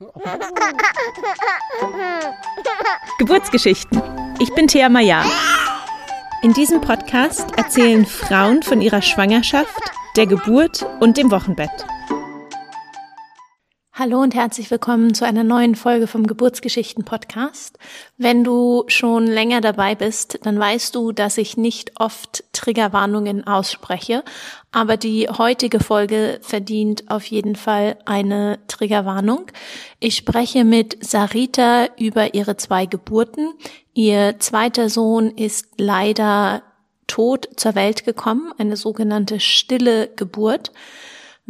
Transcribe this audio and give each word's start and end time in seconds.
Geburtsgeschichten. 3.18 4.00
Ich 4.38 4.54
bin 4.54 4.66
Thea 4.66 4.88
Maya. 4.88 5.22
In 6.42 6.54
diesem 6.54 6.80
Podcast 6.80 7.44
erzählen 7.58 8.06
Frauen 8.06 8.62
von 8.62 8.80
ihrer 8.80 9.02
Schwangerschaft, 9.02 9.78
der 10.16 10.26
Geburt 10.26 10.86
und 11.00 11.18
dem 11.18 11.30
Wochenbett. 11.30 11.84
Hallo 14.00 14.22
und 14.22 14.34
herzlich 14.34 14.70
willkommen 14.70 15.12
zu 15.12 15.26
einer 15.26 15.44
neuen 15.44 15.74
Folge 15.74 16.06
vom 16.06 16.26
Geburtsgeschichten 16.26 17.04
Podcast. 17.04 17.78
Wenn 18.16 18.44
du 18.44 18.84
schon 18.86 19.26
länger 19.26 19.60
dabei 19.60 19.94
bist, 19.94 20.38
dann 20.44 20.58
weißt 20.58 20.94
du, 20.94 21.12
dass 21.12 21.36
ich 21.36 21.58
nicht 21.58 22.00
oft 22.00 22.44
Triggerwarnungen 22.54 23.46
ausspreche, 23.46 24.24
aber 24.72 24.96
die 24.96 25.28
heutige 25.28 25.80
Folge 25.80 26.38
verdient 26.40 27.10
auf 27.10 27.26
jeden 27.26 27.56
Fall 27.56 27.98
eine 28.06 28.58
Triggerwarnung. 28.68 29.48
Ich 29.98 30.16
spreche 30.16 30.64
mit 30.64 31.04
Sarita 31.04 31.88
über 31.98 32.32
ihre 32.32 32.56
zwei 32.56 32.86
Geburten. 32.86 33.52
Ihr 33.92 34.36
zweiter 34.38 34.88
Sohn 34.88 35.28
ist 35.36 35.66
leider 35.76 36.62
tot 37.06 37.50
zur 37.56 37.74
Welt 37.74 38.06
gekommen, 38.06 38.54
eine 38.56 38.78
sogenannte 38.78 39.40
stille 39.40 40.08
Geburt. 40.16 40.72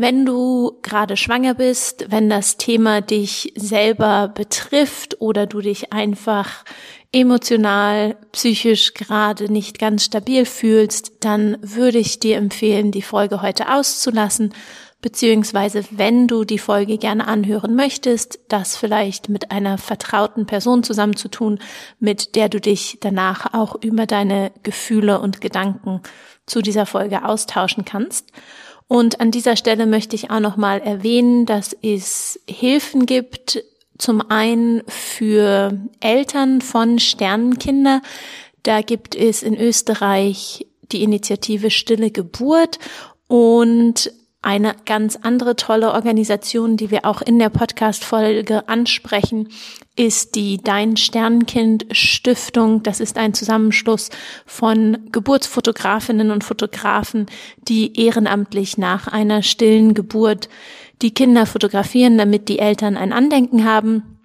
Wenn 0.03 0.25
du 0.25 0.79
gerade 0.81 1.19
schwanger 1.19 1.53
bist, 1.53 2.07
wenn 2.09 2.31
das 2.31 2.57
Thema 2.57 3.03
dich 3.03 3.53
selber 3.55 4.29
betrifft 4.29 5.21
oder 5.21 5.47
du 5.47 5.61
dich 5.61 5.93
einfach 5.93 6.65
emotional, 7.13 8.17
psychisch 8.33 8.95
gerade 8.95 9.53
nicht 9.53 9.79
ganz 9.79 10.07
stabil 10.07 10.47
fühlst, 10.47 11.13
dann 11.21 11.59
würde 11.61 11.99
ich 11.99 12.19
dir 12.19 12.39
empfehlen, 12.39 12.93
die 12.93 13.03
Folge 13.03 13.43
heute 13.43 13.71
auszulassen, 13.71 14.55
beziehungsweise 15.03 15.85
wenn 15.91 16.27
du 16.27 16.45
die 16.45 16.59
Folge 16.59 16.97
gerne 16.97 17.29
anhören 17.29 17.75
möchtest, 17.75 18.41
das 18.49 18.79
vielleicht 18.79 19.29
mit 19.29 19.51
einer 19.51 19.77
vertrauten 19.77 20.47
Person 20.47 20.83
zusammenzutun, 20.83 21.59
mit 21.99 22.37
der 22.37 22.49
du 22.49 22.59
dich 22.59 22.97
danach 23.03 23.53
auch 23.53 23.77
über 23.83 24.07
deine 24.07 24.51
Gefühle 24.63 25.21
und 25.21 25.43
Gedanken 25.43 26.01
zu 26.47 26.63
dieser 26.63 26.87
Folge 26.87 27.27
austauschen 27.27 27.85
kannst. 27.85 28.33
Und 28.91 29.21
an 29.21 29.31
dieser 29.31 29.55
Stelle 29.55 29.87
möchte 29.87 30.17
ich 30.17 30.33
auch 30.33 30.41
nochmal 30.41 30.81
erwähnen, 30.81 31.47
dass 31.47 31.77
es 31.81 32.41
Hilfen 32.49 33.07
gibt, 33.07 33.63
zum 33.99 34.21
einen 34.33 34.83
für 34.89 35.79
Eltern 36.01 36.61
von 36.61 36.99
Sternenkinder. 36.99 38.03
Da 38.65 38.83
gibt 38.83 39.15
es 39.15 39.45
in 39.45 39.57
Österreich 39.57 40.67
die 40.91 41.05
Initiative 41.05 41.71
Stille 41.71 42.11
Geburt 42.11 42.81
und 43.29 44.13
eine 44.43 44.75
ganz 44.87 45.17
andere 45.17 45.55
tolle 45.55 45.93
Organisation, 45.93 46.77
die 46.77 46.91
wir 46.91 47.05
auch 47.05 47.21
in 47.21 47.39
der 47.39 47.51
Podcast-Folge 47.51 48.69
ansprechen, 48.69 49.49
ist 49.97 50.35
die 50.35 50.57
Dein 50.57 50.97
Sternkind 50.97 51.87
Stiftung. 51.91 52.83
Das 52.83 53.01
ist 53.01 53.19
ein 53.19 53.35
Zusammenschluss 53.35 54.09
von 54.47 54.99
Geburtsfotografinnen 55.13 56.31
und 56.31 56.43
Fotografen, 56.43 57.27
die 57.69 58.01
ehrenamtlich 58.01 58.79
nach 58.79 59.09
einer 59.09 59.43
stillen 59.43 59.93
Geburt 59.93 60.49
die 61.03 61.13
Kinder 61.13 61.45
fotografieren, 61.45 62.17
damit 62.17 62.49
die 62.49 62.59
Eltern 62.59 62.97
ein 62.97 63.13
Andenken 63.13 63.65
haben 63.65 64.20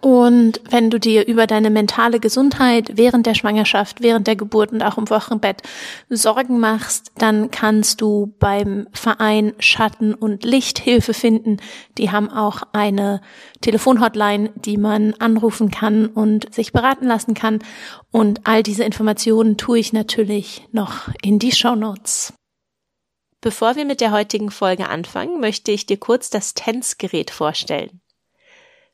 und 0.00 0.60
wenn 0.68 0.90
du 0.90 0.98
dir 0.98 1.26
über 1.26 1.46
deine 1.46 1.70
mentale 1.70 2.18
Gesundheit 2.18 2.92
während 2.96 3.26
der 3.26 3.34
Schwangerschaft, 3.34 4.02
während 4.02 4.26
der 4.26 4.36
Geburt 4.36 4.72
und 4.72 4.82
auch 4.82 4.98
im 4.98 5.08
Wochenbett 5.10 5.62
Sorgen 6.08 6.58
machst, 6.58 7.12
dann 7.18 7.50
kannst 7.50 8.00
du 8.00 8.34
beim 8.38 8.88
Verein 8.92 9.54
Schatten 9.58 10.14
und 10.14 10.44
Licht 10.44 10.78
Hilfe 10.78 11.14
finden. 11.14 11.58
Die 11.98 12.10
haben 12.10 12.30
auch 12.30 12.62
eine 12.72 13.20
Telefonhotline, 13.60 14.50
die 14.56 14.76
man 14.76 15.14
anrufen 15.14 15.70
kann 15.70 16.06
und 16.06 16.52
sich 16.52 16.72
beraten 16.72 17.06
lassen 17.06 17.34
kann. 17.34 17.60
Und 18.10 18.40
all 18.44 18.62
diese 18.62 18.84
Informationen 18.84 19.56
tue 19.56 19.78
ich 19.78 19.92
natürlich 19.92 20.66
noch 20.72 21.08
in 21.22 21.38
die 21.38 21.52
Show 21.52 21.76
Notes. 21.76 22.32
Bevor 23.40 23.76
wir 23.76 23.84
mit 23.84 24.00
der 24.00 24.10
heutigen 24.10 24.50
Folge 24.50 24.88
anfangen, 24.88 25.40
möchte 25.40 25.70
ich 25.70 25.86
dir 25.86 25.98
kurz 25.98 26.30
das 26.30 26.54
TENS-Gerät 26.54 27.30
vorstellen. 27.30 28.00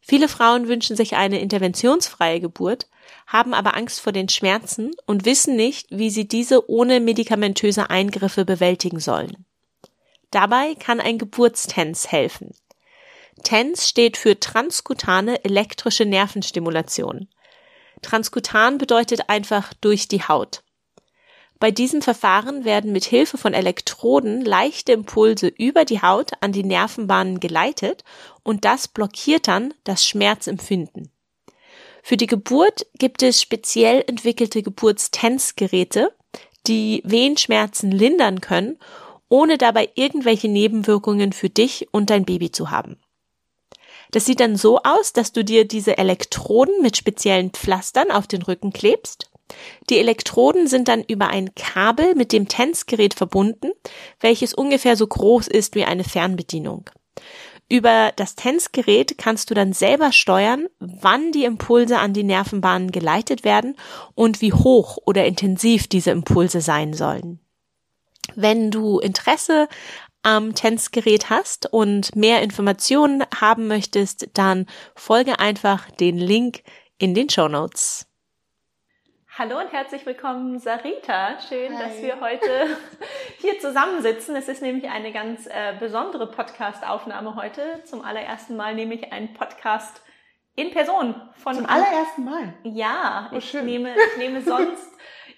Viele 0.05 0.29
Frauen 0.29 0.67
wünschen 0.67 0.97
sich 0.97 1.15
eine 1.15 1.41
interventionsfreie 1.41 2.41
Geburt, 2.41 2.89
haben 3.27 3.55
aber 3.55 3.77
Angst 3.77 4.01
vor 4.01 4.13
den 4.13 4.29
Schmerzen 4.29 4.91
und 5.07 5.25
wissen 5.25 5.55
nicht, 5.55 5.87
wie 5.91 6.11
sie 6.11 6.27
diese 6.27 6.69
ohne 6.69 7.01
medikamentöse 7.01 7.89
Eingriffe 7.89 8.45
bewältigen 8.45 8.99
sollen. 8.99 9.47
Dabei 10.33 10.75
kann 10.75 11.01
ein 11.01 11.19
Geburtstens 11.19 12.11
helfen. 12.11 12.53
TENS 13.45 13.89
steht 13.89 14.17
für 14.17 14.39
transkutane 14.39 15.45
elektrische 15.45 16.05
Nervenstimulation. 16.05 17.29
Transkutan 18.03 18.79
bedeutet 18.79 19.29
einfach 19.29 19.73
durch 19.75 20.09
die 20.09 20.23
Haut. 20.23 20.63
Bei 21.63 21.71
diesem 21.71 22.03
Verfahren 22.03 22.65
werden 22.65 22.91
mit 22.91 23.05
Hilfe 23.05 23.39
von 23.39 23.55
Elektroden 23.55 24.45
leichte 24.45 24.91
Impulse 24.91 25.47
über 25.47 25.85
die 25.85 26.03
Haut 26.03 26.33
an 26.41 26.51
die 26.51 26.65
Nervenbahnen 26.65 27.39
geleitet 27.39 28.03
und 28.43 28.65
das 28.65 28.89
blockiert 28.89 29.47
dann 29.47 29.73
das 29.85 30.05
Schmerzempfinden. 30.05 31.13
Für 32.03 32.17
die 32.17 32.27
Geburt 32.27 32.87
gibt 32.99 33.23
es 33.23 33.41
speziell 33.41 34.03
entwickelte 34.09 34.65
Geburtstensgeräte, 34.65 36.13
die 36.67 37.01
Wehenschmerzen 37.05 37.93
lindern 37.93 38.41
können, 38.41 38.77
ohne 39.29 39.57
dabei 39.57 39.89
irgendwelche 39.95 40.49
Nebenwirkungen 40.49 41.33
für 41.33 41.49
dich 41.49 41.87
und 41.93 42.11
dein 42.11 42.25
Baby 42.25 42.51
zu 42.51 42.73
haben. 42.73 42.99
Das 44.11 44.25
sieht 44.25 44.41
dann 44.41 44.57
so 44.57 44.81
aus, 44.83 45.13
dass 45.13 45.31
du 45.31 45.45
dir 45.45 45.65
diese 45.65 45.97
Elektroden 45.97 46.83
mit 46.83 46.97
speziellen 46.97 47.51
Pflastern 47.51 48.11
auf 48.11 48.27
den 48.27 48.43
Rücken 48.43 48.73
klebst 48.73 49.32
die 49.91 49.99
Elektroden 49.99 50.67
sind 50.67 50.89
dann 50.89 51.03
über 51.03 51.29
ein 51.29 51.55
Kabel 51.55 52.15
mit 52.15 52.33
dem 52.33 52.49
TENS-Gerät 52.49 53.15
verbunden, 53.15 53.73
welches 54.21 54.55
ungefähr 54.55 54.97
so 54.97 55.07
groß 55.07 55.49
ist 55.49 55.75
wie 55.75 55.85
eine 55.85 56.05
Fernbedienung. 56.05 56.91
Über 57.69 58.13
das 58.17 58.35
TENS-Gerät 58.35 59.17
kannst 59.17 59.51
du 59.51 59.55
dann 59.55 59.73
selber 59.73 60.13
steuern, 60.13 60.67
wann 60.79 61.33
die 61.33 61.45
Impulse 61.45 61.99
an 61.99 62.13
die 62.13 62.23
Nervenbahnen 62.23 62.93
geleitet 62.93 63.45
werden 63.45 63.77
und 64.15 64.43
wie 64.43 64.53
hoch 64.53 64.99
oder 65.07 65.25
intensiv 65.25 65.87
diese 65.87 66.11
Impulse 66.11 66.61
sein 66.61 66.93
sollen. 66.93 67.41
Wenn 68.35 68.71
du 68.71 68.99
Interesse 68.99 69.69
am 70.23 70.55
TENS-Gerät 70.55 71.31
hast 71.31 71.67
und 71.73 72.15
mehr 72.15 72.43
Informationen 72.43 73.25
haben 73.35 73.69
möchtest, 73.69 74.29
dann 74.35 74.67
folge 74.95 75.39
einfach 75.39 75.91
den 75.91 76.19
Link 76.19 76.63
in 76.99 77.15
den 77.15 77.29
Show 77.29 77.49
Notes. 77.49 78.07
Hallo 79.39 79.59
und 79.59 79.73
herzlich 79.73 80.05
willkommen, 80.05 80.59
Sarita. 80.59 81.41
Schön, 81.49 81.75
Hi. 81.79 81.85
dass 81.85 82.03
wir 82.03 82.21
heute 82.21 82.77
hier 83.39 83.59
zusammensitzen. 83.61 84.37
Es 84.37 84.47
ist 84.47 84.61
nämlich 84.61 84.91
eine 84.91 85.11
ganz 85.11 85.47
äh, 85.47 85.73
besondere 85.81 86.31
Podcast-Aufnahme 86.31 87.35
heute. 87.35 87.83
Zum 87.85 88.05
allerersten 88.05 88.57
Mal 88.57 88.75
nehme 88.75 88.93
ich 88.93 89.11
einen 89.11 89.33
Podcast 89.33 90.03
in 90.55 90.71
Person 90.71 91.15
von. 91.39 91.55
Zum 91.55 91.65
allerersten 91.65 92.25
Mal? 92.27 92.53
Ja, 92.65 93.31
oh, 93.33 93.37
ich, 93.39 93.49
schön. 93.49 93.65
nehme, 93.65 93.95
ich 94.13 94.19
nehme 94.19 94.43
sonst 94.43 94.93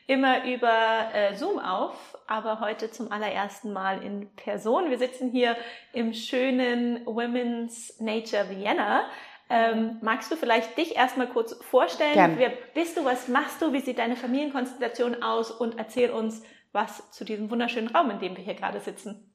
immer 0.09 0.44
über 0.44 1.15
äh, 1.15 1.37
Zoom 1.37 1.60
auf, 1.60 2.19
aber 2.27 2.59
heute 2.59 2.91
zum 2.91 3.12
allerersten 3.12 3.72
Mal 3.72 4.03
in 4.03 4.34
Person. 4.34 4.91
Wir 4.91 4.99
sitzen 4.99 5.31
hier 5.31 5.56
im 5.93 6.15
schönen 6.15 7.06
Women's 7.06 8.00
Nature 8.00 8.50
Vienna. 8.50 9.04
Ähm, 9.50 9.99
magst 10.00 10.32
du 10.32 10.37
vielleicht 10.37 10.77
dich 10.78 10.97
erstmal 10.97 11.28
kurz 11.28 11.55
vorstellen? 11.65 12.15
Gerne. 12.15 12.38
Wer 12.38 12.53
bist 12.75 12.97
du? 12.97 13.05
Was 13.05 13.28
machst 13.28 13.60
du? 13.60 13.72
Wie 13.72 13.81
sieht 13.81 13.99
deine 13.99 14.16
Familienkonstellation 14.16 15.22
aus? 15.22 15.50
Und 15.50 15.78
erzähl 15.78 16.10
uns 16.10 16.43
was 16.72 17.10
zu 17.10 17.25
diesem 17.25 17.50
wunderschönen 17.50 17.88
Raum, 17.88 18.10
in 18.10 18.19
dem 18.19 18.37
wir 18.37 18.44
hier 18.44 18.54
gerade 18.54 18.81
sitzen. 18.81 19.31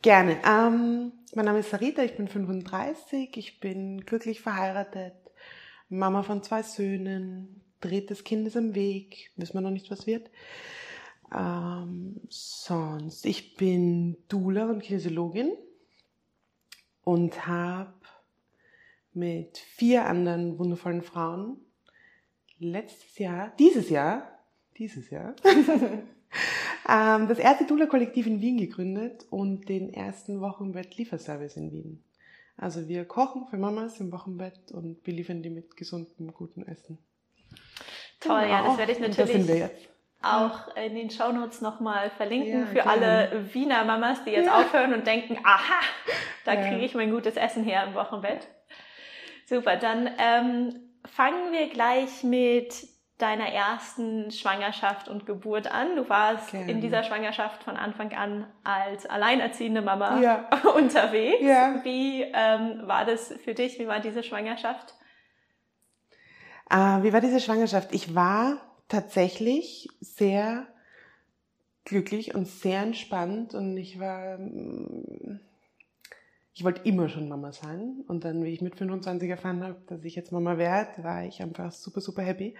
Gerne. 0.00 0.38
Ähm, 0.46 1.12
mein 1.34 1.44
Name 1.44 1.60
ist 1.60 1.70
Sarita, 1.70 2.02
ich 2.02 2.16
bin 2.16 2.28
35, 2.28 3.36
ich 3.36 3.60
bin 3.60 4.00
glücklich 4.00 4.40
verheiratet, 4.40 5.14
Mama 5.88 6.22
von 6.22 6.42
zwei 6.42 6.62
Söhnen, 6.62 7.62
drittes 7.80 8.24
Kind 8.24 8.46
ist 8.46 8.56
im 8.56 8.74
Weg, 8.74 9.30
wissen 9.36 9.54
wir 9.54 9.60
noch 9.60 9.70
nicht, 9.70 9.90
was 9.90 10.06
wird. 10.06 10.30
Ähm, 11.34 12.20
sonst, 12.28 13.26
ich 13.26 13.54
bin 13.54 14.16
Dula 14.28 14.64
und 14.64 14.82
Kinesiologin 14.82 15.52
und 17.04 17.46
habe 17.46 17.94
mit 19.14 19.58
vier 19.58 20.06
anderen 20.06 20.58
wundervollen 20.58 21.02
Frauen 21.02 21.58
letztes 22.58 23.18
Jahr, 23.18 23.52
dieses 23.58 23.90
Jahr, 23.90 24.38
dieses 24.78 25.10
Jahr, 25.10 25.34
ähm, 26.88 27.28
das 27.28 27.38
erste 27.38 27.66
Dula-Kollektiv 27.66 28.26
in 28.26 28.40
Wien 28.40 28.58
gegründet 28.58 29.26
und 29.30 29.68
den 29.68 29.92
ersten 29.92 30.40
Wochenbett-Lieferservice 30.40 31.56
in 31.56 31.72
Wien. 31.72 32.04
Also 32.56 32.86
wir 32.88 33.04
kochen 33.04 33.46
für 33.48 33.56
Mamas 33.56 33.98
im 34.00 34.12
Wochenbett 34.12 34.72
und 34.72 35.02
beliefern 35.02 35.42
die 35.42 35.50
mit 35.50 35.76
gesundem, 35.76 36.32
gutem 36.32 36.64
Essen. 36.64 36.98
Toll, 38.20 38.42
genau. 38.42 38.52
ja, 38.52 38.64
das 38.64 38.78
werde 38.78 38.92
ich 38.92 39.00
natürlich 39.00 39.70
auch 40.22 40.76
in 40.76 40.94
den 40.94 41.10
Shownotes 41.10 41.60
nochmal 41.60 42.10
verlinken 42.10 42.60
ja, 42.60 42.66
für 42.66 42.86
alle 42.86 43.48
Wiener 43.52 43.84
Mamas, 43.84 44.22
die 44.24 44.30
jetzt 44.30 44.46
ja. 44.46 44.60
aufhören 44.60 44.94
und 44.94 45.06
denken, 45.06 45.38
aha, 45.42 45.80
da 46.44 46.54
ja. 46.54 46.68
kriege 46.68 46.84
ich 46.84 46.94
mein 46.94 47.10
gutes 47.10 47.36
Essen 47.36 47.64
her 47.64 47.84
im 47.88 47.94
Wochenbett. 47.94 48.46
Super, 49.46 49.76
dann 49.76 50.10
ähm, 50.18 50.80
fangen 51.04 51.52
wir 51.52 51.68
gleich 51.68 52.22
mit 52.22 52.88
deiner 53.18 53.46
ersten 53.46 54.32
Schwangerschaft 54.32 55.08
und 55.08 55.26
Geburt 55.26 55.72
an. 55.72 55.94
Du 55.96 56.08
warst 56.08 56.50
Gerne. 56.50 56.70
in 56.70 56.80
dieser 56.80 57.04
Schwangerschaft 57.04 57.62
von 57.62 57.76
Anfang 57.76 58.12
an 58.12 58.46
als 58.64 59.06
alleinerziehende 59.06 59.80
Mama 59.80 60.20
ja. 60.20 60.48
unterwegs. 60.76 61.42
Ja. 61.42 61.80
Wie 61.84 62.22
ähm, 62.22 62.82
war 62.86 63.04
das 63.04 63.32
für 63.44 63.54
dich? 63.54 63.78
Wie 63.78 63.86
war 63.86 64.00
diese 64.00 64.24
Schwangerschaft? 64.24 64.94
Äh, 66.68 67.02
wie 67.02 67.12
war 67.12 67.20
diese 67.20 67.38
Schwangerschaft? 67.38 67.94
Ich 67.94 68.14
war 68.14 68.56
tatsächlich 68.88 69.88
sehr 70.00 70.66
glücklich 71.84 72.34
und 72.34 72.46
sehr 72.46 72.82
entspannt 72.82 73.54
und 73.54 73.76
ich 73.76 74.00
war, 74.00 74.38
mm, 74.38 75.40
ich 76.54 76.64
wollte 76.64 76.82
immer 76.88 77.08
schon 77.08 77.28
Mama 77.28 77.52
sein 77.52 78.04
und 78.08 78.24
dann, 78.24 78.44
wie 78.44 78.52
ich 78.52 78.60
mit 78.60 78.76
25 78.76 79.30
erfahren 79.30 79.62
habe, 79.62 79.76
dass 79.86 80.04
ich 80.04 80.14
jetzt 80.14 80.32
Mama 80.32 80.58
werde, 80.58 81.02
war 81.02 81.24
ich 81.24 81.42
einfach 81.42 81.72
super, 81.72 82.00
super 82.00 82.22
happy 82.22 82.54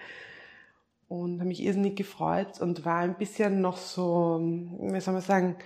und 1.08 1.40
habe 1.40 1.48
mich 1.48 1.62
irrsinnig 1.62 1.96
gefreut 1.96 2.60
und 2.60 2.84
war 2.86 3.00
ein 3.00 3.16
bisschen 3.18 3.60
noch 3.60 3.76
so, 3.76 4.40
wie 4.80 5.00
soll 5.00 5.14
man 5.14 5.22
sagen, 5.22 5.56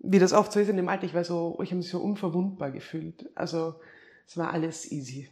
wie 0.00 0.18
das 0.18 0.32
oft 0.32 0.52
so 0.52 0.60
ist 0.60 0.68
in 0.68 0.76
dem 0.76 0.88
Alter, 0.88 1.04
ich 1.04 1.14
war 1.14 1.24
so, 1.24 1.58
ich 1.62 1.70
habe 1.70 1.76
mich 1.76 1.88
so 1.88 2.00
unverwundbar 2.00 2.70
gefühlt. 2.72 3.30
Also 3.36 3.76
es 4.26 4.36
war 4.36 4.52
alles 4.52 4.90
easy. 4.90 5.28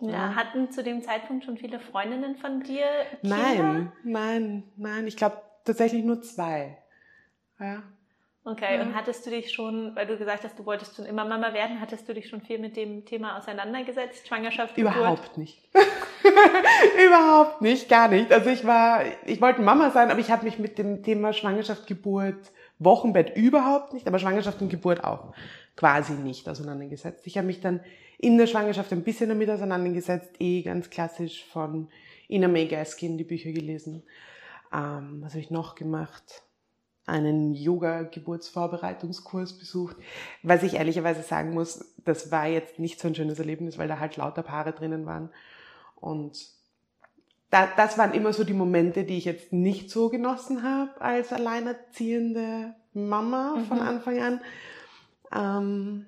Ja, 0.00 0.10
ja. 0.10 0.34
hatten 0.34 0.70
zu 0.70 0.82
dem 0.82 1.02
Zeitpunkt 1.02 1.44
schon 1.44 1.56
viele 1.56 1.80
Freundinnen 1.80 2.36
von 2.36 2.60
dir 2.60 2.86
Kinder? 3.20 3.36
Nein, 3.36 3.92
nein, 4.04 4.62
nein. 4.76 5.06
Ich 5.06 5.16
glaube 5.16 5.40
tatsächlich 5.64 6.04
nur 6.04 6.20
zwei. 6.22 6.78
Ja. 7.58 7.82
Okay, 8.46 8.76
ja. 8.76 8.82
und 8.82 8.94
hattest 8.94 9.24
du 9.24 9.30
dich 9.30 9.52
schon, 9.52 9.96
weil 9.96 10.06
du 10.06 10.18
gesagt 10.18 10.44
hast, 10.44 10.58
du 10.58 10.66
wolltest 10.66 10.96
schon 10.96 11.06
immer 11.06 11.24
Mama 11.24 11.54
werden, 11.54 11.80
hattest 11.80 12.06
du 12.06 12.12
dich 12.12 12.28
schon 12.28 12.42
viel 12.42 12.58
mit 12.58 12.76
dem 12.76 13.06
Thema 13.06 13.38
auseinandergesetzt? 13.38 14.28
Schwangerschaft? 14.28 14.76
Überhaupt 14.76 15.38
nicht. 15.38 15.66
Überhaupt 17.06 17.62
nicht, 17.62 17.88
gar 17.88 18.08
nicht. 18.08 18.30
Also 18.30 18.50
ich 18.50 18.66
war, 18.66 19.02
ich 19.24 19.40
wollte 19.40 19.62
Mama 19.62 19.90
sein, 19.90 20.10
aber 20.10 20.20
ich 20.20 20.30
habe 20.30 20.44
mich 20.44 20.58
mit 20.58 20.76
dem 20.76 21.02
Thema 21.02 21.32
Schwangerschaft, 21.32 21.86
Geburt, 21.86 22.52
Wochenbett 22.78 23.34
überhaupt 23.34 23.94
nicht, 23.94 24.06
aber 24.06 24.18
Schwangerschaft 24.18 24.60
und 24.60 24.68
Geburt 24.68 25.04
auch 25.04 25.32
quasi 25.74 26.12
nicht 26.12 26.46
auseinandergesetzt. 26.46 27.26
Ich 27.26 27.38
habe 27.38 27.46
mich 27.46 27.62
dann 27.62 27.80
in 28.18 28.36
der 28.36 28.46
Schwangerschaft 28.46 28.92
ein 28.92 29.04
bisschen 29.04 29.30
damit 29.30 29.48
auseinandergesetzt, 29.48 30.32
eh 30.38 30.60
ganz 30.60 30.90
klassisch 30.90 31.46
von 31.46 31.88
Ina 32.28 32.48
May 32.48 32.66
Gaskin 32.66 33.16
die 33.16 33.24
Bücher 33.24 33.52
gelesen. 33.52 34.02
Ähm, 34.70 35.22
was 35.22 35.32
habe 35.32 35.40
ich 35.40 35.50
noch 35.50 35.74
gemacht? 35.74 36.42
Einen 37.06 37.52
Yoga-Geburtsvorbereitungskurs 37.52 39.58
besucht. 39.58 39.96
Was 40.42 40.62
ich 40.62 40.74
ehrlicherweise 40.74 41.22
sagen 41.22 41.52
muss, 41.52 41.92
das 42.04 42.30
war 42.30 42.46
jetzt 42.46 42.78
nicht 42.78 43.00
so 43.00 43.08
ein 43.08 43.14
schönes 43.14 43.38
Erlebnis, 43.38 43.78
weil 43.78 43.88
da 43.88 43.98
halt 43.98 44.16
lauter 44.16 44.42
Paare 44.42 44.72
drinnen 44.72 45.06
waren. 45.06 45.30
Und 45.96 46.48
da, 47.50 47.68
das 47.76 47.98
waren 47.98 48.14
immer 48.14 48.32
so 48.32 48.44
die 48.44 48.54
Momente, 48.54 49.04
die 49.04 49.18
ich 49.18 49.26
jetzt 49.26 49.52
nicht 49.52 49.90
so 49.90 50.08
genossen 50.08 50.62
habe 50.62 51.00
als 51.00 51.32
alleinerziehende 51.32 52.74
Mama 52.94 53.56
mhm. 53.56 53.64
von 53.66 53.80
Anfang 53.80 54.20
an. 54.20 54.40
Ähm, 55.32 56.06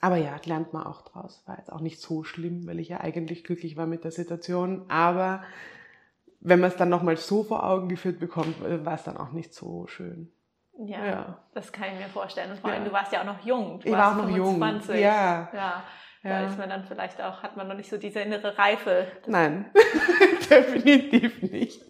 aber 0.00 0.16
ja, 0.16 0.38
lernt 0.44 0.72
man 0.72 0.86
auch 0.86 1.02
draus. 1.02 1.42
War 1.46 1.58
jetzt 1.58 1.72
auch 1.72 1.80
nicht 1.80 2.00
so 2.00 2.22
schlimm, 2.22 2.66
weil 2.66 2.78
ich 2.78 2.88
ja 2.88 3.00
eigentlich 3.00 3.44
glücklich 3.44 3.76
war 3.76 3.86
mit 3.86 4.04
der 4.04 4.12
Situation. 4.12 4.84
Aber 4.88 5.42
wenn 6.46 6.60
man 6.60 6.70
es 6.70 6.76
dann 6.76 6.88
nochmal 6.88 7.16
so 7.16 7.42
vor 7.42 7.64
Augen 7.64 7.88
geführt 7.88 8.20
bekommt, 8.20 8.64
äh, 8.64 8.84
war 8.84 8.94
es 8.94 9.02
dann 9.02 9.16
auch 9.16 9.32
nicht 9.32 9.52
so 9.52 9.86
schön. 9.88 10.32
Ja, 10.78 11.04
ja, 11.04 11.38
das 11.54 11.72
kann 11.72 11.88
ich 11.92 11.98
mir 11.98 12.08
vorstellen. 12.08 12.50
Und 12.50 12.60
vor 12.60 12.70
allem, 12.70 12.82
ja. 12.82 12.88
du 12.88 12.94
warst 12.94 13.12
ja 13.12 13.20
auch 13.20 13.24
noch 13.24 13.44
jung. 13.44 13.80
Du 13.80 13.88
ich 13.88 13.94
war 13.94 14.12
auch 14.12 14.16
noch 14.16 14.30
25. 14.30 14.90
jung. 14.90 15.00
Ja. 15.00 15.48
ja. 15.52 15.82
Da 16.22 16.44
ist 16.44 16.58
man 16.58 16.68
dann 16.68 16.84
vielleicht 16.84 17.22
auch, 17.22 17.42
hat 17.42 17.56
man 17.56 17.68
noch 17.68 17.76
nicht 17.76 17.88
so 17.88 17.98
diese 17.98 18.18
innere 18.18 18.58
Reife. 18.58 19.06
Nein, 19.26 19.66
definitiv 20.50 21.40
nicht. 21.42 21.80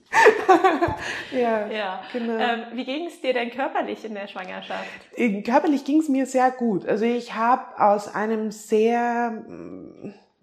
ja, 1.32 1.67
ja. 1.69 2.02
Genau. 2.12 2.37
Ähm, 2.37 2.64
wie 2.75 2.85
ging 2.85 3.06
es 3.06 3.20
dir 3.23 3.32
denn 3.32 3.50
körperlich 3.50 4.05
in 4.05 4.14
der 4.14 4.26
Schwangerschaft? 4.26 4.85
Körperlich 5.43 5.87
ging 5.87 6.00
es 6.00 6.11
mir 6.11 6.26
sehr 6.26 6.50
gut. 6.50 6.87
Also 6.87 7.06
ich 7.06 7.35
habe 7.35 7.81
aus 7.82 8.14
einem 8.14 8.50
sehr 8.50 9.43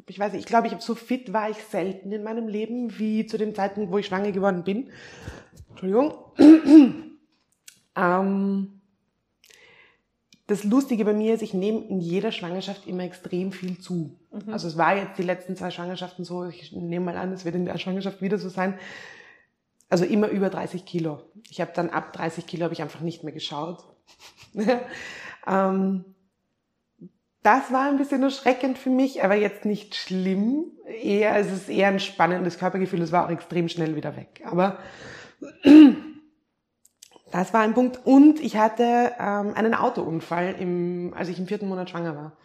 ich 0.08 0.20
weiß 0.20 0.34
nicht, 0.34 0.42
ich 0.42 0.48
glaube, 0.48 0.68
ich 0.68 0.74
so 0.80 0.96
fit 0.96 1.34
war 1.34 1.50
ich 1.50 1.58
selten 1.58 2.12
in 2.12 2.24
meinem 2.24 2.48
Leben 2.48 2.98
wie 3.00 3.26
zu 3.26 3.38
dem 3.38 3.56
Zeitpunkt, 3.56 3.92
wo 3.92 3.98
ich 3.98 4.08
schwanger 4.08 4.32
geworden 4.32 4.64
bin. 4.64 4.90
Entschuldigung. 5.70 6.14
ähm, 7.96 8.82
das 10.48 10.64
Lustige 10.66 11.06
bei 11.06 11.14
mir 11.14 11.34
ist, 11.34 11.42
ich 11.42 11.54
nehme 11.54 11.80
in 11.88 12.00
jeder 12.00 12.32
Schwangerschaft 12.32 12.86
immer 12.86 13.04
extrem 13.04 13.52
viel 13.52 13.80
zu. 13.80 14.20
Mhm. 14.32 14.52
Also 14.52 14.68
es 14.68 14.78
war 14.78 14.96
jetzt 14.96 15.18
die 15.18 15.24
letzten 15.24 15.56
zwei 15.56 15.72
Schwangerschaften 15.72 16.26
so, 16.26 16.46
ich 16.46 16.74
nehme 16.74 17.06
mal 17.06 17.18
an, 17.18 17.32
es 17.32 17.46
wird 17.46 17.56
in 17.56 17.66
der 17.66 17.78
Schwangerschaft 17.78 18.22
wieder 18.22 18.38
so 18.38 18.50
sein. 18.50 18.78
Also 19.90 20.06
immer 20.06 20.28
über 20.28 20.50
30 20.50 20.86
Kilo. 20.86 21.22
Ich 21.50 21.62
habe 21.62 21.72
dann 21.74 21.90
ab 21.90 22.14
30 22.14 22.46
Kilo 22.46 22.64
habe 22.64 22.74
ich 22.74 22.82
einfach 22.82 23.02
nicht 23.02 23.24
mehr 23.24 23.34
geschaut. 23.34 23.84
ähm, 25.48 26.06
das 27.44 27.74
war 27.74 27.90
ein 27.90 27.98
bisschen 27.98 28.24
erschreckend 28.24 28.78
für 28.78 28.90
mich, 28.90 29.22
aber 29.22 29.36
jetzt 29.36 29.66
nicht 29.66 29.96
schlimm. 29.96 30.72
Eher, 30.86 31.36
es 31.36 31.52
ist 31.52 31.70
eher 31.70 31.90
ein 31.90 32.00
spannendes 32.00 32.58
Körpergefühl. 32.58 33.02
Es 33.02 33.12
war 33.12 33.26
auch 33.26 33.30
extrem 33.30 33.68
schnell 33.68 33.98
wieder 33.98 34.16
weg. 34.16 34.42
Aber 34.46 34.80
das 37.32 37.54
war 37.54 37.62
ein 37.62 37.74
Punkt. 37.74 38.00
Und 38.06 38.40
ich 38.40 38.56
hatte 38.56 39.12
ähm, 39.20 39.54
einen 39.56 39.74
Autounfall, 39.74 40.56
im, 40.58 41.14
als 41.16 41.28
ich 41.28 41.38
im 41.38 41.48
vierten 41.48 41.68
Monat 41.68 41.90
schwanger 41.90 42.16
war. 42.16 42.38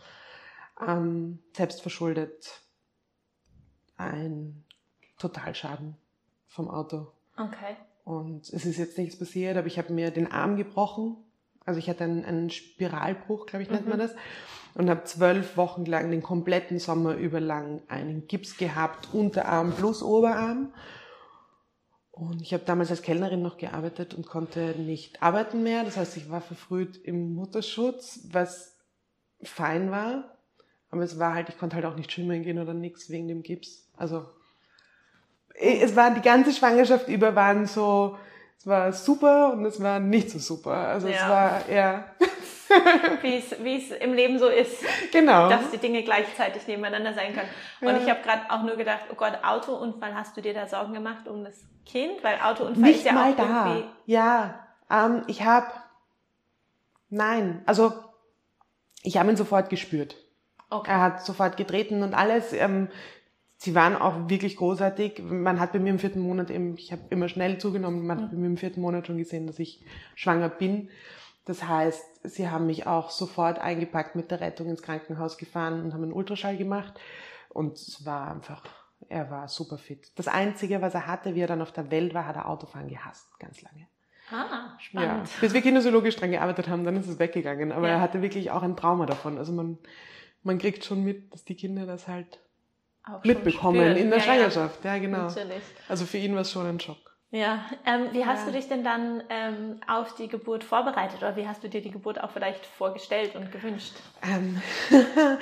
Ähm, 0.84 1.38
selbst 1.56 1.80
verschuldet. 1.80 2.62
Ein 3.96 4.64
Totalschaden 5.18 5.96
vom 6.48 6.68
Auto. 6.68 7.12
Okay. 7.36 7.76
Und 8.02 8.48
es 8.52 8.64
ist 8.64 8.78
jetzt 8.78 8.98
nichts 8.98 9.16
passiert, 9.16 9.56
aber 9.56 9.68
ich 9.68 9.78
habe 9.78 9.92
mir 9.92 10.10
den 10.10 10.32
Arm 10.32 10.56
gebrochen. 10.56 11.16
Also 11.64 11.78
ich 11.78 11.88
hatte 11.88 12.02
einen, 12.02 12.24
einen 12.24 12.50
Spiralbruch, 12.50 13.46
glaube 13.46 13.62
ich, 13.62 13.70
nennt 13.70 13.84
mhm. 13.84 13.90
man 13.90 13.98
das 14.00 14.14
und 14.74 14.90
habe 14.90 15.04
zwölf 15.04 15.56
Wochen 15.56 15.84
lang 15.84 16.10
den 16.10 16.22
kompletten 16.22 16.78
Sommer 16.78 17.14
über 17.14 17.40
lang 17.40 17.82
einen 17.88 18.26
Gips 18.28 18.56
gehabt, 18.56 19.08
Unterarm 19.12 19.72
plus 19.72 20.02
Oberarm. 20.02 20.72
Und 22.12 22.42
ich 22.42 22.52
habe 22.52 22.64
damals 22.64 22.90
als 22.90 23.02
Kellnerin 23.02 23.42
noch 23.42 23.58
gearbeitet 23.58 24.14
und 24.14 24.26
konnte 24.26 24.74
nicht 24.76 25.22
arbeiten 25.22 25.62
mehr. 25.62 25.84
Das 25.84 25.96
heißt, 25.96 26.16
ich 26.16 26.30
war 26.30 26.40
verfrüht 26.40 26.96
im 26.96 27.34
Mutterschutz, 27.34 28.20
was 28.32 28.76
fein 29.42 29.90
war. 29.90 30.36
Aber 30.90 31.02
es 31.02 31.18
war 31.18 31.34
halt, 31.34 31.48
ich 31.48 31.58
konnte 31.58 31.76
halt 31.76 31.84
auch 31.84 31.96
nicht 31.96 32.10
schwimmen 32.10 32.42
gehen 32.42 32.58
oder 32.58 32.74
nichts 32.74 33.10
wegen 33.10 33.28
dem 33.28 33.42
Gips. 33.42 33.86
Also 33.96 34.26
es 35.54 35.96
war 35.96 36.12
die 36.12 36.22
ganze 36.22 36.52
Schwangerschaft 36.52 37.08
über 37.08 37.34
waren 37.34 37.66
so, 37.66 38.16
es 38.58 38.66
war 38.66 38.92
super 38.92 39.52
und 39.52 39.64
es 39.64 39.80
war 39.82 40.00
nicht 40.00 40.30
so 40.30 40.38
super. 40.38 40.74
Also 40.74 41.08
ja. 41.08 41.14
es 41.14 41.28
war 41.28 41.68
eher 41.68 42.04
wie 43.22 43.76
es 43.76 43.90
im 43.90 44.14
Leben 44.14 44.38
so 44.38 44.48
ist. 44.48 44.84
Genau. 45.12 45.48
Dass 45.48 45.70
die 45.70 45.78
Dinge 45.78 46.02
gleichzeitig 46.02 46.66
nebeneinander 46.66 47.14
sein 47.14 47.34
können. 47.34 47.48
Und 47.80 47.88
ja. 47.88 48.02
ich 48.02 48.10
habe 48.10 48.22
gerade 48.22 48.50
auch 48.50 48.62
nur 48.62 48.76
gedacht, 48.76 49.04
oh 49.10 49.14
Gott, 49.14 49.38
Autounfall, 49.42 50.14
hast 50.14 50.36
du 50.36 50.40
dir 50.40 50.54
da 50.54 50.66
Sorgen 50.66 50.92
gemacht 50.92 51.28
um 51.28 51.44
das 51.44 51.64
Kind? 51.86 52.22
Weil 52.22 52.38
Autounfall 52.40 52.82
Nicht 52.82 52.98
ist 52.98 53.06
ja 53.06 53.12
mal 53.12 53.32
auch 53.32 53.36
da. 53.36 53.66
irgendwie... 53.66 53.88
Ja, 54.06 54.66
ähm, 54.90 55.22
ich 55.26 55.42
habe... 55.42 55.66
Nein, 57.10 57.62
also 57.64 57.92
ich 59.02 59.16
habe 59.16 59.30
ihn 59.30 59.36
sofort 59.36 59.70
gespürt. 59.70 60.16
Okay. 60.70 60.90
Er 60.90 61.00
hat 61.00 61.24
sofort 61.24 61.56
getreten 61.56 62.02
und 62.02 62.14
alles. 62.14 62.52
Ähm, 62.52 62.88
sie 63.56 63.74
waren 63.74 63.96
auch 63.96 64.28
wirklich 64.28 64.56
großartig. 64.56 65.22
Man 65.22 65.60
hat 65.60 65.72
bei 65.72 65.78
mir 65.78 65.90
im 65.90 65.98
vierten 65.98 66.20
Monat 66.20 66.50
eben, 66.50 66.76
ich 66.76 66.92
habe 66.92 67.02
immer 67.10 67.28
schnell 67.28 67.58
zugenommen, 67.58 68.06
man 68.06 68.22
hat 68.22 68.30
bei 68.30 68.36
mir 68.36 68.46
im 68.46 68.56
vierten 68.56 68.80
Monat 68.80 69.06
schon 69.06 69.18
gesehen, 69.18 69.46
dass 69.46 69.58
ich 69.58 69.84
schwanger 70.14 70.48
bin. 70.48 70.90
Das 71.48 71.66
heißt, 71.66 72.04
sie 72.24 72.50
haben 72.50 72.66
mich 72.66 72.86
auch 72.86 73.08
sofort 73.08 73.58
eingepackt, 73.58 74.14
mit 74.14 74.30
der 74.30 74.40
Rettung 74.40 74.68
ins 74.68 74.82
Krankenhaus 74.82 75.38
gefahren 75.38 75.82
und 75.82 75.94
haben 75.94 76.02
einen 76.02 76.12
Ultraschall 76.12 76.58
gemacht. 76.58 77.00
Und 77.48 77.78
es 77.78 78.04
war 78.04 78.30
einfach, 78.30 78.62
er 79.08 79.30
war 79.30 79.48
super 79.48 79.78
fit. 79.78 80.12
Das 80.16 80.28
Einzige, 80.28 80.82
was 80.82 80.92
er 80.92 81.06
hatte, 81.06 81.34
wie 81.34 81.40
er 81.40 81.46
dann 81.46 81.62
auf 81.62 81.72
der 81.72 81.90
Welt 81.90 82.12
war, 82.12 82.26
hat 82.26 82.36
er 82.36 82.50
Autofahren 82.50 82.88
gehasst, 82.88 83.26
ganz 83.38 83.62
lange. 83.62 83.86
Ah, 84.30 84.78
spannend. 84.78 85.26
Ja, 85.26 85.40
bis 85.40 85.54
wir 85.54 85.62
kinesiologisch 85.62 86.16
dran 86.16 86.32
gearbeitet 86.32 86.68
haben, 86.68 86.84
dann 86.84 86.96
ist 86.96 87.08
es 87.08 87.18
weggegangen. 87.18 87.72
Aber 87.72 87.88
ja. 87.88 87.94
er 87.94 88.00
hatte 88.02 88.20
wirklich 88.20 88.50
auch 88.50 88.62
ein 88.62 88.76
Trauma 88.76 89.06
davon. 89.06 89.38
Also 89.38 89.54
man, 89.54 89.78
man 90.42 90.58
kriegt 90.58 90.84
schon 90.84 91.02
mit, 91.02 91.32
dass 91.32 91.46
die 91.46 91.54
Kinder 91.54 91.86
das 91.86 92.08
halt 92.08 92.40
auch 93.04 93.24
mitbekommen 93.24 93.96
in 93.96 94.10
der 94.10 94.18
ja, 94.18 94.24
Schwangerschaft. 94.24 94.84
Ja, 94.84 94.98
genau. 94.98 95.28
Natürlich. 95.28 95.62
Also 95.88 96.04
für 96.04 96.18
ihn 96.18 96.34
war 96.34 96.42
es 96.42 96.52
schon 96.52 96.66
ein 96.66 96.78
Schock. 96.78 97.07
Ja, 97.30 97.66
ähm, 97.84 98.08
wie 98.12 98.24
hast 98.24 98.40
ja. 98.40 98.46
du 98.46 98.52
dich 98.52 98.68
denn 98.68 98.82
dann 98.82 99.22
ähm, 99.28 99.80
auf 99.86 100.14
die 100.14 100.28
Geburt 100.28 100.64
vorbereitet 100.64 101.18
oder 101.18 101.36
wie 101.36 101.46
hast 101.46 101.62
du 101.62 101.68
dir 101.68 101.82
die 101.82 101.90
Geburt 101.90 102.22
auch 102.22 102.30
vielleicht 102.30 102.64
vorgestellt 102.64 103.34
und 103.34 103.52
gewünscht? 103.52 103.92
Ähm, 104.22 104.62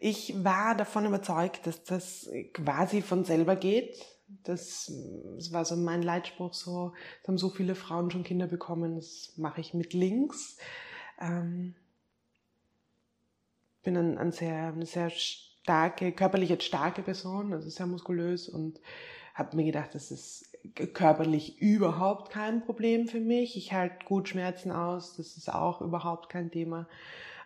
ich 0.00 0.44
war 0.44 0.76
davon 0.76 1.04
überzeugt, 1.04 1.66
dass 1.66 1.82
das 1.82 2.30
quasi 2.52 3.02
von 3.02 3.24
selber 3.24 3.56
geht. 3.56 3.96
Das, 4.44 4.92
das 5.36 5.52
war 5.52 5.64
so 5.64 5.74
mein 5.74 6.02
Leitspruch 6.02 6.54
so, 6.54 6.92
es 7.22 7.28
haben 7.28 7.38
so 7.38 7.50
viele 7.50 7.74
Frauen 7.74 8.10
schon 8.12 8.22
Kinder 8.22 8.46
bekommen, 8.46 8.94
das 8.94 9.32
mache 9.36 9.60
ich 9.60 9.74
mit 9.74 9.94
links. 9.94 10.58
Ähm, 11.20 11.74
bin 13.82 13.96
ein, 13.96 14.18
ein 14.18 14.30
sehr, 14.30 14.68
eine 14.68 14.86
sehr 14.86 15.10
starke, 15.10 16.12
körperlich 16.12 16.50
jetzt 16.50 16.64
starke 16.64 17.02
Person, 17.02 17.52
also 17.52 17.68
sehr 17.68 17.86
muskulös 17.86 18.48
und 18.48 18.80
habe 19.34 19.56
mir 19.56 19.64
gedacht, 19.64 19.94
das 19.94 20.10
ist 20.10 20.55
körperlich 20.74 21.60
überhaupt 21.60 22.30
kein 22.30 22.64
Problem 22.64 23.08
für 23.08 23.20
mich. 23.20 23.56
Ich 23.56 23.72
halte 23.72 24.04
gut 24.04 24.28
Schmerzen 24.28 24.72
aus, 24.72 25.16
das 25.16 25.36
ist 25.36 25.52
auch 25.52 25.80
überhaupt 25.80 26.28
kein 26.28 26.50
Thema. 26.50 26.86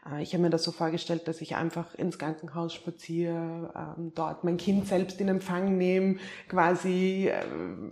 Äh, 0.08 0.22
ich 0.22 0.32
habe 0.32 0.42
mir 0.42 0.50
das 0.50 0.64
so 0.64 0.72
vorgestellt, 0.72 1.28
dass 1.28 1.40
ich 1.40 1.56
einfach 1.56 1.94
ins 1.94 2.18
Krankenhaus 2.18 2.74
spaziere, 2.74 3.72
ähm, 3.98 4.12
dort 4.14 4.44
mein 4.44 4.56
Kind 4.56 4.86
selbst 4.86 5.20
in 5.20 5.28
Empfang 5.28 5.76
nehme, 5.76 6.16
quasi 6.48 7.28
äh, 7.28 7.44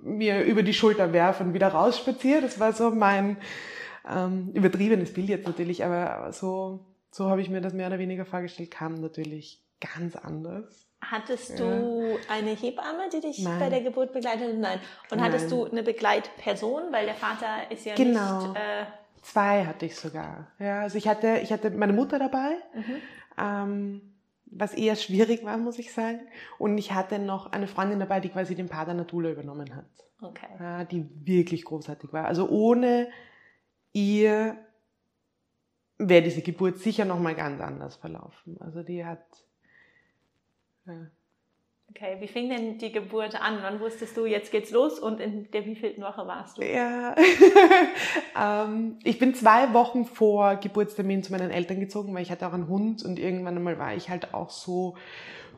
mir 0.02 0.44
über 0.44 0.62
die 0.62 0.74
Schulter 0.74 1.12
werfe 1.12 1.44
und 1.44 1.54
wieder 1.54 1.68
rausspaziere. 1.68 2.42
Das 2.42 2.60
war 2.60 2.72
so 2.72 2.90
mein 2.90 3.36
ähm, 4.08 4.50
übertriebenes 4.54 5.12
Bild 5.12 5.28
jetzt 5.28 5.46
natürlich, 5.46 5.84
aber 5.84 6.32
so, 6.32 6.80
so 7.10 7.28
habe 7.28 7.40
ich 7.40 7.50
mir 7.50 7.60
das 7.60 7.74
mehr 7.74 7.88
oder 7.88 7.98
weniger 7.98 8.24
vorgestellt, 8.24 8.70
kam 8.70 8.94
natürlich 8.94 9.62
ganz 9.80 10.16
anders. 10.16 10.87
Hattest 11.00 11.58
du 11.58 12.18
eine 12.28 12.50
Hebamme, 12.50 13.08
die 13.12 13.20
dich 13.20 13.38
Nein. 13.38 13.58
bei 13.58 13.70
der 13.70 13.82
Geburt 13.82 14.12
begleitet? 14.12 14.58
Nein. 14.58 14.80
Und 15.10 15.18
Nein. 15.18 15.26
hattest 15.26 15.50
du 15.50 15.64
eine 15.64 15.82
Begleitperson, 15.82 16.92
weil 16.92 17.06
der 17.06 17.14
Vater 17.14 17.70
ist 17.70 17.86
ja 17.86 17.94
genau. 17.94 18.48
nicht. 18.48 18.56
Äh 18.56 18.84
Zwei 19.22 19.64
hatte 19.64 19.86
ich 19.86 19.96
sogar. 19.96 20.48
Ja, 20.58 20.82
also 20.82 20.98
ich 20.98 21.08
hatte, 21.08 21.38
ich 21.42 21.52
hatte 21.52 21.70
meine 21.70 21.92
Mutter 21.92 22.18
dabei, 22.18 22.56
mhm. 22.74 22.96
ähm, 23.38 24.14
was 24.46 24.74
eher 24.74 24.96
schwierig 24.96 25.44
war, 25.44 25.56
muss 25.56 25.78
ich 25.78 25.92
sagen. 25.92 26.20
Und 26.58 26.78
ich 26.78 26.92
hatte 26.92 27.18
noch 27.18 27.52
eine 27.52 27.68
Freundin 27.68 28.00
dabei, 28.00 28.20
die 28.20 28.30
quasi 28.30 28.54
den 28.54 28.68
Pater 28.68 28.94
Natula 28.94 29.30
übernommen 29.30 29.74
hat. 29.74 29.86
Okay. 30.20 30.48
Ja, 30.58 30.84
die 30.84 31.08
wirklich 31.26 31.64
großartig 31.64 32.12
war. 32.12 32.24
Also 32.24 32.48
ohne 32.48 33.08
ihr 33.92 34.56
wäre 35.98 36.22
diese 36.22 36.42
Geburt 36.42 36.78
sicher 36.78 37.04
noch 37.04 37.20
mal 37.20 37.34
ganz 37.34 37.60
anders 37.60 37.96
verlaufen. 37.96 38.56
Also 38.60 38.82
die 38.82 39.04
hat 39.04 39.26
ja. 40.88 41.10
Okay, 41.90 42.16
wie 42.20 42.28
fing 42.28 42.50
denn 42.50 42.76
die 42.76 42.92
Geburt 42.92 43.40
an? 43.40 43.62
Wann 43.62 43.80
wusstest 43.80 44.14
du, 44.16 44.26
jetzt 44.26 44.52
geht's 44.52 44.70
los 44.72 44.98
und 44.98 45.20
in 45.20 45.50
der 45.52 45.64
wievielten 45.64 46.02
Woche 46.02 46.26
warst 46.26 46.58
du? 46.58 46.62
Ja, 46.62 47.16
ähm, 48.38 48.98
ich 49.04 49.18
bin 49.18 49.34
zwei 49.34 49.72
Wochen 49.72 50.04
vor 50.04 50.56
Geburtstermin 50.56 51.22
zu 51.22 51.32
meinen 51.32 51.50
Eltern 51.50 51.80
gezogen, 51.80 52.14
weil 52.14 52.22
ich 52.22 52.30
hatte 52.30 52.46
auch 52.46 52.52
einen 52.52 52.68
Hund 52.68 53.04
und 53.04 53.18
irgendwann 53.18 53.56
einmal 53.56 53.78
war 53.78 53.94
ich 53.94 54.10
halt 54.10 54.34
auch 54.34 54.50
so 54.50 54.96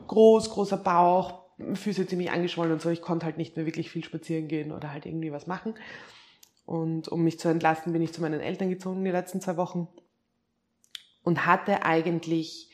groß, 0.07 0.51
großer 0.51 0.77
Bauch, 0.77 1.41
Füße 1.73 2.07
ziemlich 2.07 2.31
angeschwollen 2.31 2.73
und 2.73 2.81
so. 2.81 2.89
Ich 2.89 3.01
konnte 3.01 3.25
halt 3.25 3.37
nicht 3.37 3.57
mehr 3.57 3.65
wirklich 3.65 3.91
viel 3.91 4.03
spazieren 4.03 4.47
gehen 4.47 4.71
oder 4.71 4.91
halt 4.93 5.05
irgendwie 5.05 5.33
was 5.33 5.47
machen. 5.47 5.75
Und 6.65 7.09
um 7.09 7.23
mich 7.23 7.39
zu 7.39 7.49
entlasten, 7.49 7.91
bin 7.91 8.01
ich 8.01 8.13
zu 8.13 8.21
meinen 8.21 8.39
Eltern 8.39 8.69
gezogen 8.69 9.03
die 9.03 9.11
letzten 9.11 9.41
zwei 9.41 9.57
Wochen 9.57 9.89
und 11.23 11.45
hatte 11.45 11.83
eigentlich 11.83 12.70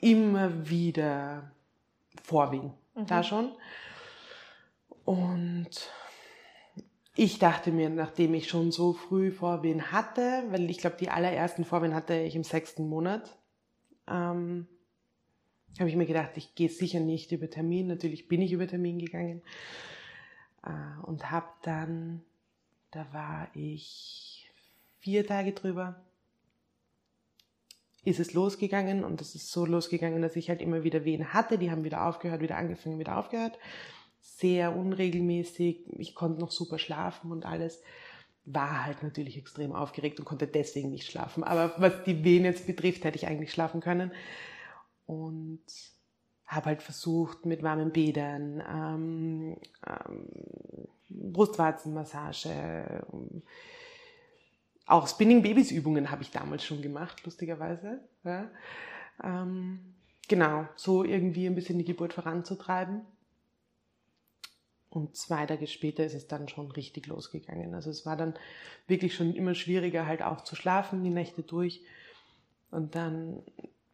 immer 0.00 0.68
wieder 0.68 1.50
Vorwehen 2.22 2.72
mhm. 2.94 3.06
da 3.06 3.22
schon. 3.22 3.52
Und 5.04 5.90
ich 7.14 7.38
dachte 7.38 7.72
mir, 7.72 7.88
nachdem 7.88 8.34
ich 8.34 8.48
schon 8.48 8.72
so 8.72 8.92
früh 8.92 9.30
Vorwehen 9.30 9.92
hatte, 9.92 10.44
weil 10.50 10.68
ich 10.70 10.78
glaube, 10.78 10.96
die 10.98 11.08
allerersten 11.08 11.64
Vorwehen 11.64 11.94
hatte 11.94 12.14
ich 12.14 12.36
im 12.36 12.44
sechsten 12.44 12.88
Monat, 12.88 13.36
ähm, 14.08 14.66
habe 15.78 15.88
ich 15.88 15.96
mir 15.96 16.06
gedacht, 16.06 16.30
ich 16.36 16.54
gehe 16.54 16.68
sicher 16.68 17.00
nicht 17.00 17.32
über 17.32 17.50
Termin. 17.50 17.86
Natürlich 17.86 18.28
bin 18.28 18.42
ich 18.42 18.52
über 18.52 18.66
Termin 18.66 18.98
gegangen 18.98 19.42
äh, 20.64 21.06
und 21.06 21.30
habe 21.30 21.48
dann, 21.62 22.22
da 22.90 23.06
war 23.12 23.48
ich 23.54 24.50
vier 25.00 25.26
Tage 25.26 25.52
drüber, 25.52 26.02
ist 28.06 28.20
es 28.20 28.34
losgegangen 28.34 29.04
und 29.04 29.20
es 29.20 29.34
ist 29.34 29.50
so 29.50 29.66
losgegangen, 29.66 30.22
dass 30.22 30.36
ich 30.36 30.48
halt 30.48 30.62
immer 30.62 30.84
wieder 30.84 31.04
Wehen 31.04 31.34
hatte. 31.34 31.58
Die 31.58 31.72
haben 31.72 31.82
wieder 31.82 32.06
aufgehört, 32.06 32.40
wieder 32.40 32.56
angefangen, 32.56 33.00
wieder 33.00 33.18
aufgehört. 33.18 33.58
Sehr 34.20 34.76
unregelmäßig. 34.76 35.80
Ich 35.98 36.14
konnte 36.14 36.40
noch 36.40 36.52
super 36.52 36.78
schlafen 36.78 37.32
und 37.32 37.44
alles. 37.44 37.82
War 38.44 38.84
halt 38.84 39.02
natürlich 39.02 39.36
extrem 39.36 39.72
aufgeregt 39.72 40.20
und 40.20 40.24
konnte 40.24 40.46
deswegen 40.46 40.90
nicht 40.90 41.10
schlafen. 41.10 41.42
Aber 41.42 41.74
was 41.78 42.04
die 42.04 42.22
Wehen 42.22 42.44
jetzt 42.44 42.68
betrifft, 42.68 43.02
hätte 43.02 43.16
ich 43.16 43.26
eigentlich 43.26 43.52
schlafen 43.52 43.80
können. 43.80 44.12
Und 45.06 45.64
habe 46.46 46.66
halt 46.66 46.82
versucht 46.82 47.44
mit 47.44 47.64
warmen 47.64 47.90
Bädern, 47.90 48.62
ähm, 48.72 49.56
ähm, 49.84 50.28
Brustwarzenmassage, 51.08 53.04
auch 54.86 55.08
Spinning 55.08 55.42
Babys 55.42 55.70
Übungen 55.72 56.10
habe 56.10 56.22
ich 56.22 56.30
damals 56.30 56.64
schon 56.64 56.80
gemacht, 56.80 57.24
lustigerweise. 57.24 58.00
Ja. 58.24 58.48
Ähm, 59.22 59.80
genau, 60.28 60.68
so 60.76 61.04
irgendwie 61.04 61.46
ein 61.46 61.54
bisschen 61.54 61.78
die 61.78 61.84
Geburt 61.84 62.12
voranzutreiben. 62.12 63.02
Und 64.88 65.16
zwei 65.16 65.44
Tage 65.44 65.66
später 65.66 66.06
ist 66.06 66.14
es 66.14 66.28
dann 66.28 66.48
schon 66.48 66.70
richtig 66.70 67.06
losgegangen. 67.08 67.74
Also 67.74 67.90
es 67.90 68.06
war 68.06 68.16
dann 68.16 68.34
wirklich 68.86 69.14
schon 69.14 69.34
immer 69.34 69.54
schwieriger, 69.54 70.06
halt 70.06 70.22
auch 70.22 70.42
zu 70.42 70.56
schlafen, 70.56 71.04
die 71.04 71.10
Nächte 71.10 71.42
durch. 71.42 71.82
Und 72.70 72.94
dann 72.94 73.42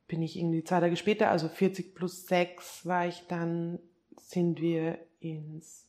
bin 0.07 0.23
ich 0.23 0.37
irgendwie 0.37 0.63
zwei 0.63 0.81
Tage 0.81 0.97
später, 0.97 1.31
also 1.31 1.49
40 1.49 1.95
plus 1.95 2.27
6 2.27 2.87
war 2.87 3.07
ich 3.09 3.25
dann, 3.29 3.79
sind 4.19 4.61
wir 4.61 4.99
ins 5.21 5.89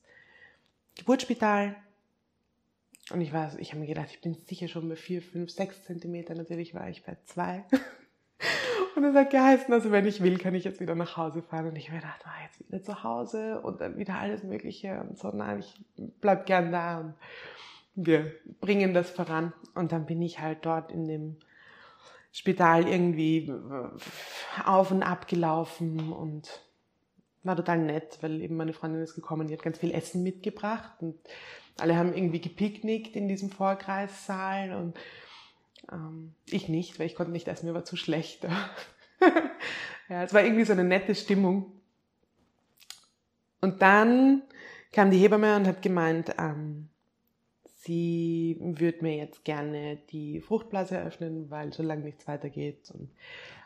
Geburtsspital 0.96 1.76
und 3.12 3.22
ich 3.22 3.34
war, 3.34 3.58
ich 3.60 3.72
habe 3.72 3.82
mir 3.82 3.88
gedacht, 3.88 4.10
ich 4.12 4.22
bin 4.22 4.34
sicher 4.34 4.68
schon 4.68 4.88
bei 4.88 4.96
vier, 4.96 5.22
fünf, 5.22 5.52
sechs 5.52 5.84
Zentimeter. 5.84 6.36
Natürlich 6.36 6.74
war 6.74 6.90
ich 6.90 7.04
bei 7.04 7.18
zwei. 7.26 7.66
Und 8.96 9.04
es 9.06 9.16
hat 9.16 9.32
geheißen, 9.32 9.74
also 9.74 9.92
wenn 9.92 10.06
ich 10.06 10.22
will, 10.22 10.38
kann 10.38 10.54
ich 10.54 10.64
jetzt 10.64 10.80
wieder 10.80 10.94
nach 10.94 11.18
Hause 11.18 11.42
fahren. 11.42 11.68
Und 11.68 11.76
ich 11.76 11.88
habe 11.88 11.96
mir 11.96 12.02
gedacht, 12.02 12.22
ah, 12.26 12.44
jetzt 12.46 12.60
wieder 12.60 12.84
zu 12.84 13.04
Hause 13.04 13.60
und 13.62 13.82
dann 13.82 13.98
wieder 13.98 14.20
alles 14.20 14.44
Mögliche 14.44 15.00
und 15.02 15.18
so. 15.18 15.30
Nein, 15.30 15.60
ich 15.60 15.74
bleib 16.22 16.46
gern 16.46 16.72
da 16.72 17.00
und 17.00 17.16
wir 17.96 18.32
bringen 18.62 18.94
das 18.94 19.10
voran. 19.10 19.52
Und 19.74 19.92
dann 19.92 20.06
bin 20.06 20.22
ich 20.22 20.40
halt 20.40 20.60
dort 20.66 20.92
in 20.92 21.08
dem 21.08 21.38
Spital 22.32 22.88
irgendwie 22.88 23.52
auf 24.64 24.92
und 24.92 25.04
ab 25.04 25.28
gelaufen 25.28 26.12
und 26.12 26.62
war 27.44 27.56
total 27.56 27.80
nett, 27.80 28.20
weil 28.22 28.42
eben 28.42 28.56
meine 28.56 28.74
Freundin 28.74 29.02
ist 29.02 29.16
gekommen, 29.16 29.48
die 29.48 29.54
hat 29.54 29.64
ganz 29.64 29.80
viel 29.80 29.92
Essen 29.92 30.24
mitgebracht 30.24 31.02
und 31.02 31.16
alle 31.78 31.96
haben 31.96 32.14
irgendwie 32.14 32.42
gepicknickt 32.42 33.16
in 33.16 33.28
diesem 33.28 33.50
Vorkreissaal 33.50 34.76
und 34.76 34.98
ähm, 35.92 36.34
ich 36.50 36.70
nicht, 36.70 37.00
weil 37.00 37.08
ich 37.08 37.16
konnte 37.16 37.32
nicht 37.32 37.48
essen, 37.48 37.68
mir 37.68 37.74
war 37.74 37.86
zu 37.86 37.96
schlecht. 37.96 38.44
ja, 40.10 40.24
es 40.24 40.34
war 40.34 40.44
irgendwie 40.44 40.66
so 40.66 40.74
eine 40.74 40.84
nette 40.84 41.16
Stimmung. 41.16 41.72
Und 43.62 43.82
dann 43.82 44.44
kam 44.92 45.10
die 45.10 45.18
Hebamme 45.18 45.56
und 45.56 45.68
hat 45.68 45.82
gemeint, 45.82 46.36
ähm, 46.38 46.90
sie 47.76 48.58
würde 48.60 49.02
mir 49.02 49.16
jetzt 49.16 49.44
gerne 49.44 49.98
die 50.12 50.42
Fruchtblase 50.42 50.96
eröffnen, 50.96 51.50
weil 51.50 51.74
solange 51.74 52.04
nichts 52.04 52.28
weitergeht 52.28 52.92
und 52.92 53.10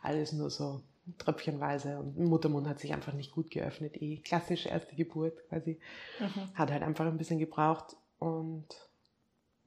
alles 0.01 0.33
nur 0.33 0.49
so 0.49 0.81
tröpfchenweise 1.17 1.99
und 1.99 2.17
Muttermund 2.17 2.67
hat 2.67 2.79
sich 2.79 2.93
einfach 2.93 3.13
nicht 3.13 3.31
gut 3.31 3.51
geöffnet. 3.51 4.01
Eh 4.01 4.17
klassische 4.17 4.69
erste 4.69 4.95
Geburt 4.95 5.47
quasi. 5.49 5.79
Mhm. 6.19 6.53
Hat 6.53 6.71
halt 6.71 6.83
einfach 6.83 7.05
ein 7.05 7.17
bisschen 7.17 7.39
gebraucht 7.39 7.95
und 8.19 8.67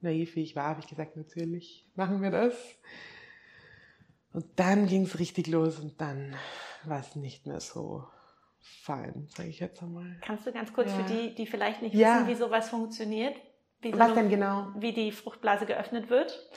naiv 0.01 0.35
wie 0.35 0.43
ich 0.43 0.55
war, 0.55 0.65
habe 0.65 0.81
ich 0.81 0.87
gesagt, 0.87 1.15
natürlich 1.15 1.87
machen 1.95 2.21
wir 2.21 2.31
das. 2.31 2.55
Und 4.33 4.45
dann 4.55 4.87
ging 4.87 5.03
es 5.03 5.19
richtig 5.19 5.47
los 5.47 5.79
und 5.79 5.99
dann 5.99 6.35
war 6.83 6.99
es 6.99 7.15
nicht 7.15 7.45
mehr 7.47 7.59
so 7.59 8.05
fein, 8.59 9.27
sage 9.35 9.49
ich 9.49 9.59
jetzt 9.59 9.81
einmal. 9.81 10.17
Kannst 10.21 10.45
du 10.45 10.51
ganz 10.51 10.71
kurz 10.73 10.91
ja. 10.91 10.97
für 10.97 11.13
die, 11.13 11.35
die 11.35 11.47
vielleicht 11.47 11.81
nicht 11.81 11.95
ja. 11.95 12.15
wissen, 12.15 12.27
wie 12.27 12.35
sowas 12.35 12.69
funktioniert? 12.69 13.35
Wie 13.81 13.97
Was 13.97 14.09
so, 14.09 14.15
denn 14.15 14.29
genau? 14.29 14.67
Wie 14.77 14.93
die 14.93 15.11
Fruchtblase 15.11 15.65
geöffnet 15.65 16.09
wird? 16.09 16.49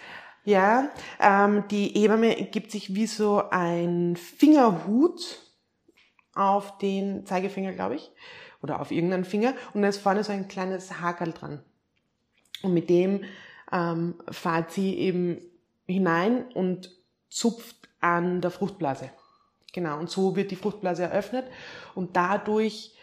Ja, 0.45 0.91
ähm, 1.21 1.65
die 1.71 1.89
Hebamme 1.89 2.35
gibt 2.35 2.71
sich 2.71 2.95
wie 2.95 3.07
so 3.07 3.49
ein 3.51 4.17
Fingerhut 4.17 5.41
auf 6.35 6.77
den 6.79 7.25
Zeigefinger, 7.25 7.73
glaube 7.73 7.95
ich, 7.95 8.11
oder 8.63 8.81
auf 8.81 8.91
irgendeinen 8.91 9.25
Finger 9.25 9.55
und 9.73 9.83
da 9.83 9.89
ist 9.89 9.99
vorne 10.03 10.23
so 10.23 10.33
ein 10.33 10.49
kleines 10.49 11.01
Hakel 11.01 11.33
dran. 11.33 11.63
Und 12.63 12.75
mit 12.75 12.91
dem 12.91 13.25
ähm, 13.73 14.17
fahrt 14.31 14.71
sie 14.71 14.95
eben 14.99 15.41
hinein 15.87 16.45
und 16.53 16.91
zupft 17.31 17.89
an 18.01 18.41
der 18.41 18.51
Fruchtblase. 18.51 19.11
Genau, 19.73 19.99
und 19.99 20.11
so 20.11 20.37
wird 20.37 20.51
die 20.51 20.57
Fruchtblase 20.57 21.05
eröffnet 21.05 21.47
und 21.95 22.17
dadurch 22.17 22.94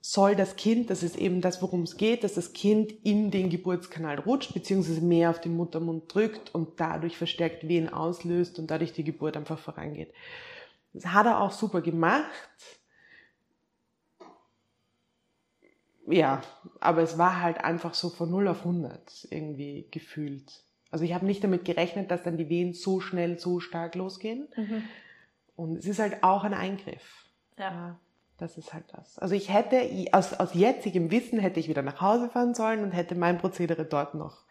soll 0.00 0.34
das 0.34 0.56
Kind, 0.56 0.88
das 0.88 1.02
ist 1.02 1.16
eben 1.16 1.40
das, 1.40 1.60
worum 1.60 1.82
es 1.82 1.96
geht, 1.96 2.24
dass 2.24 2.34
das 2.34 2.52
Kind 2.52 2.92
in 3.04 3.30
den 3.30 3.50
Geburtskanal 3.50 4.18
rutscht, 4.18 4.54
beziehungsweise 4.54 5.02
mehr 5.02 5.30
auf 5.30 5.40
den 5.40 5.56
Muttermund 5.56 6.12
drückt 6.12 6.54
und 6.54 6.80
dadurch 6.80 7.16
verstärkt 7.18 7.68
Wehen 7.68 7.92
auslöst 7.92 8.58
und 8.58 8.70
dadurch 8.70 8.92
die 8.92 9.04
Geburt 9.04 9.36
einfach 9.36 9.58
vorangeht. 9.58 10.12
Das 10.94 11.06
hat 11.06 11.26
er 11.26 11.40
auch 11.40 11.52
super 11.52 11.82
gemacht. 11.82 12.30
Ja, 16.06 16.42
aber 16.80 17.02
es 17.02 17.18
war 17.18 17.40
halt 17.40 17.58
einfach 17.58 17.94
so 17.94 18.08
von 18.08 18.30
0 18.30 18.48
auf 18.48 18.60
100 18.60 19.28
irgendwie 19.30 19.86
gefühlt. 19.90 20.64
Also 20.90 21.04
ich 21.04 21.14
habe 21.14 21.26
nicht 21.26 21.44
damit 21.44 21.64
gerechnet, 21.64 22.10
dass 22.10 22.22
dann 22.22 22.36
die 22.36 22.48
Wehen 22.48 22.72
so 22.72 23.00
schnell, 23.00 23.38
so 23.38 23.60
stark 23.60 23.94
losgehen. 23.94 24.48
Mhm. 24.56 24.82
Und 25.56 25.76
es 25.76 25.84
ist 25.84 26.00
halt 26.00 26.22
auch 26.24 26.42
ein 26.42 26.54
Eingriff. 26.54 27.26
Ja. 27.58 27.98
Das 28.40 28.56
ist 28.56 28.72
halt 28.72 28.84
das. 28.96 29.18
Also 29.18 29.34
ich 29.34 29.52
hätte, 29.52 29.88
aus, 30.12 30.32
aus 30.32 30.54
jetzigem 30.54 31.10
Wissen 31.10 31.38
hätte 31.38 31.60
ich 31.60 31.68
wieder 31.68 31.82
nach 31.82 32.00
Hause 32.00 32.30
fahren 32.30 32.54
sollen 32.54 32.82
und 32.82 32.92
hätte 32.92 33.14
mein 33.14 33.36
Prozedere 33.36 33.84
dort 33.84 34.14
noch, 34.14 34.44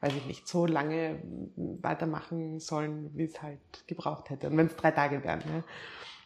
weiß 0.00 0.12
ich 0.14 0.26
nicht, 0.26 0.48
so 0.48 0.66
lange 0.66 1.22
weitermachen 1.54 2.58
sollen, 2.58 3.10
wie 3.14 3.22
es 3.24 3.40
halt 3.40 3.60
gebraucht 3.86 4.30
hätte. 4.30 4.48
Und 4.48 4.56
wenn 4.56 4.66
es 4.66 4.74
drei 4.74 4.90
Tage 4.90 5.22
wären. 5.22 5.38
Ne? 5.46 5.62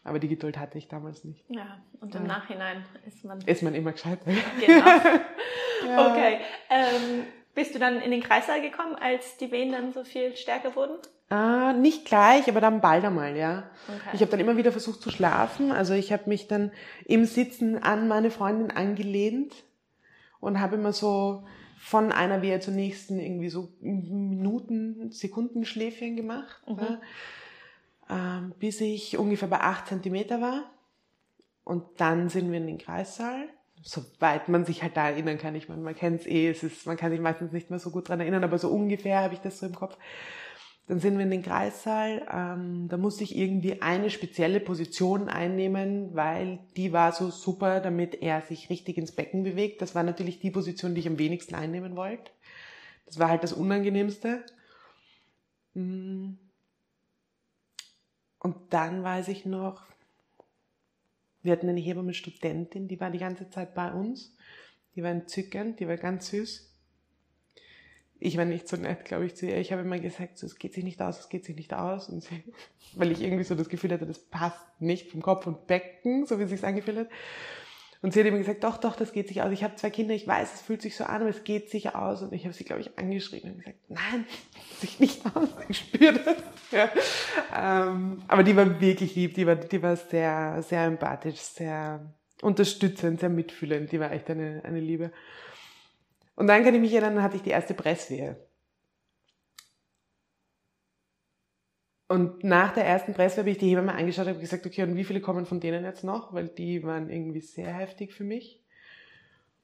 Aber 0.02 0.18
die 0.18 0.28
Geduld 0.28 0.58
hatte 0.58 0.78
ich 0.78 0.88
damals 0.88 1.24
nicht. 1.24 1.44
Ja, 1.50 1.78
und 2.00 2.14
im 2.14 2.22
Ja. 2.22 2.28
Nachhinein 2.28 2.86
ist 3.06 3.22
man. 3.22 3.38
Ist 3.42 3.62
man 3.62 3.74
immer 3.74 3.92
gescheit. 3.92 4.20
Genau. 4.24 4.84
Ja. 5.86 6.10
Okay. 6.12 6.40
Ähm, 6.68 7.24
bist 7.54 7.74
du 7.74 7.78
dann 7.78 8.02
in 8.02 8.10
den 8.10 8.22
Kreissaal 8.22 8.60
gekommen, 8.60 8.96
als 8.96 9.38
die 9.38 9.50
Wehen 9.50 9.72
dann 9.72 9.94
so 9.94 10.04
viel 10.04 10.36
stärker 10.36 10.76
wurden? 10.76 10.98
Ah, 11.30 11.72
nicht 11.72 12.06
gleich, 12.06 12.48
aber 12.48 12.60
dann 12.60 12.80
bald 12.80 13.04
einmal, 13.04 13.36
ja. 13.36 13.70
Okay. 13.88 14.10
Ich 14.14 14.20
habe 14.20 14.32
dann 14.32 14.40
immer 14.40 14.56
wieder 14.56 14.72
versucht 14.72 15.00
zu 15.00 15.10
schlafen. 15.10 15.70
Also 15.70 15.94
ich 15.94 16.12
habe 16.12 16.24
mich 16.28 16.48
dann 16.48 16.72
im 17.04 17.24
Sitzen 17.24 17.78
an 17.80 18.08
meine 18.08 18.32
Freundin 18.32 18.72
angelehnt 18.72 19.54
und 20.40 20.60
habe 20.60 20.74
immer 20.74 20.92
so 20.92 21.44
von 21.78 22.10
einer 22.10 22.42
Wehe 22.42 22.58
zur 22.58 22.74
nächsten 22.74 23.20
irgendwie 23.20 23.48
so 23.48 23.68
Minuten, 23.80 25.12
Sekundenschläfchen 25.12 26.16
gemacht, 26.16 26.60
Mhm. 26.66 26.78
ja. 26.80 27.00
ähm, 28.38 28.52
bis 28.58 28.80
ich 28.80 29.16
ungefähr 29.16 29.48
bei 29.48 29.60
acht 29.60 29.86
Zentimeter 29.86 30.40
war. 30.40 30.64
Und 31.62 31.84
dann 31.98 32.28
sind 32.28 32.50
wir 32.50 32.58
in 32.58 32.66
den 32.66 32.78
Kreissaal, 32.78 33.48
soweit 33.82 34.48
man 34.48 34.64
sich 34.64 34.82
halt 34.82 34.96
da 34.96 35.08
erinnern 35.10 35.38
kann. 35.38 35.54
Ich 35.54 35.68
meine, 35.68 35.80
man 35.82 35.94
kennt 35.94 36.22
es 36.22 36.26
eh, 36.26 36.48
es 36.50 36.64
ist, 36.64 36.86
man 36.86 36.96
kann 36.96 37.12
sich 37.12 37.20
meistens 37.20 37.52
nicht 37.52 37.70
mehr 37.70 37.78
so 37.78 37.90
gut 37.90 38.08
dran 38.08 38.18
erinnern, 38.18 38.42
aber 38.42 38.58
so 38.58 38.68
ungefähr 38.68 39.20
habe 39.20 39.34
ich 39.34 39.40
das 39.40 39.60
so 39.60 39.66
im 39.66 39.76
Kopf. 39.76 39.96
Dann 40.90 40.98
sind 40.98 41.18
wir 41.18 41.22
in 41.22 41.30
den 41.30 41.42
Kreissaal. 41.42 42.26
Ähm, 42.28 42.88
da 42.88 42.96
musste 42.96 43.22
ich 43.22 43.38
irgendwie 43.38 43.80
eine 43.80 44.10
spezielle 44.10 44.58
Position 44.58 45.28
einnehmen, 45.28 46.16
weil 46.16 46.58
die 46.76 46.92
war 46.92 47.12
so 47.12 47.30
super, 47.30 47.78
damit 47.78 48.20
er 48.20 48.42
sich 48.42 48.70
richtig 48.70 48.98
ins 48.98 49.12
Becken 49.12 49.44
bewegt. 49.44 49.82
Das 49.82 49.94
war 49.94 50.02
natürlich 50.02 50.40
die 50.40 50.50
Position, 50.50 50.96
die 50.96 51.02
ich 51.02 51.06
am 51.06 51.16
wenigsten 51.16 51.54
einnehmen 51.54 51.94
wollte. 51.94 52.32
Das 53.06 53.20
war 53.20 53.28
halt 53.28 53.44
das 53.44 53.52
Unangenehmste. 53.52 54.44
Mm. 55.74 56.30
Und 58.40 58.56
dann 58.70 59.04
weiß 59.04 59.28
ich 59.28 59.46
noch, 59.46 59.84
wir 61.42 61.52
hatten 61.52 61.68
eine 61.68 61.78
Hebamme-Studentin, 61.78 62.88
die 62.88 62.98
war 62.98 63.12
die 63.12 63.18
ganze 63.18 63.48
Zeit 63.48 63.76
bei 63.76 63.92
uns. 63.92 64.34
Die 64.96 65.04
war 65.04 65.12
entzückend, 65.12 65.78
die 65.78 65.86
war 65.86 65.98
ganz 65.98 66.30
süß 66.30 66.69
ich 68.20 68.36
war 68.36 68.44
nicht 68.44 68.68
so 68.68 68.76
nett, 68.76 69.04
glaube 69.04 69.26
ich, 69.26 69.34
zu 69.34 69.46
ihr. 69.46 69.56
Ich 69.56 69.72
habe 69.72 69.82
immer 69.82 69.98
gesagt, 69.98 70.38
so, 70.38 70.46
es 70.46 70.58
geht 70.58 70.74
sich 70.74 70.84
nicht 70.84 71.00
aus, 71.00 71.18
es 71.18 71.28
geht 71.30 71.44
sich 71.44 71.56
nicht 71.56 71.72
aus. 71.72 72.08
Und 72.08 72.22
sie, 72.22 72.44
weil 72.94 73.10
ich 73.10 73.22
irgendwie 73.22 73.44
so 73.44 73.54
das 73.54 73.68
Gefühl 73.68 73.92
hatte, 73.92 74.06
das 74.06 74.18
passt 74.18 74.60
nicht 74.78 75.10
vom 75.10 75.22
Kopf 75.22 75.46
und 75.46 75.66
Becken, 75.66 76.26
so 76.26 76.38
wie 76.38 76.44
es 76.44 76.50
sich 76.50 76.64
angefühlt 76.64 76.98
hat. 76.98 77.08
Und 78.02 78.14
sie 78.14 78.20
hat 78.20 78.26
immer 78.26 78.38
gesagt, 78.38 78.64
doch, 78.64 78.78
doch, 78.78 78.96
das 78.96 79.12
geht 79.12 79.28
sich 79.28 79.42
aus. 79.42 79.52
Ich 79.52 79.62
habe 79.62 79.76
zwei 79.76 79.90
Kinder, 79.90 80.14
ich 80.14 80.26
weiß, 80.26 80.54
es 80.54 80.60
fühlt 80.62 80.80
sich 80.80 80.96
so 80.96 81.04
an, 81.04 81.20
aber 81.20 81.28
es 81.28 81.44
geht 81.44 81.70
sich 81.70 81.94
aus. 81.94 82.22
Und 82.22 82.32
ich 82.32 82.44
habe 82.44 82.54
sie, 82.54 82.64
glaube 82.64 82.80
ich, 82.80 82.98
angeschrien 82.98 83.50
und 83.50 83.58
gesagt, 83.58 83.76
nein, 83.88 84.24
es 84.28 84.80
geht 84.80 84.80
sich 84.80 85.00
nicht 85.00 85.36
aus, 85.36 85.48
ich 85.68 85.78
spüre 85.78 86.14
das. 86.14 86.36
Ja. 86.72 86.88
Ähm, 87.52 88.22
aber 88.28 88.44
die 88.44 88.54
war 88.54 88.80
wirklich 88.80 89.16
lieb, 89.16 89.34
die 89.34 89.44
war, 89.44 89.56
die 89.56 89.82
war 89.82 89.96
sehr, 89.96 90.62
sehr 90.62 90.84
empathisch, 90.84 91.40
sehr 91.40 92.00
unterstützend, 92.42 93.18
sehr 93.18 93.28
mitfühlend. 93.28 93.90
Die 93.90 93.98
war 93.98 94.12
echt 94.12 94.30
eine, 94.30 94.62
eine 94.64 94.78
Liebe. 94.78 95.10
Und 96.36 96.46
dann 96.46 96.64
kann 96.64 96.74
ich 96.74 96.80
mich 96.80 96.92
erinnern, 96.92 97.16
dann 97.16 97.24
hatte 97.24 97.36
ich 97.36 97.42
die 97.42 97.50
erste 97.50 97.74
Presswehe. 97.74 98.36
Und 102.08 102.42
nach 102.42 102.74
der 102.74 102.84
ersten 102.84 103.14
Presswehe 103.14 103.42
habe 103.42 103.50
ich 103.50 103.58
die 103.58 103.68
Hebamme 103.68 103.94
angeschaut 103.94 104.26
und 104.26 104.30
habe 104.32 104.40
gesagt, 104.40 104.66
okay, 104.66 104.82
und 104.82 104.96
wie 104.96 105.04
viele 105.04 105.20
kommen 105.20 105.46
von 105.46 105.60
denen 105.60 105.84
jetzt 105.84 106.02
noch? 106.02 106.32
Weil 106.32 106.48
die 106.48 106.82
waren 106.82 107.08
irgendwie 107.08 107.40
sehr 107.40 107.72
heftig 107.72 108.12
für 108.14 108.24
mich. 108.24 108.60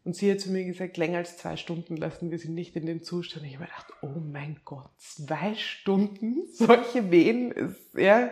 Und 0.05 0.15
sie 0.15 0.31
hat 0.31 0.39
zu 0.39 0.53
mir 0.53 0.65
gesagt, 0.65 0.97
länger 0.99 1.19
als 1.19 1.37
zwei 1.39 1.57
Stunden 1.57 1.97
lassen 1.97 2.31
wir 2.31 2.39
sie 2.39 2.51
nicht 2.51 2.77
in 2.77 2.87
den 2.87 3.03
Zustand. 3.03 3.45
Ich 3.45 3.55
habe 3.55 3.65
mir 3.65 3.71
gedacht, 3.71 3.93
oh 4.03 4.21
mein 4.21 4.61
Gott, 4.65 4.89
zwei 4.99 5.57
Stunden? 5.57 6.47
Solche 6.53 7.11
Wehen 7.11 7.51
ist, 7.51 7.95
ja. 7.95 8.31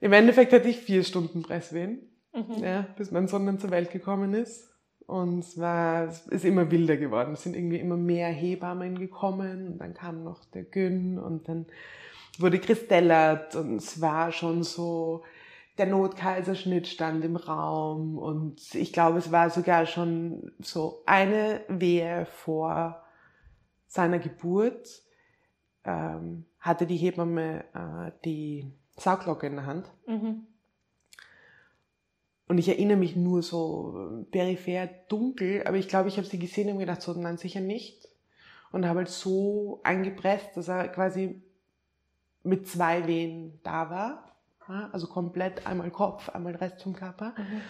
Im 0.00 0.12
Endeffekt 0.12 0.52
hatte 0.52 0.68
ich 0.68 0.78
vier 0.78 1.02
Stunden 1.02 1.42
Presswehen, 1.42 2.06
Mhm. 2.32 2.62
ja, 2.62 2.82
bis 2.96 3.10
mein 3.10 3.26
Sohn 3.26 3.44
dann 3.44 3.58
zur 3.58 3.72
Welt 3.72 3.90
gekommen 3.90 4.34
ist. 4.34 4.69
Und 5.10 5.40
es 5.40 5.58
war, 5.58 6.04
es 6.04 6.26
ist 6.28 6.44
immer 6.44 6.70
wilder 6.70 6.96
geworden. 6.96 7.32
Es 7.32 7.42
sind 7.42 7.56
irgendwie 7.56 7.80
immer 7.80 7.96
mehr 7.96 8.28
Hebammen 8.28 8.98
gekommen. 8.98 9.72
Und 9.72 9.78
dann 9.78 9.94
kam 9.94 10.22
noch 10.22 10.44
der 10.46 10.62
Gün 10.62 11.18
und 11.18 11.48
dann 11.48 11.66
wurde 12.38 12.58
Christellert 12.58 13.56
und 13.56 13.76
es 13.76 14.00
war 14.00 14.32
schon 14.32 14.62
so, 14.62 15.22
der 15.78 15.86
Notkaiserschnitt 15.86 16.86
stand 16.86 17.24
im 17.24 17.36
Raum 17.36 18.18
und 18.18 18.74
ich 18.74 18.92
glaube, 18.92 19.18
es 19.18 19.32
war 19.32 19.50
sogar 19.50 19.86
schon 19.86 20.52
so 20.58 21.02
eine 21.06 21.62
Wehe 21.68 22.26
vor 22.26 23.02
seiner 23.86 24.18
Geburt, 24.18 25.02
ähm, 25.84 26.44
hatte 26.58 26.86
die 26.86 26.96
Hebamme 26.96 27.64
äh, 27.74 28.12
die 28.24 28.70
Sauglocke 28.96 29.46
in 29.46 29.56
der 29.56 29.66
Hand. 29.66 29.90
Mhm. 30.06 30.46
Und 32.50 32.58
ich 32.58 32.68
erinnere 32.68 32.96
mich 32.96 33.14
nur 33.14 33.44
so 33.44 34.26
peripher 34.32 34.88
dunkel, 35.06 35.62
aber 35.68 35.76
ich 35.76 35.86
glaube, 35.86 36.08
ich 36.08 36.16
habe 36.16 36.26
sie 36.26 36.40
gesehen 36.40 36.68
und 36.68 36.78
mir 36.78 36.80
gedacht, 36.80 37.00
so, 37.00 37.12
nein, 37.12 37.36
sicher 37.36 37.60
nicht. 37.60 38.08
Und 38.72 38.86
habe 38.86 38.98
halt 38.98 39.08
so 39.08 39.78
eingepresst, 39.84 40.56
dass 40.56 40.66
er 40.66 40.88
quasi 40.88 41.40
mit 42.42 42.66
zwei 42.66 43.06
Wehen 43.06 43.60
da 43.62 43.88
war. 43.88 44.88
Also 44.90 45.06
komplett 45.06 45.64
einmal 45.64 45.92
Kopf, 45.92 46.28
einmal 46.30 46.56
Rest 46.56 46.82
vom 46.82 46.92
Körper. 46.92 47.34
Mhm. 47.38 47.60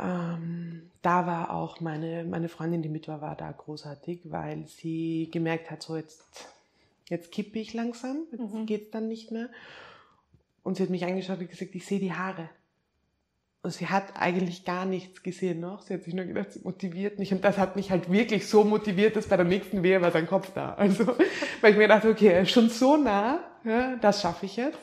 Ähm, 0.00 0.90
da 1.00 1.26
war 1.26 1.54
auch 1.54 1.80
meine, 1.80 2.24
meine 2.24 2.50
Freundin, 2.50 2.82
die 2.82 2.90
mit 2.90 3.08
war, 3.08 3.22
war 3.22 3.36
da 3.36 3.50
großartig, 3.52 4.20
weil 4.24 4.66
sie 4.66 5.30
gemerkt 5.32 5.70
hat, 5.70 5.82
so 5.82 5.96
jetzt, 5.96 6.50
jetzt 7.08 7.32
kippe 7.32 7.58
ich 7.58 7.72
langsam, 7.72 8.18
jetzt 8.32 8.52
Mhm. 8.52 8.66
geht's 8.66 8.90
dann 8.90 9.08
nicht 9.08 9.30
mehr. 9.30 9.48
Und 10.62 10.76
sie 10.76 10.82
hat 10.82 10.90
mich 10.90 11.06
angeschaut 11.06 11.38
und 11.38 11.48
gesagt, 11.48 11.74
ich 11.74 11.86
sehe 11.86 12.00
die 12.00 12.12
Haare. 12.12 12.50
Und 13.66 13.72
sie 13.72 13.88
hat 13.88 14.12
eigentlich 14.14 14.64
gar 14.64 14.84
nichts 14.84 15.24
gesehen 15.24 15.58
noch. 15.58 15.82
Sie 15.82 15.92
hat 15.92 16.04
sich 16.04 16.14
nur 16.14 16.24
gedacht, 16.24 16.52
sie 16.52 16.60
motiviert 16.60 17.18
mich. 17.18 17.32
Und 17.32 17.42
das 17.42 17.58
hat 17.58 17.74
mich 17.74 17.90
halt 17.90 18.12
wirklich 18.12 18.46
so 18.46 18.62
motiviert, 18.62 19.16
dass 19.16 19.26
bei 19.26 19.36
der 19.36 19.44
nächsten 19.44 19.82
Wehe 19.82 20.00
war 20.00 20.12
sein 20.12 20.28
Kopf 20.28 20.52
da. 20.54 20.74
Also, 20.74 21.04
weil 21.60 21.72
ich 21.72 21.76
mir 21.76 21.88
dachte, 21.88 22.08
okay, 22.08 22.28
er 22.28 22.42
ist 22.42 22.52
schon 22.52 22.68
so 22.68 22.96
nah, 22.96 23.40
ja, 23.64 23.96
das 23.96 24.22
schaffe 24.22 24.46
ich 24.46 24.54
jetzt. 24.54 24.78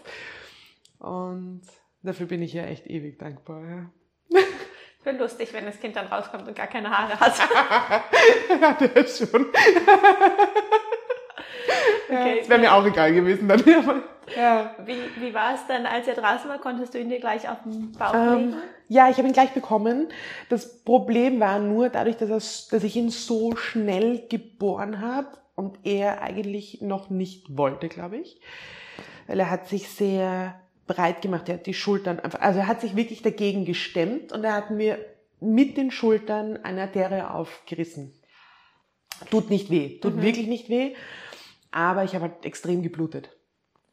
Und 1.00 1.62
dafür 2.02 2.26
bin 2.26 2.42
ich 2.42 2.52
ja 2.52 2.66
echt 2.66 2.86
ewig 2.88 3.18
dankbar. 3.20 3.64
Ja. 3.66 4.42
Wäre 5.06 5.18
lustig, 5.18 5.54
wenn 5.54 5.64
das 5.64 5.80
Kind 5.80 5.96
dann 5.96 6.08
rauskommt 6.08 6.46
und 6.46 6.54
gar 6.54 6.68
keine 6.68 6.90
Haare 6.90 7.18
hat. 7.18 7.40
der 8.82 8.98
ist 8.98 9.18
schon. 9.32 9.46
Okay. 12.10 12.40
das 12.40 12.50
wäre 12.50 12.60
mir 12.60 12.74
auch 12.74 12.86
egal 12.86 13.14
gewesen 13.14 13.48
dann. 13.48 13.64
Ja. 14.38 14.76
Wie, 14.86 14.96
wie 15.22 15.34
war 15.34 15.54
es 15.56 15.62
dann, 15.68 15.86
als 15.86 16.08
er 16.08 16.16
draußen 16.16 16.50
war? 16.50 16.60
Konntest 16.60 16.94
du 16.94 17.00
ihn 17.00 17.10
dir 17.10 17.20
gleich 17.20 17.48
auf 17.50 17.58
den 17.66 17.92
Bauch 17.92 18.14
Ähm, 18.14 18.38
legen? 18.38 18.54
ja, 18.88 19.10
ich 19.10 19.18
habe 19.18 19.28
ihn 19.28 19.34
gleich 19.34 19.52
bekommen. 19.52 20.08
Das 20.50 20.84
Problem 20.84 21.40
war 21.40 21.60
nur 21.60 21.90
dadurch, 21.90 22.18
dass, 22.18 22.30
er, 22.30 22.38
dass 22.78 22.84
ich 22.84 22.96
ihn 22.96 23.10
so 23.10 23.56
schnell 23.56 24.28
geboren 24.30 25.02
habe 25.02 25.28
und 25.56 25.78
er 25.84 26.22
eigentlich 26.22 26.82
noch 26.82 27.10
nicht 27.10 27.58
wollte, 27.58 27.90
glaube 27.90 28.18
ich. 28.18 28.40
Weil 29.28 29.40
er 29.40 29.50
hat 29.50 29.68
sich 29.68 29.90
sehr 29.90 30.60
breit 30.88 31.22
gemacht. 31.22 31.48
Er 31.50 31.56
hat 31.56 31.66
die 31.66 31.74
Schultern 31.74 32.20
einfach, 32.20 32.42
also 32.42 32.60
er 32.60 32.68
hat 32.68 32.82
sich 32.82 32.96
wirklich 32.96 33.22
dagegen 33.24 33.66
gestemmt 33.66 34.32
und 34.32 34.44
er 34.44 34.54
hat 34.54 34.72
mir 34.72 34.98
mit 35.42 35.76
den 35.78 35.92
Schultern 35.92 36.58
eine 36.64 36.84
Arterie 36.84 37.30
aufgerissen. 37.30 38.14
Tut 39.30 39.50
nicht 39.50 39.70
weh, 39.70 40.00
tut 40.00 40.16
Mhm. 40.18 40.22
wirklich 40.22 40.48
nicht 40.48 40.70
weh, 40.70 40.94
aber 41.74 42.04
ich 42.04 42.14
habe 42.16 42.26
halt 42.26 42.46
extrem 42.46 42.84
geblutet. 42.84 43.36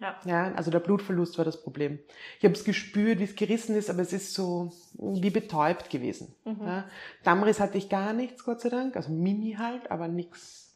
Ja. 0.01 0.19
Ja, 0.25 0.53
also 0.55 0.71
der 0.71 0.81
Blutverlust 0.81 1.37
war 1.37 1.45
das 1.45 1.63
Problem. 1.63 1.99
Ich 2.39 2.45
habe 2.45 2.55
es 2.55 2.65
gespürt, 2.65 3.19
wie 3.19 3.25
es 3.25 3.37
gerissen 3.37 3.75
ist, 3.75 3.91
aber 3.91 4.01
es 4.01 4.13
ist 4.13 4.33
so 4.33 4.73
wie 4.95 5.31
betäubt 5.31 5.91
gewesen. 5.91 6.35
Mhm. 6.45 6.57
Ja. 6.65 6.85
Dammriss 7.23 7.61
hatte 7.61 7.79
ich 7.79 7.89
gar 7.89 8.13
nichts, 8.13 8.45
Gott 8.45 8.61
sei 8.61 8.71
Dank, 8.71 8.97
also 8.97 9.11
mini 9.11 9.57
halt, 9.59 9.91
aber 9.91 10.09
nichts, 10.09 10.75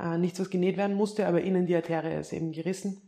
äh, 0.00 0.18
nichts, 0.18 0.40
was 0.40 0.50
genäht 0.50 0.76
werden 0.76 0.96
musste, 0.96 1.26
aber 1.26 1.42
innen 1.42 1.66
die 1.66 1.76
Arterie 1.76 2.18
ist 2.18 2.32
eben 2.32 2.52
gerissen 2.52 3.00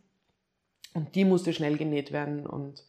und 0.94 1.14
die 1.14 1.24
musste 1.24 1.52
schnell 1.52 1.76
genäht 1.76 2.12
werden 2.12 2.46
und 2.46 2.84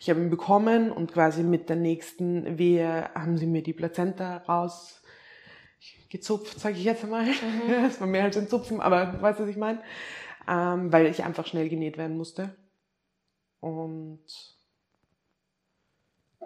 ich 0.00 0.10
habe 0.10 0.20
ihn 0.20 0.30
bekommen 0.30 0.90
und 0.90 1.12
quasi 1.12 1.42
mit 1.42 1.68
der 1.68 1.76
nächsten 1.76 2.58
Wehe 2.58 3.10
haben 3.14 3.38
sie 3.38 3.46
mir 3.46 3.62
die 3.62 3.72
Plazenta 3.72 4.38
raus 4.38 5.02
gezupft, 6.10 6.58
sage 6.58 6.76
ich 6.76 6.84
jetzt 6.84 7.04
einmal. 7.04 7.26
Ja, 7.68 7.86
Es 7.86 8.00
war 8.00 8.06
mehr 8.06 8.24
als 8.24 8.36
ein 8.36 8.48
Zupfen, 8.48 8.80
aber 8.80 9.06
du 9.06 9.22
weißt, 9.22 9.40
was 9.40 9.48
ich 9.48 9.56
meine. 9.56 9.82
Ähm, 10.46 10.92
weil 10.92 11.06
ich 11.06 11.24
einfach 11.24 11.46
schnell 11.46 11.68
genäht 11.68 11.96
werden 11.96 12.16
musste. 12.16 12.54
Und 13.60 14.20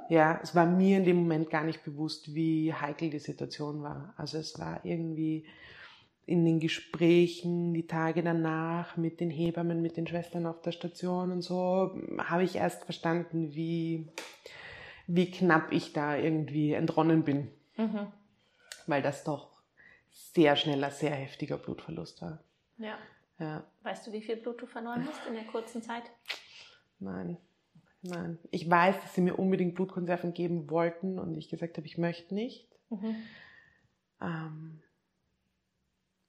ja, 0.09 0.39
es 0.43 0.55
war 0.55 0.67
mir 0.67 0.99
in 0.99 1.05
dem 1.05 1.17
Moment 1.17 1.51
gar 1.51 1.65
nicht 1.65 1.85
bewusst, 1.85 2.35
wie 2.35 2.73
heikel 2.73 3.11
die 3.11 3.19
Situation 3.19 3.83
war. 3.83 4.15
Also 4.17 4.39
es 4.39 4.59
war 4.59 4.85
irgendwie, 4.85 5.45
in 6.29 6.45
den 6.45 6.61
Gesprächen, 6.61 7.73
die 7.73 7.87
Tage 7.87 8.23
danach 8.23 8.99
mit 8.99 9.19
den 9.19 9.31
Hebammen, 9.31 9.81
mit 9.81 9.97
den 9.97 10.07
Schwestern 10.07 10.45
auf 10.45 10.61
der 10.61 10.73
Station 10.73 11.33
und 11.33 11.41
so, 11.41 11.99
habe 12.19 12.45
ich 12.45 12.57
erst 12.57 12.85
verstanden, 12.85 13.55
wie, 13.55 14.09
wie 15.07 15.31
knapp 15.31 15.73
ich 15.73 15.95
da 15.95 16.17
irgendwie 16.17 16.75
entronnen 16.75 17.25
bin. 17.25 17.49
Mhm. 17.79 18.09
Weil 18.89 19.03
das 19.03 19.23
doch 19.25 19.63
sehr 20.11 20.57
schneller, 20.57 20.91
sehr 20.91 21.15
heftiger 21.15 21.59
Blutverlust 21.59 22.23
war. 22.23 22.43
Ja. 22.79 22.99
ja. 23.39 23.65
Weißt 23.83 24.07
du, 24.07 24.13
wie 24.13 24.23
viel 24.23 24.37
Blut 24.37 24.61
du 24.61 24.67
verloren 24.67 25.07
hast 25.07 25.27
in 25.27 25.35
der 25.35 25.45
kurzen 25.45 25.83
Zeit? 25.83 26.05
Nein. 26.99 27.37
Nein. 28.03 28.39
Ich 28.51 28.69
weiß, 28.69 29.01
dass 29.01 29.15
sie 29.15 29.21
mir 29.21 29.39
unbedingt 29.39 29.75
Blutkonserven 29.75 30.33
geben 30.33 30.71
wollten 30.71 31.19
und 31.19 31.37
ich 31.37 31.49
gesagt 31.49 31.77
habe, 31.77 31.87
ich 31.87 31.99
möchte 31.99 32.35
nicht. 32.35 32.69
Mhm. 32.91 33.17
Ähm, 34.21 34.83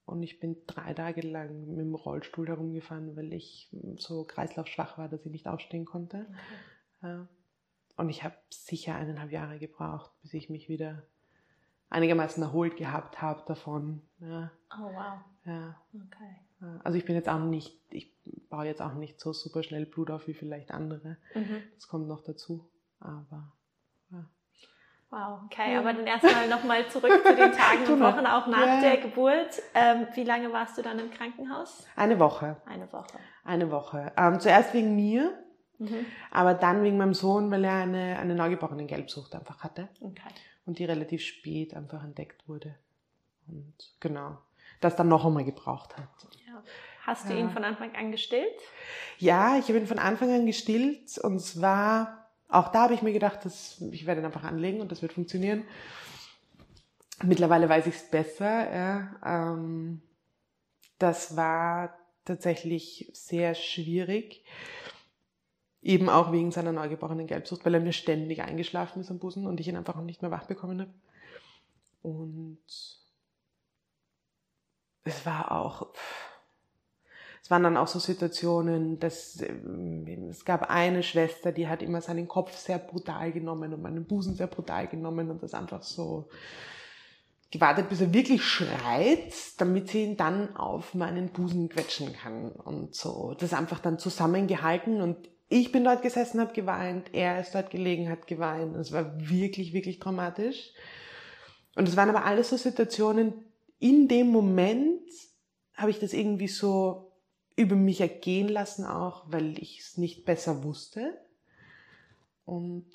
und 0.05 0.23
ich 0.23 0.39
bin 0.39 0.57
drei 0.65 0.93
Tage 0.93 1.21
lang 1.21 1.67
mit 1.67 1.79
dem 1.79 1.93
Rollstuhl 1.93 2.47
herumgefahren, 2.47 3.15
weil 3.15 3.31
ich 3.31 3.69
so 3.97 4.23
kreislaufschwach 4.23 4.97
war, 4.97 5.07
dass 5.07 5.25
ich 5.25 5.31
nicht 5.31 5.47
aufstehen 5.47 5.85
konnte. 5.85 6.25
Okay. 6.27 7.07
Ja. 7.07 7.27
Und 7.95 8.09
ich 8.09 8.23
habe 8.23 8.35
sicher 8.49 8.95
eineinhalb 8.95 9.31
Jahre 9.31 9.59
gebraucht, 9.59 10.11
bis 10.21 10.33
ich 10.33 10.49
mich 10.49 10.69
wieder 10.69 11.03
einigermaßen 11.89 12.41
erholt 12.43 12.77
gehabt 12.77 13.21
habe 13.21 13.43
davon. 13.45 14.01
Ja. 14.19 14.51
Oh 14.71 14.85
wow. 14.85 15.19
Ja. 15.45 15.75
Okay. 15.93 16.35
Also 16.83 16.97
ich 16.97 17.05
bin 17.05 17.15
jetzt 17.15 17.29
auch 17.29 17.39
nicht, 17.39 17.79
ich 17.89 18.13
baue 18.49 18.65
jetzt 18.65 18.81
auch 18.81 18.93
nicht 18.93 19.19
so 19.19 19.31
super 19.31 19.63
schnell 19.63 19.85
Blut 19.85 20.11
auf 20.11 20.27
wie 20.27 20.33
vielleicht 20.33 20.71
andere. 20.71 21.17
Mhm. 21.33 21.63
Das 21.75 21.87
kommt 21.87 22.07
noch 22.07 22.21
dazu. 22.21 22.69
Aber 22.99 23.53
Wow, 25.11 25.39
okay, 25.45 25.75
aber 25.75 25.91
dann 25.91 26.05
erstmal 26.05 26.47
nochmal 26.47 26.87
zurück 26.87 27.11
zu 27.25 27.35
den 27.35 27.51
Tagen 27.51 27.87
und 27.87 27.99
Wochen 27.99 28.27
auch 28.27 28.45
nach 28.45 28.67
ja. 28.67 28.81
der 28.81 28.97
Geburt. 28.97 29.59
Ähm, 29.73 30.05
wie 30.13 30.23
lange 30.23 30.53
warst 30.53 30.77
du 30.77 30.83
dann 30.83 30.99
im 30.99 31.09
Krankenhaus? 31.09 31.87
Eine 31.95 32.19
Woche. 32.19 32.57
Eine 32.67 32.91
Woche. 32.93 33.17
Eine 33.43 33.71
Woche. 33.71 34.11
Ähm, 34.15 34.39
zuerst 34.39 34.71
wegen 34.75 34.95
mir, 34.95 35.33
mhm. 35.79 36.05
aber 36.31 36.53
dann 36.53 36.83
wegen 36.83 36.97
meinem 36.97 37.13
Sohn, 37.13 37.49
weil 37.51 37.63
er 37.63 37.75
eine, 37.75 38.19
eine 38.19 38.35
neugeborene 38.35 38.85
Gelbsucht 38.85 39.35
einfach 39.35 39.63
hatte. 39.63 39.89
Okay. 39.99 40.21
Und 40.65 40.79
die 40.79 40.85
relativ 40.85 41.21
spät 41.21 41.73
einfach 41.73 42.03
entdeckt 42.03 42.47
wurde. 42.47 42.75
Und 43.47 43.73
genau, 43.99 44.37
das 44.81 44.95
dann 44.95 45.07
noch 45.07 45.25
einmal 45.25 45.45
gebraucht 45.45 45.97
hat. 45.97 46.07
Ja. 46.47 46.63
Hast 47.03 47.27
du 47.27 47.33
ja. 47.33 47.39
ihn 47.39 47.49
von 47.49 47.63
Anfang 47.63 47.95
an 47.95 48.11
gestillt? 48.11 48.59
Ja, 49.17 49.57
ich 49.57 49.67
habe 49.67 49.79
ihn 49.79 49.87
von 49.87 49.97
Anfang 49.97 50.31
an 50.31 50.45
gestillt 50.45 51.17
und 51.17 51.39
zwar 51.39 52.19
auch 52.49 52.69
da 52.69 52.83
habe 52.83 52.95
ich 52.95 53.03
mir 53.03 53.13
gedacht, 53.13 53.45
dass 53.45 53.79
ich 53.91 54.07
werde 54.07 54.21
ihn 54.21 54.25
einfach 54.25 54.43
anlegen 54.43 54.81
und 54.81 54.91
das 54.91 55.03
wird 55.03 55.13
funktionieren. 55.13 55.63
Mittlerweile 57.23 57.69
weiß 57.69 57.85
ich 57.85 57.95
es 57.95 58.09
besser. 58.09 58.73
Ja. 58.73 59.15
Ähm, 59.23 60.01
das 60.97 61.35
war 61.35 61.95
tatsächlich 62.25 63.09
sehr 63.13 63.53
schwierig. 63.53 64.43
Eben 65.81 66.09
auch 66.09 66.31
wegen 66.31 66.51
seiner 66.51 66.73
neugeborenen 66.73 67.27
Gelbsucht, 67.27 67.65
weil 67.65 67.73
er 67.73 67.79
mir 67.79 67.93
ständig 67.93 68.41
eingeschlafen 68.41 69.01
ist 69.01 69.11
am 69.11 69.19
Busen 69.19 69.47
und 69.47 69.59
ich 69.59 69.67
ihn 69.67 69.77
einfach 69.77 69.99
nicht 70.01 70.21
mehr 70.21 70.31
wach 70.31 70.45
bekommen 70.45 70.81
habe. 70.81 70.93
Und 72.01 72.59
es 75.03 75.25
war 75.25 75.51
auch, 75.51 75.87
es 77.41 77.49
waren 77.49 77.63
dann 77.63 77.77
auch 77.77 77.87
so 77.87 77.99
Situationen, 77.99 78.99
dass 78.99 79.41
ähm, 79.41 80.29
es 80.29 80.45
gab 80.45 80.69
eine 80.69 81.03
Schwester, 81.03 81.51
die 81.51 81.67
hat 81.67 81.81
immer 81.81 82.01
seinen 82.01 82.27
Kopf 82.27 82.55
sehr 82.57 82.79
brutal 82.79 83.31
genommen 83.31 83.73
und 83.73 83.81
meinen 83.81 84.05
Busen 84.05 84.35
sehr 84.35 84.47
brutal 84.47 84.87
genommen 84.87 85.31
und 85.31 85.41
das 85.41 85.53
einfach 85.53 85.83
so 85.83 86.29
gewartet, 87.51 87.89
bis 87.89 88.01
er 88.01 88.13
wirklich 88.13 88.43
schreit, 88.43 89.33
damit 89.57 89.89
sie 89.89 90.03
ihn 90.03 90.17
dann 90.17 90.55
auf 90.55 90.93
meinen 90.93 91.29
Busen 91.29 91.69
quetschen 91.69 92.13
kann 92.13 92.51
und 92.51 92.93
so. 92.93 93.35
Das 93.39 93.53
einfach 93.53 93.79
dann 93.79 93.97
zusammengehalten 93.97 95.01
und 95.01 95.17
ich 95.49 95.71
bin 95.71 95.83
dort 95.83 96.03
gesessen, 96.03 96.39
habe 96.39 96.53
geweint, 96.53 97.13
er 97.13 97.41
ist 97.41 97.53
dort 97.55 97.71
gelegen, 97.71 98.09
hat 98.09 98.27
geweint. 98.27 98.75
Es 98.75 98.91
war 98.91 99.19
wirklich, 99.19 99.73
wirklich 99.73 99.99
dramatisch. 99.99 100.71
Und 101.75 101.87
es 101.87 101.95
waren 101.95 102.09
aber 102.09 102.25
alles 102.25 102.49
so 102.49 102.57
Situationen, 102.57 103.33
in 103.79 104.07
dem 104.07 104.27
Moment 104.27 105.01
habe 105.73 105.89
ich 105.89 105.99
das 105.99 106.13
irgendwie 106.13 106.47
so 106.47 107.11
über 107.55 107.75
mich 107.75 107.99
ergehen 107.99 108.47
lassen 108.47 108.85
auch, 108.85 109.23
weil 109.31 109.57
ich 109.59 109.79
es 109.79 109.97
nicht 109.97 110.23
besser 110.23 110.63
wusste. 110.63 111.17
Und 112.45 112.91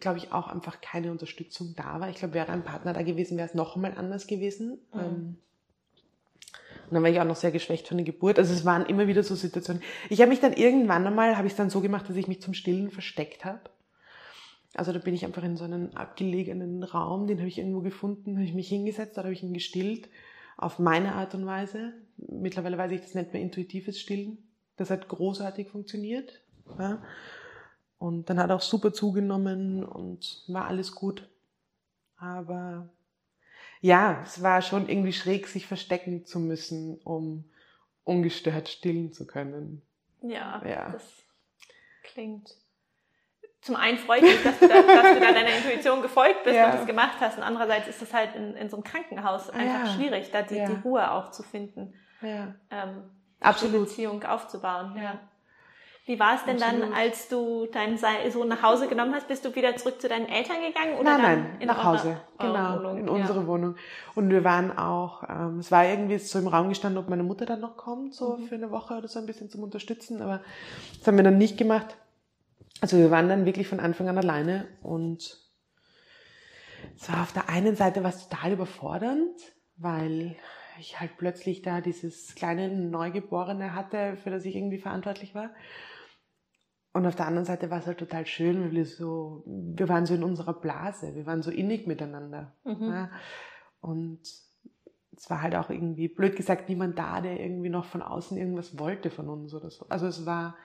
glaube 0.00 0.18
ich 0.18 0.32
auch 0.32 0.48
einfach 0.48 0.80
keine 0.80 1.10
Unterstützung 1.10 1.74
da 1.76 2.00
war. 2.00 2.10
Ich 2.10 2.16
glaube, 2.16 2.34
wäre 2.34 2.52
ein 2.52 2.64
Partner 2.64 2.92
da 2.92 3.02
gewesen, 3.02 3.36
wäre 3.38 3.48
es 3.48 3.54
noch 3.54 3.76
einmal 3.76 3.96
anders 3.96 4.26
gewesen. 4.26 4.78
Mhm. 4.92 5.00
Ähm, 5.00 5.38
und 6.88 6.94
dann 6.94 7.02
war 7.02 7.10
ich 7.10 7.20
auch 7.20 7.24
noch 7.24 7.36
sehr 7.36 7.50
geschwächt 7.50 7.88
von 7.88 7.96
der 7.96 8.04
Geburt. 8.04 8.38
Also 8.38 8.52
es 8.52 8.64
waren 8.64 8.86
immer 8.86 9.06
wieder 9.06 9.22
so 9.22 9.34
Situationen. 9.34 9.82
Ich 10.10 10.20
habe 10.20 10.30
mich 10.30 10.40
dann 10.40 10.52
irgendwann 10.52 11.06
einmal, 11.06 11.36
habe 11.36 11.46
ich 11.46 11.52
es 11.52 11.56
dann 11.56 11.70
so 11.70 11.80
gemacht, 11.80 12.08
dass 12.08 12.16
ich 12.16 12.28
mich 12.28 12.42
zum 12.42 12.54
Stillen 12.54 12.90
versteckt 12.90 13.44
habe. 13.44 13.60
Also 14.74 14.92
da 14.92 14.98
bin 14.98 15.14
ich 15.14 15.24
einfach 15.24 15.44
in 15.44 15.56
so 15.56 15.64
einen 15.64 15.96
abgelegenen 15.96 16.82
Raum, 16.82 17.26
den 17.26 17.38
habe 17.38 17.48
ich 17.48 17.58
irgendwo 17.58 17.80
gefunden, 17.80 18.34
habe 18.36 18.44
ich 18.44 18.54
mich 18.54 18.68
hingesetzt, 18.68 19.16
da 19.16 19.22
habe 19.22 19.32
ich 19.32 19.42
ihn 19.42 19.54
gestillt 19.54 20.08
auf 20.56 20.78
meine 20.78 21.14
Art 21.14 21.34
und 21.34 21.46
Weise. 21.46 21.92
Mittlerweile 22.16 22.76
weiß 22.76 22.90
ich, 22.92 23.00
das 23.00 23.14
nennt 23.14 23.32
man 23.32 23.42
intuitives 23.42 24.00
Stillen. 24.00 24.38
Das 24.76 24.90
hat 24.90 25.08
großartig 25.08 25.68
funktioniert. 25.68 26.40
Ja. 26.78 27.02
Und 27.98 28.28
dann 28.28 28.38
hat 28.40 28.50
auch 28.50 28.60
super 28.60 28.92
zugenommen 28.92 29.84
und 29.84 30.42
war 30.48 30.66
alles 30.66 30.94
gut. 30.94 31.28
Aber 32.16 32.88
ja, 33.84 34.22
es 34.24 34.42
war 34.42 34.62
schon 34.62 34.88
irgendwie 34.88 35.12
schräg, 35.12 35.46
sich 35.46 35.66
verstecken 35.66 36.24
zu 36.24 36.40
müssen, 36.40 36.96
um 37.04 37.44
ungestört 38.02 38.70
stillen 38.70 39.12
zu 39.12 39.26
können. 39.26 39.82
Ja, 40.22 40.62
ja. 40.66 40.88
das 40.90 41.04
klingt 42.02 42.48
zum 43.60 43.76
einen 43.76 43.98
freut 43.98 44.22
mich, 44.22 44.42
dass 44.42 44.58
du, 44.58 44.68
da, 44.68 44.74
dass 44.74 45.14
du 45.14 45.20
da 45.20 45.32
deiner 45.32 45.54
Intuition 45.54 46.00
gefolgt 46.00 46.44
bist 46.44 46.56
ja. 46.56 46.66
und 46.66 46.74
das 46.76 46.86
gemacht 46.86 47.16
hast. 47.20 47.36
Und 47.36 47.42
andererseits 47.42 47.88
ist 47.88 48.00
es 48.00 48.14
halt 48.14 48.34
in, 48.34 48.54
in 48.56 48.70
so 48.70 48.76
einem 48.76 48.84
Krankenhaus 48.84 49.50
einfach 49.50 49.86
ja. 49.86 49.94
schwierig, 49.94 50.30
da 50.30 50.40
die, 50.40 50.64
die 50.64 50.80
Ruhe 50.82 51.10
auch 51.10 51.30
zu 51.30 51.42
finden. 51.42 51.94
Ja. 52.22 52.54
Ähm, 52.70 53.10
Absolut. 53.40 53.84
Beziehung 53.86 54.22
aufzubauen. 54.22 54.96
Ja. 54.96 55.20
Wie 56.06 56.20
war 56.20 56.34
es 56.34 56.44
denn 56.44 56.62
Absolut. 56.62 56.82
dann, 56.82 56.92
als 56.92 57.28
du 57.28 57.66
deinen 57.66 57.96
Sohn 57.96 58.48
nach 58.48 58.62
Hause 58.62 58.88
genommen 58.88 59.14
hast? 59.14 59.26
Bist 59.26 59.42
du 59.46 59.54
wieder 59.54 59.74
zurück 59.76 60.02
zu 60.02 60.08
deinen 60.08 60.28
Eltern 60.28 60.56
gegangen? 60.60 60.98
Oder 60.98 61.16
nein, 61.16 61.22
nein, 61.22 61.56
in 61.60 61.66
nach 61.66 61.82
Hause. 61.82 62.20
Genau, 62.38 62.76
Wohnung? 62.76 62.98
in 62.98 63.08
unsere 63.08 63.46
Wohnung. 63.46 63.76
Und 64.14 64.28
wir 64.28 64.44
waren 64.44 64.76
auch, 64.76 65.22
ähm, 65.26 65.60
es 65.60 65.70
war 65.70 65.86
irgendwie 65.86 66.18
so 66.18 66.38
im 66.38 66.46
Raum 66.46 66.68
gestanden, 66.68 67.02
ob 67.02 67.08
meine 67.08 67.22
Mutter 67.22 67.46
dann 67.46 67.60
noch 67.60 67.78
kommt, 67.78 68.14
so 68.14 68.36
mhm. 68.36 68.48
für 68.48 68.54
eine 68.54 68.70
Woche 68.70 68.94
oder 68.94 69.08
so 69.08 69.18
ein 69.18 69.24
bisschen 69.24 69.48
zum 69.48 69.62
Unterstützen. 69.62 70.20
Aber 70.20 70.42
das 70.98 71.06
haben 71.06 71.16
wir 71.16 71.24
dann 71.24 71.38
nicht 71.38 71.56
gemacht. 71.56 71.96
Also 72.82 72.98
wir 72.98 73.10
waren 73.10 73.30
dann 73.30 73.46
wirklich 73.46 73.66
von 73.66 73.80
Anfang 73.80 74.06
an 74.10 74.18
alleine 74.18 74.66
und 74.82 75.38
es 76.96 77.08
war 77.10 77.22
auf 77.22 77.32
der 77.32 77.48
einen 77.48 77.76
Seite 77.76 78.04
was 78.04 78.28
total 78.28 78.52
überfordernd, 78.52 79.40
weil 79.78 80.36
ich 80.78 81.00
halt 81.00 81.16
plötzlich 81.16 81.62
da 81.62 81.80
dieses 81.80 82.34
kleine 82.34 82.68
Neugeborene 82.68 83.74
hatte, 83.74 84.18
für 84.22 84.28
das 84.28 84.44
ich 84.44 84.54
irgendwie 84.54 84.78
verantwortlich 84.78 85.34
war. 85.34 85.48
Und 86.94 87.06
auf 87.06 87.16
der 87.16 87.26
anderen 87.26 87.44
Seite 87.44 87.70
war 87.70 87.80
es 87.80 87.86
halt 87.86 87.98
total 87.98 88.24
schön, 88.24 88.62
weil 88.62 88.72
wir 88.72 88.86
so, 88.86 89.42
wir 89.46 89.88
waren 89.88 90.06
so 90.06 90.14
in 90.14 90.22
unserer 90.22 90.54
Blase, 90.54 91.14
wir 91.14 91.26
waren 91.26 91.42
so 91.42 91.50
innig 91.50 91.86
miteinander. 91.86 92.54
Mhm. 92.64 92.88
Ja. 92.88 93.10
Und 93.80 94.20
es 95.16 95.28
war 95.28 95.42
halt 95.42 95.54
auch 95.56 95.70
irgendwie, 95.70 96.08
blöd 96.08 96.36
gesagt, 96.36 96.68
niemand 96.68 96.98
da, 96.98 97.20
der 97.20 97.38
irgendwie 97.40 97.68
noch 97.68 97.84
von 97.84 98.00
außen 98.00 98.38
irgendwas 98.38 98.78
wollte 98.78 99.10
von 99.10 99.28
uns 99.28 99.52
oder 99.54 99.70
so. 99.70 99.86
Also 99.88 100.06
es 100.06 100.24
war, 100.24 100.56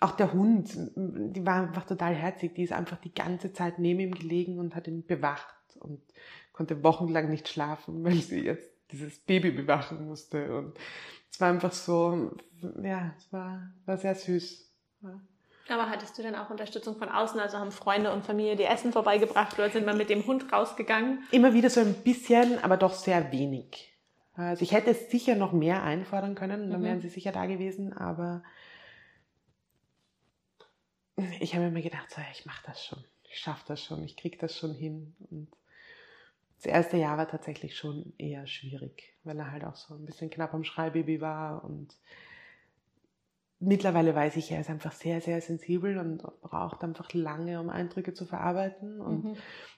auch 0.00 0.12
der 0.12 0.32
Hund, 0.32 0.76
die 0.94 1.46
war 1.46 1.62
einfach 1.62 1.84
total 1.84 2.14
herzig. 2.14 2.54
Die 2.54 2.62
ist 2.62 2.72
einfach 2.72 2.98
die 2.98 3.14
ganze 3.14 3.52
Zeit 3.52 3.78
neben 3.78 4.00
ihm 4.00 4.14
gelegen 4.14 4.58
und 4.58 4.74
hat 4.74 4.88
ihn 4.88 5.06
bewacht 5.06 5.76
und 5.80 6.00
konnte 6.52 6.82
wochenlang 6.84 7.30
nicht 7.30 7.48
schlafen, 7.48 8.04
weil 8.04 8.14
sie 8.14 8.40
jetzt 8.40 8.70
dieses 8.92 9.18
Baby 9.18 9.50
bewachen 9.50 10.06
musste. 10.06 10.56
Und 10.56 10.78
es 11.30 11.40
war 11.40 11.48
einfach 11.48 11.72
so, 11.72 12.30
ja, 12.82 13.14
es 13.16 13.32
war, 13.32 13.72
war 13.86 13.96
sehr 13.96 14.14
süß. 14.14 14.70
Ja. 15.02 15.20
Aber 15.68 15.90
hattest 15.90 16.16
du 16.16 16.22
denn 16.22 16.36
auch 16.36 16.50
Unterstützung 16.50 16.96
von 16.96 17.08
außen? 17.08 17.40
Also 17.40 17.58
haben 17.58 17.72
Freunde 17.72 18.12
und 18.12 18.24
Familie 18.24 18.56
die 18.56 18.64
Essen 18.64 18.92
vorbeigebracht 18.92 19.58
oder 19.58 19.70
sind 19.70 19.86
wir 19.86 19.94
mit 19.94 20.10
dem 20.10 20.26
Hund 20.26 20.52
rausgegangen? 20.52 21.24
Immer 21.32 21.54
wieder 21.54 21.70
so 21.70 21.80
ein 21.80 21.94
bisschen, 21.94 22.62
aber 22.62 22.76
doch 22.76 22.94
sehr 22.94 23.32
wenig. 23.32 23.92
Also 24.34 24.62
ich 24.62 24.72
hätte 24.72 24.92
sicher 24.92 25.34
noch 25.34 25.52
mehr 25.52 25.82
einfordern 25.82 26.34
können, 26.34 26.70
dann 26.70 26.80
mhm. 26.80 26.84
wären 26.84 27.00
sie 27.00 27.08
sicher 27.08 27.32
da 27.32 27.46
gewesen, 27.46 27.94
aber 27.94 28.42
ich 31.40 31.54
habe 31.54 31.70
mir 31.70 31.82
gedacht, 31.82 32.10
so, 32.10 32.20
ich 32.32 32.44
mache 32.44 32.62
das 32.66 32.84
schon, 32.84 33.02
ich 33.24 33.38
schaffe 33.38 33.64
das 33.66 33.82
schon, 33.82 34.04
ich 34.04 34.16
kriege 34.16 34.36
das 34.36 34.56
schon 34.56 34.74
hin. 34.74 35.14
Und 35.30 35.48
das 36.56 36.66
erste 36.66 36.98
Jahr 36.98 37.16
war 37.16 37.28
tatsächlich 37.28 37.76
schon 37.76 38.12
eher 38.18 38.46
schwierig, 38.46 39.14
weil 39.24 39.38
er 39.38 39.50
halt 39.50 39.64
auch 39.64 39.76
so 39.76 39.94
ein 39.94 40.04
bisschen 40.04 40.28
knapp 40.28 40.52
am 40.52 40.64
Schreibaby 40.64 41.22
war 41.22 41.64
und 41.64 41.96
mittlerweile 43.58 44.14
weiß 44.14 44.36
ich, 44.36 44.50
er 44.50 44.60
ist 44.60 44.70
einfach 44.70 44.92
sehr, 44.92 45.20
sehr 45.20 45.40
sensibel 45.40 45.98
und 45.98 46.22
braucht 46.42 46.82
einfach 46.84 47.12
lange, 47.12 47.60
um 47.60 47.70
Eindrücke 47.70 48.12
zu 48.12 48.26
verarbeiten. 48.26 49.00
Und 49.00 49.24
mhm. 49.24 49.36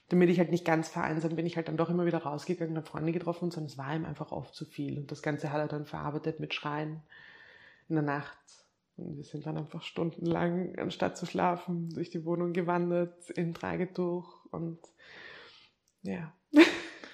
damit 0.09 0.29
ich 0.29 0.39
halt 0.39 0.51
nicht 0.51 0.65
ganz 0.65 0.89
vereinsam 0.89 1.35
bin, 1.35 1.45
ich 1.45 1.55
halt 1.55 1.67
dann 1.67 1.77
doch 1.77 1.89
immer 1.89 2.05
wieder 2.05 2.19
rausgegangen, 2.19 2.75
habe 2.75 2.87
Freunde 2.87 3.11
getroffen, 3.11 3.51
sondern 3.51 3.71
es 3.71 3.77
war 3.77 3.95
ihm 3.95 4.05
einfach 4.05 4.31
oft 4.31 4.53
zu 4.53 4.65
viel. 4.65 4.97
Und 4.99 5.11
das 5.11 5.21
Ganze 5.21 5.51
hat 5.51 5.59
er 5.59 5.67
dann 5.67 5.85
verarbeitet 5.85 6.39
mit 6.39 6.53
Schreien 6.53 7.01
in 7.87 7.95
der 7.95 8.03
Nacht. 8.03 8.37
Und 8.97 9.15
wir 9.15 9.23
sind 9.23 9.45
dann 9.45 9.57
einfach 9.57 9.81
stundenlang, 9.81 10.77
anstatt 10.77 11.17
zu 11.17 11.25
schlafen, 11.25 11.89
durch 11.89 12.09
die 12.09 12.25
Wohnung 12.25 12.51
gewandert, 12.51 13.29
in 13.31 13.53
Tragetuch 13.53 14.45
und 14.51 14.79
ja. 16.01 16.33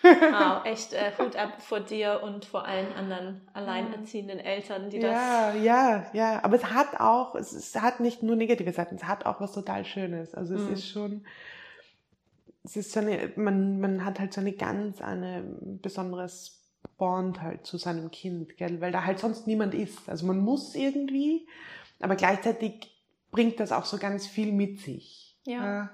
Wow, 0.05 0.65
echt 0.65 0.93
äh, 0.93 1.11
Hut 1.17 1.35
ab 1.35 1.61
vor 1.61 1.79
dir 1.79 2.21
und 2.23 2.45
vor 2.45 2.65
allen 2.65 2.93
anderen 2.93 3.41
alleinerziehenden 3.53 4.39
Eltern, 4.39 4.89
die 4.89 4.99
das. 4.99 5.11
Ja, 5.11 5.53
ja, 5.55 6.05
ja. 6.13 6.43
Aber 6.43 6.55
es 6.55 6.65
hat 6.65 6.99
auch, 6.99 7.35
es, 7.35 7.53
es 7.53 7.75
hat 7.75 7.99
nicht 7.99 8.23
nur 8.23 8.35
negative 8.35 8.71
Seiten, 8.71 8.95
es 8.95 9.03
hat 9.05 9.25
auch 9.25 9.41
was 9.41 9.53
total 9.53 9.85
Schönes. 9.85 10.33
Also 10.35 10.55
es 10.55 10.61
mhm. 10.61 10.73
ist 10.73 10.87
schon, 10.87 11.25
es 12.63 12.75
ist 12.75 12.91
so 12.91 12.99
eine, 12.99 13.31
man, 13.35 13.79
man 13.79 14.05
hat 14.05 14.19
halt 14.19 14.33
so 14.33 14.41
eine 14.41 14.53
ganz 14.53 15.01
eine 15.01 15.43
besonderes 15.81 16.61
Bond 16.97 17.41
halt 17.41 17.65
zu 17.65 17.77
seinem 17.77 18.11
Kind, 18.11 18.57
gell? 18.57 18.81
weil 18.81 18.91
da 18.91 19.05
halt 19.05 19.19
sonst 19.19 19.47
niemand 19.47 19.73
ist. 19.73 20.07
Also 20.09 20.25
man 20.25 20.39
muss 20.39 20.75
irgendwie, 20.75 21.47
aber 21.99 22.15
gleichzeitig 22.15 22.91
bringt 23.31 23.59
das 23.59 23.71
auch 23.71 23.85
so 23.85 23.97
ganz 23.97 24.27
viel 24.27 24.51
mit 24.51 24.79
sich. 24.79 25.37
Ja. 25.45 25.65
ja. 25.65 25.89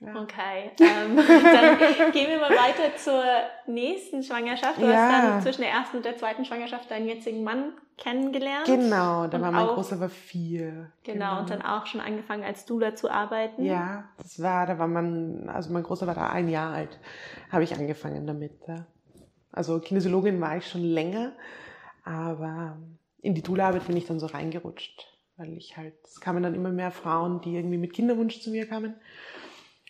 Ja. 0.00 0.22
Okay, 0.22 0.70
ähm, 0.80 1.16
dann 1.98 2.12
gehen 2.12 2.30
wir 2.30 2.38
mal 2.38 2.50
weiter 2.50 2.96
zur 2.96 3.22
nächsten 3.66 4.22
Schwangerschaft. 4.22 4.80
Du 4.80 4.86
ja. 4.86 4.96
hast 4.96 5.24
dann 5.24 5.42
zwischen 5.42 5.60
der 5.60 5.70
ersten 5.72 5.98
und 5.98 6.06
der 6.06 6.16
zweiten 6.16 6.46
Schwangerschaft 6.46 6.90
deinen 6.90 7.06
jetzigen 7.06 7.44
Mann 7.44 7.74
kennengelernt. 7.98 8.64
Genau, 8.64 9.26
da 9.26 9.40
war 9.42 9.52
mein 9.52 9.68
auch, 9.68 9.74
Großer 9.74 10.00
war 10.00 10.08
vier. 10.08 10.90
Genau, 11.04 11.12
genau, 11.12 11.40
und 11.40 11.50
dann 11.50 11.60
auch 11.60 11.84
schon 11.84 12.00
angefangen 12.00 12.42
als 12.44 12.64
Dula 12.64 12.94
zu 12.94 13.10
arbeiten. 13.10 13.62
Ja, 13.62 14.04
das 14.16 14.42
war, 14.42 14.66
da 14.66 14.78
war 14.78 14.88
man, 14.88 15.50
also 15.50 15.70
mein 15.70 15.82
Großer 15.82 16.06
war 16.06 16.14
da 16.14 16.30
ein 16.30 16.48
Jahr 16.48 16.72
alt, 16.72 16.98
habe 17.52 17.64
ich 17.64 17.74
angefangen 17.74 18.26
damit. 18.26 18.52
Ja. 18.66 18.86
Also 19.52 19.80
Kinesiologin 19.80 20.40
war 20.40 20.56
ich 20.56 20.66
schon 20.66 20.82
länger, 20.82 21.32
aber 22.04 22.78
in 23.20 23.34
die 23.34 23.42
Dula-Arbeit 23.42 23.86
bin 23.86 23.98
ich 23.98 24.06
dann 24.06 24.18
so 24.18 24.26
reingerutscht, 24.26 25.06
weil 25.36 25.58
ich 25.58 25.76
halt, 25.76 25.94
es 26.04 26.20
kamen 26.20 26.42
dann 26.42 26.54
immer 26.54 26.70
mehr 26.70 26.90
Frauen, 26.90 27.42
die 27.42 27.54
irgendwie 27.54 27.76
mit 27.76 27.92
Kinderwunsch 27.92 28.40
zu 28.40 28.50
mir 28.50 28.66
kamen. 28.66 28.94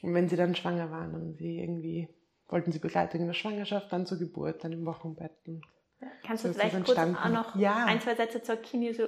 Und 0.03 0.15
wenn 0.15 0.29
sie 0.29 0.37
dann 0.37 0.55
schwanger 0.55 0.91
waren 0.91 1.15
und 1.15 1.37
sie 1.37 1.59
irgendwie, 1.59 2.09
wollten 2.49 2.73
sie 2.73 2.79
Begleitung 2.79 3.21
in 3.21 3.27
der 3.27 3.35
Schwangerschaft, 3.35 3.93
dann 3.93 4.07
zur 4.07 4.19
Geburt, 4.19 4.65
dann 4.65 4.73
im 4.73 4.87
Wochenbett. 4.87 5.33
Kannst 6.27 6.45
du 6.45 6.55
vielleicht 6.55 6.85
kurz 6.85 6.99
auch 6.99 7.29
noch 7.29 7.57
ja. 7.57 7.85
ein, 7.85 8.01
zwei 8.01 8.15
Sätze 8.15 8.43
zur 8.43 8.57
Kinesio 8.57 9.07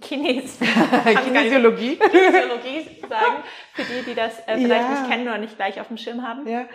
Kines 0.00 0.58
Kinesiologie. 1.24 1.96
Kinesiologie 1.98 3.00
sagen, 3.08 3.42
für 3.72 3.82
die, 3.82 4.04
die 4.10 4.14
das 4.14 4.40
äh, 4.40 4.58
vielleicht 4.58 4.68
ja. 4.68 4.90
nicht 4.90 5.10
kennen 5.10 5.26
oder 5.26 5.38
nicht 5.38 5.56
gleich 5.56 5.80
auf 5.80 5.88
dem 5.88 5.96
Schirm 5.96 6.22
haben? 6.22 6.46
Ja. 6.46 6.68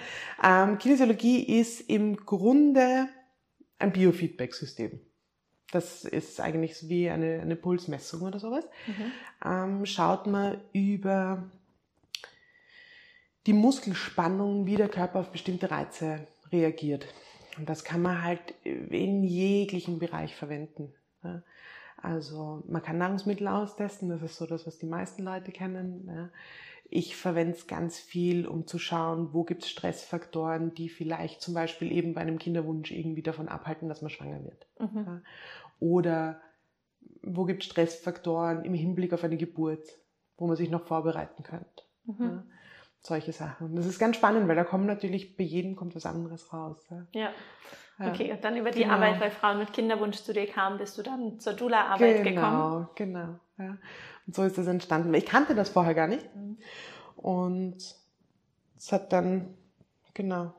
Ähm, 0.44 0.80
Kinesiologie 0.80 1.60
ist 1.60 1.82
im 1.82 2.18
Grunde 2.18 3.10
ein 3.78 3.92
Biofeedback-System. 3.92 5.00
Das 5.72 6.04
ist 6.04 6.42
eigentlich 6.42 6.90
wie 6.90 7.10
eine, 7.10 7.40
eine 7.42 7.56
Pulsmessung 7.56 8.24
oder 8.24 8.40
sowas. 8.40 8.68
Mhm. 8.88 9.12
Ähm, 9.46 9.86
schaut 9.86 10.26
man 10.26 10.62
über 10.74 11.44
die 13.46 13.54
Muskelspannung, 13.54 14.66
wie 14.66 14.76
der 14.76 14.90
Körper 14.90 15.20
auf 15.20 15.32
bestimmte 15.32 15.72
Reize 15.72 16.28
reagiert. 16.52 17.06
Und 17.58 17.70
das 17.70 17.84
kann 17.84 18.02
man 18.02 18.24
halt 18.24 18.54
in 18.64 19.24
jeglichen 19.24 20.00
Bereich 20.00 20.36
verwenden. 20.36 20.94
Also 21.98 22.64
man 22.68 22.82
kann 22.82 22.98
Nahrungsmittel 22.98 23.48
austesten, 23.48 24.10
das 24.10 24.22
ist 24.22 24.38
so 24.38 24.46
das, 24.46 24.66
was 24.66 24.78
die 24.78 24.86
meisten 24.86 25.24
Leute 25.24 25.52
kennen. 25.52 26.32
Ich 26.90 27.16
verwende 27.16 27.56
es 27.56 27.68
ganz 27.68 28.00
viel, 28.00 28.48
um 28.48 28.66
zu 28.66 28.80
schauen, 28.80 29.34
wo 29.34 29.44
gibt 29.44 29.64
es 29.64 29.70
Stressfaktoren, 29.70 30.74
die 30.74 30.90
vielleicht 30.90 31.42
zum 31.42 31.54
Beispiel 31.54 31.92
eben 31.92 32.14
bei 32.14 32.22
einem 32.22 32.40
Kinderwunsch 32.40 32.92
irgendwie 32.92 33.22
davon 33.22 33.48
abhalten, 33.48 33.90
dass 33.90 34.02
man 34.02 34.10
schwanger 34.10 34.44
wird. 34.44 34.68
Mhm. 34.80 35.22
Oder 35.80 36.42
wo 37.22 37.46
gibt 37.46 37.64
es 37.64 37.70
Stressfaktoren 37.70 38.64
im 38.64 38.74
Hinblick 38.74 39.14
auf 39.14 39.24
eine 39.24 39.38
Geburt, 39.38 39.88
wo 40.38 40.48
man 40.48 40.56
sich 40.56 40.70
noch 40.70 40.86
vorbereiten 40.86 41.44
könnte. 41.44 41.84
Mhm 42.06 42.44
solche 43.02 43.32
Sachen. 43.32 43.76
Das 43.76 43.86
ist 43.86 44.00
ganz 44.00 44.16
spannend, 44.16 44.48
weil 44.48 44.56
da 44.56 44.64
kommt 44.64 44.86
natürlich, 44.86 45.38
bei 45.38 45.44
jedem 45.44 45.76
kommt 45.76 45.96
was 45.96 46.06
anderes 46.06 46.52
raus. 46.54 46.86
Ja. 46.90 47.06
ja. 47.14 47.30
Okay, 48.02 48.32
und 48.32 48.44
dann 48.44 48.56
über 48.56 48.72
die 48.72 48.84
genau. 48.84 48.94
Arbeit, 48.94 49.20
weil 49.20 49.30
Frauen 49.30 49.60
mit 49.60 49.74
Kinderwunsch 49.74 50.18
zu 50.18 50.34
dir 50.34 50.48
kamen, 50.48 50.78
bist 50.78 50.98
du 50.98 51.04
dann 51.04 51.40
zur 51.40 51.54
Dula-Arbeit 51.54 52.24
genau, 52.24 52.30
gekommen. 52.30 52.88
Genau, 52.96 53.20
genau. 53.26 53.40
Ja. 53.58 53.78
Und 54.26 54.36
so 54.36 54.44
ist 54.44 54.58
das 54.58 54.68
entstanden. 54.68 55.14
Ich 55.14 55.26
kannte 55.26 55.54
das 55.54 55.70
vorher 55.70 55.94
gar 55.94 56.08
nicht. 56.08 56.34
Mhm. 56.34 56.58
Und 57.18 57.78
es 58.78 58.92
hat 58.94 59.12
dann, 59.12 59.54
genau, 60.14 60.54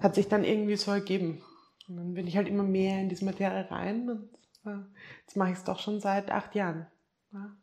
hat 0.00 0.16
sich 0.16 0.28
dann 0.28 0.42
irgendwie 0.42 0.76
so 0.76 0.90
ergeben. 0.90 1.42
Und 1.88 1.96
dann 1.96 2.14
bin 2.14 2.26
ich 2.26 2.36
halt 2.36 2.48
immer 2.48 2.64
mehr 2.64 3.00
in 3.00 3.08
diese 3.08 3.24
Materie 3.24 3.70
rein 3.70 4.10
und 4.10 4.28
jetzt 5.20 5.36
mache 5.36 5.52
ich 5.52 5.56
es 5.56 5.64
doch 5.64 5.78
schon 5.78 6.00
seit 6.00 6.30
acht 6.30 6.54
Jahren. 6.54 6.86
Ja. 7.32 7.56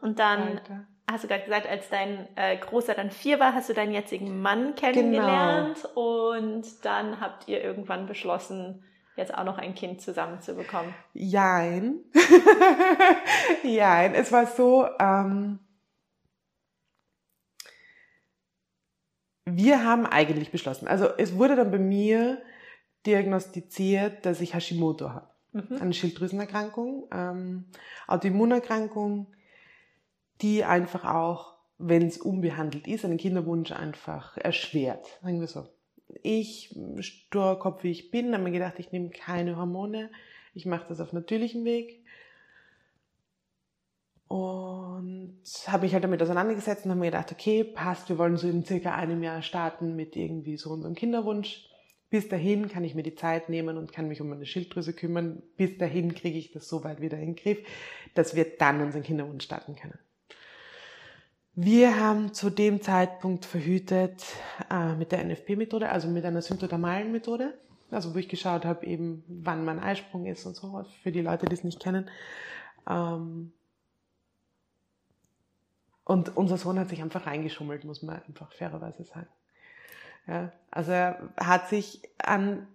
Und 0.00 0.18
dann 0.18 0.58
Alter 0.58 0.86
hast 1.10 1.24
du 1.24 1.28
gerade 1.28 1.44
gesagt, 1.44 1.68
als 1.68 1.88
dein 1.90 2.28
äh, 2.36 2.56
Großer 2.56 2.94
dann 2.94 3.10
vier 3.10 3.38
war, 3.38 3.54
hast 3.54 3.68
du 3.68 3.74
deinen 3.74 3.92
jetzigen 3.92 4.40
Mann 4.40 4.74
kennengelernt 4.74 5.82
genau. 5.82 6.30
und 6.36 6.84
dann 6.84 7.20
habt 7.20 7.48
ihr 7.48 7.62
irgendwann 7.62 8.06
beschlossen, 8.06 8.84
jetzt 9.16 9.34
auch 9.34 9.44
noch 9.44 9.58
ein 9.58 9.74
Kind 9.74 10.00
zusammen 10.00 10.40
zu 10.40 10.54
bekommen. 10.54 10.94
Jein. 11.12 12.00
Jein. 13.62 14.14
Es 14.14 14.32
war 14.32 14.46
so, 14.46 14.88
ähm, 14.98 15.60
wir 19.44 19.84
haben 19.84 20.06
eigentlich 20.06 20.50
beschlossen, 20.50 20.88
also 20.88 21.08
es 21.18 21.36
wurde 21.36 21.54
dann 21.54 21.70
bei 21.70 21.78
mir 21.78 22.42
diagnostiziert, 23.06 24.24
dass 24.24 24.40
ich 24.40 24.54
Hashimoto 24.54 25.10
habe. 25.10 25.28
Mhm. 25.52 25.78
Eine 25.80 25.92
Schilddrüsenerkrankung, 25.92 27.06
ähm, 27.12 27.66
Autoimmunerkrankung, 28.08 29.28
die 30.42 30.64
einfach 30.64 31.04
auch, 31.04 31.54
wenn 31.78 32.06
es 32.06 32.18
unbehandelt 32.18 32.86
ist, 32.86 33.04
einen 33.04 33.18
Kinderwunsch 33.18 33.72
einfach 33.72 34.36
erschwert. 34.36 35.06
Sagen 35.22 35.40
wir 35.40 35.48
so. 35.48 35.66
Ich, 36.22 36.74
Sturkopf 37.00 37.82
wie 37.82 37.90
ich 37.90 38.10
bin, 38.10 38.32
habe 38.32 38.44
mir 38.44 38.52
gedacht, 38.52 38.78
ich 38.78 38.92
nehme 38.92 39.10
keine 39.10 39.56
Hormone. 39.56 40.10
Ich 40.54 40.66
mache 40.66 40.86
das 40.88 41.00
auf 41.00 41.12
natürlichem 41.12 41.64
Weg. 41.64 42.04
Und 44.28 45.42
habe 45.66 45.84
mich 45.84 45.92
halt 45.92 46.04
damit 46.04 46.22
auseinandergesetzt 46.22 46.84
und 46.84 46.90
habe 46.90 47.00
mir 47.00 47.10
gedacht, 47.10 47.30
okay, 47.32 47.62
passt, 47.62 48.08
wir 48.08 48.18
wollen 48.18 48.36
so 48.36 48.48
in 48.48 48.64
circa 48.64 48.94
einem 48.94 49.22
Jahr 49.22 49.42
starten 49.42 49.96
mit 49.96 50.16
irgendwie 50.16 50.56
so 50.56 50.70
unserem 50.70 50.94
Kinderwunsch. 50.94 51.68
Bis 52.10 52.28
dahin 52.28 52.68
kann 52.68 52.84
ich 52.84 52.94
mir 52.94 53.02
die 53.02 53.16
Zeit 53.16 53.48
nehmen 53.48 53.76
und 53.76 53.92
kann 53.92 54.08
mich 54.08 54.20
um 54.20 54.28
meine 54.28 54.46
Schilddrüse 54.46 54.92
kümmern. 54.92 55.42
Bis 55.56 55.76
dahin 55.78 56.14
kriege 56.14 56.38
ich 56.38 56.52
das 56.52 56.68
so 56.68 56.84
weit 56.84 57.00
wieder 57.00 57.18
in 57.18 57.34
den 57.34 57.36
Griff, 57.36 57.58
dass 58.14 58.34
wir 58.34 58.44
dann 58.56 58.80
unseren 58.80 59.02
Kinderwunsch 59.02 59.44
starten 59.44 59.74
können. 59.74 59.98
Wir 61.56 62.00
haben 62.00 62.34
zu 62.34 62.50
dem 62.50 62.82
Zeitpunkt 62.82 63.44
verhütet 63.44 64.24
äh, 64.70 64.94
mit 64.94 65.12
der 65.12 65.24
NFP-Methode, 65.24 65.88
also 65.88 66.08
mit 66.08 66.24
einer 66.24 66.42
symptodermalen 66.42 67.12
Methode, 67.12 67.56
also 67.92 68.12
wo 68.12 68.18
ich 68.18 68.28
geschaut 68.28 68.64
habe, 68.64 68.84
eben 68.86 69.22
wann 69.28 69.64
mein 69.64 69.78
Eisprung 69.78 70.26
ist 70.26 70.46
und 70.46 70.56
so, 70.56 70.84
für 71.02 71.12
die 71.12 71.20
Leute, 71.20 71.46
die 71.46 71.54
es 71.54 71.62
nicht 71.62 71.80
kennen. 71.80 72.10
Ähm 72.88 73.52
und 76.04 76.36
unser 76.36 76.58
Sohn 76.58 76.78
hat 76.78 76.88
sich 76.88 77.00
einfach 77.00 77.26
reingeschummelt, 77.26 77.84
muss 77.84 78.02
man 78.02 78.20
einfach 78.26 78.52
fairerweise 78.52 79.04
sagen. 79.04 79.28
Ja, 80.26 80.52
also 80.72 80.90
er 80.90 81.30
hat 81.36 81.68
sich 81.68 82.02
an, 82.18 82.66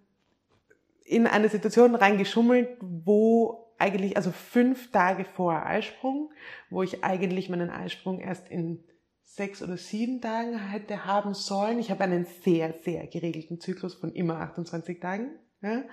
in 1.04 1.28
eine 1.28 1.50
Situation 1.50 1.96
reingeschummelt, 1.96 2.78
wo 2.80 3.69
eigentlich, 3.80 4.18
also 4.18 4.32
fünf 4.32 4.92
Tage 4.92 5.26
vor 5.26 5.66
Eisprung, 5.66 6.32
wo 6.70 6.84
ich 6.84 7.04
eigentlich 7.04 7.50
meinen 7.50 7.70
Eisprung 7.70 8.20
erst 8.20 8.50
in 8.50 8.84
sechs 9.24 9.64
oder 9.64 9.78
sieben 9.78 10.22
Tagen 10.22 10.58
hätte 10.72 11.06
haben 11.06 11.34
sollen. 11.34 11.80
Ich 11.80 11.92
habe 11.92 12.04
einen 12.04 12.26
sehr, 12.44 12.74
sehr 12.84 13.08
geregelten 13.08 13.60
Zyklus 13.60 13.94
von 13.94 14.12
immer 14.14 14.38
28 14.42 15.00
Tagen. 15.00 15.32
Ja. 15.62 15.84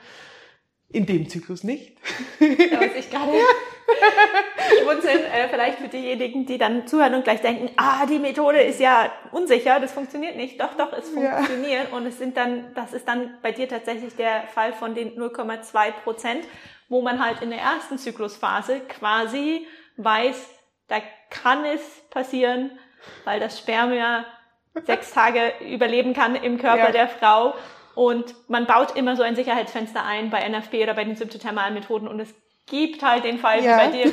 In 0.88 1.04
dem 1.06 1.28
Zyklus 1.28 1.64
nicht. 1.64 1.98
Da 2.38 2.46
muss 2.46 2.96
ich 2.96 3.10
gerade 3.10 3.32
schmunzeln, 4.80 5.24
äh, 5.24 5.48
vielleicht 5.48 5.78
für 5.78 5.88
diejenigen, 5.88 6.46
die 6.46 6.58
dann 6.58 6.86
zuhören 6.86 7.14
und 7.14 7.24
gleich 7.24 7.40
denken, 7.40 7.70
ah, 7.76 8.06
die 8.06 8.18
Methode 8.18 8.60
ist 8.62 8.80
ja 8.80 9.12
unsicher, 9.32 9.80
das 9.80 9.92
funktioniert 9.92 10.36
nicht. 10.36 10.60
Doch, 10.60 10.74
doch, 10.74 10.92
es 10.92 11.08
funktioniert. 11.08 11.90
Ja. 11.90 11.96
Und 11.96 12.06
es 12.06 12.18
sind 12.18 12.36
dann, 12.36 12.72
das 12.74 12.92
ist 12.92 13.06
dann 13.06 13.36
bei 13.42 13.52
dir 13.52 13.68
tatsächlich 13.68 14.14
der 14.14 14.46
Fall 14.48 14.72
von 14.72 14.94
den 14.94 15.16
0,2 15.18 15.92
Prozent 16.04 16.44
wo 16.88 17.02
man 17.02 17.24
halt 17.24 17.42
in 17.42 17.50
der 17.50 17.60
ersten 17.60 17.98
Zyklusphase 17.98 18.80
quasi 18.80 19.66
weiß, 19.96 20.48
da 20.88 20.96
kann 21.30 21.64
es 21.64 21.80
passieren, 22.10 22.78
weil 23.24 23.40
das 23.40 23.58
Sperm 23.58 23.92
ja 23.92 24.24
sechs 24.84 25.12
Tage 25.12 25.52
überleben 25.60 26.14
kann 26.14 26.36
im 26.36 26.58
Körper 26.58 26.86
ja. 26.86 26.92
der 26.92 27.08
Frau. 27.08 27.54
Und 27.94 28.34
man 28.48 28.66
baut 28.66 28.94
immer 28.94 29.16
so 29.16 29.22
ein 29.22 29.36
Sicherheitsfenster 29.36 30.04
ein 30.04 30.30
bei 30.30 30.46
NFP 30.46 30.82
oder 30.82 30.94
bei 30.94 31.04
den 31.04 31.16
symptothermalen 31.16 31.72
Methoden 31.72 32.06
und 32.06 32.20
es 32.20 32.34
gibt 32.66 33.02
halt 33.02 33.24
den 33.24 33.38
Fall 33.38 33.64
ja. 33.64 33.78
wie 33.78 33.86
bei 33.86 33.90
dir, 33.92 34.12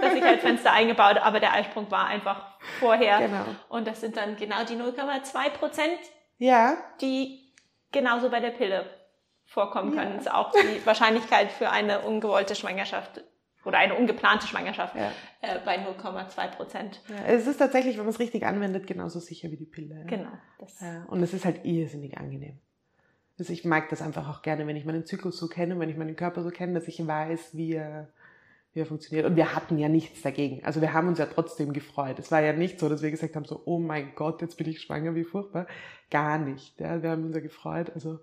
das 0.00 0.12
Sicherheitsfenster 0.12 0.72
eingebaut, 0.72 1.18
aber 1.18 1.40
der 1.40 1.52
Eisprung 1.52 1.90
war 1.90 2.06
einfach 2.06 2.46
vorher. 2.80 3.18
Genau. 3.20 3.44
Und 3.68 3.86
das 3.86 4.00
sind 4.00 4.16
dann 4.16 4.36
genau 4.36 4.64
die 4.64 4.74
0,2 4.74 5.50
Prozent, 5.50 5.98
ja. 6.38 6.76
die 7.00 7.52
genauso 7.92 8.30
bei 8.30 8.40
der 8.40 8.50
Pille 8.50 8.86
vorkommen 9.52 9.92
können. 9.92 10.10
Ja. 10.10 10.16
Das 10.16 10.26
ist 10.26 10.32
auch 10.32 10.52
die 10.52 10.84
Wahrscheinlichkeit 10.86 11.52
für 11.52 11.70
eine 11.70 12.00
ungewollte 12.00 12.54
Schwangerschaft 12.54 13.22
oder 13.64 13.78
eine 13.78 13.94
ungeplante 13.94 14.46
Schwangerschaft 14.46 14.96
ja. 14.96 15.12
äh, 15.40 15.58
bei 15.64 15.78
0,2 15.78 16.48
Prozent. 16.48 17.00
Ja, 17.08 17.26
es 17.26 17.46
ist 17.46 17.58
tatsächlich, 17.58 17.96
wenn 17.96 18.04
man 18.04 18.14
es 18.14 18.18
richtig 18.18 18.44
anwendet, 18.44 18.86
genauso 18.86 19.20
sicher 19.20 19.50
wie 19.50 19.56
die 19.56 19.66
Pille. 19.66 20.00
Ja. 20.00 20.04
Genau. 20.04 21.06
Und 21.08 21.22
es 21.22 21.32
ist 21.32 21.44
halt 21.44 21.64
irrsinnig 21.64 22.18
angenehm. 22.18 22.58
Also 23.38 23.52
ich 23.52 23.64
mag 23.64 23.88
das 23.88 24.02
einfach 24.02 24.28
auch 24.28 24.42
gerne, 24.42 24.66
wenn 24.66 24.76
ich 24.76 24.84
meinen 24.84 25.06
Zyklus 25.06 25.38
so 25.38 25.48
kenne, 25.48 25.78
wenn 25.78 25.88
ich 25.88 25.96
meinen 25.96 26.16
Körper 26.16 26.42
so 26.42 26.50
kenne, 26.50 26.74
dass 26.74 26.88
ich 26.88 27.06
weiß, 27.06 27.56
wie 27.56 27.74
er, 27.74 28.08
wie 28.72 28.80
er 28.80 28.86
funktioniert. 28.86 29.26
Und 29.26 29.36
wir 29.36 29.54
hatten 29.54 29.78
ja 29.78 29.88
nichts 29.88 30.22
dagegen. 30.22 30.64
Also 30.64 30.80
wir 30.80 30.92
haben 30.92 31.08
uns 31.08 31.18
ja 31.18 31.26
trotzdem 31.26 31.72
gefreut. 31.72 32.18
Es 32.18 32.30
war 32.30 32.40
ja 32.40 32.52
nicht 32.52 32.78
so, 32.78 32.88
dass 32.88 33.02
wir 33.02 33.10
gesagt 33.10 33.36
haben, 33.36 33.44
so, 33.44 33.62
oh 33.64 33.78
mein 33.78 34.14
Gott, 34.14 34.42
jetzt 34.42 34.56
bin 34.56 34.68
ich 34.68 34.80
schwanger, 34.80 35.14
wie 35.14 35.24
furchtbar. 35.24 35.66
Gar 36.10 36.38
nicht. 36.38 36.78
Ja, 36.80 37.02
wir 37.02 37.10
haben 37.10 37.24
uns 37.24 37.34
ja 37.34 37.42
gefreut. 37.42 37.90
Also, 37.94 38.20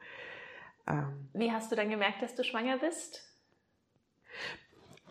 ähm, 0.90 1.30
wie 1.34 1.52
hast 1.52 1.72
du 1.72 1.76
dann 1.76 1.90
gemerkt, 1.90 2.22
dass 2.22 2.36
du 2.36 2.44
schwanger 2.44 2.78
bist? 2.78 3.24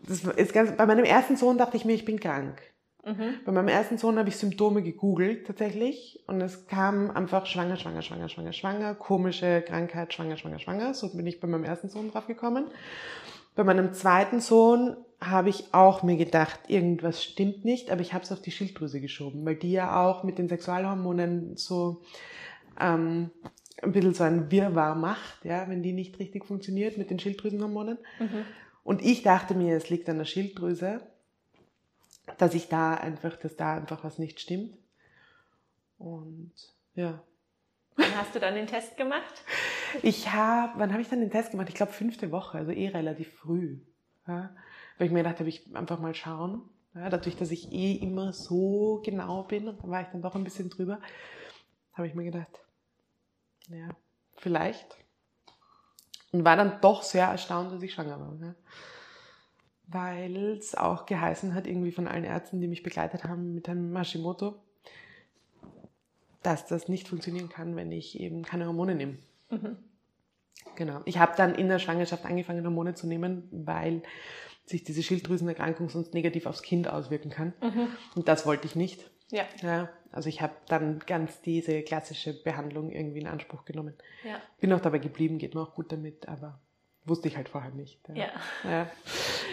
Das 0.06 0.24
ist 0.24 0.52
ganz, 0.52 0.76
bei 0.76 0.86
meinem 0.86 1.04
ersten 1.04 1.36
Sohn 1.36 1.58
dachte 1.58 1.76
ich 1.76 1.84
mir, 1.84 1.94
ich 1.94 2.04
bin 2.04 2.20
krank. 2.20 2.60
Mhm. 3.04 3.40
Bei 3.44 3.52
meinem 3.52 3.68
ersten 3.68 3.98
Sohn 3.98 4.18
habe 4.18 4.28
ich 4.28 4.36
Symptome 4.36 4.82
gegoogelt 4.82 5.46
tatsächlich 5.46 6.22
und 6.26 6.40
es 6.40 6.66
kam 6.66 7.10
einfach 7.10 7.46
schwanger, 7.46 7.76
schwanger, 7.76 8.02
schwanger, 8.02 8.28
schwanger, 8.28 8.52
schwanger, 8.52 8.94
komische 8.94 9.62
Krankheit, 9.62 10.12
schwanger, 10.12 10.36
schwanger, 10.36 10.58
schwanger. 10.58 10.94
So 10.94 11.14
bin 11.14 11.26
ich 11.26 11.40
bei 11.40 11.48
meinem 11.48 11.64
ersten 11.64 11.88
Sohn 11.88 12.10
drauf 12.10 12.26
gekommen. 12.26 12.66
Bei 13.54 13.64
meinem 13.64 13.92
zweiten 13.92 14.40
Sohn 14.40 14.96
habe 15.20 15.48
ich 15.48 15.74
auch 15.74 16.02
mir 16.02 16.16
gedacht, 16.16 16.60
irgendwas 16.68 17.24
stimmt 17.24 17.64
nicht, 17.64 17.90
aber 17.90 18.02
ich 18.02 18.12
habe 18.12 18.24
es 18.24 18.30
auf 18.30 18.40
die 18.40 18.52
Schilddrüse 18.52 19.00
geschoben, 19.00 19.44
weil 19.44 19.56
die 19.56 19.72
ja 19.72 20.04
auch 20.04 20.22
mit 20.22 20.38
den 20.38 20.48
Sexualhormonen 20.48 21.56
so 21.56 22.02
ähm, 22.80 23.30
ein 23.82 23.92
bisschen 23.92 24.14
so 24.14 24.24
ein 24.24 24.50
Wirrwarr 24.50 24.94
macht, 24.94 25.44
ja, 25.44 25.68
wenn 25.68 25.82
die 25.82 25.92
nicht 25.92 26.18
richtig 26.18 26.44
funktioniert 26.44 26.98
mit 26.98 27.10
den 27.10 27.18
Schilddrüsenhormonen. 27.18 27.98
Mhm. 28.18 28.44
Und 28.84 29.04
ich 29.04 29.22
dachte 29.22 29.54
mir, 29.54 29.76
es 29.76 29.90
liegt 29.90 30.08
an 30.08 30.18
der 30.18 30.24
Schilddrüse 30.24 31.02
dass 32.36 32.54
ich 32.54 32.68
da 32.68 32.94
einfach, 32.94 33.36
dass 33.36 33.56
da 33.56 33.76
einfach 33.76 34.04
was 34.04 34.18
nicht 34.18 34.40
stimmt. 34.40 34.76
Und 35.98 36.52
ja. 36.94 37.22
Wann 37.96 38.16
hast 38.16 38.34
du 38.34 38.40
dann 38.40 38.54
den 38.54 38.66
Test 38.66 38.96
gemacht? 38.96 39.42
Ich 40.02 40.30
habe, 40.30 40.78
wann 40.78 40.92
habe 40.92 41.02
ich 41.02 41.08
dann 41.08 41.20
den 41.20 41.30
Test 41.30 41.52
gemacht? 41.52 41.68
Ich 41.68 41.74
glaube 41.74 41.92
fünfte 41.92 42.30
Woche, 42.30 42.58
also 42.58 42.70
eh 42.70 42.88
relativ 42.88 43.32
früh. 43.32 43.78
Ja, 44.26 44.50
weil 44.98 45.06
ich 45.06 45.12
mir 45.12 45.22
gedacht 45.22 45.40
habe, 45.40 45.48
ich 45.48 45.74
einfach 45.74 45.98
mal 45.98 46.14
schauen. 46.14 46.62
Ja, 46.94 47.08
dadurch, 47.08 47.36
dass 47.36 47.50
ich 47.50 47.72
eh 47.72 47.94
immer 47.94 48.32
so 48.32 49.00
genau 49.04 49.44
bin 49.44 49.68
und 49.68 49.82
da 49.82 49.88
war 49.88 50.02
ich 50.02 50.08
dann 50.08 50.22
doch 50.22 50.34
ein 50.34 50.44
bisschen 50.44 50.68
drüber, 50.68 51.00
habe 51.94 52.06
ich 52.06 52.14
mir 52.14 52.24
gedacht, 52.24 52.48
ja, 53.70 53.88
vielleicht. 54.36 54.96
Und 56.32 56.44
war 56.44 56.56
dann 56.56 56.80
doch 56.80 57.02
sehr 57.02 57.26
erstaunt, 57.26 57.72
dass 57.72 57.82
ich 57.82 57.92
schwanger 57.92 58.20
war. 58.20 58.36
Ja 58.40 58.54
weil 59.88 60.36
es 60.58 60.74
auch 60.74 61.06
geheißen 61.06 61.54
hat, 61.54 61.66
irgendwie 61.66 61.92
von 61.92 62.06
allen 62.06 62.24
Ärzten, 62.24 62.60
die 62.60 62.68
mich 62.68 62.82
begleitet 62.82 63.24
haben 63.24 63.54
mit 63.54 63.68
einem 63.68 63.96
Hashimoto, 63.96 64.54
dass 66.42 66.66
das 66.66 66.88
nicht 66.88 67.08
funktionieren 67.08 67.48
kann, 67.48 67.74
wenn 67.74 67.90
ich 67.90 68.20
eben 68.20 68.44
keine 68.44 68.66
Hormone 68.66 68.94
nehme. 68.94 69.16
Mhm. 69.50 69.78
Genau. 70.76 71.00
Ich 71.06 71.18
habe 71.18 71.32
dann 71.36 71.54
in 71.54 71.68
der 71.68 71.78
Schwangerschaft 71.78 72.26
angefangen, 72.26 72.64
Hormone 72.64 72.94
zu 72.94 73.06
nehmen, 73.06 73.48
weil 73.50 74.02
sich 74.66 74.84
diese 74.84 75.02
Schilddrüsenerkrankung 75.02 75.88
sonst 75.88 76.12
negativ 76.12 76.44
aufs 76.44 76.62
Kind 76.62 76.88
auswirken 76.88 77.30
kann. 77.30 77.54
Mhm. 77.62 77.88
Und 78.14 78.28
das 78.28 78.44
wollte 78.44 78.66
ich 78.66 78.76
nicht. 78.76 79.10
Ja. 79.30 79.44
ja 79.62 79.88
also 80.12 80.28
ich 80.28 80.40
habe 80.40 80.54
dann 80.68 81.00
ganz 81.00 81.40
diese 81.42 81.82
klassische 81.82 82.32
Behandlung 82.32 82.90
irgendwie 82.90 83.20
in 83.20 83.26
Anspruch 83.26 83.64
genommen. 83.64 83.94
Ja. 84.24 84.40
Bin 84.60 84.72
auch 84.72 84.80
dabei 84.80 84.98
geblieben, 84.98 85.38
geht 85.38 85.54
mir 85.54 85.60
auch 85.60 85.74
gut 85.74 85.92
damit, 85.92 86.28
aber 86.28 86.60
wusste 87.04 87.28
ich 87.28 87.36
halt 87.36 87.48
vorher 87.48 87.70
nicht. 87.70 88.00
Ja. 88.08 88.14
ja. 88.14 88.70
ja. 88.70 88.90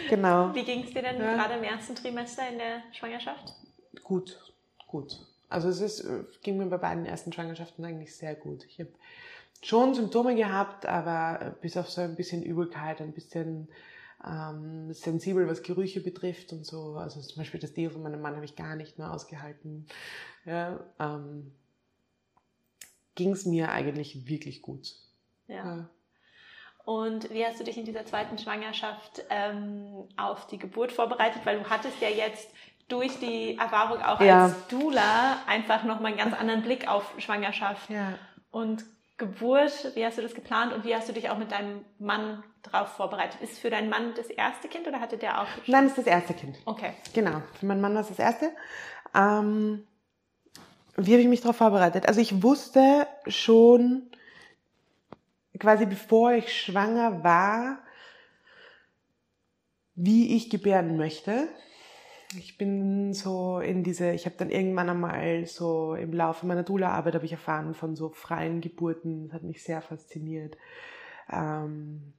Genau. 0.08 0.54
Wie 0.54 0.64
ging 0.64 0.84
es 0.84 0.92
dir 0.92 1.02
denn 1.02 1.18
gerade 1.18 1.54
im 1.54 1.64
ersten 1.64 1.94
Trimester 1.94 2.48
in 2.48 2.58
der 2.58 2.82
Schwangerschaft? 2.92 3.54
Gut, 4.02 4.54
gut. 4.86 5.18
Also 5.48 5.68
es 5.68 5.80
ist, 5.80 6.00
äh, 6.00 6.24
ging 6.42 6.58
mir 6.58 6.66
bei 6.66 6.78
beiden 6.78 7.06
ersten 7.06 7.32
Schwangerschaften 7.32 7.84
eigentlich 7.84 8.14
sehr 8.16 8.34
gut. 8.34 8.64
Ich 8.64 8.80
habe 8.80 8.90
schon 9.62 9.94
Symptome 9.94 10.34
gehabt, 10.34 10.86
aber 10.86 11.46
äh, 11.46 11.50
bis 11.60 11.76
auf 11.76 11.88
so 11.88 12.00
ein 12.00 12.16
bisschen 12.16 12.42
Übelkeit, 12.42 13.00
ein 13.00 13.12
bisschen 13.12 13.68
ähm, 14.26 14.92
sensibel, 14.92 15.48
was 15.48 15.62
Gerüche 15.62 16.00
betrifft 16.00 16.52
und 16.52 16.66
so. 16.66 16.94
Also 16.94 17.20
zum 17.20 17.36
Beispiel 17.36 17.60
das 17.60 17.72
Deo 17.72 17.90
von 17.90 18.02
meinem 18.02 18.20
Mann 18.20 18.34
habe 18.34 18.44
ich 18.44 18.56
gar 18.56 18.76
nicht 18.76 18.98
mehr 18.98 19.12
ausgehalten. 19.12 19.86
Ja, 20.44 20.80
ähm, 20.98 21.52
ging 23.14 23.32
es 23.32 23.46
mir 23.46 23.70
eigentlich 23.70 24.26
wirklich 24.26 24.62
gut. 24.62 24.94
Ja. 25.48 25.56
ja. 25.56 25.88
Und 26.84 27.30
wie 27.30 27.44
hast 27.44 27.58
du 27.58 27.64
dich 27.64 27.78
in 27.78 27.84
dieser 27.84 28.06
zweiten 28.06 28.38
Schwangerschaft 28.38 29.24
ähm, 29.28 30.08
auf 30.16 30.46
die 30.46 30.58
Geburt 30.58 30.92
vorbereitet? 30.92 31.42
Weil 31.44 31.58
du 31.58 31.68
hattest 31.68 32.00
ja 32.00 32.08
jetzt 32.08 32.48
durch 32.88 33.18
die 33.18 33.56
Erfahrung 33.58 34.00
auch 34.00 34.20
ja. 34.20 34.44
als 34.44 34.68
Doula 34.68 35.42
einfach 35.46 35.82
nochmal 35.82 36.12
einen 36.12 36.18
ganz 36.18 36.38
anderen 36.38 36.62
Blick 36.62 36.86
auf 36.88 37.12
Schwangerschaft 37.18 37.90
ja. 37.90 38.16
und 38.52 38.84
Geburt. 39.18 39.92
Wie 39.94 40.04
hast 40.04 40.18
du 40.18 40.22
das 40.22 40.34
geplant 40.34 40.72
und 40.72 40.84
wie 40.84 40.94
hast 40.94 41.08
du 41.08 41.12
dich 41.12 41.30
auch 41.30 41.38
mit 41.38 41.50
deinem 41.50 41.84
Mann 41.98 42.44
drauf 42.62 42.88
vorbereitet? 42.88 43.40
Ist 43.40 43.58
für 43.58 43.70
deinen 43.70 43.88
Mann 43.88 44.14
das 44.14 44.26
erste 44.26 44.68
Kind 44.68 44.86
oder 44.86 45.00
hatte 45.00 45.16
der 45.16 45.40
auch? 45.40 45.46
Nein, 45.66 45.86
ist 45.86 45.96
das 45.98 46.06
erste 46.06 46.34
Kind. 46.34 46.58
Okay. 46.66 46.92
Genau. 47.14 47.42
Für 47.58 47.66
meinen 47.66 47.80
Mann 47.80 47.94
war 47.94 48.02
es 48.02 48.08
das 48.08 48.18
erste. 48.18 48.50
Ähm, 49.14 49.86
wie 50.96 51.12
habe 51.12 51.22
ich 51.22 51.28
mich 51.28 51.40
darauf 51.40 51.56
vorbereitet? 51.56 52.06
Also 52.06 52.20
ich 52.20 52.42
wusste 52.42 53.06
schon, 53.26 54.10
quasi 55.58 55.86
bevor 55.86 56.32
ich 56.32 56.52
schwanger 56.52 57.24
war, 57.24 57.78
wie 59.94 60.36
ich 60.36 60.50
gebären 60.50 60.96
möchte. 60.96 61.48
Ich 62.38 62.58
bin 62.58 63.12
so 63.12 63.60
in 63.60 63.82
diese, 63.82 64.12
ich 64.12 64.26
habe 64.26 64.36
dann 64.38 64.50
irgendwann 64.50 64.90
einmal 64.90 65.46
so 65.46 65.94
im 65.94 66.12
Laufe 66.12 66.46
meiner 66.46 66.62
Dula-Arbeit 66.62 67.14
habe 67.14 67.24
ich 67.24 67.32
erfahren 67.32 67.74
von 67.74 67.96
so 67.96 68.10
freien 68.10 68.60
Geburten. 68.60 69.24
Das 69.24 69.34
hat 69.34 69.42
mich 69.42 69.62
sehr 69.62 69.82
fasziniert. 69.82 70.56
Ähm, 71.30 72.12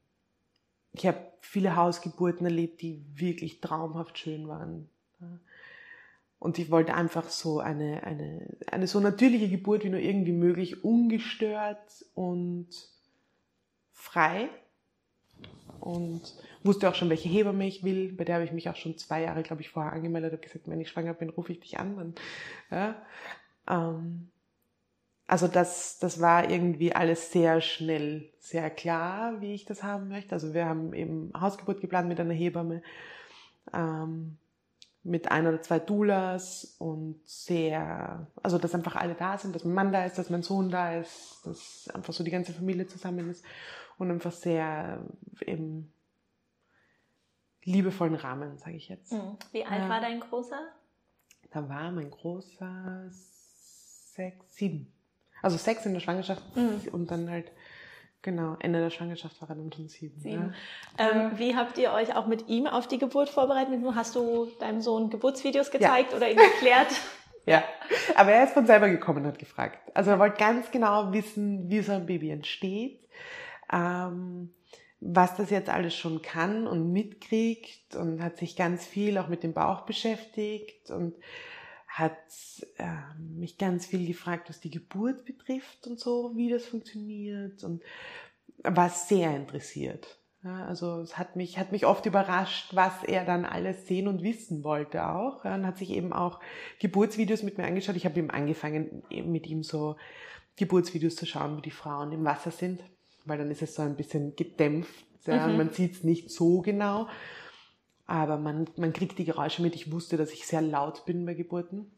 ich 0.93 1.05
habe 1.05 1.19
viele 1.41 1.75
Hausgeburten 1.75 2.45
erlebt, 2.45 2.81
die 2.81 3.05
wirklich 3.13 3.61
traumhaft 3.61 4.17
schön 4.17 4.47
waren. 4.47 4.89
Und 6.39 6.59
ich 6.59 6.69
wollte 6.69 6.93
einfach 6.93 7.29
so 7.29 7.59
eine, 7.59 8.03
eine, 8.03 8.47
eine 8.67 8.87
so 8.87 8.99
natürliche 8.99 9.49
Geburt 9.49 9.83
wie 9.83 9.89
nur 9.89 9.99
irgendwie 9.99 10.33
möglich, 10.33 10.83
ungestört 10.83 12.05
und 12.13 12.69
frei 13.91 14.49
und 15.79 16.21
wusste 16.63 16.89
auch 16.89 16.95
schon, 16.95 17.09
welche 17.09 17.29
Hebamme 17.29 17.67
ich 17.67 17.83
will. 17.83 18.13
Bei 18.13 18.23
der 18.23 18.35
habe 18.35 18.45
ich 18.45 18.51
mich 18.51 18.69
auch 18.69 18.75
schon 18.75 18.97
zwei 18.97 19.21
Jahre, 19.21 19.43
glaube 19.43 19.61
ich, 19.61 19.69
vorher 19.69 19.93
angemeldet 19.93 20.33
und 20.33 20.41
gesagt, 20.41 20.67
wenn 20.67 20.81
ich 20.81 20.89
schwanger 20.89 21.13
bin, 21.13 21.29
rufe 21.29 21.51
ich 21.51 21.59
dich 21.59 21.79
an. 21.79 21.95
Dann, 21.95 22.15
ja. 22.69 22.95
ähm, 23.69 24.29
also 25.27 25.47
das, 25.47 25.99
das 25.99 26.21
war 26.21 26.49
irgendwie 26.49 26.93
alles 26.93 27.31
sehr 27.31 27.61
schnell, 27.61 28.29
sehr 28.39 28.69
klar, 28.69 29.41
wie 29.41 29.53
ich 29.53 29.65
das 29.65 29.83
haben 29.83 30.07
möchte. 30.09 30.33
Also 30.33 30.53
wir 30.53 30.65
haben 30.65 30.93
eben 30.93 31.31
Hausgeburt 31.39 31.81
geplant 31.81 32.07
mit 32.07 32.19
einer 32.19 32.33
Hebamme, 32.33 32.81
ähm, 33.73 34.37
mit 35.03 35.31
ein 35.31 35.47
oder 35.47 35.61
zwei 35.61 35.79
Doulas 35.79 36.75
und 36.79 37.21
sehr, 37.25 38.27
also 38.43 38.57
dass 38.57 38.75
einfach 38.75 38.97
alle 38.97 39.15
da 39.15 39.37
sind, 39.37 39.55
dass 39.55 39.63
mein 39.63 39.73
Mann 39.73 39.91
da 39.93 40.05
ist, 40.05 40.17
dass 40.17 40.29
mein 40.29 40.43
Sohn 40.43 40.69
da 40.69 40.95
ist, 40.95 41.41
dass 41.45 41.89
einfach 41.93 42.13
so 42.13 42.25
die 42.25 42.31
ganze 42.31 42.51
Familie 42.51 42.87
zusammen 42.87 43.29
ist 43.29 43.43
und 43.97 44.11
einfach 44.11 44.31
sehr 44.31 44.99
im 45.41 45.91
liebevollen 47.63 48.15
Rahmen, 48.15 48.57
sage 48.57 48.77
ich 48.77 48.89
jetzt. 48.89 49.11
Hm. 49.11 49.37
Wie 49.51 49.65
alt 49.65 49.83
ja. 49.83 49.89
war 49.89 49.99
dein 49.99 50.19
Großer? 50.19 50.59
Da 51.51 51.67
war 51.67 51.91
mein 51.91 52.09
Großer 52.09 53.09
sechs, 53.09 54.55
sieben. 54.55 54.91
Also 55.41 55.57
sechs 55.57 55.85
in 55.85 55.93
der 55.93 55.99
Schwangerschaft 55.99 56.43
mhm. 56.55 56.81
und 56.91 57.11
dann 57.11 57.29
halt 57.29 57.51
Genau, 58.23 58.57
Ende 58.59 58.79
der 58.81 58.89
Schwangerschaft 58.89 59.41
war 59.41 59.49
er 59.49 59.55
dann 59.55 59.71
schon 59.71 59.87
sieben. 59.87 60.19
sieben. 60.19 60.53
Ja. 60.99 61.11
Ähm, 61.11 61.31
wie 61.37 61.55
habt 61.55 61.77
ihr 61.77 61.93
euch 61.93 62.15
auch 62.15 62.27
mit 62.27 62.49
ihm 62.49 62.67
auf 62.67 62.87
die 62.87 62.97
Geburt 62.97 63.29
vorbereitet? 63.29 63.79
Hast 63.95 64.15
du 64.15 64.47
deinem 64.59 64.81
Sohn 64.81 65.09
Geburtsvideos 65.09 65.71
gezeigt 65.71 66.11
ja. 66.11 66.17
oder 66.17 66.29
ihm 66.29 66.37
erklärt? 66.37 66.87
ja, 67.45 67.63
aber 68.15 68.31
er 68.31 68.43
ist 68.43 68.53
von 68.53 68.65
selber 68.65 68.89
gekommen 68.89 69.19
und 69.19 69.27
hat 69.27 69.39
gefragt. 69.39 69.79
Also 69.93 70.11
er 70.11 70.19
wollte 70.19 70.37
ganz 70.37 70.71
genau 70.71 71.13
wissen, 71.13 71.69
wie 71.69 71.79
so 71.81 71.93
ein 71.93 72.05
Baby 72.05 72.31
entsteht 72.31 73.06
ähm, 73.71 74.53
was 74.99 75.35
das 75.35 75.49
jetzt 75.49 75.69
alles 75.69 75.95
schon 75.95 76.21
kann 76.21 76.67
und 76.67 76.91
mitkriegt 76.91 77.95
und 77.95 78.21
hat 78.21 78.37
sich 78.37 78.55
ganz 78.55 78.85
viel 78.85 79.17
auch 79.17 79.27
mit 79.27 79.43
dem 79.43 79.53
Bauch 79.53 79.81
beschäftigt 79.81 80.89
und 80.89 81.13
hat 81.87 82.17
äh, 82.77 83.15
mich 83.19 83.57
ganz 83.57 83.85
viel 83.85 84.07
gefragt, 84.07 84.49
was 84.49 84.59
die 84.59 84.71
Geburt 84.71 85.25
betrifft 85.25 85.87
und 85.87 85.99
so, 85.99 86.35
wie 86.35 86.49
das 86.49 86.65
funktioniert 86.65 87.63
und 87.63 87.83
war 88.63 88.89
sehr 88.89 89.35
interessiert. 89.35 90.19
Ja, 90.43 90.65
also 90.65 91.01
es 91.01 91.17
hat 91.17 91.35
mich, 91.35 91.57
hat 91.57 91.71
mich 91.71 91.85
oft 91.85 92.05
überrascht, 92.05 92.75
was 92.75 93.03
er 93.03 93.25
dann 93.25 93.45
alles 93.45 93.87
sehen 93.87 94.07
und 94.07 94.21
wissen 94.21 94.63
wollte 94.63 95.07
auch. 95.07 95.43
Ja, 95.43 95.55
und 95.55 95.65
hat 95.65 95.77
sich 95.77 95.89
eben 95.89 96.13
auch 96.13 96.39
Geburtsvideos 96.79 97.43
mit 97.43 97.57
mir 97.57 97.65
angeschaut. 97.65 97.95
Ich 97.95 98.05
habe 98.05 98.19
ihm 98.19 98.29
angefangen, 98.29 99.03
mit 99.09 99.47
ihm 99.47 99.63
so 99.63 99.95
Geburtsvideos 100.55 101.15
zu 101.15 101.25
schauen, 101.25 101.57
wie 101.57 101.61
die 101.61 101.71
Frauen 101.71 102.11
im 102.11 102.23
Wasser 102.23 102.51
sind, 102.51 102.83
weil 103.27 103.37
dann 103.37 103.51
ist 103.51 103.61
es 103.61 103.75
so 103.75 103.81
ein 103.81 103.95
bisschen 103.95 104.35
gedämpft. 104.35 105.05
Ja, 105.25 105.47
mhm. 105.47 105.57
Man 105.57 105.69
sieht 105.71 105.93
es 105.93 106.03
nicht 106.03 106.31
so 106.31 106.61
genau, 106.61 107.07
aber 108.05 108.37
man, 108.37 108.69
man 108.77 108.93
kriegt 108.93 109.17
die 109.19 109.25
Geräusche 109.25 109.61
mit. 109.61 109.75
Ich 109.75 109.91
wusste, 109.91 110.15
dass 110.15 110.31
ich 110.31 110.47
sehr 110.47 110.61
laut 110.61 111.05
bin 111.05 111.25
bei 111.25 111.33
Geburten. 111.33 111.91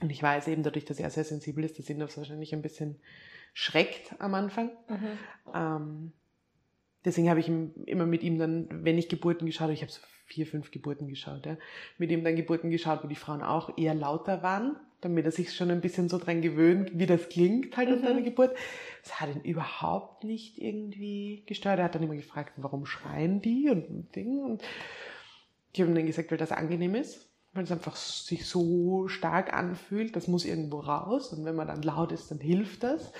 Und 0.00 0.10
ich 0.10 0.22
weiß 0.22 0.48
eben 0.48 0.64
dadurch, 0.64 0.84
dass 0.84 0.98
er 0.98 1.10
sehr 1.10 1.24
sensibel 1.24 1.62
ist, 1.64 1.78
dass 1.78 1.88
ihn 1.88 2.00
das 2.00 2.16
wahrscheinlich 2.16 2.52
ein 2.52 2.62
bisschen 2.62 2.96
schreckt 3.54 4.14
am 4.18 4.34
Anfang. 4.34 4.70
Mhm. 4.88 5.18
Ähm, 5.54 6.12
deswegen 7.04 7.30
habe 7.30 7.38
ich 7.38 7.48
immer 7.48 8.06
mit 8.06 8.24
ihm 8.24 8.38
dann, 8.38 8.84
wenn 8.84 8.98
ich 8.98 9.08
Geburten 9.08 9.46
geschaut 9.46 9.62
habe, 9.62 9.74
ich 9.74 9.82
habe 9.82 9.92
so 9.92 10.00
vier, 10.26 10.46
fünf 10.46 10.70
Geburten 10.70 11.06
geschaut, 11.06 11.46
ja, 11.46 11.56
mit 11.98 12.10
ihm 12.10 12.24
dann 12.24 12.34
Geburten 12.34 12.70
geschaut, 12.70 13.04
wo 13.04 13.08
die 13.08 13.14
Frauen 13.14 13.42
auch 13.42 13.76
eher 13.78 13.94
lauter 13.94 14.42
waren, 14.42 14.76
damit 15.02 15.26
er 15.26 15.32
sich 15.32 15.52
schon 15.52 15.70
ein 15.70 15.80
bisschen 15.80 16.08
so 16.08 16.16
dran 16.16 16.40
gewöhnt, 16.40 16.92
wie 16.94 17.06
das 17.06 17.28
klingt 17.28 17.76
halt 17.76 17.88
mhm. 17.88 17.96
unter 17.96 18.10
einer 18.10 18.22
Geburt. 18.22 18.56
Das 19.02 19.20
hat 19.20 19.34
ihn 19.34 19.42
überhaupt 19.42 20.24
nicht 20.24 20.62
irgendwie 20.62 21.42
gestört. 21.46 21.78
Er 21.78 21.84
hat 21.84 21.94
dann 21.94 22.04
immer 22.04 22.14
gefragt, 22.14 22.52
warum 22.56 22.86
schreien 22.86 23.42
die 23.42 23.68
und 23.68 24.14
Ding. 24.14 24.38
Und 24.38 24.62
ich 25.72 25.80
habe 25.80 25.90
ihm 25.90 25.96
dann 25.96 26.06
gesagt, 26.06 26.30
weil 26.30 26.38
das 26.38 26.52
angenehm 26.52 26.94
ist, 26.94 27.28
weil 27.52 27.64
es 27.64 27.72
einfach 27.72 27.96
sich 27.96 28.46
so 28.46 29.08
stark 29.08 29.52
anfühlt, 29.52 30.14
das 30.14 30.28
muss 30.28 30.44
irgendwo 30.44 30.78
raus. 30.78 31.32
Und 31.32 31.44
wenn 31.44 31.56
man 31.56 31.66
dann 31.66 31.82
laut 31.82 32.12
ist, 32.12 32.30
dann 32.30 32.38
hilft 32.38 32.84
das. 32.84 33.12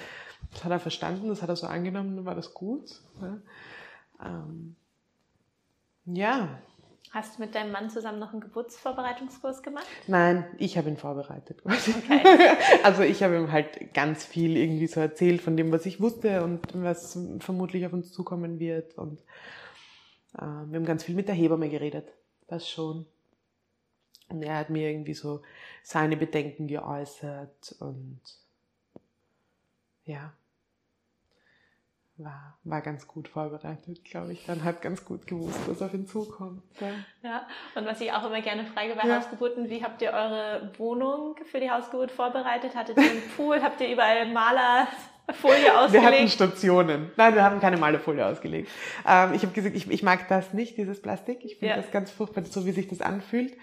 Das 0.52 0.64
hat 0.64 0.70
er 0.70 0.80
verstanden, 0.80 1.28
das 1.28 1.42
hat 1.42 1.48
er 1.48 1.56
so 1.56 1.66
angenommen, 1.66 2.16
dann 2.16 2.24
war 2.24 2.34
das 2.36 2.54
gut. 2.54 3.02
Ja. 3.20 3.38
Ähm, 4.24 4.76
ja. 6.04 6.60
Hast 7.12 7.36
du 7.36 7.42
mit 7.42 7.54
deinem 7.54 7.72
Mann 7.72 7.90
zusammen 7.90 8.18
noch 8.18 8.32
einen 8.32 8.40
Geburtsvorbereitungskurs 8.40 9.62
gemacht? 9.62 9.86
Nein, 10.06 10.46
ich 10.56 10.78
habe 10.78 10.88
ihn 10.88 10.96
vorbereitet. 10.96 11.60
Okay. 11.62 12.22
Also 12.84 13.02
ich 13.02 13.22
habe 13.22 13.36
ihm 13.36 13.52
halt 13.52 13.92
ganz 13.92 14.24
viel 14.24 14.56
irgendwie 14.56 14.86
so 14.86 14.98
erzählt 14.98 15.42
von 15.42 15.56
dem, 15.56 15.70
was 15.72 15.84
ich 15.84 16.00
wusste 16.00 16.42
und 16.42 16.60
was 16.72 17.18
vermutlich 17.40 17.84
auf 17.84 17.92
uns 17.92 18.12
zukommen 18.12 18.58
wird. 18.58 18.96
Und 18.96 19.20
äh, 20.38 20.40
wir 20.40 20.78
haben 20.78 20.86
ganz 20.86 21.04
viel 21.04 21.14
mit 21.14 21.28
der 21.28 21.34
Hebamme 21.34 21.68
geredet. 21.68 22.08
Das 22.48 22.68
schon. 22.68 23.04
Und 24.30 24.42
er 24.42 24.56
hat 24.56 24.70
mir 24.70 24.88
irgendwie 24.88 25.14
so 25.14 25.42
seine 25.82 26.16
Bedenken 26.16 26.66
geäußert 26.66 27.76
und 27.78 28.20
ja, 30.06 30.32
war, 32.24 32.58
war 32.64 32.80
ganz 32.80 33.06
gut 33.06 33.28
vorbereitet, 33.28 34.04
glaube 34.04 34.32
ich. 34.32 34.44
Dann 34.46 34.64
hat 34.64 34.82
ganz 34.82 35.04
gut 35.04 35.26
gewusst, 35.26 35.58
was 35.66 35.82
auf 35.82 35.94
ihn 35.94 36.06
zukommt. 36.06 36.62
Ja. 36.80 36.88
ja, 37.22 37.46
und 37.74 37.86
was 37.86 38.00
ich 38.00 38.12
auch 38.12 38.26
immer 38.26 38.40
gerne 38.40 38.64
frage 38.66 38.94
bei 38.94 39.08
ja. 39.08 39.16
Hausgeburten, 39.16 39.68
wie 39.68 39.82
habt 39.82 40.02
ihr 40.02 40.10
eure 40.10 40.72
Wohnung 40.78 41.36
für 41.50 41.60
die 41.60 41.70
Hausgeburt 41.70 42.10
vorbereitet? 42.10 42.74
Hattet 42.74 42.96
ihr 42.96 43.02
einen 43.02 43.22
Pool? 43.36 43.62
habt 43.62 43.80
ihr 43.80 43.92
überall 43.92 44.26
Malerfolie 44.32 45.76
ausgelegt? 45.76 45.92
Wir 45.92 46.02
hatten 46.02 46.28
Stationen. 46.28 47.10
Nein, 47.16 47.34
wir 47.34 47.42
haben 47.42 47.60
keine 47.60 47.76
Malerfolie 47.76 48.24
ausgelegt. 48.24 48.70
Ähm, 49.06 49.34
ich 49.34 49.42
habe 49.42 49.52
gesagt, 49.52 49.74
ich, 49.74 49.90
ich 49.90 50.02
mag 50.02 50.28
das 50.28 50.52
nicht, 50.52 50.76
dieses 50.76 51.00
Plastik. 51.00 51.44
Ich 51.44 51.58
finde 51.58 51.74
ja. 51.74 51.80
das 51.80 51.90
ganz 51.90 52.10
furchtbar, 52.10 52.44
so 52.44 52.66
wie 52.66 52.72
sich 52.72 52.88
das 52.88 53.00
anfühlt. 53.00 53.56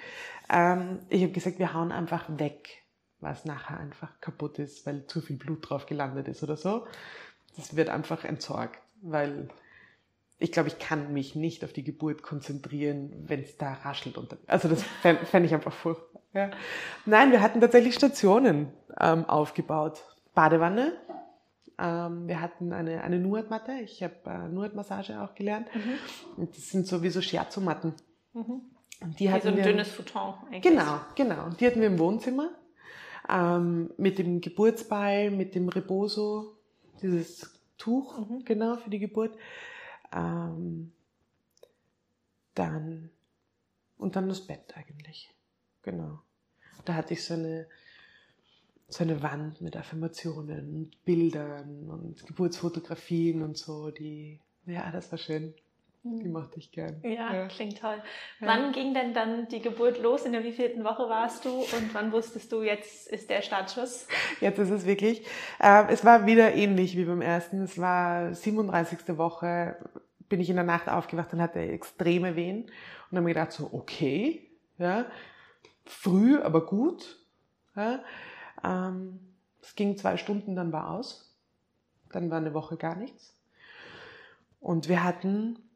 Ähm, 0.52 1.00
ich 1.10 1.22
habe 1.24 1.32
gesagt, 1.32 1.60
wir 1.60 1.74
hauen 1.74 1.92
einfach 1.92 2.26
weg, 2.28 2.84
was 3.20 3.46
nachher 3.46 3.80
einfach 3.80 4.20
kaputt 4.22 4.60
ist, 4.60 4.86
weil 4.86 5.06
zu 5.06 5.22
viel 5.22 5.38
Blut 5.38 5.70
drauf 5.70 5.86
gelandet 5.86 6.28
ist 6.28 6.42
oder 6.44 6.58
so 6.58 6.86
das 7.56 7.76
wird 7.76 7.90
einfach 7.90 8.24
entsorgt, 8.24 8.80
weil 9.02 9.50
ich 10.40 10.52
glaube, 10.52 10.70
ich 10.70 10.80
kann 10.80 11.14
mich 11.14 11.36
nicht 11.36 11.64
auf 11.66 11.74
die 11.74 11.84
Geburt 11.84 12.24
konzentrieren, 12.24 13.12
wenn 13.28 13.42
es 13.42 13.58
da 13.58 13.74
raschelt. 13.74 14.18
Und, 14.18 14.38
also 14.48 14.70
das 14.70 14.84
fände 15.02 15.26
fänd 15.26 15.46
ich 15.46 15.54
einfach 15.54 15.74
furchtbar. 15.74 16.22
Ja. 16.34 16.52
Nein, 17.06 17.32
wir 17.32 17.42
hatten 17.42 17.60
tatsächlich 17.60 17.96
Stationen 17.96 18.72
ähm, 19.00 19.26
aufgebaut. 19.26 20.04
Badewanne. 20.34 20.94
Ähm, 21.78 22.28
wir 22.28 22.40
hatten 22.40 22.72
eine, 22.72 23.04
eine 23.04 23.20
Nuat-Matte. 23.20 23.74
Ich 23.84 24.02
habe 24.04 24.14
äh, 24.26 24.48
Nuat-Massage 24.48 25.22
auch 25.22 25.36
gelernt. 25.36 25.68
Mhm. 25.74 26.42
Und 26.42 26.56
das 26.56 26.70
sind 26.70 26.88
sowieso 26.88 27.22
Shiatsu-Matten. 27.22 27.94
Mhm. 28.34 28.62
Die 29.18 29.32
Wie 29.32 29.42
so 29.42 29.48
ein 29.50 29.58
wir, 29.58 29.64
dünnes 29.64 29.92
Futon 29.92 30.36
eigentlich. 30.48 30.62
Genau, 30.62 31.00
genau. 31.16 31.50
Die 31.60 31.66
hatten 31.66 31.80
wir 31.80 31.88
im 31.88 32.00
Wohnzimmer. 32.00 32.50
Ähm, 33.28 33.92
mit 33.98 34.18
dem 34.20 34.42
Geburtsball, 34.42 35.32
mit 35.32 35.56
dem 35.56 35.70
Reboso, 35.70 36.59
dieses 37.02 37.60
Tuch, 37.78 38.30
mhm. 38.30 38.44
genau, 38.46 38.78
für 38.78 38.90
die 38.90 39.00
Geburt. 39.00 39.38
Ähm, 40.12 40.92
dann, 42.56 43.10
und 43.98 44.16
dann 44.16 44.30
das 44.30 44.46
Bett 44.46 44.76
eigentlich. 44.76 45.34
Genau. 45.82 46.20
Da 46.86 46.96
hatte 46.96 47.14
ich 47.14 47.24
so 47.24 47.34
eine, 47.34 47.68
so 48.88 49.04
eine 49.04 49.22
Wand 49.22 49.62
mit 49.62 49.78
Affirmationen 49.78 50.76
und 50.76 51.06
Bildern 51.06 51.90
und 51.90 52.26
Geburtsfotografien 52.26 53.42
und 53.44 53.58
so, 53.58 53.92
die, 53.92 54.40
ja, 54.66 54.92
das 54.92 55.12
war 55.12 55.20
schön. 55.20 55.54
Die 56.04 56.24
hm. 56.24 56.32
mochte 56.32 56.60
ich 56.60 56.72
gern. 56.72 57.02
Ja, 57.04 57.34
ja. 57.34 57.48
klingt 57.48 57.80
toll. 57.80 58.02
Ja. 58.40 58.48
Wann 58.48 58.72
ging 58.72 58.94
denn 58.94 59.14
dann 59.14 59.50
die 59.50 59.62
Geburt 59.62 60.02
los? 60.02 60.26
In 60.26 60.32
der 60.32 60.44
wievielten 60.44 60.84
Woche 60.84 61.10
warst 61.10 61.44
du? 61.44 61.50
Und 61.50 61.94
wann 61.94 62.12
wusstest 62.14 62.52
du, 62.52 62.64
jetzt 62.64 63.08
ist 63.08 63.30
der 63.30 63.42
Startschuss? 63.42 64.08
Jetzt 64.40 64.60
ist 64.60 64.70
es 64.70 64.86
wirklich. 64.86 65.26
Äh, 65.60 65.92
es 65.92 66.06
war 66.06 66.26
wieder 66.26 66.54
ähnlich 66.56 66.96
wie 66.96 67.04
beim 67.04 67.22
ersten. 67.22 67.62
Es 67.64 67.78
war 67.78 68.34
37. 68.34 69.18
Woche, 69.18 69.76
bin 70.30 70.40
ich 70.40 70.50
in 70.50 70.56
der 70.56 70.64
Nacht 70.64 70.88
aufgewacht 70.88 71.34
und 71.34 71.42
hatte 71.42 71.60
extreme 71.60 72.38
Wehen. 72.38 72.64
Und 72.64 72.72
dann 73.12 73.20
habe 73.20 73.32
ich 73.32 73.36
gedacht 73.36 73.52
so, 73.52 73.70
okay, 73.74 74.48
ja, 74.78 75.06
früh, 75.86 76.40
aber 76.40 76.66
gut. 76.66 77.20
Ja. 77.76 78.00
Ähm, 78.64 79.20
es 79.62 79.76
ging 79.76 79.98
zwei 79.98 80.16
Stunden, 80.16 80.56
dann 80.56 80.72
war 80.72 80.92
aus. 80.92 81.36
Dann 82.12 82.32
war 82.32 82.38
eine 82.38 82.54
Woche 82.54 82.78
gar 82.78 82.96
nichts. 82.96 83.36
Und 84.62 84.88
wir 84.88 85.04
hatten 85.04 85.69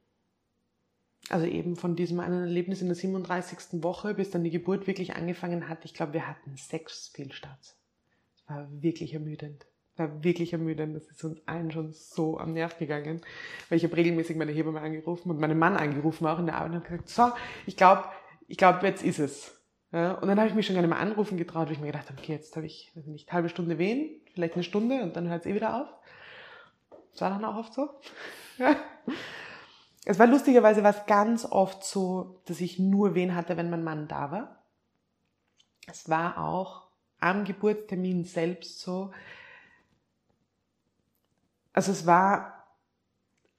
also 1.29 1.45
eben 1.45 1.75
von 1.75 1.95
diesem 1.95 2.19
einen 2.19 2.43
Erlebnis 2.43 2.81
in 2.81 2.87
der 2.87 2.95
37. 2.95 3.83
Woche, 3.83 4.13
bis 4.13 4.29
dann 4.29 4.43
die 4.43 4.49
Geburt 4.49 4.87
wirklich 4.87 5.15
angefangen 5.15 5.69
hat, 5.69 5.85
ich 5.85 5.93
glaube, 5.93 6.13
wir 6.13 6.27
hatten 6.27 6.55
sechs 6.57 7.07
Fehlstarts. 7.07 7.77
Es 8.35 8.49
war 8.49 8.67
wirklich 8.71 9.13
ermüdend. 9.13 9.65
War 9.95 10.23
wirklich 10.23 10.53
ermüdend. 10.53 10.95
Das 10.95 11.07
ist 11.07 11.23
uns 11.23 11.39
allen 11.45 11.71
schon 11.71 11.93
so 11.93 12.39
am 12.39 12.53
Nerv 12.53 12.77
gegangen. 12.77 13.21
Weil 13.69 13.77
ich 13.77 13.83
habe 13.83 13.95
regelmäßig 13.95 14.35
meine 14.35 14.51
Hebamme 14.51 14.81
angerufen 14.81 15.29
und 15.29 15.39
meinen 15.39 15.57
Mann 15.57 15.77
angerufen, 15.77 16.25
auch 16.25 16.39
in 16.39 16.47
der 16.47 16.55
Arbeit, 16.55 16.73
und 16.73 16.83
gesagt, 16.83 17.09
so, 17.09 17.31
ich 17.67 17.77
glaube, 17.77 18.05
ich 18.47 18.57
glaube, 18.57 18.85
jetzt 18.85 19.03
ist 19.03 19.19
es. 19.19 19.59
Ja, 19.91 20.13
und 20.13 20.27
dann 20.27 20.39
habe 20.39 20.49
ich 20.49 20.55
mich 20.55 20.65
schon 20.65 20.75
gar 20.75 20.81
nicht 20.81 20.89
mehr 20.89 20.99
anrufen 20.99 21.37
getraut, 21.37 21.67
weil 21.67 21.73
ich 21.73 21.79
mir 21.79 21.87
gedacht 21.87 22.09
habe, 22.09 22.19
okay, 22.19 22.33
jetzt 22.33 22.55
habe 22.55 22.65
ich 22.65 22.91
weiß 22.95 23.05
nicht 23.05 23.31
halbe 23.31 23.47
Stunde 23.47 23.77
wehen, 23.77 24.21
vielleicht 24.33 24.55
eine 24.55 24.63
Stunde 24.63 25.03
und 25.03 25.15
dann 25.15 25.29
hört 25.29 25.45
es 25.45 25.51
eh 25.51 25.53
wieder 25.53 25.79
auf. 25.81 25.87
Das 27.11 27.21
war 27.21 27.29
dann 27.29 27.45
auch 27.45 27.57
oft 27.57 27.73
so. 27.73 27.89
Ja. 28.59 28.75
Es 30.05 30.19
war 30.19 30.27
lustigerweise 30.27 30.83
was 30.83 31.05
ganz 31.05 31.45
oft 31.45 31.83
so, 31.83 32.41
dass 32.45 32.59
ich 32.59 32.79
nur 32.79 33.15
wen 33.15 33.35
hatte, 33.35 33.55
wenn 33.57 33.69
mein 33.69 33.83
Mann 33.83 34.07
da 34.07 34.31
war. 34.31 34.63
Es 35.87 36.09
war 36.09 36.37
auch 36.37 36.87
am 37.19 37.45
Geburtstermin 37.45 38.25
selbst 38.25 38.79
so. 38.79 39.11
Also 41.71 41.91
es 41.91 42.05
war 42.05 42.65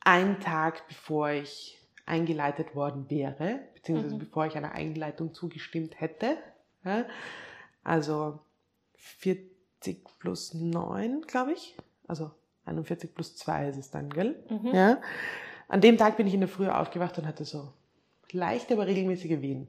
ein 0.00 0.40
Tag, 0.40 0.86
bevor 0.88 1.30
ich 1.30 1.80
eingeleitet 2.06 2.74
worden 2.74 3.08
wäre, 3.08 3.60
beziehungsweise 3.74 4.16
mhm. 4.16 4.18
bevor 4.18 4.46
ich 4.46 4.56
einer 4.56 4.72
Einleitung 4.72 5.32
zugestimmt 5.32 5.98
hätte. 6.00 6.36
Also 7.82 8.40
40 8.96 10.04
plus 10.18 10.52
9, 10.52 11.22
glaube 11.22 11.52
ich. 11.52 11.76
Also 12.06 12.30
41 12.66 13.14
plus 13.14 13.36
2 13.36 13.68
ist 13.68 13.78
es 13.78 13.90
dann, 13.90 14.10
gell? 14.10 14.44
Mhm. 14.50 14.74
Ja. 14.74 15.00
An 15.74 15.80
dem 15.80 15.98
Tag 15.98 16.16
bin 16.16 16.28
ich 16.28 16.34
in 16.34 16.38
der 16.38 16.48
Früh 16.48 16.68
aufgewacht 16.68 17.18
und 17.18 17.26
hatte 17.26 17.44
so 17.44 17.72
leichte, 18.30 18.74
aber 18.74 18.86
regelmäßige 18.86 19.42
Wehen. 19.42 19.66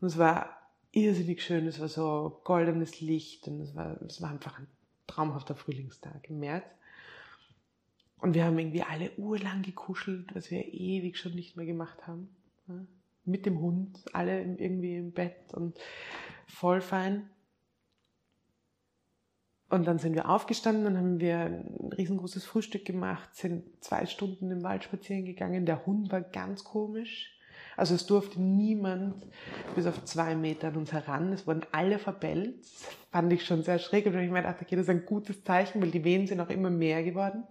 Und 0.00 0.06
es 0.06 0.18
war 0.18 0.56
irrsinnig 0.92 1.42
schön, 1.42 1.66
es 1.66 1.80
war 1.80 1.88
so 1.88 2.40
goldenes 2.44 3.00
Licht 3.00 3.48
und 3.48 3.60
es 3.60 3.74
war, 3.74 4.00
es 4.02 4.22
war 4.22 4.30
einfach 4.30 4.60
ein 4.60 4.68
traumhafter 5.08 5.56
Frühlingstag 5.56 6.30
im 6.30 6.38
März. 6.38 6.64
Und 8.20 8.34
wir 8.34 8.44
haben 8.44 8.56
irgendwie 8.56 8.84
alle 8.84 9.10
urlang 9.16 9.62
gekuschelt, 9.62 10.32
was 10.32 10.52
wir 10.52 10.64
ewig 10.72 11.18
schon 11.18 11.34
nicht 11.34 11.56
mehr 11.56 11.66
gemacht 11.66 12.06
haben. 12.06 12.28
Mit 13.24 13.46
dem 13.46 13.58
Hund, 13.58 13.98
alle 14.12 14.42
irgendwie 14.42 14.94
im 14.94 15.10
Bett 15.10 15.54
und 15.54 15.76
voll 16.46 16.80
fein. 16.80 17.28
Und 19.68 19.86
dann 19.86 19.98
sind 19.98 20.14
wir 20.14 20.28
aufgestanden, 20.28 20.84
dann 20.84 20.98
haben 20.98 21.20
wir 21.20 21.38
ein 21.38 21.90
riesengroßes 21.96 22.44
Frühstück 22.44 22.84
gemacht, 22.84 23.34
sind 23.34 23.64
zwei 23.82 24.06
Stunden 24.06 24.50
im 24.50 24.62
Wald 24.62 24.84
spazieren 24.84 25.24
gegangen. 25.24 25.66
Der 25.66 25.86
Hund 25.86 26.12
war 26.12 26.20
ganz 26.20 26.64
komisch. 26.64 27.34
Also 27.76 27.94
es 27.94 28.06
durfte 28.06 28.40
niemand 28.40 29.26
bis 29.74 29.86
auf 29.86 30.04
zwei 30.04 30.36
Meter 30.36 30.68
an 30.68 30.76
uns 30.76 30.92
heran. 30.92 31.32
Es 31.32 31.46
wurden 31.46 31.62
alle 31.72 31.98
verbellt. 31.98 32.60
Das 32.60 32.86
fand 33.10 33.32
ich 33.32 33.44
schon 33.44 33.62
sehr 33.62 33.78
schräg. 33.78 34.06
Und 34.06 34.14
ich 34.14 34.30
mir 34.30 34.42
gedacht, 34.42 34.60
okay, 34.60 34.76
das 34.76 34.84
ist 34.84 34.90
ein 34.90 35.06
gutes 35.06 35.42
Zeichen, 35.42 35.82
weil 35.82 35.90
die 35.90 36.04
Wehen 36.04 36.26
sind 36.26 36.40
auch 36.40 36.50
immer 36.50 36.70
mehr 36.70 37.02
geworden. 37.02 37.44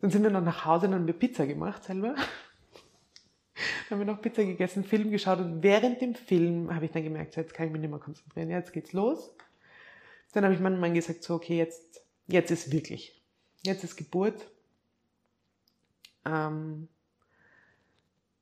Dann 0.00 0.10
sind 0.10 0.22
wir 0.22 0.30
noch 0.30 0.42
nach 0.42 0.64
Hause 0.64 0.86
und 0.86 0.94
haben 0.94 1.06
wir 1.06 1.14
Pizza 1.14 1.46
gemacht 1.46 1.84
selber. 1.84 2.14
dann 2.14 3.90
haben 3.90 3.98
wir 3.98 4.12
noch 4.12 4.22
Pizza 4.22 4.44
gegessen, 4.44 4.84
Film 4.84 5.10
geschaut 5.10 5.38
und 5.40 5.62
während 5.62 6.00
dem 6.00 6.14
Film 6.14 6.74
habe 6.74 6.84
ich 6.84 6.92
dann 6.92 7.02
gemerkt, 7.02 7.34
so, 7.34 7.40
jetzt 7.40 7.54
kann 7.54 7.66
ich 7.66 7.72
mich 7.72 7.80
nicht 7.80 7.90
mehr 7.90 7.98
konzentrieren, 7.98 8.50
jetzt 8.50 8.72
geht's 8.72 8.92
los. 8.92 9.34
Dann 10.32 10.44
habe 10.44 10.54
ich 10.54 10.60
meinem 10.60 10.80
Mann 10.80 10.94
gesagt, 10.94 11.22
so 11.22 11.34
okay, 11.34 11.56
jetzt, 11.56 12.02
jetzt 12.26 12.50
ist 12.50 12.72
wirklich, 12.72 13.22
jetzt 13.62 13.84
ist 13.84 13.96
Geburt. 13.96 14.50
Ähm, 16.24 16.88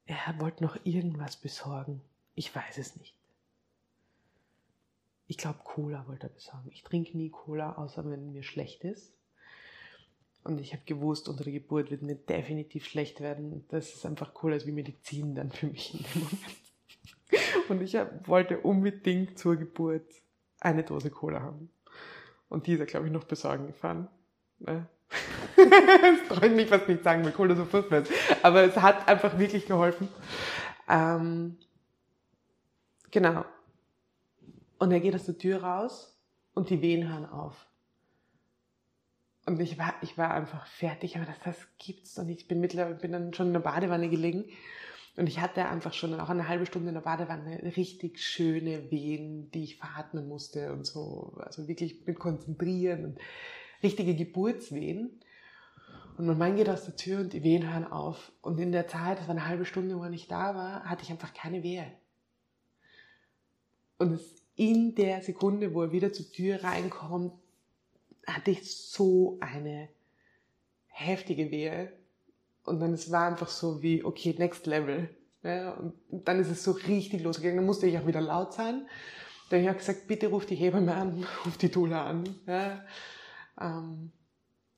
er 0.07 0.41
wollte 0.41 0.63
noch 0.63 0.77
irgendwas 0.85 1.37
besorgen. 1.37 2.01
Ich 2.35 2.55
weiß 2.55 2.79
es 2.79 2.97
nicht. 2.97 3.15
Ich 5.29 5.39
glaube, 5.39 5.59
Cola 5.65 6.07
wollte 6.07 6.29
er 6.29 6.33
besorgen. 6.33 6.71
Ich 6.71 6.83
trinke 6.83 7.17
nie 7.17 7.31
Cola, 7.31 7.73
außer 7.75 8.09
wenn 8.09 8.33
mir 8.33 8.45
schlecht 8.45 8.85
ist. 8.85 9.13
Und 10.45 10.61
ich 10.61 10.73
habe 10.73 10.85
gewusst, 10.85 11.29
unter 11.29 11.43
der 11.43 11.53
Geburt 11.53 11.91
wird 11.91 12.03
mir 12.03 12.15
definitiv 12.15 12.87
schlecht 12.87 13.21
werden. 13.21 13.65
Das 13.69 13.93
ist 13.93 14.07
einfach 14.07 14.33
Cola 14.33 14.55
als 14.55 14.67
wie 14.67 14.73
Medizin 14.73 15.35
dann 15.35 15.51
für 15.51 15.67
mich 15.67 15.95
in 15.95 16.05
dem 16.05 16.23
Moment. 16.23 17.69
Und 17.69 17.83
ich 17.83 17.95
wollte 18.29 18.61
unbedingt 18.61 19.37
zur 19.39 19.57
Geburt 19.57 20.09
eine 20.61 20.85
Dose 20.85 21.11
Cola 21.11 21.41
haben. 21.41 21.69
Und 22.49 22.67
die 22.67 22.75
ist 22.75 22.81
er, 22.81 22.87
glaube 22.87 23.07
ich, 23.07 23.13
noch 23.13 23.25
besorgen 23.25 23.67
gefahren. 23.67 24.09
Ne? 24.59 24.87
das 25.57 26.43
ich 26.43 26.53
mich 26.53 26.69
fast 26.69 26.89
nicht 26.89 27.03
sagen, 27.03 27.25
weil 27.25 27.33
Cola 27.33 27.55
so 27.55 27.65
furchtbar 27.65 28.01
ist. 28.01 28.13
Aber 28.43 28.63
es 28.63 28.77
hat 28.77 29.09
einfach 29.09 29.39
wirklich 29.39 29.67
geholfen. 29.67 30.09
Ähm, 30.89 31.57
genau. 33.11 33.45
Und 34.79 34.93
er 34.93 35.01
geht 35.01 35.15
aus 35.15 35.25
der 35.25 35.39
Tür 35.39 35.63
raus 35.63 36.19
und 36.55 36.71
die 36.71 36.83
Wehen 36.83 37.09
hören 37.09 37.27
auf. 37.27 37.67
Und 39.47 39.61
ich 39.61 39.79
war, 39.79 39.95
ich 40.03 40.19
war 40.19 40.33
einfach 40.33 40.67
fertig, 40.67 41.17
aber 41.17 41.27
das, 41.27 41.39
das 41.45 41.69
gibt's 41.79 42.15
doch 42.15 42.25
nicht. 42.25 42.43
Ich 42.43 42.49
bin 42.49 42.61
mittlerweile, 42.61 42.97
bin 42.97 43.13
dann 43.13 43.33
schon 43.33 43.49
in 43.49 43.53
der 43.53 43.61
Badewanne 43.61 44.09
gelegen 44.09 44.45
und 45.17 45.29
ich 45.29 45.41
hatte 45.41 45.67
einfach 45.67 45.95
schon 45.95 46.19
auch 46.21 46.29
eine 46.29 46.47
halbe 46.47 46.67
Stunde 46.67 46.89
in 46.89 46.95
der 46.95 47.01
Badewanne 47.01 47.63
richtig 47.77 48.21
schöne 48.23 48.91
Wehen, 48.91 49.51
die 49.51 49.65
ich 49.65 49.79
veratmen 49.79 50.29
musste 50.29 50.73
und 50.73 50.87
so. 50.87 51.35
Also 51.39 51.69
wirklich 51.69 52.07
mit 52.07 52.19
konzentrieren 52.19 53.05
und 53.07 53.19
richtige 53.83 54.15
Geburtswehen. 54.15 55.21
Und 56.19 56.27
mein 56.27 56.39
Mann 56.39 56.57
geht 56.57 56.69
aus 56.69 56.85
der 56.85 56.97
Tür 56.97 57.21
und 57.21 57.33
die 57.33 57.43
Wehen 57.43 57.71
hören 57.71 57.91
auf. 57.91 58.31
Und 58.43 58.59
in 58.59 58.73
der 58.73 58.89
Zeit, 58.89 59.19
das 59.19 59.27
war 59.27 59.35
eine 59.35 59.47
halbe 59.47 59.65
Stunde, 59.65 59.99
wo 59.99 60.03
er 60.03 60.11
nicht 60.11 60.31
da 60.31 60.55
war, 60.55 60.85
hatte 60.85 61.03
ich 61.03 61.11
einfach 61.11 61.33
keine 61.33 61.63
Wehe. 61.63 61.91
Und 63.99 64.13
es 64.13 64.37
in 64.57 64.95
der 64.95 65.23
Sekunde, 65.23 65.75
wo 65.75 65.83
er 65.83 65.93
wieder 65.93 66.13
zur 66.13 66.31
Tür 66.31 66.65
reinkommt, 66.65 67.33
hatte 68.27 68.51
ich 68.51 68.75
so 68.75 69.39
eine 69.41 69.89
heftige 70.89 71.51
Wehe. 71.51 71.93
Und 72.67 72.81
dann 72.81 72.93
es 72.93 73.11
war 73.11 73.29
einfach 73.29 73.49
so 73.49 73.83
wie, 73.83 74.05
okay, 74.05 74.35
next 74.39 74.67
level. 74.67 75.09
Ja, 75.43 75.73
und 75.73 75.95
dann 76.11 76.41
ist 76.41 76.51
es 76.51 76.65
so 76.65 76.73
richtig 76.73 77.23
losgegangen. 77.23 77.59
Dann 77.59 77.67
musste 77.67 77.87
ich 77.87 77.97
auch 77.99 78.07
wieder 78.07 78.21
laut 78.21 78.53
sein. 78.53 78.87
Dann 79.49 79.61
habe 79.63 79.73
ich 79.73 79.79
gesagt, 79.79 80.09
bitte 80.09 80.29
ruf 80.29 80.45
die 80.45 80.57
Hebamme 80.57 80.95
an, 80.95 81.25
ruf 81.45 81.57
die 81.57 81.71
Dula 81.71 82.07
an. 82.07 82.25
Ja, 82.47 82.85
ähm, 83.61 84.13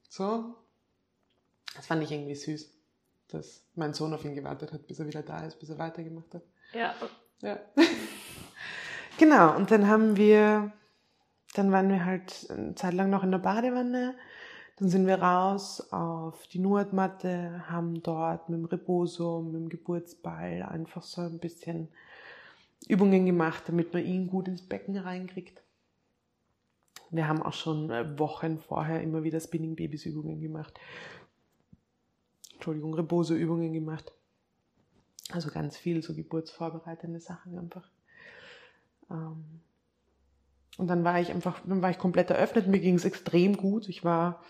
so. 0.09 0.55
Das 1.74 1.86
fand 1.86 2.03
ich 2.03 2.12
irgendwie 2.12 2.34
süß, 2.34 2.70
dass 3.28 3.64
mein 3.74 3.95
Sohn 3.95 4.12
auf 4.12 4.24
ihn 4.24 4.34
gewartet 4.34 4.72
hat, 4.72 4.86
bis 4.86 4.99
er 4.99 5.07
wieder 5.07 5.22
da 5.22 5.47
ist, 5.47 5.59
bis 5.59 5.70
er 5.70 5.78
weitergemacht 5.78 6.34
hat. 6.34 6.43
Ja. 6.72 6.95
Ja. 7.41 7.59
Genau, 9.18 9.57
und 9.57 9.72
dann 9.72 9.89
haben 9.89 10.16
wir, 10.16 10.70
dann 11.55 11.72
waren 11.72 11.89
wir 11.89 12.05
halt 12.05 12.47
eine 12.51 12.76
Zeit 12.76 12.95
lang 12.95 13.11
noch 13.11 13.24
in 13.24 13.32
der 13.32 13.39
Badewanne. 13.39 14.14
Dann 14.79 14.89
sind 14.89 15.07
wir 15.07 15.20
raus 15.20 15.93
auf 15.93 16.47
die 16.47 16.61
Nordmatte, 16.61 17.68
haben 17.68 18.03
dort 18.03 18.49
mit 18.49 18.59
dem 18.59 18.64
Reboso, 18.64 19.41
mit 19.41 19.55
dem 19.55 19.68
Geburtsball 19.68 20.62
einfach 20.62 21.03
so 21.03 21.22
ein 21.22 21.41
bisschen 21.41 21.89
Übungen 22.87 23.26
gemacht, 23.26 23.64
damit 23.66 23.93
man 23.93 24.05
ihn 24.05 24.29
gut 24.29 24.47
ins 24.47 24.62
Becken 24.62 24.97
reinkriegt. 24.97 25.62
Wir 27.11 27.26
haben 27.26 27.43
auch 27.43 27.55
schon 27.55 27.91
äh, 27.91 28.18
Wochen 28.18 28.59
vorher 28.59 29.03
immer 29.03 29.24
wieder 29.24 29.41
Spinning 29.41 29.74
Babys 29.74 30.05
Übungen 30.05 30.41
gemacht. 30.41 30.79
Entschuldigung, 32.55 32.95
Reboso 32.95 33.35
Übungen 33.35 33.72
gemacht. 33.72 34.12
Also 35.33 35.51
ganz 35.51 35.76
viel 35.76 36.03
so 36.03 36.14
geburtsvorbereitende 36.14 37.20
Sachen 37.20 37.59
einfach. 37.59 37.91
Ähm, 39.11 39.45
und 40.76 40.87
dann 40.87 41.03
war 41.03 41.20
ich 41.20 41.31
einfach, 41.31 41.61
dann 41.66 41.83
war 41.83 41.91
ich 41.91 41.99
komplett 41.99 42.31
eröffnet. 42.31 42.68
Mir 42.68 42.79
ging 42.79 42.95
es 42.95 43.05
extrem 43.05 43.57
gut. 43.57 43.89
Ich 43.89 44.05
war, 44.05 44.43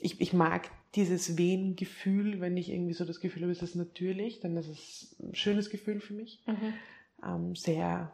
ich, 0.00 0.20
ich 0.20 0.32
mag 0.32 0.70
dieses 0.94 1.36
Wehengefühl, 1.36 2.40
wenn 2.40 2.56
ich 2.56 2.70
irgendwie 2.70 2.94
so 2.94 3.04
das 3.04 3.20
Gefühl 3.20 3.42
habe, 3.42 3.52
es 3.52 3.62
ist 3.62 3.74
natürlich, 3.74 4.40
dann 4.40 4.56
ist 4.56 4.68
es 4.68 5.16
ein 5.20 5.34
schönes 5.34 5.70
Gefühl 5.70 6.00
für 6.00 6.14
mich. 6.14 6.42
Mhm. 6.46 6.74
Ähm, 7.24 7.56
sehr 7.56 8.12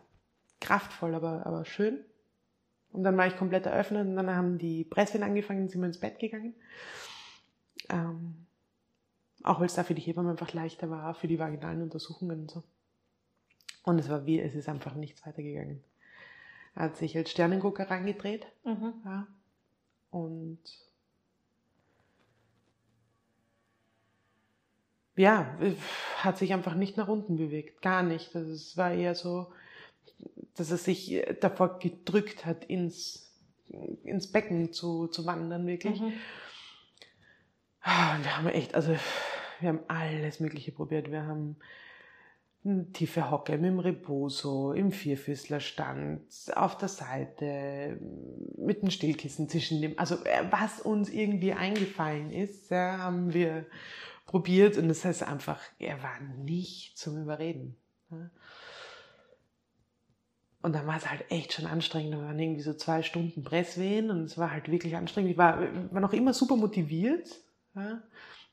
kraftvoll, 0.60 1.14
aber, 1.14 1.46
aber 1.46 1.64
schön. 1.64 2.04
Und 2.92 3.04
dann 3.04 3.16
war 3.16 3.26
ich 3.26 3.36
komplett 3.36 3.66
eröffnet 3.66 4.06
und 4.06 4.16
dann 4.16 4.30
haben 4.30 4.58
die 4.58 4.84
Presswehen 4.84 5.24
angefangen, 5.24 5.68
sind 5.68 5.80
wir 5.80 5.86
ins 5.86 6.00
Bett 6.00 6.18
gegangen. 6.18 6.54
Ähm, 7.88 8.46
auch 9.42 9.58
weil 9.58 9.66
es 9.66 9.74
da 9.74 9.82
für 9.82 9.94
die 9.94 10.02
Hebamme 10.02 10.30
einfach 10.30 10.52
leichter 10.52 10.90
war, 10.90 11.14
für 11.14 11.26
die 11.26 11.38
vaginalen 11.38 11.82
Untersuchungen 11.82 12.42
und 12.42 12.50
so. 12.50 12.62
Und 13.84 13.98
es 13.98 14.08
war 14.08 14.26
wie, 14.26 14.40
es 14.40 14.54
ist 14.54 14.68
einfach 14.68 14.94
nichts 14.94 15.26
weitergegangen. 15.26 15.82
Er 16.74 16.84
hat 16.84 16.96
sich 16.96 17.16
als 17.16 17.30
Sternengucker 17.30 17.90
reingedreht. 17.90 18.46
Mhm. 18.64 18.94
Ja, 19.04 19.26
und 20.10 20.60
ja, 25.16 25.58
hat 26.18 26.38
sich 26.38 26.52
einfach 26.52 26.74
nicht 26.74 26.96
nach 26.96 27.08
unten 27.08 27.36
bewegt. 27.36 27.82
Gar 27.82 28.02
nicht. 28.02 28.34
Also 28.34 28.52
es 28.52 28.76
war 28.76 28.92
eher 28.92 29.14
so, 29.14 29.52
dass 30.56 30.70
er 30.70 30.78
sich 30.78 31.22
davor 31.40 31.78
gedrückt 31.78 32.46
hat, 32.46 32.64
ins, 32.64 33.34
ins 34.04 34.30
Becken 34.30 34.72
zu, 34.72 35.06
zu 35.08 35.26
wandern, 35.26 35.66
wirklich. 35.66 36.00
Mhm. 36.00 36.12
Wir 37.84 38.36
haben 38.36 38.48
echt, 38.48 38.74
also 38.74 38.94
wir 39.60 39.68
haben 39.68 39.80
alles 39.88 40.40
Mögliche 40.40 40.72
probiert. 40.72 41.10
Wir 41.10 41.26
haben 41.26 41.56
tiefe 42.92 43.30
Hocke 43.30 43.52
mit 43.58 43.64
dem 43.64 43.80
Reboso, 43.80 44.72
im 44.72 44.92
Vierfüßlerstand, 44.92 46.22
auf 46.54 46.78
der 46.78 46.88
Seite, 46.88 47.98
mit 48.56 48.82
dem 48.82 48.90
Stillkissen 48.90 49.48
zwischen 49.48 49.82
dem, 49.82 49.98
also 49.98 50.14
äh, 50.24 50.44
was 50.50 50.80
uns 50.80 51.10
irgendwie 51.10 51.54
eingefallen 51.54 52.30
ist, 52.30 52.70
ja, 52.70 52.98
haben 52.98 53.34
wir 53.34 53.66
probiert 54.26 54.76
und 54.76 54.88
das 54.88 55.04
heißt 55.04 55.22
einfach, 55.22 55.60
er 55.78 56.02
war 56.02 56.20
nicht 56.20 56.96
zum 56.96 57.20
Überreden. 57.20 57.76
Und 60.62 60.74
dann 60.74 60.86
war 60.86 60.96
es 60.96 61.10
halt 61.10 61.24
echt 61.30 61.52
schon 61.52 61.66
anstrengend. 61.66 62.14
Da 62.14 62.18
waren 62.18 62.38
irgendwie 62.38 62.62
so 62.62 62.74
zwei 62.74 63.02
Stunden 63.02 63.42
Presswehen 63.42 64.10
und 64.10 64.24
es 64.24 64.38
war 64.38 64.52
halt 64.52 64.70
wirklich 64.70 64.96
anstrengend. 64.96 65.32
Ich 65.32 65.38
war, 65.38 65.60
war 65.92 66.00
noch 66.00 66.12
immer 66.12 66.32
super 66.32 66.56
motiviert. 66.56 67.28
Ja 67.74 68.02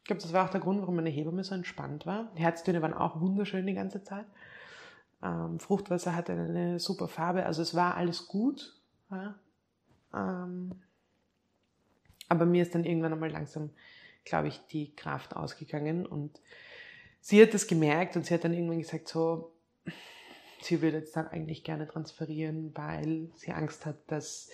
glaube, 0.09 0.23
das 0.23 0.33
war 0.33 0.45
auch 0.45 0.49
der 0.49 0.59
Grund, 0.59 0.81
warum 0.81 0.95
meine 0.95 1.09
Hebamme 1.09 1.43
so 1.43 1.55
entspannt 1.55 2.05
war. 2.05 2.31
Die 2.35 2.41
Herztöne 2.41 2.81
waren 2.81 2.93
auch 2.93 3.21
wunderschön 3.21 3.65
die 3.65 3.75
ganze 3.75 4.03
Zeit. 4.03 4.25
Ähm, 5.23 5.59
Fruchtwasser 5.59 6.15
hatte 6.15 6.33
eine 6.33 6.79
super 6.79 7.07
Farbe, 7.07 7.45
also 7.45 7.61
es 7.61 7.75
war 7.75 7.95
alles 7.95 8.27
gut. 8.27 8.75
Ähm, 10.13 10.71
aber 12.27 12.45
mir 12.45 12.63
ist 12.63 12.73
dann 12.73 12.85
irgendwann 12.85 13.13
einmal 13.13 13.31
langsam, 13.31 13.69
glaube 14.29 14.47
ich, 14.47 14.59
die 14.67 14.95
Kraft 14.95 15.35
ausgegangen 15.35 16.05
und 16.05 16.39
sie 17.19 17.41
hat 17.41 17.53
das 17.53 17.67
gemerkt 17.67 18.15
und 18.15 18.25
sie 18.25 18.33
hat 18.33 18.43
dann 18.43 18.53
irgendwann 18.53 18.79
gesagt, 18.79 19.07
so, 19.07 19.53
sie 20.61 20.81
würde 20.81 20.97
jetzt 20.97 21.15
dann 21.15 21.27
eigentlich 21.27 21.63
gerne 21.63 21.87
transferieren, 21.87 22.71
weil 22.75 23.29
sie 23.35 23.51
Angst 23.51 23.85
hat, 23.85 23.97
dass 24.07 24.49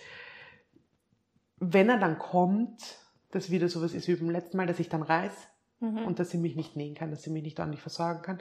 wenn 1.57 1.89
er 1.89 1.99
dann 1.99 2.17
kommt, 2.17 2.99
das 3.31 3.49
wieder 3.49 3.69
sowas 3.69 3.93
ist 3.93 4.07
wie 4.07 4.15
beim 4.15 4.29
letzten 4.29 4.57
Mal, 4.57 4.67
dass 4.67 4.79
ich 4.79 4.89
dann 4.89 5.01
reiß 5.01 5.33
mhm. 5.79 6.05
und 6.05 6.19
dass 6.19 6.31
sie 6.31 6.37
mich 6.37 6.55
nicht 6.55 6.75
nähen 6.75 6.95
kann, 6.95 7.11
dass 7.11 7.23
sie 7.23 7.29
mich 7.29 7.43
nicht 7.43 7.59
ordentlich 7.59 7.81
versorgen 7.81 8.21
kann. 8.21 8.39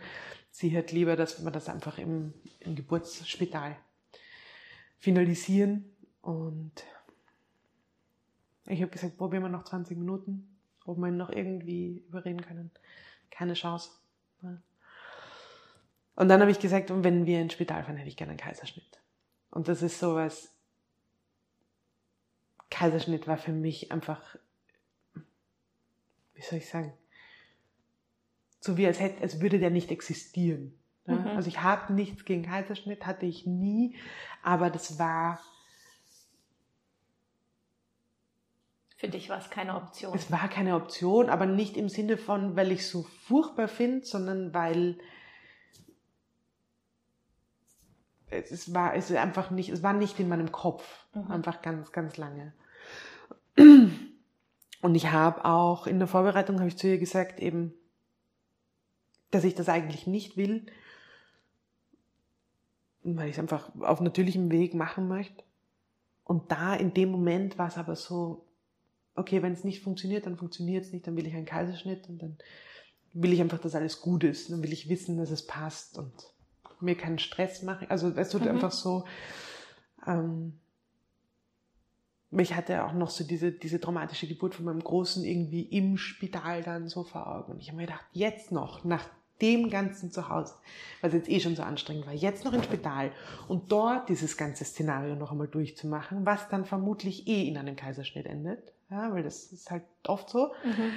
Sie 0.51 0.77
hat 0.77 0.93
lieber, 0.93 1.17
dass 1.17 1.45
wir 1.45 1.51
das 1.51 1.69
einfach 1.69 1.99
im, 1.99 2.35
im 2.61 2.77
Geburtsspital 2.77 3.77
finalisieren 4.99 5.85
und 6.23 6.73
ich 8.67 8.81
habe 8.81 8.91
gesagt, 8.91 9.19
probieren 9.19 9.43
wir 9.43 9.51
noch 9.51 9.65
20 9.65 9.99
Minuten, 9.99 10.54
ob 10.85 10.99
wir 10.99 11.09
ihn 11.09 11.17
noch 11.17 11.31
irgendwie 11.31 12.05
überreden 12.09 12.43
können. 12.43 12.71
Keine 13.31 13.55
Chance. 13.55 13.91
Und 16.17 16.29
dann 16.29 16.41
habe 16.41 16.51
ich 16.51 16.61
gesagt, 16.61 16.91
wenn 16.91 17.27
wir 17.27 17.41
ins 17.41 17.55
Spital 17.55 17.83
fahren, 17.83 17.97
hätte 17.97 18.09
ich 18.09 18.17
gerne 18.17 18.31
einen 18.31 18.39
Kaiserschnitt. 18.39 19.01
Und 19.51 19.69
das 19.69 19.83
ist 19.83 19.99
sowas, 19.99 20.53
Kaiserschnitt 22.71 23.27
war 23.27 23.39
für 23.39 23.53
mich 23.53 23.91
einfach 23.93 24.37
wie 26.35 26.43
soll 26.43 26.59
ich 26.59 26.69
sagen, 26.69 26.93
so 28.61 28.77
wie 28.77 28.87
als, 28.87 29.01
hätte, 29.01 29.23
als 29.23 29.41
würde 29.41 29.59
der 29.59 29.71
nicht 29.71 29.91
existieren. 29.91 30.75
Ne? 31.07 31.17
Mhm. 31.17 31.27
Also 31.29 31.49
ich 31.49 31.63
habe 31.63 31.93
nichts 31.93 32.25
gegen 32.25 32.43
Kaiserschnitt, 32.43 33.07
hatte 33.07 33.27
ich 33.27 33.47
nie, 33.47 33.97
aber 34.43 34.71
das 34.71 34.99
war 34.99 35.41
Für 39.05 39.11
dich 39.11 39.29
war 39.29 39.37
es 39.37 39.51
keine 39.51 39.77
Option. 39.77 40.15
Es 40.15 40.33
war 40.33 40.49
keine 40.49 40.77
Option, 40.77 41.29
aber 41.29 41.45
nicht 41.45 41.77
im 41.77 41.91
Sinne 41.91 42.17
von, 42.17 42.57
weil 42.57 42.73
ich 42.73 42.81
es 42.81 42.91
so 42.91 43.03
furchtbar 43.03 43.69
finde, 43.69 44.07
sondern 44.07 44.55
weil 44.55 44.97
es 48.31 48.73
war 48.73 48.95
es 48.95 49.13
einfach 49.13 49.51
nicht, 49.51 49.69
es 49.69 49.83
war 49.83 49.93
nicht 49.93 50.19
in 50.21 50.31
meinem 50.31 50.53
Kopf, 50.53 51.05
mhm. 51.13 51.31
einfach 51.31 51.61
ganz, 51.61 51.93
ganz 51.93 52.17
lange. 52.17 52.55
Und 53.59 54.95
ich 54.95 55.13
habe 55.13 55.45
auch 55.45 55.87
in 55.87 55.99
der 55.99 56.09
Vorbereitung 56.09 56.61
habe 56.61 56.69
ich 56.69 56.79
zu 56.79 56.89
ihr 56.89 56.99
gesagt 56.99 57.41
eben, 57.41 57.75
dass 59.31 59.45
ich 59.45 59.55
das 59.55 59.69
eigentlich 59.69 60.07
nicht 60.07 60.39
will, 60.39 60.65
weil 63.03 63.29
ich 63.29 63.35
es 63.35 63.39
einfach 63.39 63.71
auf 63.81 64.01
natürlichem 64.01 64.51
Weg 64.51 64.73
machen 64.73 65.09
möchte. 65.09 65.45
Und 66.25 66.51
da 66.51 66.75
in 66.75 66.95
dem 66.95 67.11
Moment 67.11 67.59
war 67.59 67.69
es 67.69 67.77
aber 67.77 67.97
so, 67.97 68.47
okay, 69.15 69.43
wenn 69.43 69.53
es 69.53 69.65
nicht 69.65 69.83
funktioniert, 69.83 70.27
dann 70.27 70.37
funktioniert 70.37 70.85
es 70.85 70.93
nicht, 70.93 71.07
dann 71.07 71.17
will 71.17 71.27
ich 71.27 71.35
einen 71.35 71.47
Kaiserschnitt 71.47 72.09
und 72.09 72.23
dann 72.23 72.37
will 73.13 73.33
ich 73.33 73.41
einfach, 73.41 73.59
dass 73.59 73.75
alles 73.75 74.01
gut 74.01 74.25
ist, 74.25 74.51
dann 74.51 74.63
will 74.63 74.73
ich 74.73 74.89
wissen, 74.89 75.17
dass 75.17 75.31
es 75.31 75.47
passt 75.47 75.99
und 75.99 76.13
mir 76.81 76.97
keinen 76.97 77.19
Stress 77.19 77.63
machen. 77.63 77.87
Also 77.89 78.11
es 78.11 78.35
wird 78.35 78.45
mhm. 78.45 78.51
einfach 78.51 78.73
so, 78.73 79.05
ähm, 80.07 80.59
ich 82.31 82.55
hatte 82.55 82.85
auch 82.85 82.93
noch 82.93 83.11
so 83.11 83.25
diese, 83.25 83.53
diese 83.53 83.81
traumatische 83.81 84.27
Geburt 84.27 84.57
von 84.57 84.65
meinem 84.65 84.83
Großen 84.83 85.25
irgendwie 85.25 85.63
im 85.63 85.97
Spital 85.97 86.63
dann 86.63 86.89
so 86.89 87.05
vor 87.05 87.29
Augen. 87.29 87.53
Und 87.53 87.61
ich 87.61 87.69
habe 87.69 87.77
mir 87.77 87.87
gedacht, 87.87 88.05
jetzt 88.13 88.51
noch, 88.51 88.85
nach 88.85 89.09
dem 89.41 89.71
Ganzen 89.71 90.11
zu 90.11 90.29
Hause, 90.29 90.55
was 91.01 91.13
jetzt 91.13 91.29
eh 91.29 91.41
schon 91.41 91.57
so 91.57 91.63
anstrengend 91.63 92.07
war, 92.07 92.13
jetzt 92.13 92.45
noch 92.45 92.53
ins 92.53 92.65
Spital 92.65 93.13
und 93.49 93.71
dort 93.71 94.09
dieses 94.09 94.37
ganze 94.37 94.65
Szenario 94.65 95.17
noch 95.17 95.33
einmal 95.33 95.49
durchzumachen, 95.49 96.25
was 96.25 96.49
dann 96.49 96.65
vermutlich 96.65 97.27
eh 97.27 97.47
in 97.47 97.57
einem 97.57 97.77
Kaiserschnitt 97.77 98.27
endet, 98.27 98.73
ja, 98.95 99.13
weil 99.13 99.23
das 99.23 99.47
ist 99.47 99.71
halt 99.71 99.85
oft 100.07 100.31
so. 100.31 100.53
Mhm. 100.65 100.93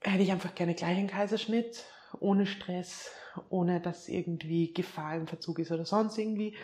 Hätte 0.00 0.22
ich 0.22 0.32
einfach 0.32 0.54
gerne 0.54 0.74
gleich 0.74 0.96
einen 0.96 1.08
Kaiserschnitt, 1.08 1.84
ohne 2.20 2.46
Stress, 2.46 3.10
ohne 3.48 3.80
dass 3.80 4.08
irgendwie 4.08 4.72
Gefahr 4.72 5.16
im 5.16 5.26
Verzug 5.26 5.58
ist 5.58 5.70
oder 5.70 5.84
sonst 5.84 6.18
irgendwie. 6.18 6.56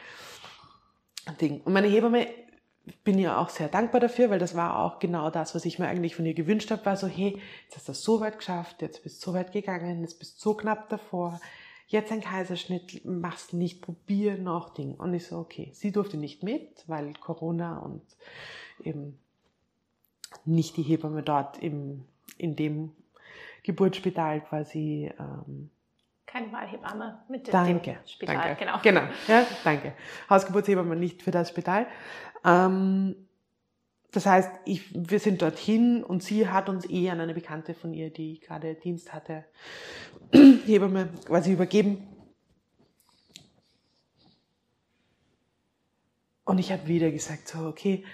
Ding. 1.41 1.61
Und 1.62 1.72
meine 1.72 1.89
Hebamme 1.89 2.27
bin 3.03 3.18
ja 3.18 3.39
auch 3.39 3.49
sehr 3.49 3.68
dankbar 3.68 4.01
dafür, 4.01 4.29
weil 4.31 4.39
das 4.39 4.55
war 4.55 4.79
auch 4.79 4.99
genau 4.99 5.31
das, 5.31 5.55
was 5.55 5.64
ich 5.64 5.79
mir 5.79 5.87
eigentlich 5.87 6.16
von 6.16 6.27
ihr 6.27 6.35
gewünscht 6.35 6.70
habe, 6.70 6.85
war 6.85 6.97
so, 6.97 7.07
hey, 7.07 7.41
jetzt 7.64 7.77
hast 7.77 7.89
du 7.89 7.93
das 7.93 8.03
so 8.03 8.20
weit 8.20 8.39
geschafft, 8.39 8.83
jetzt 8.83 9.03
bist 9.03 9.22
du 9.22 9.31
so 9.31 9.35
weit 9.35 9.53
gegangen, 9.53 10.03
jetzt 10.03 10.18
bist 10.18 10.37
du 10.37 10.51
so 10.51 10.55
knapp 10.55 10.91
davor, 10.91 11.41
jetzt 11.87 12.12
ein 12.12 12.20
Kaiserschnitt, 12.20 13.05
machst 13.05 13.55
nicht, 13.55 13.81
probier 13.81 14.37
noch 14.37 14.75
Ding. 14.75 14.95
Und 14.95 15.14
ich 15.14 15.27
so, 15.27 15.39
okay, 15.39 15.70
sie 15.72 15.93
durfte 15.93 16.16
nicht 16.16 16.43
mit, 16.43 16.85
weil 16.87 17.14
Corona 17.14 17.79
und 17.79 18.03
eben 18.83 19.18
nicht 20.45 20.77
die 20.77 20.83
Hebamme 20.83 21.22
dort 21.22 21.59
im, 21.59 22.05
in 22.39 22.57
dem 22.57 22.93
Geburtsspital 23.62 24.41
quasi 24.43 25.11
ähm, 25.18 25.70
keine 26.27 26.51
Wahlhebamme 26.53 27.22
mit 27.29 27.53
danke, 27.53 27.93
dem 27.93 28.09
Spital. 28.09 28.35
Danke, 28.37 28.57
genau. 28.59 28.79
Genau, 28.83 29.03
ja, 29.29 29.47
danke. 29.62 29.93
Hausgeburtshebamme 30.29 30.97
nicht 30.97 31.22
für 31.22 31.31
das 31.31 31.51
Spital. 31.51 31.87
Ähm, 32.45 33.14
das 34.11 34.27
heißt, 34.27 34.51
ich, 34.64 34.83
wir 34.95 35.20
sind 35.20 35.43
dorthin 35.43 36.03
und 36.03 36.22
sie 36.22 36.49
hat 36.49 36.68
uns 36.68 36.89
eh 36.91 37.09
an 37.11 37.20
eine 37.20 37.35
Bekannte 37.35 37.75
von 37.75 37.95
ihr, 37.95 38.11
die 38.11 38.41
gerade 38.41 38.75
Dienst 38.75 39.12
hatte, 39.12 39.45
Hebamme 40.33 41.09
quasi 41.27 41.53
übergeben. 41.53 42.07
Und 46.45 46.59
ich 46.59 46.72
habe 46.72 46.87
wieder 46.89 47.11
gesagt, 47.11 47.49
so, 47.49 47.66
okay, 47.66 48.05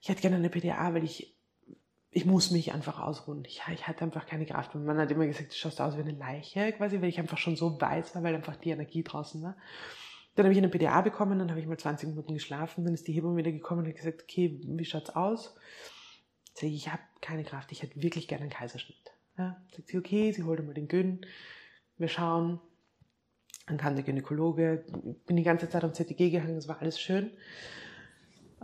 ich 0.00 0.08
hätte 0.08 0.22
gerne 0.22 0.36
eine 0.36 0.50
PDA, 0.50 0.94
weil 0.94 1.04
ich 1.04 1.36
ich 2.16 2.24
muss 2.24 2.50
mich 2.50 2.72
einfach 2.72 2.98
ausruhen. 2.98 3.44
Ich, 3.44 3.60
ich 3.74 3.86
hatte 3.86 4.02
einfach 4.02 4.24
keine 4.24 4.46
Kraft. 4.46 4.74
Und 4.74 4.86
man 4.86 4.96
hat 4.96 5.10
immer 5.10 5.26
gesagt, 5.26 5.50
du 5.50 5.54
schaust 5.54 5.82
aus 5.82 5.98
wie 5.98 6.00
eine 6.00 6.12
Leiche, 6.12 6.72
quasi, 6.72 7.02
weil 7.02 7.10
ich 7.10 7.18
einfach 7.18 7.36
schon 7.36 7.56
so 7.56 7.78
weiß 7.78 8.14
war, 8.14 8.22
weil 8.22 8.34
einfach 8.34 8.56
die 8.56 8.70
Energie 8.70 9.02
draußen 9.02 9.42
war. 9.42 9.54
Dann 10.34 10.46
habe 10.46 10.52
ich 10.54 10.58
eine 10.58 10.70
PDA 10.70 11.02
bekommen, 11.02 11.38
dann 11.38 11.50
habe 11.50 11.60
ich 11.60 11.66
mal 11.66 11.76
20 11.76 12.08
Minuten 12.08 12.32
geschlafen, 12.32 12.86
dann 12.86 12.94
ist 12.94 13.06
die 13.06 13.12
Hebamme 13.12 13.36
wieder 13.36 13.52
gekommen 13.52 13.82
und 13.82 13.88
hat 13.88 13.96
gesagt, 13.96 14.22
okay, 14.22 14.58
wie 14.64 14.84
schaut's 14.86 15.10
aus? 15.10 15.56
Ich, 16.58 16.74
ich 16.74 16.90
habe 16.90 17.02
keine 17.20 17.44
Kraft, 17.44 17.70
ich 17.72 17.82
hätte 17.82 18.02
wirklich 18.02 18.28
gerne 18.28 18.44
einen 18.44 18.50
Kaiserschnitt. 18.50 19.12
Ja, 19.36 19.62
sagt 19.74 19.88
sie, 19.88 19.98
okay, 19.98 20.32
sie 20.32 20.44
holt 20.44 20.64
mal 20.64 20.72
den 20.72 20.88
Gyn, 20.88 21.20
wir 21.98 22.08
schauen. 22.08 22.60
Dann 23.66 23.76
kam 23.76 23.94
der 23.94 24.04
Gynäkologe, 24.04 24.86
bin 25.26 25.36
die 25.36 25.42
ganze 25.42 25.68
Zeit 25.68 25.84
am 25.84 25.92
ZTG 25.92 26.30
gehangen, 26.30 26.56
es 26.56 26.66
war 26.66 26.80
alles 26.80 26.98
schön. 26.98 27.30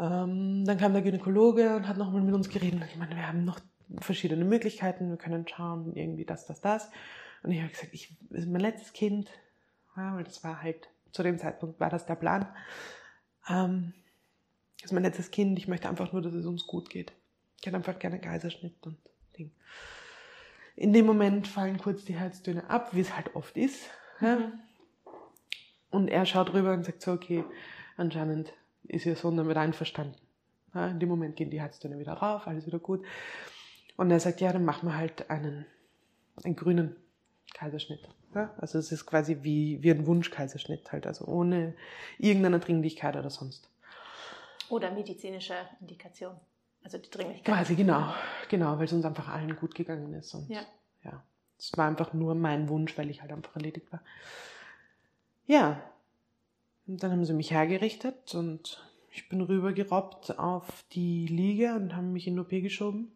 Ähm, 0.03 0.65
dann 0.65 0.79
kam 0.79 0.95
der 0.95 1.03
Gynäkologe 1.03 1.77
und 1.77 1.87
hat 1.87 1.97
nochmal 1.97 2.23
mit 2.23 2.35
uns 2.35 2.49
geredet. 2.49 2.83
Ich 2.91 2.97
meine, 2.97 3.15
wir 3.15 3.29
haben 3.29 3.45
noch 3.45 3.61
verschiedene 4.01 4.45
Möglichkeiten, 4.45 5.11
wir 5.11 5.17
können 5.17 5.47
schauen, 5.47 5.95
irgendwie 5.95 6.25
das, 6.25 6.45
das, 6.47 6.61
das. 6.61 6.91
Und 7.45 7.53
ich 7.53 7.61
habe 7.61 7.71
gesagt, 7.71 7.95
ich, 7.95 8.17
mein 8.31 8.61
letztes 8.61 8.93
Kind, 8.93 9.31
ja, 9.97 10.17
weil 10.17 10.25
das 10.25 10.43
war 10.43 10.61
halt, 10.61 10.89
zu 11.13 11.23
dem 11.23 11.39
Zeitpunkt 11.39 11.79
war 11.79 11.89
das 11.89 12.05
der 12.05 12.17
Plan. 12.17 12.49
Ähm, 13.49 13.93
das 14.81 14.87
ist 14.87 14.93
mein 14.93 15.05
letztes 15.05 15.31
Kind, 15.31 15.57
ich 15.57 15.69
möchte 15.69 15.89
einfach 15.89 16.13
nur, 16.13 16.21
dass 16.21 16.35
es 16.35 16.47
uns 16.47 16.67
gut 16.67 16.91
geht. 16.91 17.13
Ich 17.61 17.67
hätte 17.67 17.77
einfach 17.77 18.01
gerne 18.01 18.19
Kaiserschnitt 18.19 18.75
und 18.85 18.99
Ding. 19.39 19.53
In 20.75 20.93
dem 20.93 21.07
Moment 21.07 21.47
fallen 21.47 21.79
kurz 21.79 22.05
die 22.05 22.17
Herztöne 22.17 22.69
ab, 22.69 22.89
wie 22.93 23.01
es 23.01 23.15
halt 23.15 23.37
oft 23.37 23.57
ist. 23.57 23.89
Ja. 24.21 24.37
Mhm. 24.37 24.53
Und 25.91 26.09
er 26.09 26.27
schaut 26.27 26.55
rüber 26.55 26.73
und 26.73 26.85
sagt 26.85 27.03
so, 27.03 27.13
okay, 27.13 27.45
anscheinend 27.97 28.53
ist 28.93 29.07
ihr 29.07 29.17
Sohn 29.17 29.37
damit 29.37 29.57
einverstanden. 29.57 30.17
Ja, 30.75 30.89
in 30.89 31.01
dem 31.01 31.09
Moment 31.09 31.37
gehen 31.37 31.51
die 31.51 31.61
Herztöne 31.61 31.99
wieder 31.99 32.13
rauf, 32.15 32.47
alles 32.47 32.67
wieder 32.67 32.79
gut. 32.79 33.05
Und 33.97 34.11
er 34.11 34.21
sagt, 34.21 34.41
ja, 34.41 34.53
dann 34.53 34.65
machen 34.65 34.89
wir 34.89 34.97
halt 34.97 35.29
einen, 35.31 35.67
einen 36.45 36.57
grünen 36.57 36.97
Kaiserschnitt. 37.55 38.09
Ja, 38.35 38.55
also 38.59 38.79
es 38.79 38.93
ist 38.93 39.05
quasi 39.05 39.39
wie, 39.43 39.83
wie 39.83 39.91
ein 39.91 40.07
Wunschkaiserschnitt 40.07 40.91
halt, 40.93 41.07
also 41.07 41.27
ohne 41.27 41.75
irgendeine 42.19 42.61
Dringlichkeit 42.61 43.17
oder 43.17 43.29
sonst. 43.29 43.69
Oder 44.71 44.91
medizinische 44.91 45.55
Indikation, 45.81 46.35
also 46.83 46.97
die 46.97 47.11
Dringlichkeit. 47.11 47.55
Quasi, 47.55 47.75
genau, 47.75 48.15
genau, 48.49 48.79
weil 48.79 48.87
es 48.87 48.93
uns 48.93 49.05
einfach 49.05 49.29
allen 49.29 49.57
gut 49.57 49.75
gegangen 49.75 50.15
ist. 50.15 50.33
Und 50.33 50.49
ja. 50.49 50.63
ja, 51.05 51.23
es 51.59 51.77
war 51.77 51.87
einfach 51.87 52.15
nur 52.15 52.35
mein 52.35 52.71
Wunsch, 52.71 52.97
weil 52.97 53.11
ich 53.11 53.21
halt 53.21 53.33
einfach 53.33 53.55
erledigt 53.55 53.93
war. 53.93 54.01
Ja, 55.47 55.83
und 56.93 57.03
dann 57.03 57.11
haben 57.11 57.25
sie 57.25 57.33
mich 57.33 57.51
hergerichtet 57.51 58.35
und 58.35 58.85
ich 59.11 59.31
bin 59.31 59.41
rübergerobbt 59.41 60.39
auf 60.39 60.85
die 60.93 61.27
Liege 61.27 61.75
und 61.75 61.97
haben 61.97 62.13
mich 62.13 62.27
in 62.27 62.39
OP 62.39 62.51
geschoben. 62.51 63.13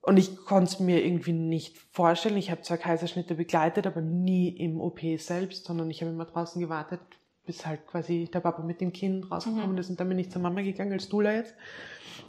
Und 0.00 0.16
ich 0.16 0.36
konnte 0.36 0.72
es 0.72 0.80
mir 0.80 1.04
irgendwie 1.04 1.32
nicht 1.32 1.78
vorstellen. 1.78 2.36
Ich 2.36 2.50
habe 2.50 2.62
zwar 2.62 2.78
Kaiserschnitte 2.78 3.36
begleitet, 3.36 3.86
aber 3.86 4.00
nie 4.00 4.48
im 4.48 4.80
OP 4.80 5.00
selbst, 5.18 5.66
sondern 5.66 5.88
ich 5.88 6.02
habe 6.02 6.10
immer 6.10 6.24
draußen 6.24 6.60
gewartet, 6.60 7.00
bis 7.46 7.64
halt 7.64 7.86
quasi 7.86 8.28
der 8.32 8.40
Papa 8.40 8.62
mit 8.62 8.80
dem 8.80 8.92
Kind 8.92 9.30
rausgekommen 9.30 9.72
mhm. 9.72 9.78
ist 9.78 9.88
und 9.88 10.00
dann 10.00 10.08
bin 10.08 10.18
ich 10.18 10.32
zur 10.32 10.42
Mama 10.42 10.62
gegangen 10.62 10.92
als 10.92 11.08
Dula 11.08 11.32
jetzt. 11.32 11.54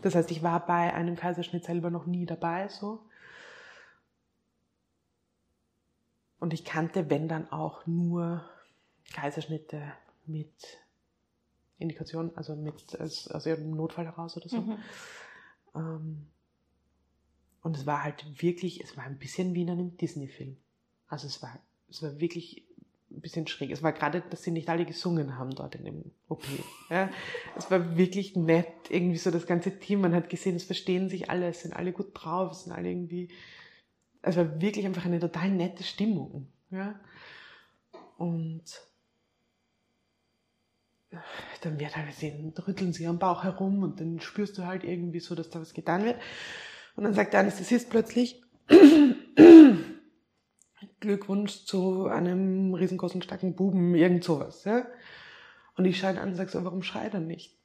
Das 0.03 0.13
heißt, 0.13 0.29
ich 0.29 0.43
war 0.43 0.63
bei 0.63 0.93
einem 0.93 1.15
Kaiserschnitt 1.15 1.65
selber 1.65 1.89
noch 1.89 2.05
nie 2.05 2.27
dabei, 2.27 2.67
so. 2.67 2.99
Und 6.43 6.53
ich 6.53 6.65
kannte, 6.65 7.09
wenn 7.09 7.29
dann 7.29 7.49
auch 7.53 7.87
nur 7.87 8.43
Kaiserschnitte 9.13 9.81
mit 10.25 10.51
Indikation, 11.79 12.35
also 12.35 12.53
mit 12.53 12.99
aus, 12.99 13.29
aus 13.29 13.45
ihrem 13.45 13.71
Notfall 13.71 14.03
heraus 14.03 14.35
oder 14.35 14.49
so. 14.49 14.59
Mhm. 14.59 14.77
Ähm, 15.73 16.27
und 17.61 17.77
es 17.77 17.85
war 17.85 18.03
halt 18.03 18.25
wirklich, 18.41 18.83
es 18.83 18.97
war 18.97 19.05
ein 19.05 19.19
bisschen 19.19 19.55
wie 19.55 19.61
in 19.61 19.69
einem 19.69 19.95
Disney-Film. 19.95 20.57
Also 21.07 21.27
es 21.27 21.41
war, 21.41 21.57
es 21.89 22.03
war 22.03 22.19
wirklich 22.19 22.65
ein 23.09 23.21
bisschen 23.21 23.47
schräg. 23.47 23.71
Es 23.71 23.81
war 23.81 23.93
gerade, 23.93 24.19
dass 24.29 24.43
sie 24.43 24.51
nicht 24.51 24.67
alle 24.67 24.83
gesungen 24.83 25.37
haben 25.37 25.51
dort 25.55 25.75
in 25.75 25.85
dem 25.85 26.11
OP. 26.27 26.43
Ja, 26.89 27.09
es 27.55 27.71
war 27.71 27.95
wirklich 27.95 28.35
nett, 28.35 28.67
irgendwie 28.89 29.17
so 29.17 29.31
das 29.31 29.47
ganze 29.47 29.79
Team. 29.79 30.01
Man 30.01 30.13
hat 30.13 30.29
gesehen, 30.29 30.57
es 30.57 30.65
verstehen 30.65 31.07
sich 31.07 31.29
alle, 31.29 31.47
es 31.47 31.61
sind 31.61 31.73
alle 31.73 31.93
gut 31.93 32.09
drauf, 32.13 32.51
es 32.51 32.63
sind 32.65 32.73
alle 32.73 32.89
irgendwie 32.89 33.29
es 34.23 34.37
war 34.37 34.61
wirklich 34.61 34.85
einfach 34.85 35.05
eine 35.05 35.19
total 35.19 35.51
nette 35.51 35.83
Stimmung. 35.83 36.47
Ja? 36.71 36.99
Und 38.17 38.63
dann 41.61 41.79
wird 41.79 41.95
halt 41.95 42.11
sehen, 42.13 42.53
rütteln 42.67 42.93
sie 42.93 43.05
am 43.05 43.19
Bauch 43.19 43.43
herum 43.43 43.83
und 43.83 43.99
dann 43.99 44.19
spürst 44.19 44.57
du 44.57 44.65
halt 44.65 44.83
irgendwie 44.83 45.19
so, 45.19 45.35
dass 45.35 45.49
da 45.49 45.61
was 45.61 45.75
getan 45.75 46.05
wird. 46.05 46.19
Und 46.95 47.03
dann 47.03 47.13
sagt 47.13 47.33
der 47.33 47.41
Anästhesist 47.41 47.89
plötzlich, 47.89 48.41
Glückwunsch 50.99 51.65
zu 51.65 52.07
einem 52.07 52.73
riesengroßen, 52.73 53.21
starken 53.21 53.55
Buben, 53.55 53.93
irgend 53.93 54.23
sowas. 54.23 54.63
Ja? 54.63 54.87
Und 55.75 55.85
ich 55.85 55.99
schaue 55.99 56.11
ihn 56.11 56.17
an 56.17 56.29
und 56.29 56.35
sage 56.35 56.49
so, 56.49 56.63
warum 56.63 56.81
schreit 56.81 57.13
er 57.13 57.19
nicht? 57.19 57.57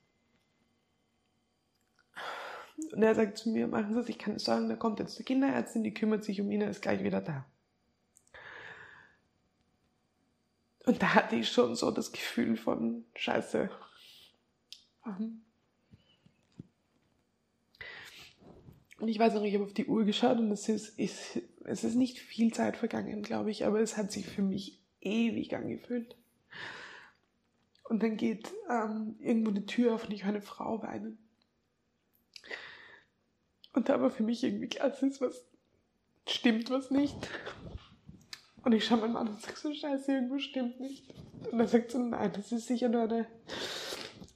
Und 2.93 3.03
er 3.03 3.14
sagt 3.14 3.39
zu 3.39 3.51
mir, 3.51 3.66
machen 3.66 3.95
Sie 3.95 4.01
es, 4.01 4.09
ich 4.09 4.18
kann 4.18 4.39
sagen, 4.39 4.68
da 4.68 4.76
kommt 4.76 4.99
jetzt 4.99 5.18
die 5.18 5.24
Kinderärztin, 5.24 5.83
die 5.85 5.95
kümmert 5.95 6.24
sich 6.24 6.41
um 6.41 6.51
ihn, 6.51 6.62
er 6.62 6.70
ist 6.70 6.83
gleich 6.83 7.03
wieder 7.03 7.20
da. 7.20 7.45
Und 10.87 11.03
da 11.03 11.14
hatte 11.14 11.37
ich 11.37 11.51
schon 11.51 11.74
so 11.74 11.91
das 11.91 12.12
Gefühl 12.12 12.57
von, 12.57 13.05
scheiße, 13.14 13.68
Ähm, 15.07 15.43
und 19.01 19.09
ich 19.09 19.18
weiß 19.18 19.35
noch, 19.35 19.43
ich 19.43 19.55
habe 19.55 19.64
auf 19.64 19.74
die 19.74 19.87
Uhr 19.87 20.05
geschaut 20.05 20.39
und 20.39 20.51
es 20.51 20.68
ist, 20.68 20.99
ist, 20.99 21.41
es 21.64 21.85
ist 21.85 21.95
nicht 21.95 22.18
viel 22.18 22.53
Zeit 22.53 22.76
vergangen, 22.76 23.22
glaube 23.22 23.51
ich, 23.51 23.64
aber 23.64 23.81
es 23.81 23.97
hat 23.97 24.11
sich 24.11 24.26
für 24.26 24.43
mich 24.43 24.81
ewig 25.01 25.55
angefühlt. 25.55 26.16
Und 27.85 28.03
dann 28.03 28.16
geht 28.16 28.53
ähm, 28.68 29.16
irgendwo 29.20 29.51
eine 29.51 29.66
Tür 29.66 29.95
auf 29.95 30.05
und 30.05 30.12
ich 30.12 30.24
höre 30.24 30.31
eine 30.31 30.43
Frau 30.43 30.83
weinen. 30.83 31.18
Und 33.73 33.89
da 33.89 34.01
war 34.01 34.11
für 34.11 34.23
mich 34.23 34.43
irgendwie 34.43 34.69
klar, 34.69 34.89
es 34.89 35.03
ist 35.03 35.21
was, 35.21 35.45
stimmt 36.27 36.71
was 36.71 36.91
nicht. 36.91 37.16
Und 38.64 38.73
ich 38.73 38.85
schaue 38.85 38.99
meinen 38.99 39.12
Mann 39.12 39.29
und 39.29 39.41
sage 39.41 39.57
so, 39.57 39.73
scheiße, 39.73 40.12
irgendwo 40.12 40.39
stimmt 40.39 40.81
nicht. 40.81 41.14
Und 41.51 41.61
er 41.61 41.69
sagt 41.69 41.93
so, 41.93 41.99
nein, 41.99 42.33
das 42.35 42.53
ist 42.53 42.66
sicher 42.66 42.89
nur 42.89 43.03
eine, 43.03 43.27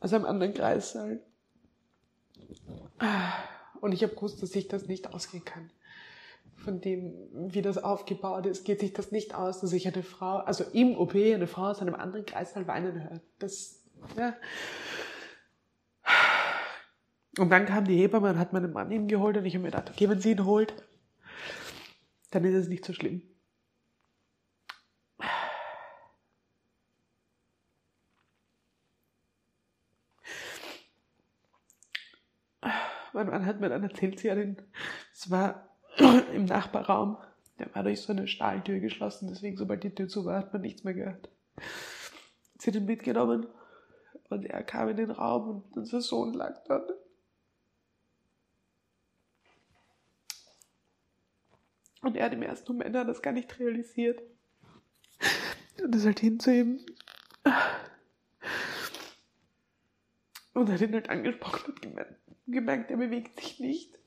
aus 0.01 0.13
einem 0.13 0.25
anderen 0.25 0.55
Kreissaal. 0.55 1.21
Und 3.81 3.93
ich 3.93 4.03
habe 4.03 4.15
gewusst, 4.15 4.43
dass 4.43 4.55
ich 4.55 4.69
das 4.69 4.87
nicht 4.87 5.13
ausgehen 5.13 5.45
kann. 5.45 5.71
Von 6.55 6.81
dem, 6.81 7.29
wie 7.53 7.63
das 7.63 7.77
aufgebaut 7.79 8.47
ist, 8.47 8.65
geht 8.65 8.81
sich 8.81 8.93
das 8.93 9.11
nicht 9.11 9.35
aus, 9.35 9.61
dass 9.61 9.73
ich 9.73 9.89
eine 9.89 10.05
Frau, 10.05 10.37
also 10.37 10.65
im 10.73 10.97
OP 10.97 11.15
eine 11.17 11.49
Frau 11.49 11.71
aus 11.71 11.81
einem 11.81 11.97
anderen 11.97 12.25
Kreissaal 12.25 12.69
weinen 12.69 13.03
höre. 13.03 13.21
Das, 13.41 13.83
ja. 14.17 14.37
Und 17.39 17.51
dann 17.51 17.65
kam 17.65 17.85
die 17.85 17.97
Hebamme 17.97 18.31
und 18.31 18.39
hat 18.39 18.53
meinen 18.53 18.73
Mann 18.73 18.91
ihm 18.93 19.09
geholt 19.09 19.37
und 19.37 19.47
ich 19.47 19.55
habe 19.55 19.63
mir 19.63 19.71
gedacht, 19.71 19.91
okay, 19.91 20.09
wenn 20.09 20.21
sie 20.21 20.33
ihn 20.33 20.45
holt, 20.45 20.75
dann 22.31 22.45
ist 22.45 22.55
es 22.55 22.69
nicht 22.69 22.85
so 22.85 22.93
schlimm. 22.93 23.23
Mein 33.15 33.27
Mann 33.27 33.45
hat 33.45 33.61
mir 33.61 33.69
dann 33.69 33.83
erzählt, 33.83 34.19
sie 34.19 34.31
hat 34.31 34.39
ihn, 34.39 34.57
es 35.13 35.31
war 35.31 35.69
im 36.35 36.47
Nachbarraum, 36.47 37.19
der 37.59 37.75
war 37.75 37.83
durch 37.83 38.01
so 38.01 38.13
eine 38.13 38.27
Stahltür 38.27 38.81
geschlossen, 38.81 39.29
deswegen 39.29 39.57
sobald 39.57 39.85
die 39.85 39.95
Tür 39.95 40.09
zu 40.09 40.25
war, 40.25 40.39
hat 40.39 40.53
man 40.53 40.63
nichts 40.63 40.85
mehr 40.85 40.95
gehört. 40.95 41.31
Sie 42.59 42.71
hat 42.71 42.77
ihn 42.77 42.87
mitgenommen 42.87 43.47
und 44.31 44.47
er 44.47 44.63
kam 44.63 44.89
in 44.89 44.97
den 44.97 45.11
Raum 45.11 45.49
und 45.49 45.77
unser 45.77 46.01
Sohn 46.01 46.33
lag 46.33 46.65
dort. 46.65 46.91
Und 52.03 52.17
er 52.17 52.27
hat 52.27 52.33
im 52.33 52.43
ersten 52.43 52.73
Moment 52.73 52.95
das 52.95 53.23
gar 53.23 53.33
nicht 53.33 53.59
realisiert. 53.59 54.21
Und 55.83 55.95
ist 55.95 56.05
halt 56.05 56.21
hin 56.21 56.39
zu 56.39 56.53
ihm. 56.53 56.81
Und 60.53 60.71
hat 60.71 60.81
ihn 60.81 60.93
halt 60.93 61.09
angesprochen 61.09 61.73
und 61.73 61.81
gemerkt, 61.81 62.21
gemerkt 62.47 62.91
er 62.91 62.97
bewegt 62.99 63.41
sich 63.41 63.59
nicht. 63.61 63.99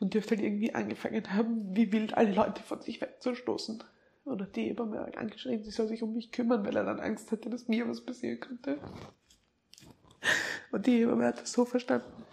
Und 0.00 0.14
dürfte 0.14 0.34
halt 0.34 0.44
irgendwie 0.44 0.74
angefangen 0.74 1.32
haben, 1.32 1.76
wie 1.76 1.92
wild 1.92 2.14
alle 2.14 2.32
Leute 2.32 2.60
von 2.62 2.82
sich 2.82 3.00
wegzustoßen. 3.00 3.84
Oder 4.24 4.46
die 4.46 4.68
Hebamme 4.68 5.00
halt 5.00 5.16
angeschrien, 5.16 5.64
sie 5.64 5.70
soll 5.70 5.88
sich 5.88 6.02
um 6.02 6.14
mich 6.14 6.30
kümmern, 6.30 6.64
weil 6.64 6.76
er 6.76 6.84
dann 6.84 7.00
Angst 7.00 7.32
hatte, 7.32 7.50
dass 7.50 7.68
mir 7.68 7.88
was 7.88 8.04
passieren 8.04 8.38
könnte. 8.40 8.78
Und 10.70 10.86
die 10.86 10.98
Hebamme 10.98 11.26
hat 11.26 11.40
das 11.40 11.52
so 11.52 11.64
verstanden, 11.64 12.24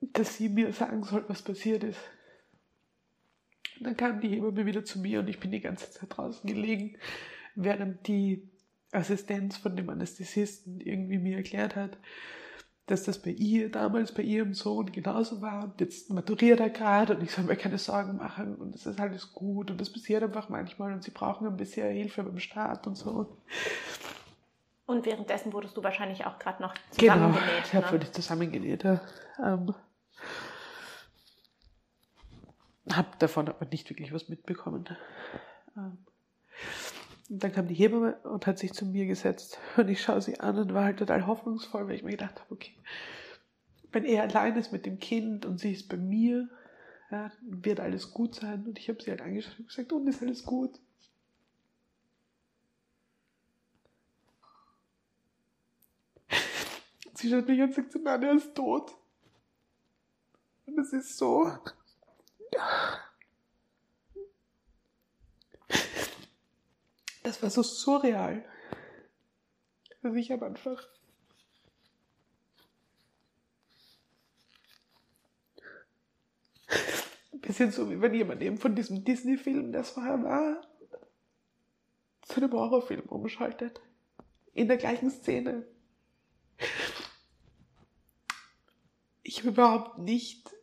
dass 0.00 0.36
sie 0.36 0.48
mir 0.48 0.72
sagen 0.72 1.02
soll, 1.04 1.24
was 1.28 1.42
passiert 1.42 1.84
ist. 1.84 2.00
Und 3.78 3.84
dann 3.86 3.96
kam 3.96 4.20
die 4.20 4.28
Hebamme 4.28 4.64
wieder 4.64 4.84
zu 4.84 4.98
mir 4.98 5.20
und 5.20 5.28
ich 5.28 5.38
bin 5.38 5.50
die 5.50 5.60
ganze 5.60 5.90
Zeit 5.90 6.16
draußen 6.16 6.48
gelegen, 6.48 6.96
während 7.54 8.06
die 8.06 8.48
Assistenz 8.90 9.58
von 9.58 9.76
dem 9.76 9.90
Anästhesisten 9.90 10.80
irgendwie 10.80 11.18
mir 11.18 11.36
erklärt 11.36 11.76
hat, 11.76 11.98
dass 12.86 13.02
das 13.02 13.20
bei 13.20 13.30
ihr 13.30 13.70
damals 13.70 14.12
bei 14.12 14.22
ihrem 14.22 14.54
Sohn 14.54 14.92
genauso 14.92 15.42
war 15.42 15.64
und 15.64 15.80
jetzt 15.80 16.10
maturiert 16.10 16.60
er 16.60 16.70
gerade 16.70 17.16
und 17.16 17.22
ich 17.22 17.32
soll 17.32 17.44
mir 17.44 17.56
keine 17.56 17.78
Sorgen 17.78 18.16
machen 18.16 18.54
und 18.56 18.74
es 18.74 18.86
ist 18.86 19.00
alles 19.00 19.32
gut 19.32 19.70
und 19.70 19.80
das 19.80 19.92
passiert 19.92 20.22
einfach 20.22 20.48
manchmal 20.48 20.92
und 20.92 21.02
sie 21.02 21.10
brauchen 21.10 21.46
ein 21.48 21.56
bisschen 21.56 21.92
Hilfe 21.92 22.22
beim 22.22 22.38
Start 22.38 22.86
und 22.86 22.94
so. 22.94 23.36
Und 24.86 25.04
währenddessen 25.04 25.52
wurdest 25.52 25.76
du 25.76 25.82
wahrscheinlich 25.82 26.26
auch 26.26 26.38
gerade 26.38 26.62
noch 26.62 26.74
zusammengenäht. 26.90 27.42
Genau, 27.42 27.58
ich 27.64 27.74
habe 27.74 27.86
ne? 27.86 27.92
wirklich 27.92 28.12
zusammengenäht. 28.12 28.84
Ähm, 28.84 29.74
habe 32.92 33.08
davon 33.18 33.48
aber 33.48 33.66
nicht 33.66 33.90
wirklich 33.90 34.12
was 34.12 34.28
mitbekommen. 34.28 34.88
Ähm, 35.76 35.98
und 37.28 37.42
dann 37.42 37.52
kam 37.52 37.66
die 37.66 37.74
Hebamme 37.74 38.16
und 38.22 38.46
hat 38.46 38.58
sich 38.58 38.72
zu 38.72 38.84
mir 38.84 39.06
gesetzt 39.06 39.58
und 39.76 39.88
ich 39.88 40.00
schaue 40.02 40.20
sie 40.22 40.38
an 40.40 40.58
und 40.58 40.74
war 40.74 40.84
halt 40.84 40.98
total 40.98 41.26
hoffnungsvoll, 41.26 41.88
weil 41.88 41.96
ich 41.96 42.02
mir 42.02 42.12
gedacht 42.12 42.40
habe, 42.40 42.54
okay, 42.54 42.74
wenn 43.92 44.04
er 44.04 44.22
allein 44.22 44.56
ist 44.56 44.72
mit 44.72 44.86
dem 44.86 44.98
Kind 44.98 45.46
und 45.46 45.58
sie 45.58 45.72
ist 45.72 45.88
bei 45.88 45.96
mir, 45.96 46.48
ja, 47.10 47.32
wird 47.42 47.80
alles 47.80 48.12
gut 48.12 48.34
sein. 48.34 48.66
Und 48.66 48.78
ich 48.78 48.88
habe 48.88 49.02
sie 49.02 49.10
halt 49.10 49.20
angeschaut 49.22 49.58
und 49.58 49.68
gesagt, 49.68 49.92
und 49.92 50.06
ist 50.06 50.22
alles 50.22 50.44
gut. 50.44 50.78
Sie 57.14 57.30
schaut 57.30 57.48
mich 57.48 57.60
und 57.60 57.74
sagt, 57.74 57.94
nein, 58.02 58.22
er 58.22 58.34
ist 58.34 58.54
tot. 58.54 58.94
Und 60.66 60.78
es 60.78 60.92
ist 60.92 61.16
so. 61.16 61.50
Das 67.26 67.42
war 67.42 67.50
so 67.50 67.64
surreal. 67.64 68.44
Also 70.00 70.16
ich 70.16 70.30
habe 70.30 70.46
einfach 70.46 70.80
ein 77.32 77.40
bisschen 77.40 77.72
so, 77.72 77.90
wie 77.90 78.00
wenn 78.00 78.14
jemand 78.14 78.42
eben 78.42 78.58
von 78.58 78.76
diesem 78.76 79.04
Disney-Film, 79.04 79.72
das 79.72 79.90
vorher 79.90 80.22
war, 80.22 80.62
zu 82.22 82.36
einem 82.36 82.52
Horrorfilm 82.52 83.06
umschaltet. 83.08 83.80
In 84.52 84.68
der 84.68 84.76
gleichen 84.76 85.10
Szene. 85.10 85.66
Ich 89.24 89.40
habe 89.40 89.48
überhaupt 89.48 89.98
nicht 89.98 90.55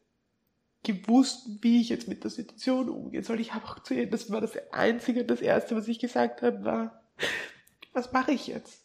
gewusst, 0.84 1.48
wie 1.62 1.82
ich 1.82 1.90
jetzt 1.90 2.08
mit 2.08 2.24
der 2.24 2.32
Situation 2.32 2.90
umgehen 2.90 3.24
soll. 3.24 3.40
Ich 3.40 3.54
habe 3.54 3.66
auch 3.66 3.80
zu 3.80 3.94
ihr, 3.94 4.10
das 4.10 4.30
war 4.32 4.42
das 4.42 4.52
Einzige, 4.72 5.26
das 5.26 5.42
Erste, 5.42 5.76
was 5.76 5.88
ich 5.88 6.00
gesagt 6.00 6.42
habe, 6.42 6.64
war, 6.66 7.04
was 7.94 8.12
mache 8.12 8.32
ich 8.32 8.48
jetzt? 8.48 8.84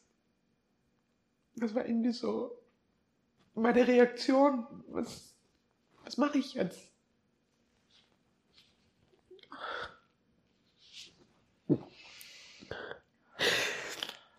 Das 1.57 1.74
war 1.74 1.86
irgendwie 1.86 2.12
so 2.12 2.57
meine 3.55 3.86
Reaktion. 3.86 4.66
Was, 4.88 5.34
was 6.05 6.16
mache 6.16 6.38
ich 6.38 6.55
jetzt? 6.55 6.78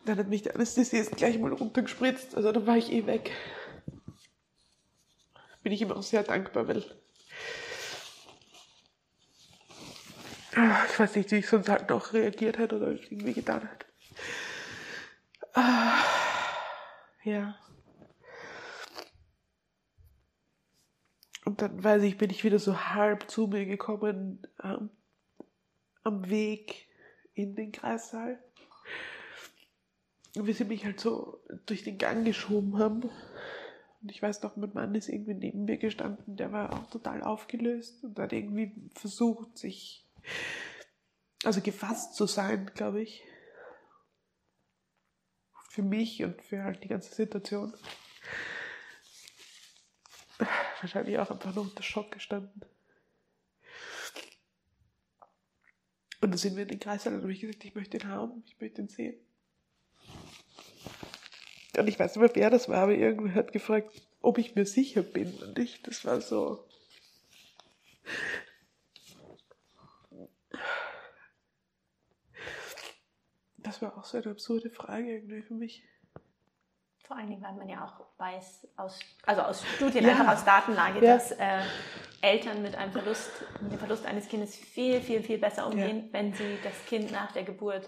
Dann 0.06 0.18
hat 0.18 0.28
mich 0.28 0.42
der 0.42 0.56
Anästhesist 0.56 1.18
gleich 1.18 1.38
mal 1.38 1.54
runtergespritzt, 1.54 2.36
also 2.36 2.52
dann 2.52 2.66
war 2.66 2.78
ich 2.78 2.92
eh 2.92 3.06
weg. 3.06 3.32
Bin 5.62 5.72
ich 5.72 5.82
ihm 5.82 5.92
auch 5.92 6.02
sehr 6.02 6.24
dankbar, 6.24 6.68
weil 6.68 6.84
Ich 10.52 11.00
weiß 11.00 11.16
nicht, 11.16 11.32
wie 11.32 11.38
ich 11.38 11.48
sonst 11.48 11.70
halt 11.70 11.90
noch 11.90 12.14
reagiert 12.14 12.58
hätte 12.58 12.78
oder 12.78 12.92
irgendwie 12.92 13.34
getan 13.34 13.68
hätte. 13.68 13.86
Ah, 15.54 16.04
ja. 17.24 17.56
Und 21.46 21.62
dann 21.62 21.84
weiß 21.84 22.04
ich, 22.04 22.18
bin 22.18 22.30
ich 22.30 22.44
wieder 22.44 22.60
so 22.60 22.80
halb 22.80 23.30
zu 23.30 23.48
mir 23.48 23.66
gekommen 23.66 24.46
ähm, 24.64 24.90
am 26.04 26.30
Weg 26.30 26.88
in 27.34 27.56
den 27.56 27.72
Kreissaal. 27.72 28.40
Wie 30.36 30.54
sie 30.54 30.66
mich 30.66 30.86
halt 30.86 31.00
so 31.00 31.44
durch 31.66 31.84
den 31.84 31.98
Gang 31.98 32.26
geschoben 32.26 32.78
haben. 32.78 33.04
Und 34.02 34.12
ich 34.12 34.22
weiß 34.22 34.42
noch, 34.44 34.56
mein 34.58 34.74
Mann 34.74 34.96
ist 34.96 35.10
irgendwie 35.10 35.34
neben 35.34 35.66
mir 35.66 35.78
gestanden, 35.78 36.36
der 36.36 36.52
war 36.52 36.72
auch 36.74 36.90
total 36.90 37.24
aufgelöst 37.24 38.04
und 38.04 38.18
hat 38.18 38.32
irgendwie 38.32 38.74
versucht, 38.94 39.58
sich 39.58 40.09
also 41.44 41.62
gefasst 41.62 42.16
zu 42.16 42.26
sein, 42.26 42.72
glaube 42.74 43.02
ich. 43.02 43.24
Für 45.70 45.82
mich 45.82 46.24
und 46.24 46.42
für 46.42 46.64
halt 46.64 46.84
die 46.84 46.88
ganze 46.88 47.14
Situation. 47.14 47.74
Wahrscheinlich 50.82 51.18
auch 51.20 51.30
einfach 51.30 51.54
nur 51.54 51.66
unter 51.66 51.84
Schock 51.84 52.12
gestanden. 52.12 52.62
Und 56.22 56.32
dann 56.32 56.38
sind 56.38 56.56
wir 56.56 56.64
in 56.64 56.70
den 56.70 56.80
Kreis 56.80 57.08
und 57.08 57.22
habe 57.22 57.32
ich 57.32 57.40
gesagt, 57.40 57.64
ich 57.64 57.76
möchte 57.76 57.98
ihn 57.98 58.08
haben, 58.08 58.44
ich 58.46 58.60
möchte 58.60 58.82
ihn 58.82 58.90
sehen. 58.90 59.20
Und 61.78 61.88
ich 61.88 61.98
weiß 61.98 62.16
nicht 62.16 62.22
mehr, 62.22 62.36
wer 62.36 62.50
das 62.50 62.68
war, 62.68 62.80
aber 62.80 62.96
irgendwer 62.96 63.36
hat 63.36 63.54
gefragt, 63.54 63.90
ob 64.22 64.38
ich 64.38 64.56
mir 64.56 64.66
sicher 64.66 65.02
bin. 65.02 65.34
Und 65.42 65.58
ich, 65.58 65.82
das 65.82 66.04
war 66.04 66.20
so, 66.20 66.68
Das 73.70 73.84
war 73.84 73.96
auch 73.96 74.04
so 74.04 74.18
eine 74.18 74.32
absurde 74.32 74.72
Frage 74.72 75.14
irgendwie 75.14 75.44
für 75.44 75.54
mich. 75.54 75.84
Vor 77.04 77.16
allen 77.16 77.30
Dingen, 77.30 77.44
weil 77.44 77.54
man 77.54 77.70
ja 77.70 77.86
auch 77.86 78.04
weiß, 78.18 78.68
aus, 78.78 79.00
also 79.28 79.42
aus 79.44 79.64
Studien, 79.76 80.06
Ja. 80.06 80.12
einfach 80.14 80.34
aus 80.34 80.44
Datenlage, 80.44 81.06
Ja. 81.06 81.14
dass 81.14 81.32
äh, 81.34 81.62
Eltern 82.22 82.64
mit 82.64 82.74
einem 82.74 82.92
Verlust, 82.92 83.30
mit 83.62 83.72
dem 83.74 83.78
Verlust 83.78 84.08
eines 84.08 84.28
Kindes 84.28 84.56
viel, 84.56 85.02
viel, 85.02 85.22
viel 85.22 85.38
besser 85.38 85.68
umgehen, 85.68 86.10
wenn 86.12 86.34
sie 86.34 86.58
das 86.64 86.84
Kind 86.88 87.12
nach 87.12 87.32
der 87.32 87.44
Geburt 87.44 87.88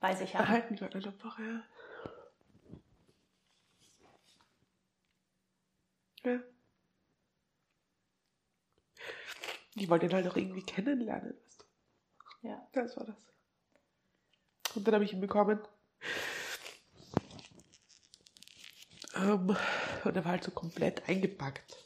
bei 0.00 0.16
sich 0.16 0.34
haben. 0.34 0.46
Erhalten 0.46 0.74
können 0.74 1.04
einfach, 1.06 1.38
ja. 1.38 1.62
Ja. 6.24 6.40
Ich 9.76 9.88
wollte 9.88 10.06
ihn 10.06 10.12
halt 10.12 10.26
auch 10.26 10.36
irgendwie 10.36 10.64
kennenlernen. 10.66 11.36
Weißt 11.44 11.60
du? 12.42 12.48
Ja. 12.48 12.68
Das 12.72 12.96
war 12.96 13.06
das. 13.06 13.30
Und 14.74 14.86
dann 14.86 14.94
habe 14.94 15.04
ich 15.04 15.12
ihn 15.12 15.20
bekommen. 15.20 15.60
Ähm, 19.16 19.56
und 20.04 20.16
er 20.16 20.24
war 20.24 20.32
halt 20.32 20.44
so 20.44 20.50
komplett 20.50 21.08
eingepackt. 21.08 21.76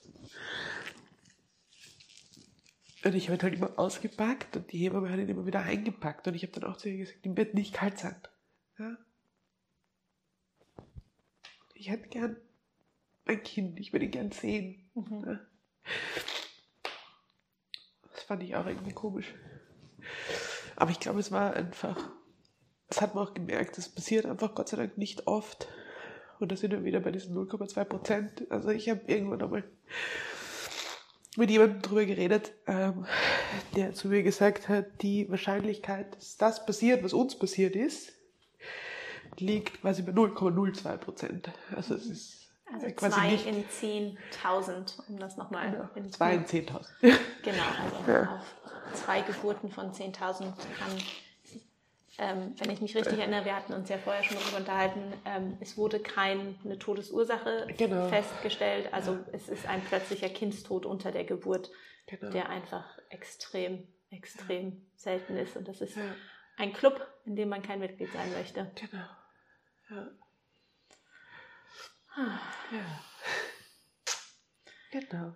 Und 3.05 3.15
ich 3.15 3.29
habe 3.29 3.37
ihn 3.37 3.43
halt 3.43 3.55
immer 3.55 3.79
ausgepackt 3.79 4.57
und 4.57 4.73
die 4.73 4.79
Hebamme 4.79 5.11
hat 5.11 5.19
ihn 5.19 5.29
immer 5.29 5.45
wieder 5.45 5.63
eingepackt. 5.63 6.27
Und 6.27 6.35
ich 6.35 6.43
habe 6.43 6.53
dann 6.59 6.65
auch 6.65 6.79
zu 6.79 6.89
ihr 6.89 6.99
gesagt, 6.99 7.25
ihm 7.27 7.37
wird 7.37 7.53
nicht 7.53 7.75
kalt 7.75 7.99
sein. 7.99 8.17
Ja? 8.79 8.97
Ich 11.75 11.91
hätte 11.91 12.09
gern 12.09 12.37
ein 13.27 13.43
Kind, 13.43 13.79
ich 13.79 13.93
würde 13.93 14.07
ihn 14.07 14.11
gern 14.11 14.33
sehen. 14.33 14.91
Mhm. 14.95 15.25
Ja? 15.27 15.41
Das 18.11 18.23
fand 18.23 18.43
ich 18.43 18.57
auch 18.57 18.67
irgendwie 18.67 18.95
komisch. 18.95 19.35
Aber 20.77 20.91
ich 20.91 21.01
glaube, 21.01 21.21
es 21.21 21.31
war 21.31 21.53
einfach, 21.53 22.11
das 22.95 23.03
hat 23.03 23.15
man 23.15 23.27
auch 23.27 23.35
gemerkt, 23.35 23.77
das 23.77 23.89
passiert 23.89 24.25
einfach 24.27 24.55
Gott 24.55 24.69
sei 24.69 24.77
Dank 24.77 24.97
nicht 24.99 25.27
oft. 25.27 25.67
Und 26.39 26.53
da 26.53 26.57
sind 26.57 26.71
wir 26.73 26.85
wieder 26.85 27.01
bei 27.01 27.11
diesen 27.11 27.37
0,2 27.37 27.85
Prozent. 27.85 28.51
Also 28.51 28.69
ich 28.71 28.89
habe 28.89 29.01
irgendwann 29.07 29.43
einmal 29.43 29.65
mit 31.37 31.51
jemandem 31.51 31.83
drüber 31.83 32.05
geredet, 32.05 32.53
ähm, 32.67 33.07
der 33.75 33.95
zu 33.95 34.09
mir 34.09 34.23
gesagt 34.23 34.69
hat, 34.69 34.87
die 35.03 35.29
Wahrscheinlichkeit, 35.31 36.15
dass 36.17 36.37
das 36.37 36.65
passiert, 36.67 37.03
was 37.03 37.13
uns 37.13 37.37
passiert 37.37 37.75
ist, 37.75 38.13
liegt 39.39 39.81
quasi 39.81 40.03
bei 40.03 40.13
0,02 40.13 40.97
Prozent. 40.99 41.51
Also 41.75 41.95
es 41.95 42.07
ist 42.07 42.49
Also 42.73 42.87
quasi 42.95 43.17
zwei 43.17 43.31
nicht 43.31 43.47
in 43.47 43.65
10.000, 43.65 45.09
um 45.09 45.19
das 45.19 45.37
nochmal 45.37 45.73
ja, 45.73 45.91
in 45.97 46.11
zwei 46.13 46.35
in 46.35 46.45
10.000. 46.45 46.87
Genau, 47.01 47.63
also 47.83 48.13
Ja. 48.13 48.37
auf 48.37 48.95
zwei 48.95 49.23
Geburten 49.23 49.71
von 49.73 49.93
10.000 49.93 50.13
kann, 50.19 50.93
ähm, 52.19 52.55
wenn 52.59 52.71
ich 52.71 52.81
mich 52.81 52.97
richtig 52.97 53.19
erinnere, 53.19 53.45
wir 53.45 53.57
hatten 53.57 53.73
uns 53.73 53.89
ja 53.89 53.99
vorher 53.99 54.23
schon 54.23 54.37
darüber 54.39 54.59
unterhalten, 54.59 55.13
ähm, 55.25 55.57
es 55.61 55.77
wurde 55.77 56.01
keine 56.01 56.55
Todesursache 56.79 57.67
Genau. 57.77 58.09
festgestellt, 58.09 58.93
also 58.93 59.19
es 59.33 59.49
ist 59.49 59.67
ein 59.67 59.83
plötzlicher 59.85 60.29
Kindstod 60.29 60.87
unter 60.87 61.11
der 61.13 61.25
Geburt, 61.25 61.71
Genau. 62.07 62.31
der 62.31 62.49
einfach 62.51 62.99
extrem, 63.11 63.89
extrem 64.11 64.87
selten 64.95 65.37
ist 65.37 65.57
und 65.57 65.67
das 65.69 65.81
ist 65.81 65.97
Ja, 65.97 66.15
ein 66.57 66.73
Club, 66.73 67.07
in 67.25 67.35
dem 67.37 67.49
man 67.49 67.63
kein 67.63 67.81
Mitglied 67.81 68.13
sein 68.13 68.31
möchte. 68.33 68.71
genau. 68.75 69.07
Ja. 69.91 70.09
Ah. 72.17 72.39
ja. 72.71 73.01
Genau. 74.93 75.35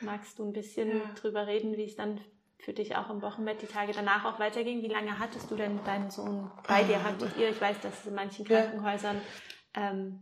Magst 0.00 0.38
du 0.38 0.44
ein 0.44 0.52
bisschen 0.52 0.88
Ja. 0.90 1.14
drüber 1.14 1.46
reden, 1.46 1.76
wie 1.76 1.84
es 1.84 1.94
dann 1.96 2.20
für 2.58 2.72
dich 2.72 2.96
auch 2.96 3.08
im 3.10 3.22
Wochenbett 3.22 3.62
die 3.62 3.66
Tage 3.66 3.92
danach 3.92 4.24
auch 4.24 4.38
weiterging? 4.38 4.82
Wie 4.82 4.88
lange 4.88 5.18
hattest 5.18 5.50
du 5.50 5.56
denn 5.56 5.82
deinen 5.84 6.10
Sohn 6.10 6.50
bei 6.66 6.82
dir? 6.82 7.02
Hattet 7.02 7.36
ihr, 7.36 7.50
ich 7.50 7.60
weiß, 7.60 7.80
dass 7.80 8.00
es 8.00 8.06
in 8.06 8.14
manchen. 8.14 8.44
Krankenhäusern 8.44 9.20
ähm, 9.74 10.20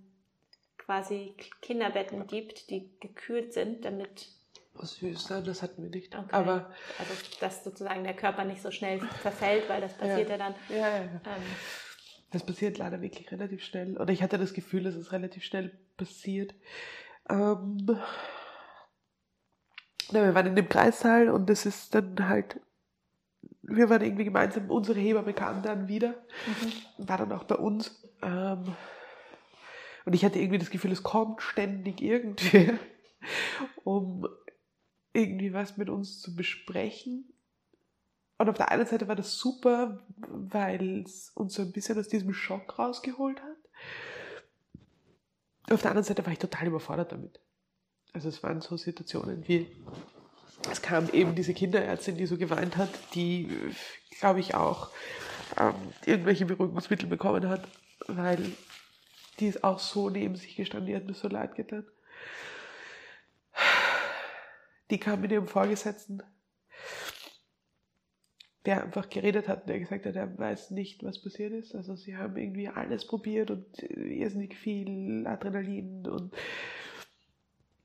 quasi 0.79 1.35
Kinderbetten 1.63 2.27
gibt, 2.27 2.71
die 2.71 2.91
gekühlt 3.01 3.53
sind, 3.53 3.85
damit, 3.85 4.29
Was 4.75 4.97
süß, 4.97 5.31
nein, 5.31 5.45
das 5.45 5.63
hatten 5.63 5.83
wir 5.83 5.91
nicht. 5.91 6.15
Okay. 6.15 6.27
Aber 6.31 6.71
also 6.99 7.13
dass 7.41 7.65
sozusagen 7.65 8.05
der 8.05 8.15
Körper 8.15 8.45
nicht 8.45 8.63
so 8.63 8.71
schnell 8.71 9.01
verfällt, 9.01 9.69
weil 9.69 9.81
das 9.81 9.95
passiert 9.95 10.29
ja, 10.29 10.39
dann. 10.39 10.55
ja, 10.69 10.77
ja, 10.77 10.99
ja. 10.99 11.21
Ähm, 11.25 11.43
Das 12.31 12.45
passiert 12.45 12.79
leider 12.79 13.01
wirklich 13.01 13.31
relativ 13.33 13.65
schnell. 13.65 13.97
Oder 13.99 14.13
ich 14.13 14.23
hatte 14.23 14.39
das 14.39 14.53
Gefühl, 14.53 14.85
dass 14.85 14.95
es 14.95 15.11
relativ 15.13 15.43
schnell 15.45 15.77
passiert. 15.97 16.55
Ähm, 17.29 17.99
na, 20.13 20.23
wir 20.23 20.35
waren 20.35 20.47
in 20.47 20.57
dem 20.57 20.69
Kreissaal 20.69 21.31
und 21.31 21.49
das 21.51 21.67
ist 21.67 21.95
dann 21.95 22.29
halt, 22.29 22.61
wir 23.63 23.91
waren 23.91 24.03
irgendwie 24.03 24.25
gemeinsam, 24.25 24.71
unsere 24.71 25.01
Hebamme 25.01 25.33
kam 25.33 25.63
dann 25.63 25.89
wieder, 25.89 26.15
war 26.99 27.19
dann 27.19 27.33
auch 27.33 27.45
bei 27.45 27.57
uns. 27.57 28.09
Ähm, 28.23 28.75
und 30.05 30.15
ich 30.15 30.25
hatte 30.25 30.39
irgendwie 30.39 30.59
das 30.59 30.71
Gefühl, 30.71 30.93
es 30.93 31.03
kommt 31.03 31.43
ständig 31.43 32.01
irgendwer, 32.01 32.79
um 33.85 34.29
irgendwie 35.13 35.53
was 35.53 35.77
mit 35.77 35.91
uns 35.91 36.21
zu 36.21 36.37
besprechen. 36.37 37.33
Und 38.39 38.49
auf 38.49 38.57
der 38.57 38.71
einen 38.71 38.87
Seite 38.87 39.09
war 39.09 39.17
das 39.17 39.39
super, 39.39 40.05
weil 40.17 41.03
es 41.05 41.31
uns 41.31 41.55
so 41.55 41.63
ein 41.63 41.73
bisschen 41.73 41.99
aus 41.99 42.09
diesem 42.09 42.35
Schock 42.35 42.79
rausgeholt 42.79 43.43
hat. 43.43 43.57
Auf 45.71 45.83
der 45.83 45.91
anderen 45.91 46.05
Seite 46.05 46.25
war 46.25 46.33
ich 46.33 46.39
total 46.39 46.69
überfordert 46.69 47.13
damit. 47.13 47.41
Also 48.17 48.31
es 48.31 48.43
waren 48.43 48.63
so 48.63 48.79
Situationen 48.79 49.47
wie, 49.47 49.67
es 50.73 50.81
kam 50.81 51.11
eben 51.11 51.35
diese 51.35 51.53
Kinderärztin, 51.53 52.17
die 52.17 52.25
so 52.25 52.39
geweint 52.39 52.79
hat, 52.79 52.89
die, 53.15 53.47
glaube 54.19 54.41
ich, 54.41 54.55
auch 54.55 54.89
ähm, 55.61 55.75
irgendwelche 56.07 56.47
Beruhigungsmittel 56.47 57.11
bekommen 57.11 57.47
hat, 57.47 57.69
weil 58.07 58.39
die 59.39 59.49
ist 59.49 59.63
auch 59.65 59.79
so 59.79 60.09
neben 60.09 60.35
sich 60.35 60.57
gestanden, 60.57 60.87
die 60.87 60.97
hat 60.97 61.05
mir 61.05 61.13
so 61.13 61.29
leid 61.29 61.57
getan. 61.57 61.87
Die 64.89 64.99
kam 64.99 65.21
mit 65.21 65.31
ihrem 65.31 65.47
Vorgesetzten, 65.47 66.23
der 68.65 68.83
einfach 68.83 69.11
geredet 69.11 69.47
hat, 69.47 69.69
der 69.69 69.79
gesagt 69.79 70.07
hat, 70.07 70.17
er 70.17 70.39
weiß 70.39 70.71
nicht, 70.71 71.05
was 71.05 71.21
passiert 71.21 71.53
ist. 71.53 71.75
Also 71.75 71.97
sie 71.97 72.17
haben 72.17 72.39
irgendwie 72.39 72.69
alles 72.69 73.07
probiert 73.07 73.51
und 73.51 73.67
irrsinnig 73.83 74.57
viel 74.57 75.27
Adrenalin 75.27 76.07
und 76.07 76.35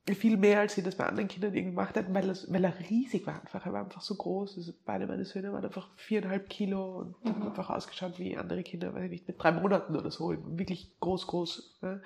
viel 0.08 0.38
mehr, 0.38 0.60
als 0.60 0.76
sie 0.76 0.84
das 0.84 0.96
bei 0.96 1.06
anderen 1.06 1.28
Kindern 1.28 1.54
irgendwie 1.54 1.76
gemacht 1.76 1.96
hätten, 1.96 2.14
weil, 2.14 2.28
das, 2.28 2.52
weil 2.52 2.64
er 2.64 2.74
riesig 2.90 3.26
war 3.28 3.40
einfach. 3.40 3.66
Er 3.66 3.74
war 3.74 3.84
einfach 3.84 4.02
so 4.02 4.16
groß. 4.16 4.58
Also 4.58 4.74
beide 4.86 5.08
meine 5.08 5.26
Söhne 5.26 5.54
waren 5.54 5.64
einfach 5.64 5.90
viereinhalb 5.96 6.50
Kilo 6.50 7.00
und 7.00 7.16
haben 7.24 7.44
einfach 7.44 7.70
ausgeschaut 7.70 8.18
wie 8.18 8.38
andere 8.38 8.64
Kinder, 8.64 8.94
weiß 8.94 9.06
ich 9.06 9.12
nicht, 9.12 9.28
mit 9.28 9.42
drei 9.42 9.52
Monaten 9.52 9.96
oder 9.96 10.12
so. 10.12 10.36
Wirklich 10.58 11.00
groß, 11.00 11.28
groß. 11.28 11.80
Ne? 11.82 12.02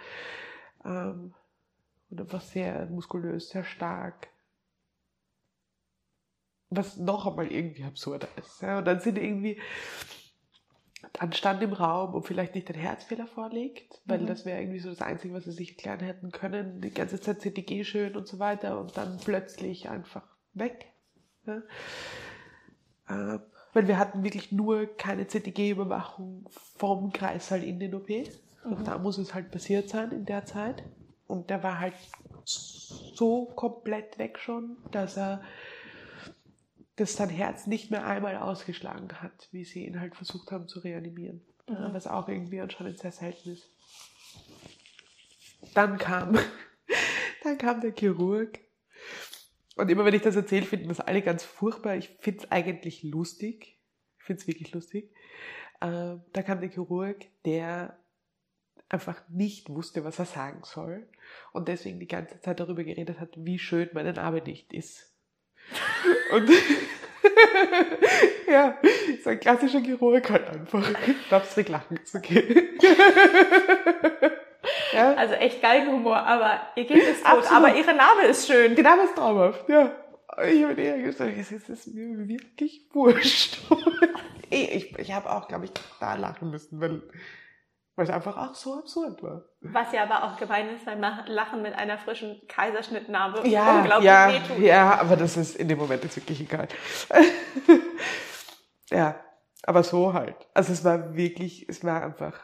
Ähm, 0.83 1.33
und 2.09 2.21
einfach 2.21 2.41
sehr 2.41 2.85
muskulös, 2.87 3.49
sehr 3.49 3.63
stark 3.63 4.27
was 6.69 6.97
noch 6.97 7.27
einmal 7.27 7.51
irgendwie 7.51 7.83
absurder 7.83 8.27
ist. 8.37 8.61
Ja? 8.61 8.79
Und 8.79 8.85
dann 8.85 8.99
sind 8.99 9.17
irgendwie, 9.17 9.59
dann 11.13 11.33
stand 11.33 11.61
im 11.63 11.73
Raum, 11.73 12.15
ob 12.15 12.27
vielleicht 12.27 12.55
nicht 12.55 12.69
ein 12.69 12.75
Herzfehler 12.79 13.27
vorliegt, 13.27 14.01
weil 14.05 14.19
Mhm. 14.19 14.27
das 14.27 14.45
wäre 14.45 14.59
irgendwie 14.61 14.79
so 14.79 14.89
das 14.89 15.01
Einzige, 15.01 15.33
was 15.33 15.45
sie 15.45 15.51
sich 15.51 15.69
erklären 15.71 15.99
hätten 15.99 16.31
können. 16.31 16.81
Die 16.81 16.91
ganze 16.91 17.19
Zeit 17.21 17.41
CTG 17.41 17.83
schön 17.83 18.15
und 18.15 18.27
so 18.27 18.39
weiter 18.39 18.79
und 18.79 18.97
dann 18.97 19.17
plötzlich 19.23 19.89
einfach 19.89 20.23
weg. 20.53 20.87
Ja? 21.45 21.61
Ähm, 23.09 23.41
weil 23.73 23.87
wir 23.87 23.97
hatten 23.99 24.23
wirklich 24.23 24.51
nur 24.51 24.85
keine 24.85 25.27
CTG-Überwachung 25.27 26.45
vom 26.77 27.11
Kreissaal 27.11 27.63
in 27.63 27.79
den 27.79 27.93
OP. 27.93 28.09
Und 28.63 28.87
da 28.87 28.97
muss 28.97 29.17
es 29.17 29.33
halt 29.33 29.51
passiert 29.51 29.89
sein 29.89 30.11
in 30.11 30.25
der 30.25 30.45
Zeit. 30.45 30.83
Und 31.27 31.49
der 31.49 31.61
war 31.61 31.79
halt 31.79 31.93
so 32.45 33.45
komplett 33.55 34.17
weg 34.17 34.39
schon, 34.39 34.77
dass 34.91 35.17
er 35.17 35.41
dass 36.95 37.15
sein 37.15 37.29
Herz 37.29 37.67
nicht 37.67 37.91
mehr 37.91 38.05
einmal 38.05 38.37
ausgeschlagen 38.37 39.21
hat, 39.21 39.49
wie 39.51 39.65
sie 39.65 39.85
ihn 39.85 39.99
halt 39.99 40.15
versucht 40.15 40.51
haben 40.51 40.67
zu 40.67 40.79
reanimieren. 40.79 41.41
Ja, 41.67 41.93
was 41.93 42.07
auch 42.07 42.29
irgendwie 42.29 42.61
anscheinend 42.61 42.99
sehr 42.99 43.11
selten 43.11 43.49
ist. 43.49 43.69
Dann 45.73 45.97
kam, 45.97 46.37
dann 47.43 47.57
kam 47.57 47.81
der 47.81 47.93
Chirurg. 47.93 48.59
Und 49.75 49.89
immer 49.89 50.05
wenn 50.05 50.13
ich 50.13 50.21
das 50.21 50.35
erzähle, 50.35 50.65
finden 50.65 50.87
das 50.87 51.01
alle 51.01 51.21
ganz 51.21 51.43
furchtbar. 51.43 51.95
Ich 51.95 52.09
finde 52.19 52.43
es 52.43 52.51
eigentlich 52.51 53.03
lustig. 53.03 53.77
Ich 54.19 54.23
finde 54.23 54.41
es 54.41 54.47
wirklich 54.47 54.71
lustig. 54.71 55.11
Äh, 55.81 56.15
da 56.31 56.43
kam 56.43 56.61
der 56.61 56.69
Chirurg, 56.69 57.25
der 57.43 57.99
einfach 58.87 59.21
nicht 59.27 59.69
wusste, 59.69 60.03
was 60.03 60.19
er 60.19 60.25
sagen 60.25 60.61
soll. 60.63 61.07
Und 61.51 61.67
deswegen 61.67 61.99
die 61.99 62.07
ganze 62.07 62.39
Zeit 62.39 62.59
darüber 62.59 62.83
geredet 62.83 63.19
hat, 63.19 63.33
wie 63.35 63.59
schön 63.59 63.89
meine 63.93 64.13
Narbe 64.13 64.41
nicht 64.41 64.71
ist. 64.71 65.14
Und 66.31 66.49
ja, 68.47 68.77
so 69.23 69.29
ein 69.31 69.39
klassischer 69.39 69.79
Chirurg 69.81 70.29
halt 70.29 70.47
einfach. 70.49 70.93
Knapsrig 71.27 71.69
lachen 71.69 72.05
zu 72.05 72.19
gehen. 72.21 72.79
ja, 74.93 75.13
also 75.13 75.33
echt 75.35 75.61
Galgenhumor, 75.61 76.17
aber 76.17 76.59
ihr 76.75 76.85
Kind 76.85 77.03
ist 77.03 77.23
tot, 77.23 77.39
Absolut. 77.39 77.63
aber 77.63 77.75
ihre 77.75 77.93
Narbe 77.93 78.23
ist 78.29 78.47
schön. 78.47 78.75
genau 78.75 78.97
was 78.97 79.13
traumhaft, 79.13 79.69
ja. 79.69 79.91
ich 80.47 80.63
habe 80.63 80.81
eher 80.81 81.01
gesagt, 81.01 81.37
es 81.37 81.51
ist 81.51 81.87
mir 81.93 82.27
wirklich 82.27 82.87
wurscht. 82.93 83.59
ich 84.49 84.97
ich 84.97 85.13
habe 85.13 85.31
auch, 85.31 85.47
glaube 85.47 85.65
ich, 85.65 85.71
da 85.99 86.15
lachen 86.15 86.51
müssen, 86.51 86.79
weil, 86.79 87.01
weil 87.95 88.05
es 88.05 88.11
einfach 88.11 88.37
auch 88.37 88.53
so 88.55 88.75
absurd 88.75 89.23
war. 89.23 89.45
Was 89.61 89.91
ja 89.93 90.03
aber 90.03 90.23
auch 90.23 90.37
gemein 90.37 90.69
ist, 90.75 90.85
weil 90.85 90.99
Lachen 91.27 91.61
mit 91.61 91.73
einer 91.73 91.97
frischen 91.97 92.41
Kaiserschnittnarbe 92.47 93.47
ja, 93.47 93.79
unglaublich 93.79 94.05
ja, 94.05 94.29
wehtut. 94.29 94.59
Ja, 94.59 94.99
aber 94.99 95.15
das 95.15 95.37
ist 95.37 95.55
in 95.55 95.67
dem 95.69 95.77
Moment 95.77 96.03
ist 96.03 96.17
wirklich 96.17 96.41
egal. 96.41 96.67
ja, 98.89 99.19
aber 99.63 99.83
so 99.83 100.13
halt. 100.13 100.35
Also 100.53 100.73
es 100.73 100.83
war 100.83 101.15
wirklich, 101.15 101.69
es 101.69 101.83
war 101.83 102.03
einfach 102.03 102.39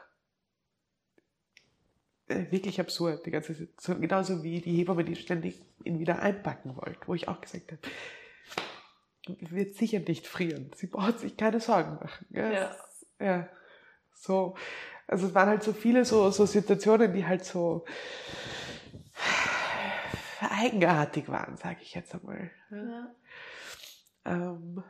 äh, 2.27 2.49
wirklich 2.49 2.79
absurd, 2.79 3.25
die 3.25 3.31
ganze 3.31 3.53
Situation. 3.53 4.01
Genauso 4.01 4.43
wie 4.43 4.61
die 4.61 4.77
Hebamme, 4.77 5.03
die 5.03 5.17
ständig 5.17 5.61
ihn 5.83 5.99
wieder 5.99 6.21
einpacken 6.21 6.77
wollte, 6.77 6.99
wo 7.07 7.13
ich 7.13 7.27
auch 7.27 7.41
gesagt 7.41 7.73
habe, 7.73 7.81
wird 9.51 9.75
sicher 9.75 9.99
nicht 9.99 10.27
frieren. 10.27 10.71
Sie 10.75 10.87
braucht 10.87 11.19
sich 11.19 11.35
keine 11.35 11.59
Sorgen 11.59 11.95
machen. 11.95 12.25
Gell? 12.31 12.53
Ja. 12.53 12.75
ja. 13.19 13.49
So. 14.13 14.55
Also 15.11 15.27
es 15.27 15.35
waren 15.35 15.49
halt 15.49 15.61
so 15.61 15.73
viele 15.73 16.05
so, 16.05 16.31
so 16.31 16.45
Situationen, 16.45 17.13
die 17.13 17.25
halt 17.25 17.43
so 17.43 17.83
eigenartig 20.39 21.27
waren, 21.27 21.57
sage 21.57 21.79
ich 21.81 21.93
jetzt 21.93 22.15
einmal. 22.15 22.49
Ja. 22.71 23.13
Ähm, 24.23 24.81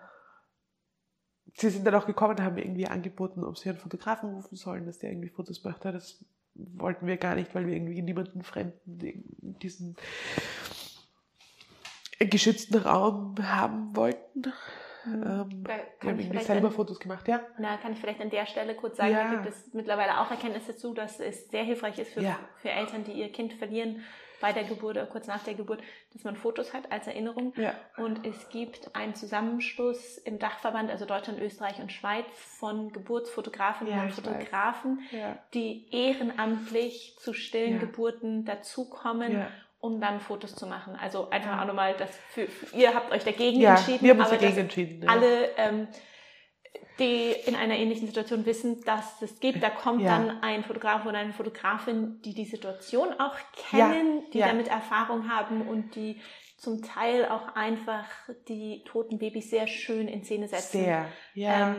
sie 1.58 1.70
sind 1.72 1.86
dann 1.86 1.96
auch 1.96 2.06
gekommen 2.06 2.36
und 2.36 2.44
haben 2.44 2.60
irgendwie 2.60 2.86
angeboten, 2.86 3.44
ob 3.44 3.58
sie 3.58 3.70
einen 3.70 3.80
Fotografen 3.80 4.36
rufen 4.36 4.56
sollen, 4.56 4.86
dass 4.86 5.00
der 5.00 5.10
irgendwie 5.10 5.30
Fotos 5.30 5.64
macht. 5.64 5.84
Das 5.86 6.24
wollten 6.54 7.08
wir 7.08 7.18
gar 7.18 7.34
nicht, 7.34 7.56
weil 7.56 7.66
wir 7.66 7.74
irgendwie 7.74 8.04
niemanden 8.04 8.44
Fremden 8.44 9.00
in 9.00 9.58
diesen 9.58 9.96
geschützten 12.20 12.78
Raum 12.78 13.36
haben 13.42 13.96
wollten. 13.96 14.54
Mhm. 15.06 15.14
Ähm, 15.24 15.64
Da 15.64 15.70
wir 16.02 16.10
haben 16.12 16.20
ich 16.20 16.26
irgendwie 16.28 16.44
selber 16.44 16.68
an- 16.68 16.74
Fotos 16.74 17.00
gemacht, 17.00 17.28
ja. 17.28 17.42
Na, 17.58 17.78
kann 17.78 17.94
ich 17.94 18.00
vielleicht 18.00 18.22
an 18.22 18.30
der 18.30 18.46
Stelle 18.46 18.76
kurz 18.76 18.98
sagen, 18.98 19.12
Ja. 19.12 19.24
da 19.24 19.30
gibt 19.32 19.48
es 19.48 19.74
mittlerweile 19.74 20.20
auch 20.20 20.30
Erkenntnisse 20.32 20.74
dazu, 20.74 20.94
dass 20.94 21.20
es 21.20 21.50
sehr 21.50 21.64
hilfreich 21.64 21.98
ist 22.00 22.14
für, 22.14 22.22
Ja. 22.22 22.38
für 22.62 22.70
Eltern, 22.70 23.04
die 23.04 23.14
ihr 23.14 23.32
Kind 23.32 23.54
verlieren 23.54 24.04
bei 24.42 24.54
der 24.54 24.64
Geburt 24.64 24.98
oder 24.98 25.06
kurz 25.06 25.28
nach 25.28 25.44
der 25.44 25.54
Geburt, 25.54 25.82
dass 26.14 26.24
man 26.24 26.36
Fotos 26.36 26.74
hat 26.74 26.92
als 26.92 27.06
Erinnerung. 27.06 27.54
Ja. 27.58 27.76
Und 27.98 28.26
es 28.26 28.50
gibt 28.50 28.96
einen 28.96 29.14
Zusammenschluss 29.14 30.18
im 30.18 30.40
Dachverband, 30.40 30.90
also 30.90 31.06
Deutschland, 31.06 31.40
Österreich 31.40 31.80
und 31.80 31.92
Schweiz, 31.92 32.26
von 32.36 32.92
Geburtsfotografinnen 32.92 33.94
Ja, 33.94 34.02
und. 34.04 34.14
Fotografen, 34.14 35.00
Ja. 35.12 35.38
die 35.54 35.86
ehrenamtlich 35.96 37.16
zu 37.20 37.34
stillen. 37.34 37.80
Geburten 37.80 38.44
dazukommen. 38.46 39.46
Um 39.82 40.00
dann 40.00 40.20
Fotos 40.20 40.56
zu 40.56 40.68
machen. 40.68 40.96
Also 40.96 41.30
einfach 41.32 41.62
auch 41.62 41.66
nochmal, 41.66 41.96
dass 41.98 42.10
für, 42.30 42.48
ihr 42.74 42.94
habt 42.94 43.12
euch 43.12 43.24
dagegen 43.24 43.60
Ja, 43.60 43.72
entschieden, 43.72 44.04
wir 44.04 44.12
haben 44.12 44.20
uns 44.20 44.30
dagegen 44.30 44.58
entschieden. 44.58 45.04
Ja. 45.04 45.10
alle, 45.10 45.50
ähm, 45.58 45.88
die 47.00 47.32
in 47.46 47.56
einer 47.56 47.76
ähnlichen 47.76 48.08
Situation 48.08 48.46
wissen, 48.46 48.82
dass 48.86 49.22
es 49.22 49.40
gibt, 49.40 49.62
da 49.64 49.70
kommt 49.70 50.02
Ja. 50.02 50.18
dann 50.18 50.42
ein 50.44 50.64
Fotograf 50.64 51.06
oder 51.06 51.18
eine 51.18 51.34
Fotografin, 51.34 52.22
die 52.22 52.34
die 52.34 52.46
Situation 52.46 53.10
auch 53.20 53.36
kennen, 53.72 54.24
die 54.34 54.40
damit 54.40 54.68
Erfahrung 54.68 55.30
haben 55.30 55.68
und 55.68 55.96
die 55.96 56.22
zum 56.58 56.84
Teil 56.84 57.26
auch 57.28 57.56
einfach 57.56 58.06
die 58.48 58.84
toten 58.86 59.18
Babys 59.18 59.50
sehr 59.50 59.66
schön 59.66 60.08
in 60.08 60.24
Szene 60.24 60.48
setzen. 60.48 60.84
Sehr, 60.84 61.06
ja. 61.34 61.76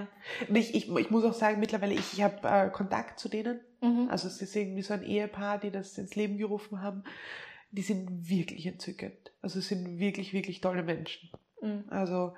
Ähm, 0.48 0.56
ich, 0.56 0.74
ich, 0.74 0.92
ich 0.92 1.10
muss 1.10 1.24
auch 1.24 1.34
sagen, 1.34 1.60
mittlerweile, 1.60 1.94
ich, 1.94 2.12
ich 2.14 2.22
habe 2.22 2.48
äh, 2.48 2.68
Kontakt 2.70 3.20
zu 3.20 3.28
denen. 3.28 3.60
Mhm. 3.80 4.08
Also 4.10 4.26
es 4.26 4.42
ist 4.42 4.56
irgendwie 4.56 4.82
so 4.82 4.92
ein 4.94 5.04
Ehepaar, 5.04 5.58
die 5.58 5.70
das 5.70 5.96
ins 5.98 6.16
Leben 6.16 6.36
gerufen 6.36 6.82
haben. 6.82 7.04
Die 7.72 7.82
sind 7.82 8.28
wirklich 8.28 8.66
entzückend. 8.66 9.32
Also 9.42 9.58
es 9.58 9.68
sind 9.68 9.98
wirklich, 9.98 10.32
wirklich 10.32 10.60
tolle 10.60 10.82
Menschen. 10.82 11.30
Mhm. 11.60 11.84
Also 11.88 12.34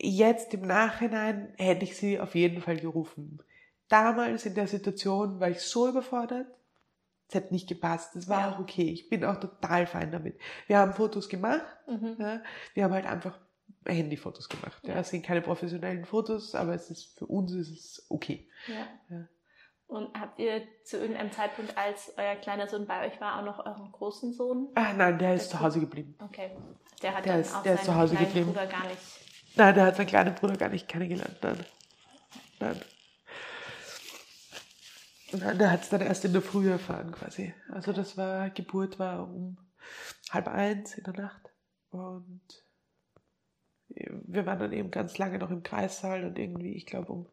jetzt 0.00 0.52
im 0.54 0.62
Nachhinein 0.62 1.54
hätte 1.58 1.84
ich 1.84 1.96
sie 1.96 2.18
auf 2.18 2.34
jeden 2.34 2.60
Fall 2.60 2.76
gerufen. 2.78 3.40
Damals 3.88 4.46
in 4.46 4.54
der 4.54 4.66
Situation 4.66 5.38
war 5.38 5.50
ich 5.50 5.60
so 5.60 5.88
überfordert. 5.88 6.46
Es 7.28 7.34
hat 7.36 7.52
nicht 7.52 7.68
gepasst. 7.68 8.16
Das 8.16 8.28
war 8.28 8.40
Ja. 8.40 8.54
auch 8.54 8.58
okay. 8.58 8.90
Ich 8.90 9.08
bin 9.08 9.24
auch 9.24 9.38
total 9.38 9.86
fein 9.86 10.10
damit. 10.10 10.38
Wir 10.66 10.78
haben 10.78 10.92
Fotos 10.92 11.28
gemacht. 11.28 11.64
Mhm. 11.86 12.16
Ja. 12.18 12.42
Wir 12.74 12.84
haben 12.84 12.92
halt 12.94 13.06
einfach 13.06 13.38
Handyfotos 13.86 14.48
gemacht. 14.48 14.80
Ja. 14.86 14.94
Es 15.00 15.10
sind 15.10 15.24
keine 15.24 15.42
professionellen 15.42 16.04
Fotos, 16.04 16.54
aber 16.54 16.74
es 16.74 16.90
ist 16.90 17.18
für 17.18 17.26
uns 17.26 17.52
ist 17.52 17.70
es 17.70 18.06
okay. 18.08 18.48
Ja. 19.10 19.28
Und 19.92 20.18
habt 20.18 20.38
ihr 20.38 20.62
zu 20.84 20.96
irgendeinem 20.98 21.30
Zeitpunkt, 21.32 21.76
als 21.76 22.12
euer 22.16 22.34
kleiner 22.36 22.66
Sohn 22.66 22.86
bei 22.86 23.06
euch 23.06 23.20
war, 23.20 23.38
auch 23.38 23.44
noch 23.44 23.58
euren 23.66 23.92
großen 23.92 24.32
Sohn? 24.32 24.68
Ah, 24.74 24.92
nein, 24.94 25.18
der 25.18 25.34
ist 25.34 25.50
zu 25.50 25.60
Hause 25.60 25.80
geblieben. 25.80 26.14
Okay. 26.18 26.50
Der 27.02 27.14
hat 27.14 27.24
Der 27.26 27.32
dann 27.34 27.40
ist- 27.42 27.54
auch 27.54 27.62
der 27.62 27.74
ist 27.74 27.84
seinen 27.84 27.94
zu 27.94 28.00
Hause 28.00 28.14
kleinen 28.14 28.28
geblieben. 28.28 28.52
Bruder 28.52 28.66
gar 28.66 28.86
nicht. 28.88 28.98
Nein, 29.54 29.74
der 29.74 29.84
hat 29.86 29.96
seinen 29.96 30.06
kleinen 30.06 30.34
Bruder 30.34 30.56
gar 30.56 30.70
nicht 30.70 30.88
kennengelernt. 30.88 31.36
Nein. 31.42 31.66
Nein. 32.60 32.80
Nein, 35.32 35.58
der 35.58 35.70
hat 35.70 35.82
es 35.82 35.88
dann 35.90 36.00
erst 36.00 36.24
in 36.24 36.32
der 36.32 36.42
Früh 36.42 36.70
erfahren 36.70 37.12
quasi. 37.12 37.54
Also 37.70 37.92
das 37.92 38.16
war, 38.16 38.50
Geburt 38.50 38.98
war 38.98 39.22
um 39.28 39.56
halb 40.30 40.48
eins 40.48 40.94
in 40.94 41.04
der 41.04 41.14
Nacht. 41.14 41.50
Und 41.90 42.40
wir 43.88 44.46
waren 44.46 44.58
dann 44.58 44.72
eben 44.72 44.90
ganz 44.90 45.18
lange 45.18 45.38
noch 45.38 45.50
im 45.50 45.62
Kreissaal 45.62 46.24
und 46.24 46.38
irgendwie, 46.38 46.72
ich 46.74 46.86
glaube 46.86 47.12
um 47.12 47.28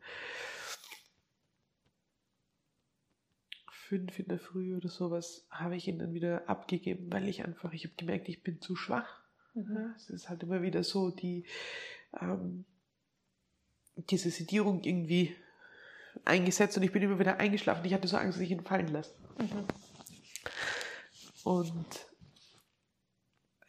fünf 3.89 4.19
in 4.19 4.27
der 4.27 4.39
Früh 4.39 4.77
oder 4.77 4.87
sowas, 4.87 5.47
habe 5.49 5.75
ich 5.75 5.87
ihn 5.87 5.97
dann 5.97 6.13
wieder 6.13 6.47
abgegeben, 6.47 7.11
weil 7.11 7.27
ich 7.27 7.43
einfach, 7.43 7.73
ich 7.73 7.85
habe 7.85 7.95
gemerkt, 7.97 8.29
ich 8.29 8.43
bin 8.43 8.61
zu 8.61 8.75
schwach. 8.75 9.23
Mhm. 9.55 9.95
Es 9.97 10.11
ist 10.11 10.29
halt 10.29 10.43
immer 10.43 10.61
wieder 10.61 10.83
so, 10.83 11.09
die, 11.09 11.45
ähm, 12.21 12.65
diese 13.95 14.29
Sedierung 14.29 14.83
irgendwie 14.83 15.35
eingesetzt 16.23 16.77
und 16.77 16.83
ich 16.83 16.91
bin 16.91 17.01
immer 17.01 17.17
wieder 17.17 17.37
eingeschlafen. 17.37 17.83
Ich 17.83 17.93
hatte 17.95 18.07
so 18.07 18.17
Angst, 18.17 18.37
dass 18.37 18.43
ich 18.43 18.51
ihn 18.51 18.63
fallen 18.63 18.89
lasse. 18.89 19.15
Mhm. 19.39 19.65
Und 21.43 22.05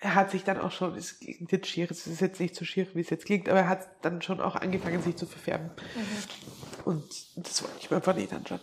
er 0.00 0.14
hat 0.14 0.30
sich 0.30 0.44
dann 0.44 0.58
auch 0.58 0.72
schon, 0.72 0.96
es 0.96 1.18
klingt 1.18 1.50
jetzt 1.50 1.66
schier, 1.66 1.90
es 1.90 2.06
ist 2.06 2.20
jetzt 2.20 2.40
nicht 2.40 2.54
so 2.54 2.66
schier, 2.66 2.86
wie 2.94 3.00
es 3.00 3.08
jetzt 3.08 3.24
klingt, 3.24 3.48
aber 3.48 3.60
er 3.60 3.68
hat 3.70 4.04
dann 4.04 4.20
schon 4.20 4.42
auch 4.42 4.56
angefangen, 4.56 5.00
sich 5.00 5.16
zu 5.16 5.24
verfärben. 5.24 5.70
Mhm. 5.94 6.82
Und 6.84 7.36
das 7.36 7.62
wollte 7.62 7.76
ich 7.80 7.90
mir 7.90 7.96
einfach 7.96 8.14
nicht 8.14 8.32
anschauen. 8.34 8.60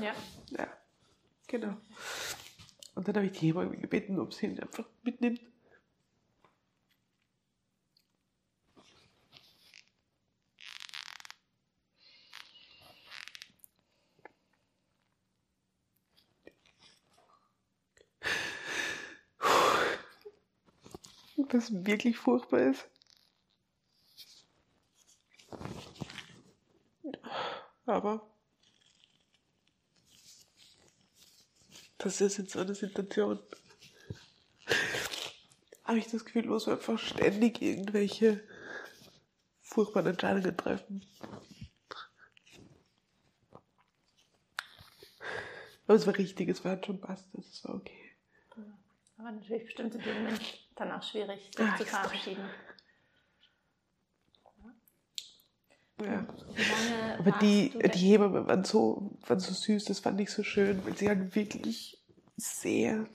Ja. 0.00 0.12
Ja, 0.56 0.68
genau. 1.50 1.76
Und 2.94 3.08
dann 3.08 3.16
habe 3.16 3.26
ich 3.26 3.32
die 3.32 3.48
Hebamme 3.48 3.76
gebeten, 3.76 4.18
ob 4.18 4.32
sie 4.32 4.46
ihn 4.46 4.60
einfach 4.60 4.88
mitnimmt. 5.02 5.40
Was 21.52 21.72
wirklich 21.84 22.16
furchtbar 22.16 22.60
ist. 22.60 22.88
Aber 27.86 28.29
das 32.02 32.20
ist 32.20 32.38
in 32.38 32.46
so 32.46 32.60
einer 32.60 32.74
Situation. 32.74 33.38
Habe 35.84 35.98
ich 35.98 36.08
das 36.08 36.24
Gefühl, 36.24 36.46
muss 36.46 36.66
man 36.66 36.76
einfach 36.76 36.98
ständig 36.98 37.60
irgendwelche 37.60 38.40
furchtbaren 39.62 40.06
Entscheidungen 40.08 40.56
treffen. 40.56 41.04
Aber 45.86 45.96
es 45.96 46.06
war 46.06 46.16
richtig, 46.16 46.48
es 46.48 46.64
war 46.64 46.82
schon 46.84 47.00
passt, 47.00 47.26
es 47.34 47.64
war 47.64 47.74
okay. 47.76 48.12
Aber 49.18 49.32
natürlich 49.32 49.64
bestimmt 49.64 49.94
in 49.96 50.02
dem 50.02 50.14
Moment 50.22 50.40
dann 50.76 50.92
auch 50.92 51.02
schwierig, 51.02 51.50
sich 51.56 51.66
Ah, 51.66 51.76
zu 51.76 51.84
verabschieden. 51.84 52.44
Ja. 56.00 56.26
Aber 57.18 57.32
die, 57.32 57.70
du 57.70 57.88
die 57.88 57.98
Hebammen 57.98 58.46
waren 58.46 58.64
so, 58.64 59.18
waren 59.26 59.40
so 59.40 59.52
süß, 59.52 59.84
das 59.84 60.00
fand 60.00 60.20
ich 60.20 60.30
so 60.30 60.42
schön, 60.42 60.84
weil 60.84 60.96
sie 60.96 61.08
halt 61.08 61.34
wirklich 61.34 61.98
sehr, 62.36 63.06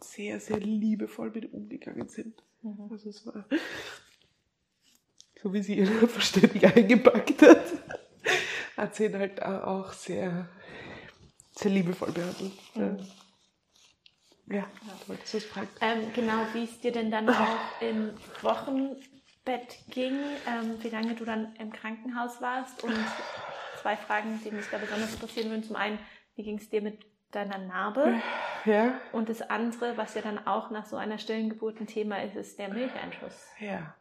sehr, 0.00 0.40
sehr 0.40 0.60
liebevoll 0.60 1.30
mit 1.30 1.44
ihm 1.44 1.54
umgegangen 1.54 2.08
sind. 2.08 2.42
Mhm. 2.62 2.88
Also 2.90 3.10
es 3.10 3.26
war 3.26 3.44
so 5.42 5.52
wie 5.52 5.62
sie 5.62 5.78
ihn 5.78 5.86
verständig 6.08 6.64
eingepackt 6.64 7.42
hat, 7.42 7.64
hat 8.76 8.94
sie 8.94 9.06
ihn 9.06 9.18
halt 9.18 9.42
auch 9.42 9.92
sehr, 9.92 10.48
sehr 11.52 11.70
liebevoll 11.70 12.12
behandelt. 12.12 12.52
Mhm. 12.74 13.06
Ja, 14.46 14.68
du 15.02 15.08
wolltest 15.08 15.34
was 15.34 15.44
fragen. 15.44 15.68
Ähm, 15.80 16.12
genau, 16.12 16.44
wie 16.52 16.64
es 16.64 16.80
dir 16.80 16.90
denn 16.90 17.10
dann 17.10 17.28
auch 17.28 17.80
im 17.80 18.10
Wochenbett 19.44 19.78
ging, 19.90 20.18
ähm, 20.46 20.82
wie 20.82 20.88
lange 20.88 21.14
du 21.14 21.24
dann 21.24 21.54
im 21.56 21.72
Krankenhaus 21.72 22.40
warst 22.40 22.82
und 22.84 22.96
zwei 23.80 23.96
Fragen, 23.96 24.40
die 24.44 24.50
mich 24.50 24.66
da 24.70 24.78
besonders 24.78 25.12
interessieren 25.14 25.50
würden. 25.50 25.62
Zum 25.62 25.76
einen, 25.76 25.98
wie 26.36 26.42
ging 26.42 26.58
es 26.58 26.68
dir 26.68 26.82
mit 26.82 26.98
deiner 27.30 27.58
Narbe. 27.58 28.20
Ja. 28.64 29.00
Und 29.12 29.28
das 29.28 29.40
andere, 29.42 29.96
was 29.96 30.14
ja 30.14 30.22
dann 30.22 30.46
auch 30.46 30.70
nach 30.70 30.84
so 30.84 30.96
einer 30.96 31.18
stillen 31.18 31.48
Geburt 31.48 31.80
ein 31.80 31.86
Thema 31.86 32.22
ist, 32.22 32.36
ist 32.36 32.58
der 32.58 32.68
Milcheinschuss. 32.68 33.46
Ja. 33.60 33.94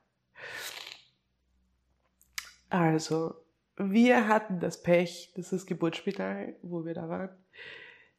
Also, 2.69 3.35
wir 3.77 4.27
hatten 4.27 4.59
das 4.59 4.81
Pech, 4.81 5.31
dass 5.35 5.51
das 5.51 5.65
Geburtsspital, 5.65 6.55
wo 6.61 6.85
wir 6.85 6.93
da 6.93 7.07
waren, 7.07 7.29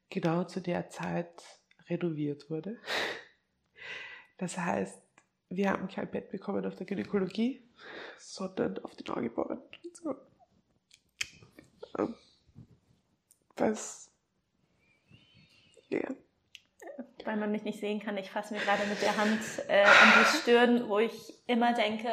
genau 0.08 0.44
zu 0.44 0.60
der 0.60 0.88
Zeit 0.90 1.42
renoviert 1.88 2.48
wurde. 2.50 2.78
Das 4.38 4.56
heißt, 4.56 5.02
wir 5.50 5.70
haben 5.70 5.88
kein 5.88 6.10
Bett 6.10 6.30
bekommen 6.30 6.64
auf 6.64 6.76
der 6.76 6.86
Gynäkologie, 6.86 7.62
sondern 8.18 8.78
auf 8.84 8.94
den 8.94 9.12
Neugeborenen. 9.12 9.62
So. 9.92 10.14
Ähm, 11.98 12.14
Was? 13.56 14.10
Ja. 15.88 16.08
Weil 17.24 17.36
man 17.36 17.50
mich 17.50 17.64
nicht 17.64 17.80
sehen 17.80 18.00
kann, 18.00 18.16
ich 18.16 18.30
fasse 18.30 18.54
mir 18.54 18.60
gerade 18.60 18.86
mit 18.86 19.02
der 19.02 19.16
Hand 19.16 19.40
äh, 19.68 19.82
an 19.82 20.12
die 20.20 20.38
Stirn, 20.38 20.88
wo 20.88 20.98
ich 21.00 21.34
immer 21.46 21.74
denke, 21.74 22.08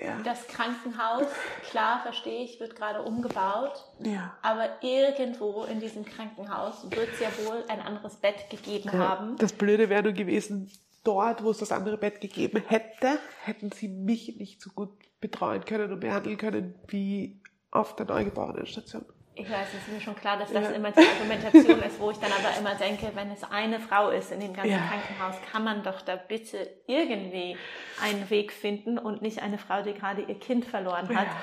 Ja. 0.00 0.18
das 0.24 0.46
Krankenhaus, 0.48 1.26
klar 1.70 2.02
verstehe 2.02 2.44
ich, 2.44 2.58
wird 2.58 2.74
gerade 2.74 3.02
umgebaut. 3.02 3.84
Ja. 4.00 4.36
Aber 4.42 4.82
irgendwo 4.82 5.64
in 5.64 5.80
diesem 5.80 6.04
Krankenhaus 6.04 6.90
wird 6.90 7.10
es 7.12 7.20
ja 7.20 7.28
wohl 7.46 7.62
ein 7.68 7.80
anderes 7.80 8.16
Bett 8.16 8.48
gegeben 8.50 8.90
haben. 8.92 9.36
Das 9.36 9.52
Blöde 9.52 9.88
wäre 9.88 10.02
nur 10.02 10.12
gewesen, 10.12 10.70
dort, 11.04 11.42
wo 11.42 11.50
es 11.50 11.58
das 11.58 11.72
andere 11.72 11.98
Bett 11.98 12.20
gegeben 12.20 12.62
hätte, 12.68 13.18
hätten 13.44 13.70
sie 13.72 13.88
mich 13.88 14.36
nicht 14.38 14.60
so 14.60 14.70
gut 14.70 14.90
betreuen 15.20 15.64
können 15.64 15.92
und 15.92 16.00
behandeln 16.00 16.36
können 16.36 16.74
wie 16.88 17.40
auf 17.70 17.96
der 17.96 18.06
Neugeborenenstation. 18.06 19.04
Ich 19.34 19.50
weiß, 19.50 19.66
es 19.68 19.74
ist 19.88 19.88
mir 19.94 20.00
schon 20.00 20.14
klar, 20.14 20.36
dass 20.36 20.52
das 20.52 20.64
Ja. 20.64 20.70
immer 20.72 20.90
die 20.92 20.98
Argumentation 21.00 21.80
ist, 21.82 21.98
wo 21.98 22.10
ich 22.10 22.18
dann 22.18 22.32
aber 22.32 22.54
immer 22.58 22.74
denke, 22.74 23.10
wenn 23.14 23.30
es 23.30 23.42
eine 23.44 23.80
Frau 23.80 24.10
ist 24.10 24.30
in 24.30 24.40
dem 24.40 24.52
ganzen 24.52 24.72
Ja. 24.72 24.78
Krankenhaus, 24.78 25.36
kann 25.50 25.64
man 25.64 25.82
doch 25.82 26.02
da 26.02 26.16
bitte 26.16 26.68
irgendwie 26.86 27.56
einen 28.02 28.28
Weg 28.28 28.52
finden 28.52 28.98
und 28.98 29.22
nicht 29.22 29.42
eine 29.42 29.56
Frau, 29.56 29.80
die 29.82 29.94
gerade 29.94 30.20
ihr 30.22 30.38
Kind 30.38 30.66
verloren 30.66 31.08
hat, 31.16 31.26
Ja. 31.28 31.36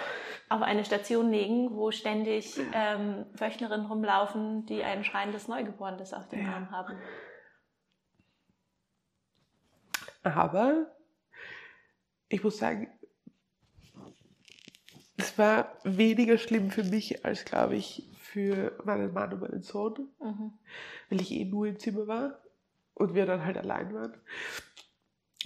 auf 0.49 0.61
eine 0.61 0.85
Station 0.85 1.31
legen, 1.31 1.75
wo 1.75 1.89
ständig 1.89 2.59
ähm, 2.73 3.25
Wöchnerinnen 3.33 3.87
rumlaufen, 3.87 4.67
die 4.67 4.83
ein 4.83 5.03
schreiendes 5.03 5.47
Neugeborenes 5.47 6.13
auf 6.13 6.27
dem. 6.29 6.47
Arm 6.47 6.69
haben. 6.69 6.95
Aber 10.23 10.87
ich 12.27 12.43
muss 12.43 12.57
sagen, 12.57 12.87
es 15.17 15.37
war 15.37 15.77
weniger 15.83 16.37
schlimm 16.37 16.71
für 16.71 16.83
mich 16.83 17.25
als, 17.25 17.45
glaube 17.45 17.75
ich, 17.75 18.09
für 18.19 18.77
meinen 18.85 19.13
Mann 19.13 19.33
und 19.33 19.41
meinen 19.41 19.61
Sohn, 19.61 20.09
Mhm. 20.19 20.53
weil 21.09 21.21
ich 21.21 21.31
eh 21.31 21.45
nur 21.45 21.67
im 21.67 21.79
Zimmer 21.79 22.07
war 22.07 22.41
und 22.93 23.15
wir 23.15 23.25
dann 23.25 23.43
halt 23.43 23.57
allein 23.57 23.93
waren. 23.93 24.13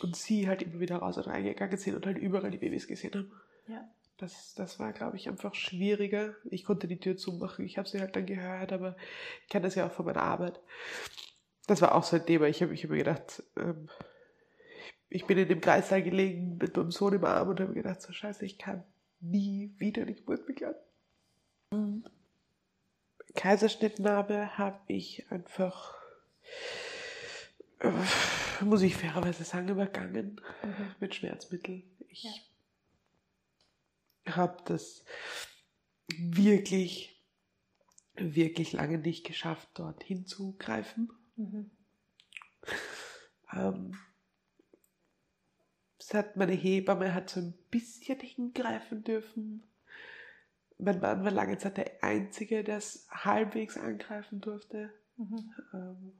Und 0.01 0.15
sie 0.15 0.47
halt 0.47 0.61
immer 0.61 0.80
wieder 0.80 0.97
raus 0.97 1.17
und 1.17 1.28
reingegangen 1.28 1.78
sind 1.78 1.95
und 1.95 2.05
halt 2.05 2.17
überall 2.17 2.51
die 2.51 2.57
Babys 2.57 2.88
gesehen 2.88 3.13
haben. 3.13 3.32
Ja. 3.67 3.88
Das, 4.17 4.53
das 4.55 4.80
war, 4.80 4.93
glaube 4.93 5.17
ich, 5.17 5.28
einfach 5.28 5.55
schwieriger. 5.55 6.36
Ich 6.45 6.65
konnte 6.65 6.88
die 6.88 6.99
Tür 6.99 7.17
zumachen, 7.17 7.65
ich 7.65 7.78
habe 7.78 7.88
sie 7.88 7.99
halt 7.99 8.15
dann 8.15 8.26
gehört, 8.26 8.71
aber 8.71 8.95
ich 9.43 9.49
kenne 9.49 9.65
das 9.65 9.76
ja 9.76 9.88
auch 9.88 9.91
von 9.91 10.05
meiner 10.05 10.21
Arbeit. 10.21 10.59
Das 11.67 11.82
war 11.82 11.95
auch 11.95 12.03
so 12.03 12.17
ein 12.17 12.26
Thema. 12.26 12.47
Ich 12.47 12.61
habe 12.61 12.74
ich 12.74 12.84
hab 12.84 12.91
mir 12.91 12.97
gedacht, 12.97 13.43
ähm, 13.57 13.89
ich 15.14 15.26
bin 15.26 15.38
in 15.38 15.47
dem 15.47 15.61
Kreissaal 15.61 16.01
gelegen 16.01 16.57
mit 16.57 16.76
meinem 16.76 16.91
Sohn 16.91 17.14
im 17.14 17.24
Arm 17.24 17.49
und 17.49 17.59
habe 17.59 17.74
gedacht, 17.74 18.01
so 18.01 18.11
scheiße, 18.11 18.45
ich 18.45 18.57
kann 18.57 18.84
nie 19.20 19.74
wieder 19.78 20.01
eine 20.01 20.14
Geburt 20.16 20.45
begleiten. 20.45 20.80
Kaiserschnittnarbe 23.36 24.57
habe 24.57 24.80
ich 24.88 25.30
einfach, 25.32 25.95
äh, 27.80 27.91
muss 28.64 28.82
ich 28.82 28.95
fairerweise 28.95 29.43
sagen, 29.43 29.70
übergangen 29.70 30.41
Mhm. 30.64 30.95
mit 30.99 31.16
Schmerzmitteln. 31.16 31.84
Ich 32.09 32.24
Ja. 34.26 34.36
habe 34.36 34.64
das 34.66 35.03
wirklich, 36.18 37.24
wirklich 38.16 38.74
lange 38.74 38.97
nicht 38.97 39.26
geschafft, 39.26 39.70
dort 39.76 40.03
hinzugreifen. 40.03 41.11
Mhm. 41.36 41.72
Ähm, 43.51 43.97
es 46.14 46.18
hat 46.18 46.36
meine 46.38 46.53
Hebamme 46.53 47.14
hat 47.14 47.32
so 47.32 47.39
ein 47.39 47.53
bisschen 47.72 48.20
hingreifen 48.20 49.03
dürfen. 49.03 49.64
Mein 50.78 50.99
Mann 50.99 51.24
war 51.24 51.32
lange 51.32 51.57
Zeit 51.57 51.78
der 51.78 52.03
Einzige, 52.03 52.64
der 52.64 52.78
es 52.78 53.07
halbwegs 53.09 53.78
angreifen 53.78 54.39
durfte. 54.39 54.93
Mhm. 55.18 55.53
Ähm, 55.74 56.14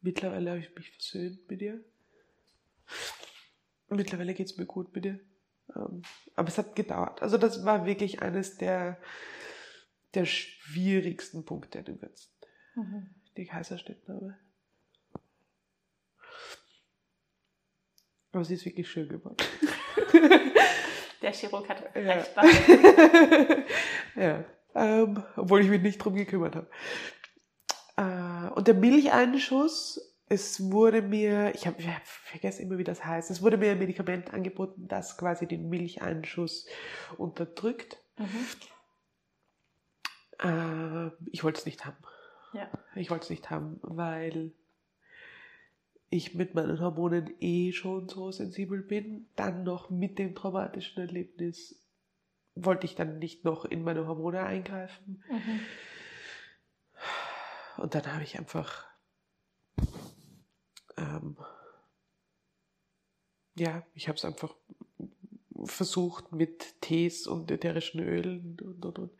mittlerweile 0.00 0.50
habe 0.50 0.60
ich 0.60 0.74
mich 0.74 0.90
versöhnt 0.90 1.48
mit 1.48 1.62
ihr. 1.62 1.84
Mittlerweile 3.88 4.34
geht 4.34 4.46
es 4.46 4.56
mir 4.56 4.66
gut 4.66 4.92
mit 4.94 5.04
ihr. 5.04 5.20
Ähm, 5.76 6.02
aber 6.34 6.48
es 6.48 6.58
hat 6.58 6.74
gedauert. 6.74 7.22
Also 7.22 7.38
das 7.38 7.64
war 7.64 7.86
wirklich 7.86 8.20
eines 8.20 8.56
der, 8.56 9.00
der 10.14 10.24
schwierigsten 10.24 11.44
Punkte 11.44 11.78
in 11.78 11.84
dem 11.84 12.00
Ganzen. 12.00 12.32
Mhm. 12.74 13.10
Die 13.36 13.44
Kaiserschnittnarbe. 13.44 14.36
Aber 18.32 18.44
sie 18.44 18.54
ist 18.54 18.64
wirklich 18.64 18.88
schön 18.88 19.08
geworden. 19.08 19.36
Der 21.22 21.32
Chirurg 21.32 21.68
hat 21.68 21.82
Ja. 21.94 22.12
recht 22.14 22.30
ja. 24.16 24.44
Ähm, 24.74 25.22
obwohl 25.36 25.60
ich 25.60 25.68
mich 25.68 25.82
nicht 25.82 25.98
drum 25.98 26.14
gekümmert 26.14 26.56
habe. 26.56 26.70
Äh, 27.96 28.50
und 28.54 28.66
der 28.66 28.74
Milcheinschuss, 28.74 30.00
es 30.28 30.72
wurde 30.72 31.02
mir, 31.02 31.54
ich 31.54 31.66
habe 31.66 31.78
ich 31.80 31.86
hab 31.86 32.06
vergessen 32.06 32.62
immer, 32.62 32.78
wie 32.78 32.84
das 32.84 33.04
heißt, 33.04 33.30
es 33.30 33.42
wurde 33.42 33.58
mir 33.58 33.72
ein 33.72 33.78
Medikament 33.78 34.32
angeboten, 34.32 34.88
das 34.88 35.18
quasi 35.18 35.46
den 35.46 35.68
Milcheinschuss 35.68 36.66
unterdrückt. 37.18 37.98
Mhm. 38.16 38.46
Äh, 40.42 41.10
ich 41.30 41.44
wollte 41.44 41.60
es 41.60 41.66
nicht 41.66 41.84
haben. 41.84 41.98
Ja. 42.54 42.68
Ich 42.94 43.10
wollte 43.10 43.24
es 43.24 43.30
nicht 43.30 43.50
haben, 43.50 43.78
weil 43.82 44.52
ich 46.12 46.34
mit 46.34 46.54
meinen 46.54 46.78
Hormonen 46.78 47.32
eh 47.40 47.72
schon 47.72 48.08
so 48.08 48.30
sensibel 48.30 48.82
bin. 48.82 49.26
Dann 49.34 49.64
noch 49.64 49.88
mit 49.88 50.18
dem 50.18 50.34
traumatischen 50.34 51.00
Erlebnis 51.00 51.82
wollte 52.54 52.84
ich 52.84 52.94
dann 52.94 53.18
nicht 53.18 53.44
noch 53.46 53.64
in 53.64 53.82
meine 53.82 54.06
Hormone 54.06 54.42
eingreifen. 54.42 55.24
Mhm. 55.30 55.60
Und 57.78 57.94
dann 57.94 58.12
habe 58.12 58.22
ich 58.22 58.38
einfach, 58.38 58.86
ähm, 60.98 61.38
ja, 63.54 63.82
ich 63.94 64.08
habe 64.08 64.18
es 64.18 64.24
einfach 64.26 64.54
versucht 65.64 66.30
mit 66.32 66.78
Tees 66.82 67.26
und 67.26 67.50
ätherischen 67.50 68.00
Ölen 68.00 68.58
und, 68.60 68.84
und, 68.84 68.98
und 68.98 69.10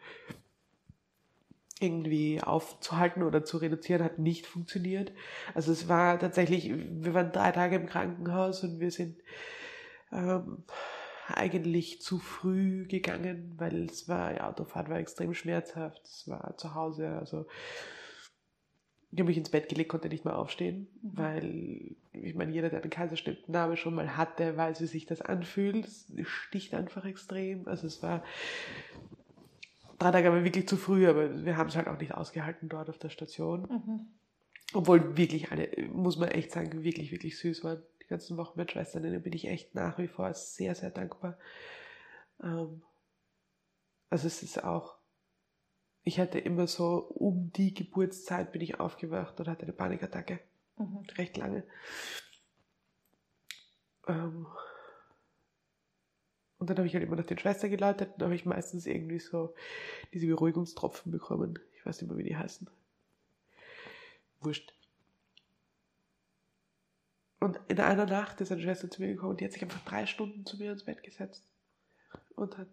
irgendwie 1.83 2.41
aufzuhalten 2.41 3.23
oder 3.23 3.45
zu 3.45 3.59
reduzieren, 3.59 4.03
hat 4.03 4.19
nicht 4.19 4.47
funktioniert. 4.47 5.13
Also 5.55 5.73
es 5.73 5.89
war 5.89 6.19
tatsächlich, 6.19 6.71
wir 6.71 7.15
waren 7.15 7.33
drei 7.33 7.53
Tage 7.53 7.77
im 7.77 7.87
Krankenhaus 7.87 8.63
und 8.65 8.81
wir 8.81 8.91
sind 8.91 9.17
ähm, 10.13 10.65
eigentlich 11.29 12.01
zu 12.01 12.19
früh 12.19 12.87
gegangen, 12.87 13.55
weil 13.57 13.85
es 13.85 14.09
war, 14.09 14.35
ja, 14.35 14.49
Autofahrt 14.49 14.89
war 14.89 14.99
extrem 14.99 15.35
schmerzhaft. 15.35 16.03
Es 16.05 16.29
war 16.29 16.57
zu 16.57 16.75
Hause, 16.75 17.09
also 17.09 17.47
ich 19.11 19.19
habe 19.19 19.29
mich 19.29 19.37
ins 19.37 19.51
Bett 19.51 19.69
gelegt, 19.69 19.91
konnte 19.91 20.09
nicht 20.09 20.25
mehr 20.25 20.39
aufstehen, 20.39 20.89
Mhm. 21.03 21.11
weil 21.19 21.97
ich 22.13 22.35
meine, 22.35 22.53
jeder, 22.53 22.71
der 22.71 22.81
einen 22.81 22.91
Kaiserschnittnarbe 22.91 23.77
schon 23.77 23.95
mal 23.95 24.17
hatte, 24.17 24.57
weiß, 24.57 24.81
wie 24.81 24.87
sich 24.87 25.05
das 25.07 25.21
anfühlt. 25.21 25.87
Es 25.87 26.11
sticht 26.25 26.75
einfach 26.75 27.05
extrem. 27.05 27.69
Also 27.69 27.87
es 27.87 28.03
war 28.03 28.25
drei 30.03 30.11
Tage 30.11 30.29
aber 30.29 30.45
wirklich 30.45 30.69
zu 30.69 30.77
früh, 30.77 31.09
aber 31.09 31.45
wir 31.45 31.57
haben 31.57 31.69
es 31.69 31.77
halt 31.77 31.89
auch 31.89 31.99
nicht 31.99 32.15
ausgehalten 32.15 32.69
dort 32.69 32.91
auf 32.91 32.99
der 32.99 33.11
Station. 33.11 33.63
Mhm. 33.63 34.07
Obwohl 34.75 35.17
wirklich 35.17 35.51
alle, 35.53 35.69
muss 35.93 36.17
man 36.17 36.31
echt 36.31 36.53
sagen, 36.53 36.83
wirklich, 36.83 37.13
wirklich 37.13 37.39
süß 37.39 37.65
waren. 37.65 37.83
Die 38.03 38.07
ganzen 38.07 38.37
Wochenbettschwestern, 38.37 39.03
denen 39.03 39.23
bin 39.23 39.33
ich 39.33 39.47
echt 39.47 39.75
nach 39.75 39.99
wie 39.99 40.09
vor 40.09 40.33
sehr, 40.35 40.75
sehr 40.75 40.91
dankbar. 40.91 41.39
Ähm, 42.43 42.83
also 44.11 44.27
es 44.27 44.43
ist 44.43 44.63
auch, 44.63 44.97
ich 46.05 46.19
hatte 46.19 46.39
immer 46.39 46.67
so, 46.67 46.97
um 46.99 47.53
die 47.53 47.75
Geburtszeit 47.75 48.53
bin 48.53 48.61
ich 48.61 48.81
aufgewacht 48.81 49.39
und 49.41 49.49
hatte 49.49 49.63
eine 49.63 49.73
Panikattacke. 49.73 50.41
Mhm. 50.77 51.05
Recht 51.17 51.37
lange. 51.37 51.65
Ähm, 54.09 54.47
und 56.63 56.71
dann 56.71 56.77
habe 56.77 56.87
ich 56.87 56.95
halt 56.95 57.03
immer 57.03 57.17
nach 57.17 57.27
den 57.27 57.39
Schwestern 57.41 57.71
geläutet 57.73 58.11
und 58.13 58.21
dann 58.23 58.27
habe 58.27 58.37
ich 58.37 58.47
meistens 58.47 58.87
irgendwie 58.87 59.19
so 59.19 59.53
diese 60.15 60.29
Beruhigungstropfen 60.29 61.11
bekommen. 61.11 61.59
Ich 61.77 61.85
weiß 61.85 62.01
nicht 62.01 62.09
mehr, 62.09 62.17
wie 62.17 62.23
die 62.23 62.37
heißen. 62.37 62.71
Wurscht. 64.41 64.73
Und 67.41 67.59
in 67.67 67.81
einer 67.81 68.07
Nacht 68.07 68.41
ist 68.41 68.53
eine 68.53 68.63
Schwester 68.63 68.89
zu 68.89 69.03
mir 69.03 69.09
gekommen 69.09 69.33
und 69.33 69.41
die 69.41 69.45
hat 69.45 69.51
sich 69.51 69.63
einfach 69.65 69.85
drei 69.85 70.07
Stunden 70.07 70.47
zu 70.47 70.57
mir 70.57 70.71
ins 70.71 70.85
Bett 70.85 71.03
gesetzt 71.03 71.49
und 72.37 72.57
hat 72.57 72.69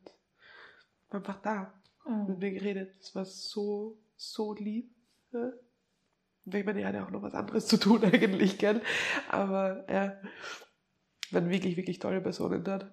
einfach 1.10 1.42
da 1.42 1.74
mit 2.06 2.28
Mhm. 2.28 2.38
mir 2.38 2.52
geredet. 2.52 2.94
Das 3.00 3.16
war 3.16 3.26
so, 3.26 3.98
so 4.18 4.54
lieb. 4.54 4.94
Ja. 5.32 5.52
Ich 6.46 6.64
meine, 6.64 6.82
er 6.82 6.90
hat 6.90 6.96
ja 6.96 7.06
auch 7.08 7.12
noch 7.12 7.24
was 7.24 7.34
anderes 7.34 7.66
zu 7.66 7.78
tun 7.78 8.04
eigentlich, 8.04 8.60
gell? 8.60 8.84
Aber 9.30 9.92
ja, 9.92 10.16
waren 11.32 11.50
wirklich, 11.50 11.76
wirklich 11.76 11.98
tolle 11.98 12.22
Personen 12.22 12.64
dort. 12.64 12.86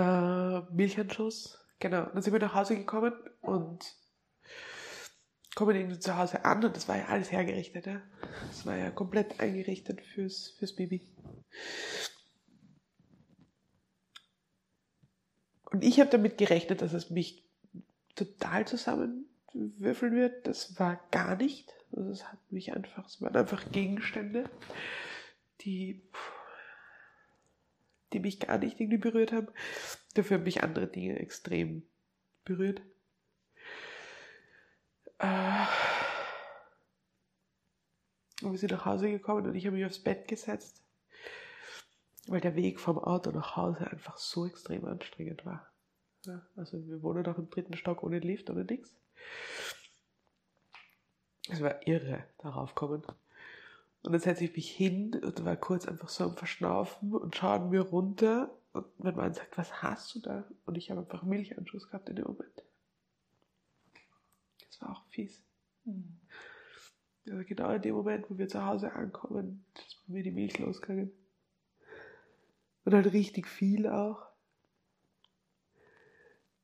Äh, 0.00 0.62
Milchanschuss, 0.72 1.58
genau. 1.78 2.06
Dann 2.06 2.22
sind 2.22 2.32
wir 2.32 2.40
nach 2.40 2.54
Hause 2.54 2.74
gekommen 2.74 3.12
und 3.42 3.84
kommen 5.54 5.76
irgendwie 5.76 5.98
zu 5.98 6.16
Hause 6.16 6.44
an 6.46 6.64
und 6.64 6.74
das 6.74 6.88
war 6.88 6.96
ja 6.96 7.06
alles 7.06 7.30
hergerichtet. 7.30 7.86
Ja? 7.86 8.00
Das 8.48 8.64
war 8.64 8.76
ja 8.76 8.90
komplett 8.90 9.40
eingerichtet 9.40 10.00
fürs, 10.00 10.54
fürs 10.58 10.74
Baby. 10.74 11.06
Und 15.70 15.84
ich 15.84 16.00
habe 16.00 16.08
damit 16.08 16.38
gerechnet, 16.38 16.80
dass 16.80 16.94
es 16.94 17.10
mich 17.10 17.46
total 18.14 18.66
zusammenwürfeln 18.66 20.14
wird. 20.14 20.46
Das 20.46 20.78
war 20.80 20.98
gar 21.10 21.36
nicht. 21.36 21.74
Also 21.92 22.10
es 22.10 22.24
hat 22.24 22.38
mich 22.50 22.72
einfach, 22.72 23.06
es 23.06 23.20
waren 23.20 23.36
einfach 23.36 23.70
Gegenstände, 23.70 24.48
die, 25.60 26.08
die 28.12 28.20
mich 28.20 28.40
gar 28.40 28.58
nicht 28.58 28.80
irgendwie 28.80 28.98
berührt 28.98 29.32
haben. 29.32 29.48
Dafür 30.14 30.38
haben 30.38 30.44
mich 30.44 30.62
andere 30.62 30.86
Dinge 30.86 31.18
extrem 31.18 31.82
berührt. 32.44 32.82
Äh, 35.18 35.66
und 38.42 38.52
wir 38.52 38.58
sind 38.58 38.72
nach 38.72 38.86
Hause 38.86 39.10
gekommen 39.10 39.46
und 39.46 39.54
ich 39.54 39.66
habe 39.66 39.76
mich 39.76 39.84
aufs 39.84 40.02
Bett 40.02 40.26
gesetzt, 40.28 40.82
weil 42.26 42.40
der 42.40 42.56
Weg 42.56 42.80
vom 42.80 42.98
Auto 42.98 43.30
nach 43.30 43.56
Hause 43.56 43.90
einfach 43.90 44.16
so 44.16 44.46
extrem 44.46 44.84
anstrengend 44.86 45.44
war. 45.44 45.70
Also 46.56 46.86
wir 46.86 47.02
wohnen 47.02 47.26
auch 47.26 47.38
im 47.38 47.50
dritten 47.50 47.76
Stock 47.76 48.02
ohne 48.02 48.18
Lift, 48.18 48.50
ohne 48.50 48.64
nichts. 48.64 48.94
Es 51.48 51.60
war 51.60 51.86
irre, 51.86 52.24
darauf 52.38 52.74
kommen. 52.74 53.02
Und 54.02 54.12
dann 54.12 54.20
setze 54.20 54.44
ich 54.44 54.56
mich 54.56 54.70
hin 54.70 55.14
und 55.14 55.44
war 55.44 55.56
kurz 55.56 55.86
einfach 55.86 56.08
so 56.08 56.24
am 56.24 56.36
Verschnaufen 56.36 57.14
und 57.14 57.36
schaue 57.36 57.68
mir 57.68 57.82
runter. 57.82 58.50
Und 58.72 58.86
mein 58.98 59.16
Mann 59.16 59.34
sagt, 59.34 59.58
was 59.58 59.82
hast 59.82 60.14
du 60.14 60.20
da? 60.20 60.44
Und 60.64 60.76
ich 60.76 60.90
habe 60.90 61.00
einfach 61.00 61.22
Milchanschuss 61.22 61.88
gehabt 61.88 62.08
in 62.08 62.16
dem 62.16 62.26
Moment. 62.26 62.62
Das 64.68 64.80
war 64.80 64.92
auch 64.92 65.04
fies. 65.08 65.42
Mhm. 65.84 66.18
Also 67.28 67.44
genau 67.44 67.70
in 67.72 67.82
dem 67.82 67.94
Moment, 67.94 68.30
wo 68.30 68.38
wir 68.38 68.48
zu 68.48 68.64
Hause 68.64 68.92
ankommen, 68.92 69.64
ist 69.74 70.00
bei 70.06 70.14
mir 70.14 70.22
die 70.22 70.30
Milch 70.30 70.58
losgegangen. 70.58 71.12
Und 72.84 72.94
halt 72.94 73.12
richtig 73.12 73.46
viel 73.46 73.86
auch. 73.86 74.26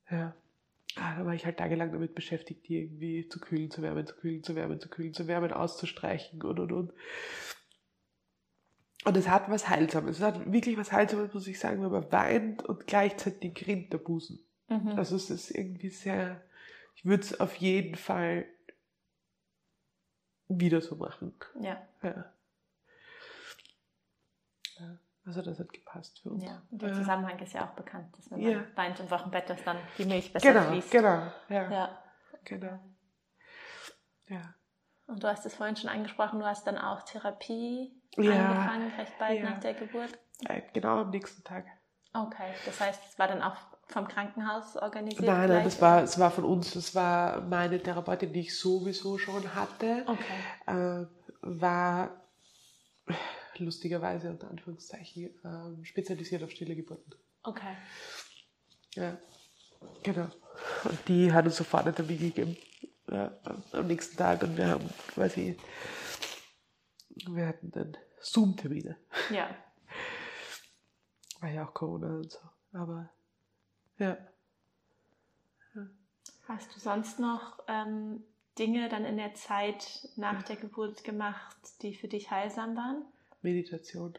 Ja. 0.09 0.35
Da 0.97 1.25
war 1.25 1.33
ich 1.33 1.45
halt 1.45 1.57
tagelang 1.57 1.91
damit 1.91 2.15
beschäftigt, 2.15 2.67
die 2.67 2.79
irgendwie 2.79 3.27
zu 3.27 3.39
kühlen, 3.39 3.69
zu 3.69 3.81
wärmen, 3.81 4.07
zu 4.07 4.15
kühlen, 4.15 4.43
zu 4.43 4.55
wärmen, 4.55 4.79
zu 4.79 4.89
kühlen, 4.89 5.13
zu 5.13 5.27
wärmen, 5.27 5.51
auszustreichen 5.51 6.41
und 6.41 6.59
und 6.59 6.71
und. 6.71 6.93
Und 9.05 9.15
es 9.15 9.29
hat 9.29 9.49
was 9.49 9.69
Heilsames. 9.69 10.17
Es 10.17 10.23
hat 10.23 10.51
wirklich 10.51 10.77
was 10.77 10.91
Heilsames, 10.91 11.33
muss 11.33 11.47
ich 11.47 11.59
sagen, 11.59 11.83
wenn 11.83 11.91
man 11.91 12.11
weint 12.11 12.65
und 12.65 12.87
gleichzeitig 12.87 13.53
grinnt 13.53 13.93
der 13.93 13.99
Busen. 13.99 14.39
Mhm. 14.69 14.89
Also 14.97 15.15
es 15.15 15.29
ist 15.29 15.51
irgendwie 15.51 15.89
sehr, 15.89 16.43
ich 16.95 17.05
würde 17.05 17.23
es 17.23 17.39
auf 17.39 17.55
jeden 17.55 17.95
Fall 17.95 18.45
wieder 20.49 20.81
so 20.81 20.95
machen. 20.95 21.33
Ja. 21.61 21.87
ja. 22.01 22.33
Also 25.27 25.41
das 25.41 25.59
hat 25.59 25.73
gepasst 25.73 26.21
für 26.21 26.29
uns. 26.29 26.45
Ja, 26.45 26.61
der 26.71 26.93
Zusammenhang 26.93 27.37
ist 27.39 27.53
ja 27.53 27.65
auch 27.65 27.75
bekannt, 27.75 28.17
dass 28.17 28.31
wenn 28.31 28.41
man 28.41 28.49
ja. 28.49 28.63
weint 28.75 28.97
im 29.01 29.11
Wochenbett, 29.11 29.49
dass 29.49 29.61
dann 29.61 29.77
die 29.97 30.05
Milch 30.05 30.31
besser 30.31 30.53
genau, 30.53 30.69
fließt. 30.69 30.89
Genau, 30.89 31.21
ja. 31.49 31.69
ja. 31.69 32.03
Genau. 32.45 32.79
Ja. 34.29 34.53
Und 35.05 35.21
du 35.21 35.27
hast 35.27 35.45
es 35.45 35.53
vorhin 35.53 35.75
schon 35.75 35.89
angesprochen, 35.89 36.39
du 36.39 36.45
hast 36.45 36.65
dann 36.65 36.77
auch 36.77 37.01
Therapie 37.03 37.93
ja. 38.15 38.31
angefangen, 38.31 38.91
recht 38.97 39.19
bald 39.19 39.39
ja. 39.39 39.49
nach 39.49 39.59
der 39.59 39.73
Geburt. 39.73 40.17
Äh, 40.47 40.61
genau 40.71 41.01
am 41.01 41.09
nächsten 41.09 41.43
Tag. 41.43 41.65
Okay, 42.13 42.53
das 42.65 42.79
heißt, 42.79 43.01
es 43.09 43.19
war 43.19 43.27
dann 43.27 43.41
auch 43.41 43.57
vom 43.87 44.07
Krankenhaus 44.07 44.77
organisiert? 44.77 45.25
Nein, 45.25 45.49
nein, 45.49 45.63
das 45.65 45.81
war, 45.81 46.03
es 46.03 46.17
war 46.17 46.31
von 46.31 46.45
uns, 46.45 46.71
das 46.71 46.95
war 46.95 47.41
meine 47.41 47.83
Therapeutin, 47.83 48.31
die 48.31 48.41
ich 48.41 48.57
sowieso 48.57 49.17
schon 49.17 49.55
hatte. 49.55 50.05
Okay. 50.07 51.03
Äh, 51.03 51.05
war 51.41 52.11
lustigerweise 53.59 54.29
unter 54.29 54.49
Anführungszeichen 54.49 55.25
äh, 55.43 55.85
spezialisiert 55.85 56.43
auf 56.43 56.51
stille 56.51 56.75
Geburten. 56.75 57.11
Okay. 57.43 57.75
Ja, 58.95 59.17
genau. 60.03 60.29
Und 60.83 60.99
die 61.07 61.31
hat 61.31 61.45
uns 61.45 61.57
sofort 61.57 61.83
eine 61.85 61.95
Termin 61.95 62.19
gegeben 62.19 62.57
ja, 63.11 63.31
am 63.71 63.87
nächsten 63.87 64.17
Tag 64.17 64.43
und 64.43 64.57
wir 64.57 64.67
haben 64.67 64.89
quasi, 65.09 65.57
wir 67.27 67.47
hatten 67.47 67.71
dann 67.71 67.97
Zoom-Termine. 68.21 68.97
Ja. 69.29 69.49
War 71.39 71.49
ja 71.49 71.65
auch 71.65 71.73
Corona 71.73 72.15
und 72.15 72.31
so. 72.31 72.39
Aber 72.73 73.09
ja. 73.97 74.17
ja. 75.75 75.87
Hast 76.47 76.75
du 76.75 76.79
sonst 76.79 77.19
noch 77.19 77.59
ähm, 77.67 78.23
Dinge 78.57 78.89
dann 78.89 79.05
in 79.05 79.17
der 79.17 79.35
Zeit 79.35 80.09
nach 80.15 80.43
der 80.43 80.55
Geburt 80.55 81.03
gemacht, 81.03 81.57
die 81.81 81.93
für 81.93 82.07
dich 82.07 82.31
heilsam 82.31 82.75
waren? 82.75 83.05
Meditation. 83.41 84.17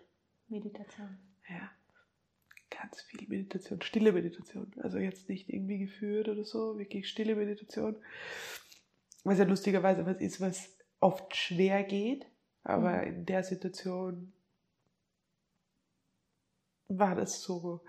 Meditation. 0.48 1.18
Ja. 1.48 1.70
Ganz 2.70 3.00
viel 3.02 3.26
Meditation, 3.28 3.80
stille 3.82 4.12
Meditation. 4.12 4.72
Also 4.78 4.98
jetzt 4.98 5.28
nicht 5.28 5.48
irgendwie 5.48 5.78
geführt 5.78 6.28
oder 6.28 6.44
so, 6.44 6.78
wirklich 6.78 7.08
stille 7.08 7.34
Meditation. 7.34 7.96
Was 9.24 9.38
ja 9.38 9.44
lustigerweise 9.44 10.06
was 10.06 10.20
ist, 10.20 10.40
was 10.40 10.76
oft 11.00 11.34
schwer 11.34 11.82
geht, 11.82 12.26
aber 12.62 12.98
mhm. 12.98 13.08
in 13.08 13.26
der 13.26 13.42
Situation 13.42 14.32
war 16.88 17.14
das 17.14 17.42
so 17.42 17.82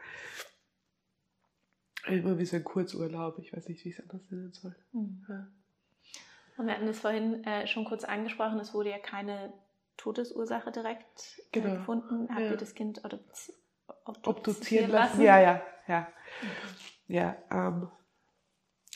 immer 2.08 2.38
wie 2.38 2.46
so 2.46 2.56
ein 2.56 2.64
Kurzurlaub. 2.64 3.40
Ich 3.40 3.54
weiß 3.54 3.68
nicht, 3.68 3.84
wie 3.84 3.90
ich 3.90 4.00
es 4.00 4.02
anders 4.02 4.30
nennen 4.30 4.54
soll. 4.54 4.76
Mhm. 4.92 5.26
Ja. 5.28 5.48
Und 6.58 6.68
wir 6.68 6.74
hatten 6.74 6.88
es 6.88 7.00
vorhin 7.00 7.44
äh, 7.46 7.68
schon 7.68 7.86
kurz 7.86 8.04
angesprochen, 8.04 8.60
es 8.60 8.74
wurde 8.74 8.90
ja 8.90 9.00
keine 9.00 9.54
Todesursache 10.00 10.72
direkt 10.72 11.40
äh, 11.52 11.60
genau. 11.60 11.76
gefunden. 11.76 12.30
Habt 12.30 12.40
ja. 12.40 12.52
ihr 12.52 12.58
das 12.58 12.74
Kind 12.74 13.04
obduzi 13.04 13.54
obduzieren 14.24 14.92
lassen? 14.92 15.20
lassen? 15.20 15.22
Ja, 15.22 15.40
ja, 15.40 15.62
ja. 15.88 16.08
Ja, 17.08 17.36
ähm, 17.52 17.90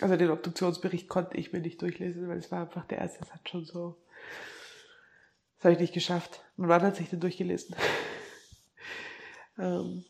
also 0.02 0.16
den 0.16 0.32
Obduktionsbericht 0.32 1.10
konnte 1.10 1.38
ich 1.38 1.52
mir 1.52 1.60
nicht 1.60 1.82
durchlesen, 1.82 2.28
weil 2.28 2.38
es 2.38 2.52
war 2.52 2.62
einfach 2.62 2.86
der 2.86 3.00
erste, 3.00 3.20
das 3.20 3.34
hat 3.34 3.48
schon 3.50 3.66
so, 3.66 3.98
das 5.58 5.66
habe 5.66 5.74
ich 5.74 5.80
nicht 5.80 5.94
geschafft. 5.94 6.44
Mein 6.56 6.70
Mann 6.70 6.82
hat 6.84 6.96
sich 6.96 7.10
den 7.10 7.20
durchgelesen. 7.20 7.76
ähm, 9.58 10.06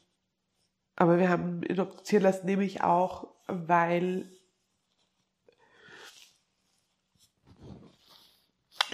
aber 0.96 1.18
wir 1.18 1.30
haben 1.30 1.64
ihn 1.64 1.80
obduzieren 1.80 2.24
lassen, 2.24 2.46
nämlich 2.46 2.84
auch, 2.84 3.34
weil 3.48 4.30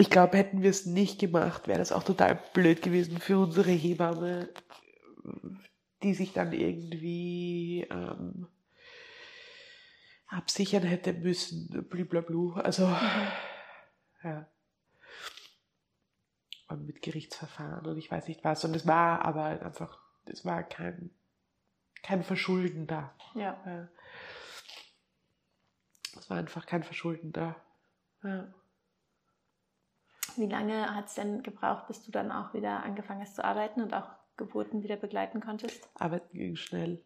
ich 0.00 0.08
glaube, 0.08 0.38
hätten 0.38 0.62
wir 0.62 0.70
es 0.70 0.86
nicht 0.86 1.20
gemacht, 1.20 1.68
wäre 1.68 1.78
das 1.78 1.92
auch 1.92 2.02
total 2.02 2.40
blöd 2.54 2.80
gewesen 2.80 3.18
für 3.18 3.38
unsere 3.38 3.70
Hebamme, 3.70 4.48
die 6.02 6.14
sich 6.14 6.32
dann 6.32 6.54
irgendwie 6.54 7.86
ähm, 7.90 8.48
absichern 10.26 10.84
hätte 10.84 11.12
müssen, 11.12 11.86
blablabla. 11.90 12.62
Also, 12.62 12.84
ja. 14.24 14.48
Und 16.68 16.86
mit 16.86 17.02
Gerichtsverfahren 17.02 17.84
und 17.84 17.98
ich 17.98 18.10
weiß 18.10 18.26
nicht 18.28 18.42
was. 18.42 18.64
Und 18.64 18.74
es 18.74 18.86
war 18.86 19.22
aber 19.22 19.44
einfach, 19.44 19.98
es 20.24 20.46
war 20.46 20.62
kein, 20.62 21.10
kein 22.02 22.22
Verschulden 22.22 22.86
da. 22.86 23.14
Ja. 23.34 23.88
Es 26.16 26.30
war 26.30 26.38
einfach 26.38 26.64
kein 26.64 26.84
Verschulden 26.84 27.32
da. 27.32 27.56
Ja. 28.22 28.54
Wie 30.40 30.46
lange 30.46 30.94
hat 30.94 31.08
es 31.08 31.14
denn 31.14 31.42
gebraucht, 31.42 31.86
bis 31.86 32.02
du 32.02 32.10
dann 32.10 32.32
auch 32.32 32.54
wieder 32.54 32.82
angefangen 32.82 33.20
hast 33.20 33.36
zu 33.36 33.44
arbeiten 33.44 33.82
und 33.82 33.92
auch 33.92 34.08
Geburten 34.38 34.82
wieder 34.82 34.96
begleiten 34.96 35.40
konntest? 35.40 35.86
Arbeiten 35.94 36.36
ging 36.36 36.56
schnell. 36.56 37.04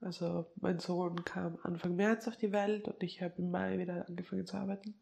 Also 0.00 0.46
mein 0.56 0.78
Sohn 0.78 1.22
kam 1.22 1.58
Anfang 1.64 1.96
März 1.96 2.26
auf 2.28 2.36
die 2.38 2.50
Welt 2.50 2.88
und 2.88 3.02
ich 3.02 3.20
habe 3.20 3.34
im 3.36 3.50
Mai 3.50 3.78
wieder 3.78 4.08
angefangen 4.08 4.46
zu 4.46 4.56
arbeiten. 4.56 4.94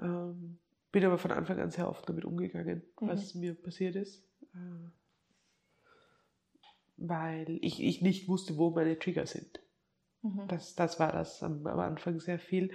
Ähm, 0.00 0.58
bin 0.90 1.04
aber 1.04 1.18
von 1.18 1.30
Anfang 1.30 1.60
an 1.60 1.70
sehr 1.70 1.88
offen 1.88 2.04
damit 2.06 2.24
umgegangen, 2.24 2.82
mhm. 3.00 3.08
was 3.08 3.36
mir 3.36 3.54
passiert 3.54 3.94
ist. 3.94 4.24
Äh, 4.54 4.90
weil 6.96 7.58
ich, 7.62 7.80
ich 7.80 8.02
nicht 8.02 8.26
wusste, 8.26 8.56
wo 8.56 8.70
meine 8.70 8.98
Trigger 8.98 9.26
sind. 9.26 9.60
Mhm. 10.22 10.48
Das, 10.48 10.74
das 10.74 10.98
war 10.98 11.12
das 11.12 11.44
am, 11.44 11.64
am 11.64 11.78
Anfang 11.78 12.18
sehr 12.18 12.40
viel. 12.40 12.72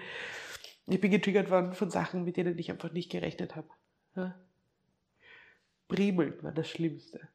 Ich 0.92 1.00
bin 1.00 1.10
getriggert 1.10 1.50
worden 1.50 1.74
von 1.74 1.90
Sachen, 1.90 2.26
mit 2.26 2.36
denen 2.36 2.58
ich 2.60 2.70
einfach 2.70 2.92
nicht 2.92 3.10
gerechnet 3.10 3.56
habe. 3.56 3.70
Ja? 4.14 4.38
Primeln 5.88 6.44
war 6.44 6.52
das 6.52 6.70
Schlimmste. 6.70 7.30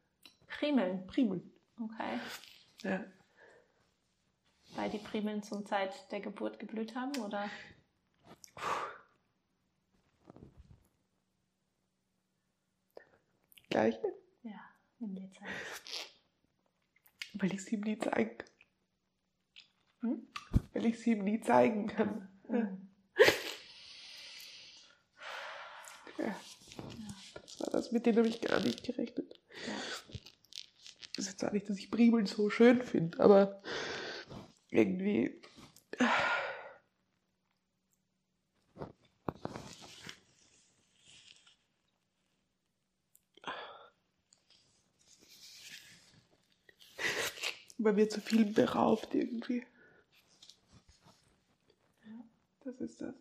Primeln? 0.47 1.07
Primeln. 1.07 1.51
Okay. 1.81 2.21
Ja. 2.83 3.05
weil 4.75 4.91
die 4.91 4.99
Primeln 4.99 5.43
zum 5.43 5.65
Zeit 5.65 5.91
der 6.13 6.21
Geburt 6.21 6.59
geblüht 6.59 6.95
haben, 6.95 7.17
oder? 7.23 7.49
Gleiche? 13.71 14.13
Ja, 14.43 14.61
dir 14.99 15.31
Zeit. 15.33 15.49
Weil 17.33 17.55
ich 17.55 17.65
sie 17.65 17.77
ihm 17.77 17.81
nie 17.81 17.99
zeigen 17.99 18.37
kann. 18.37 18.51
Hm? 20.01 20.29
Weil 20.75 20.87
ich 20.87 21.01
sie 21.01 21.13
ihm 21.13 21.25
nie 21.25 21.41
zeigen 21.41 21.87
kann. 21.87 22.29
Mhm. 22.49 22.86
Ja. 26.19 26.35
Das 27.43 27.61
war 27.61 27.71
das, 27.71 27.93
mit 27.93 28.07
denen 28.07 28.19
habe 28.19 28.29
ich 28.29 28.41
gar 28.41 28.61
nicht 28.61 28.83
gerechnet. 28.83 29.39
Ja. 29.67 29.75
Das 31.17 31.25
ist 31.27 31.33
jetzt 31.33 31.45
auch 31.45 31.53
nicht, 31.53 31.69
dass 31.69 31.79
ich 31.79 31.91
Primeln 31.91 32.27
so 32.27 32.51
schön 32.51 32.83
finde, 32.83 33.21
aber 33.21 33.63
irgendwie. 34.71 35.41
Man 47.79 47.97
wird 47.97 48.11
zu 48.13 48.21
viel 48.21 48.45
beraubt 48.47 49.15
irgendwie. 49.15 49.67
Das 52.65 52.81
ist 52.81 53.01
das. 53.01 53.15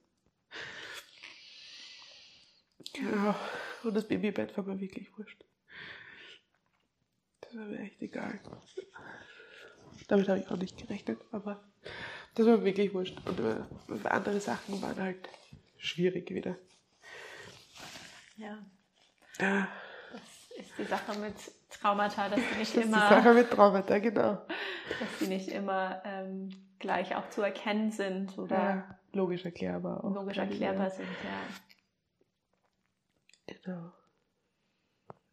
Und 3.85 3.93
das 3.93 4.07
Babybett 4.07 4.55
war 4.57 4.63
mir 4.63 4.79
wirklich 4.79 5.15
wurscht. 5.17 5.43
Das 7.41 7.55
war 7.55 7.65
mir 7.65 7.79
echt 7.79 8.01
egal. 8.01 8.39
Damit 10.07 10.27
habe 10.27 10.39
ich 10.39 10.47
auch 10.49 10.57
nicht 10.57 10.77
gerechnet, 10.77 11.19
aber 11.31 11.63
das 12.35 12.45
war 12.47 12.57
mir 12.57 12.65
wirklich 12.65 12.93
wurscht. 12.93 13.17
Und 13.25 13.39
äh, 13.39 14.07
andere 14.09 14.39
Sachen 14.39 14.81
waren 14.81 14.99
halt 14.99 15.29
schwierig 15.77 16.29
wieder. 16.31 16.55
ja, 18.37 18.57
Ja, 19.39 19.67
das 20.11 20.21
ist 20.65 20.77
die 20.77 20.83
Sache 20.85 21.17
mit 21.19 21.35
Traumata, 21.69 22.29
dass 22.29 22.39
die 22.39 22.57
nicht 22.57 22.59
das 22.59 22.67
ist 22.67 22.75
die 22.75 22.81
immer, 22.81 23.09
Sache 23.09 23.33
mit 23.33 23.49
Traumata, 23.51 23.99
genau. 23.99 24.45
dass 24.99 25.19
die 25.19 25.27
nicht 25.27 25.49
immer 25.49 26.01
ähm, 26.05 26.49
gleich 26.79 27.15
auch 27.15 27.29
zu 27.29 27.41
erkennen 27.41 27.91
sind 27.91 28.37
oder 28.37 28.55
Ja, 28.57 28.99
logisch 29.13 29.45
erklärbar 29.45 30.03
auch. 30.03 30.13
logisch 30.13 30.37
erklärbar 30.37 30.89
sind, 30.89 31.07
ja. 31.23 31.64
Genau. 33.47 33.91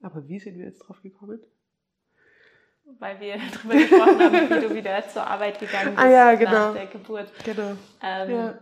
Aber 0.02 0.26
wie 0.28 0.38
sind 0.38 0.58
wir 0.58 0.66
jetzt 0.66 0.80
drauf 0.80 1.00
gekommen? 1.02 1.40
Weil 2.98 3.20
wir 3.20 3.36
darüber 3.54 3.74
gesprochen 3.74 4.20
haben, 4.20 4.50
wie 4.50 4.60
du 4.68 4.74
wieder 4.74 5.06
zur 5.08 5.26
Arbeit 5.26 5.58
gegangen 5.60 5.94
bist 5.94 5.98
Ah 5.98 6.08
ja, 6.10 6.32
nach 6.32 6.38
genau. 6.38 6.72
der 6.72 6.86
Geburt. 6.86 7.32
Genau. 7.44 7.76
Ähm, 8.02 8.30
Ja. 8.30 8.58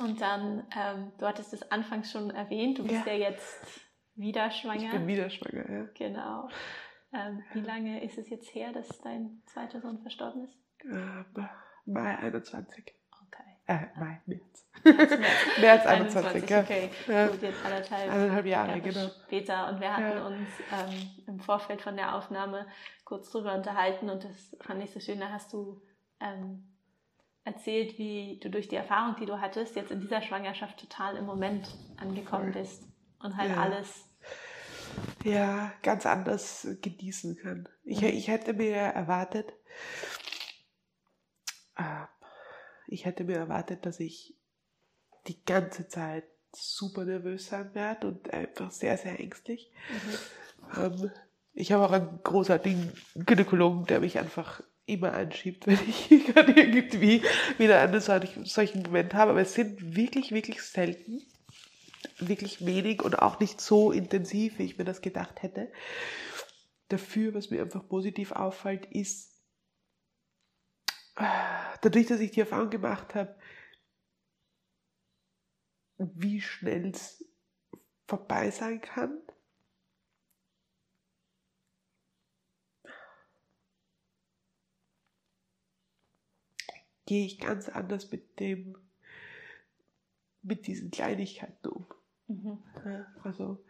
Und 0.00 0.18
dann, 0.20 0.66
ähm, 0.74 1.12
du 1.18 1.26
hattest 1.26 1.52
es 1.52 1.70
anfangs 1.70 2.10
schon 2.10 2.30
erwähnt, 2.30 2.78
du 2.78 2.84
bist 2.86 3.04
ja, 3.06 3.12
Ja. 3.12 3.30
jetzt 3.30 3.80
wieder 4.14 4.46
Ich 4.48 4.54
schwanger. 4.62 4.90
bin 4.92 5.06
wieder 5.06 5.28
schwanger, 5.28 5.70
ja. 5.70 5.84
Genau. 5.94 6.48
Ähm, 7.12 7.42
wie 7.52 7.60
lange 7.60 8.02
ist 8.02 8.16
es 8.16 8.30
jetzt 8.30 8.54
her, 8.54 8.72
dass 8.72 8.88
dein 9.02 9.42
zweiter 9.46 9.80
Sohn 9.80 10.00
verstorben 10.00 10.44
ist? 10.44 10.58
Mai 11.84 12.16
21. 12.18 12.94
Äh, 13.70 13.86
Mai, 14.00 14.20
März. 14.26 14.66
März, 14.82 15.10
März 15.60 15.86
21, 15.86 16.50
ja. 16.50 16.60
okay. 16.60 16.90
Ja. 17.06 17.28
Gut, 17.28 17.42
jetzt 17.42 17.64
anderthalb, 17.64 18.10
Eineinhalb 18.12 18.46
Jahre, 18.46 18.68
Jahre 18.68 18.80
genau. 18.80 19.08
später. 19.26 19.68
Und 19.68 19.80
wir 19.80 19.96
hatten 19.96 20.16
Ja. 20.16 20.26
uns 20.26 20.48
ähm, 20.72 21.10
im 21.28 21.40
Vorfeld 21.40 21.80
von 21.80 21.94
der 21.96 22.16
Aufnahme 22.16 22.66
kurz 23.04 23.30
drüber 23.30 23.54
unterhalten 23.54 24.10
und 24.10 24.24
das 24.24 24.56
fand 24.60 24.82
ich 24.82 24.90
so 24.90 24.98
schön. 24.98 25.20
Da 25.20 25.28
hast 25.30 25.52
du 25.52 25.80
ähm, 26.20 26.64
erzählt, 27.44 27.96
wie 27.98 28.40
du 28.42 28.50
durch 28.50 28.66
die 28.68 28.76
Erfahrung, 28.76 29.14
die 29.20 29.26
du 29.26 29.40
hattest, 29.40 29.76
jetzt 29.76 29.92
in 29.92 30.00
dieser 30.00 30.20
Schwangerschaft 30.22 30.80
total 30.80 31.16
im 31.16 31.26
Moment 31.26 31.68
angekommen 31.96 32.52
Voll. 32.52 32.62
bist 32.62 32.82
und 33.22 33.36
halt 33.36 33.50
Ja. 33.50 33.56
alles. 33.62 34.04
ja, 35.24 35.72
ganz 35.82 36.06
anders 36.06 36.66
genießen 36.82 37.36
kann. 37.36 37.68
Ich, 37.84 38.00
Mhm. 38.00 38.08
ich 38.08 38.26
hätte 38.28 38.52
mir 38.54 38.74
erwartet, 38.76 39.52
ich 42.90 43.04
hätte 43.04 43.24
mir 43.24 43.36
erwartet, 43.36 43.86
dass 43.86 44.00
ich 44.00 44.34
die 45.28 45.42
ganze 45.44 45.88
Zeit 45.88 46.24
super 46.52 47.04
nervös 47.04 47.46
sein 47.46 47.74
werde 47.74 48.08
und 48.08 48.32
einfach 48.32 48.70
sehr, 48.70 48.98
sehr 48.98 49.20
ängstlich. 49.20 49.70
Ähm, 50.76 51.10
ich 51.52 51.72
habe 51.72 51.84
auch 51.84 51.92
einen 51.92 52.20
großartigen 52.22 52.92
Gynäkologen, 53.14 53.86
der 53.86 54.00
mich 54.00 54.18
einfach 54.18 54.62
immer 54.86 55.12
anschiebt, 55.12 55.66
wenn 55.66 55.78
ich 55.88 56.26
gerade 56.26 56.52
irgendwie 56.52 57.22
wieder 57.58 57.80
einen 57.80 58.00
solchen, 58.00 58.82
Moment 58.82 59.14
habe. 59.14 59.32
Aber 59.32 59.40
es 59.40 59.54
sind 59.54 59.94
wirklich, 59.94 60.32
wirklich 60.32 60.62
selten, 60.62 61.22
wirklich 62.18 62.66
wenig 62.66 63.02
und 63.02 63.20
auch 63.20 63.38
nicht 63.38 63.60
so 63.60 63.92
intensiv, 63.92 64.58
wie 64.58 64.64
ich 64.64 64.78
mir 64.78 64.84
das 64.84 65.00
gedacht 65.00 65.42
hätte. 65.42 65.70
Dafür, 66.88 67.34
was 67.34 67.50
mir 67.50 67.62
einfach 67.62 67.86
positiv 67.88 68.32
auffällt, 68.32 68.86
ist, 68.86 69.29
dadurch, 71.14 72.06
dass 72.06 72.20
ich 72.20 72.30
die 72.30 72.40
Erfahrung 72.40 72.70
gemacht 72.70 73.14
habe, 73.14 73.36
wie 75.98 76.40
schnell 76.40 76.90
es 76.90 77.24
vorbei 78.06 78.50
sein 78.50 78.80
kann. 78.80 79.20
Gehe 87.06 87.26
ich 87.26 87.40
ganz 87.40 87.68
anders 87.68 88.10
mit 88.10 88.38
dem, 88.38 88.78
mit 90.42 90.66
diesen 90.66 90.90
Kleinigkeiten 90.90 91.68
um. 91.68 91.86
Mhm. 92.28 92.62
Also 93.24 93.64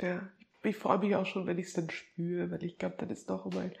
ja, 0.00 0.28
ich 0.62 0.76
freue 0.76 0.98
mich 0.98 1.14
auch 1.16 1.26
schon, 1.26 1.46
wenn 1.46 1.58
ich 1.58 1.66
es 1.66 1.72
dann 1.74 1.90
spüre, 1.90 2.50
weil 2.50 2.64
ich 2.64 2.78
glaube, 2.78 2.96
dann 2.98 3.10
ist 3.10 3.28
noch 3.28 3.46
einmal 3.46 3.72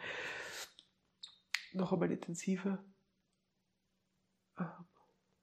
noch 1.72 1.92
einmal 1.92 2.10
intensiver. 2.10 2.82
Ähm, 4.58 4.66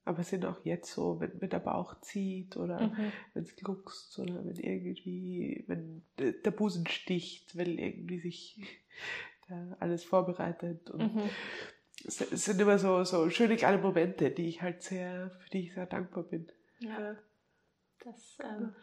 Aber 0.06 0.20
es 0.20 0.30
sind 0.30 0.46
auch 0.46 0.66
jetzt 0.66 0.92
so, 0.94 1.20
wenn, 1.20 1.40
wenn 1.42 1.50
der 1.50 1.60
Bauch 1.60 2.00
zieht 2.02 2.58
oder 2.58 2.80
Mhm. 2.82 3.12
wenn 3.34 3.44
es 3.44 3.56
gluckst 3.56 4.18
oder 4.20 4.44
wenn 4.46 4.56
irgendwie, 4.58 5.64
wenn 5.68 6.04
der 6.18 6.52
Busen 6.52 6.88
sticht, 6.88 7.58
weil 7.58 7.80
irgendwie 7.80 8.20
sich 8.20 8.60
da 9.48 9.78
alles 9.80 10.04
vorbereitet 10.04 10.90
und 10.90 11.02
Mhm. 11.02 11.30
es 12.06 12.18
sind 12.18 12.60
immer 12.60 12.80
so, 12.80 13.04
so 13.06 13.30
schöne 13.30 13.56
kleine 13.56 13.82
Momente, 13.82 14.30
die 14.32 14.48
ich 14.50 14.62
halt 14.62 14.84
sehr, 14.84 15.30
für 15.40 15.50
die 15.52 15.68
ich 15.68 15.74
sehr 15.74 15.86
dankbar 15.86 16.24
bin. 16.24 16.52
Ja. 16.80 17.16
Das 18.04 18.38
ähm, 18.44 18.76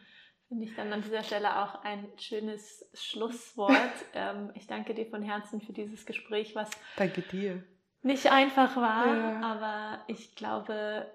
finde 0.51 0.65
ich 0.65 0.75
dann 0.75 0.91
an 0.91 1.01
dieser 1.01 1.23
Stelle 1.23 1.61
auch 1.63 1.81
ein 1.85 2.05
schönes 2.17 2.85
Schlusswort. 2.93 3.71
ähm, 4.13 4.51
ich 4.53 4.67
danke 4.67 4.93
dir 4.93 5.05
von 5.05 5.21
Herzen 5.23 5.61
für 5.61 5.71
dieses 5.71 6.05
Gespräch, 6.05 6.55
was 6.57 6.69
Danke 6.97 7.21
dir. 7.21 7.63
nicht 8.01 8.29
einfach 8.29 8.75
war, 8.75 9.07
Ja. 9.15 9.41
aber 9.41 9.99
ich 10.07 10.35
glaube 10.35 11.09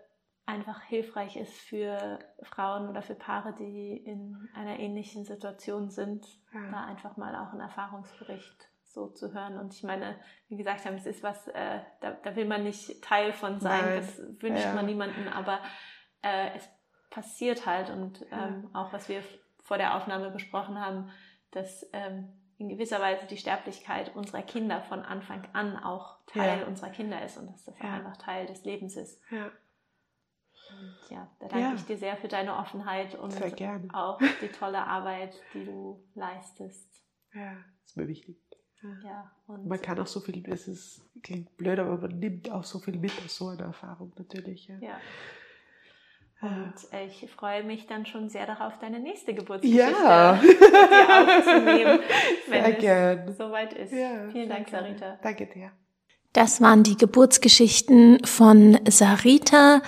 einfach 0.47 0.81
hilfreich 0.85 1.37
ist 1.37 1.53
für 1.53 2.19
Frauen 2.45 2.89
oder 2.89 3.03
für 3.03 3.15
Paare, 3.15 3.55
die 3.59 3.95
in 3.99 4.49
einer 4.55 4.79
ähnlichen 4.79 5.27
Situation 5.27 5.91
sind, 5.91 6.25
Ja. 6.55 6.71
da 6.71 6.85
einfach 6.87 7.19
mal 7.19 7.35
auch 7.37 7.51
einen 7.53 7.61
Erfahrungsbericht 7.61 8.71
so 8.85 9.09
zu 9.09 9.35
hören. 9.35 9.59
Und 9.59 9.75
ich 9.75 9.83
meine, 9.83 10.19
wie 10.49 10.57
gesagt 10.57 10.87
haben, 10.87 10.95
es 10.97 11.05
ist 11.05 11.23
was, 11.23 11.47
äh, 11.49 11.81
da, 12.01 12.13
da 12.13 12.35
will 12.37 12.47
man 12.47 12.63
nicht 12.65 13.03
Teil 13.05 13.35
von 13.35 13.61
sein, 13.61 13.85
Nein. 13.85 13.97
das 13.97 14.19
wünscht 14.41 14.65
Ja. 14.65 14.73
man 14.73 14.87
niemanden, 14.87 15.29
aber 15.29 15.61
äh, 16.23 16.57
es 16.57 16.67
passiert 17.17 17.65
halt 17.65 17.89
und 17.89 18.27
ähm, 18.31 18.69
auch 18.75 18.93
was 18.93 19.09
wir 19.09 19.23
vor 19.63 19.79
der 19.79 19.97
Aufnahme 19.97 20.31
besprochen 20.31 20.79
haben, 20.79 21.09
dass 21.51 21.87
ähm, 21.95 22.29
in 22.59 22.69
gewisser 22.69 23.01
Weise 23.01 23.27
die 23.27 23.39
Sterblichkeit 23.39 24.15
unserer 24.15 24.43
Kinder 24.43 24.83
von 24.83 25.01
Anfang 25.01 25.43
an 25.55 25.79
auch 25.79 26.19
Teil 26.27 26.61
Ja. 26.61 26.67
unserer 26.67 26.91
Kinder 26.91 27.25
ist 27.25 27.39
und 27.39 27.47
dass 27.51 27.65
das 27.65 27.75
Ja. 27.79 27.95
einfach 27.95 28.19
Teil 28.19 28.45
des 28.47 28.65
Lebens 28.65 28.97
ist. 28.97 29.19
Ja, 29.31 29.51
Und 30.69 30.99
ja, 31.09 31.31
da 31.39 31.49
danke 31.49 31.69
Ja. 31.69 31.75
ich 31.75 31.87
dir 31.87 31.97
sehr 31.97 32.17
für 32.19 32.29
deine 32.29 32.55
Offenheit 32.55 33.15
und 33.15 33.33
auch 33.95 34.19
die 34.43 34.49
tolle 34.49 34.85
Arbeit, 34.87 35.35
die 35.55 35.65
du 35.65 36.05
leistest. 36.15 37.03
Ja, 37.33 37.53
ist 37.87 37.97
mir 37.97 38.09
wichtig. 38.09 38.37
Ja. 38.83 38.99
Ja, 39.03 39.33
und 39.47 39.67
Man 39.67 39.81
kann 39.81 39.99
auch 39.99 40.07
so 40.07 40.21
viel, 40.21 40.47
es 40.51 40.69
ist, 40.69 41.01
klingt 41.23 41.57
blöd, 41.57 41.79
aber 41.79 41.97
man 41.97 42.19
nimmt 42.19 42.51
auch 42.51 42.65
so 42.65 42.79
viel 42.79 42.99
mit 42.99 43.13
aus 43.25 43.37
so 43.37 43.49
einer 43.49 43.65
Erfahrung 43.65 44.13
natürlich. 44.19 44.69
Ja. 44.69 45.01
Und 46.43 46.75
äh, 46.93 47.07
ich 47.07 47.29
freue 47.31 47.65
mich 47.65 47.87
dann 47.87 48.05
schon 48.05 48.29
sehr 48.29 48.47
darauf, 48.47 48.75
deine 48.81 49.01
nächste 49.01 49.33
Geburtsgeschichte 49.35 49.91
Ja. 50.03 50.39
mit 50.43 50.61
dir 50.61 51.39
aufzunehmen, 51.39 51.99
wenn 52.49 52.63
Sehr 52.65 52.75
es 52.75 52.79
gern. 52.81 53.35
soweit 53.39 53.73
ist. 53.73 53.93
Ja, 53.93 54.29
Vielen 54.31 54.49
Dank. 54.51 54.69
Sarita. 54.69 55.19
Danke 55.23 55.47
dir. 55.47 55.71
Das 56.35 56.61
waren 56.61 56.83
die 56.83 56.97
Geburtsgeschichten 56.99 58.23
von 58.27 58.79
Sarita. 58.87 59.81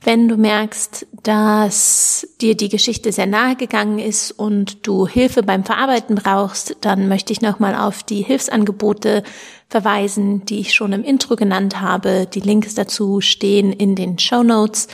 Wenn 0.00 0.28
du 0.28 0.36
merkst, 0.36 1.06
dass 1.24 2.28
dir 2.40 2.56
die 2.56 2.68
Geschichte 2.68 3.10
sehr 3.10 3.26
nahe 3.26 3.56
gegangen 3.56 3.98
ist 3.98 4.30
und 4.30 4.86
du 4.86 5.08
Hilfe 5.08 5.42
beim 5.42 5.64
Verarbeiten 5.64 6.14
brauchst, 6.14 6.76
dann 6.82 7.08
möchte 7.08 7.32
ich 7.32 7.40
nochmal 7.40 7.74
auf 7.74 8.04
die 8.04 8.22
Hilfsangebote 8.22 9.24
verweisen, 9.68 10.44
die 10.44 10.60
ich 10.60 10.74
schon 10.74 10.92
im 10.92 11.02
Intro 11.02 11.34
genannt 11.34 11.80
habe. 11.80 12.28
Die 12.32 12.40
Links 12.40 12.76
dazu 12.76 13.20
stehen 13.20 13.72
in 13.72 13.96
den 13.96 14.20
Show 14.20 14.44
Notes. 14.44 14.86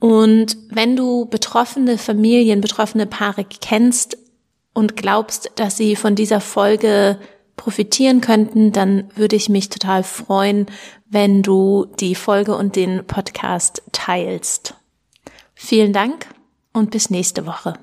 Und 0.00 0.56
wenn 0.70 0.96
du 0.96 1.26
betroffene 1.26 1.98
Familien, 1.98 2.60
betroffene 2.60 3.06
Paare 3.06 3.44
kennst 3.44 4.16
und 4.72 4.96
glaubst, 4.96 5.52
dass 5.56 5.76
sie 5.76 5.94
von 5.94 6.14
dieser 6.14 6.40
Folge 6.40 7.20
profitieren 7.56 8.22
könnten, 8.22 8.72
dann 8.72 9.10
würde 9.14 9.36
ich 9.36 9.50
mich 9.50 9.68
total 9.68 10.02
freuen, 10.02 10.66
wenn 11.08 11.42
du 11.42 11.86
die 12.00 12.14
Folge 12.14 12.56
und 12.56 12.74
den 12.76 13.06
Podcast 13.06 13.82
teilst. 13.92 14.74
Vielen 15.54 15.92
Dank 15.92 16.26
und 16.72 16.90
bis 16.90 17.10
nächste 17.10 17.44
Woche. 17.44 17.74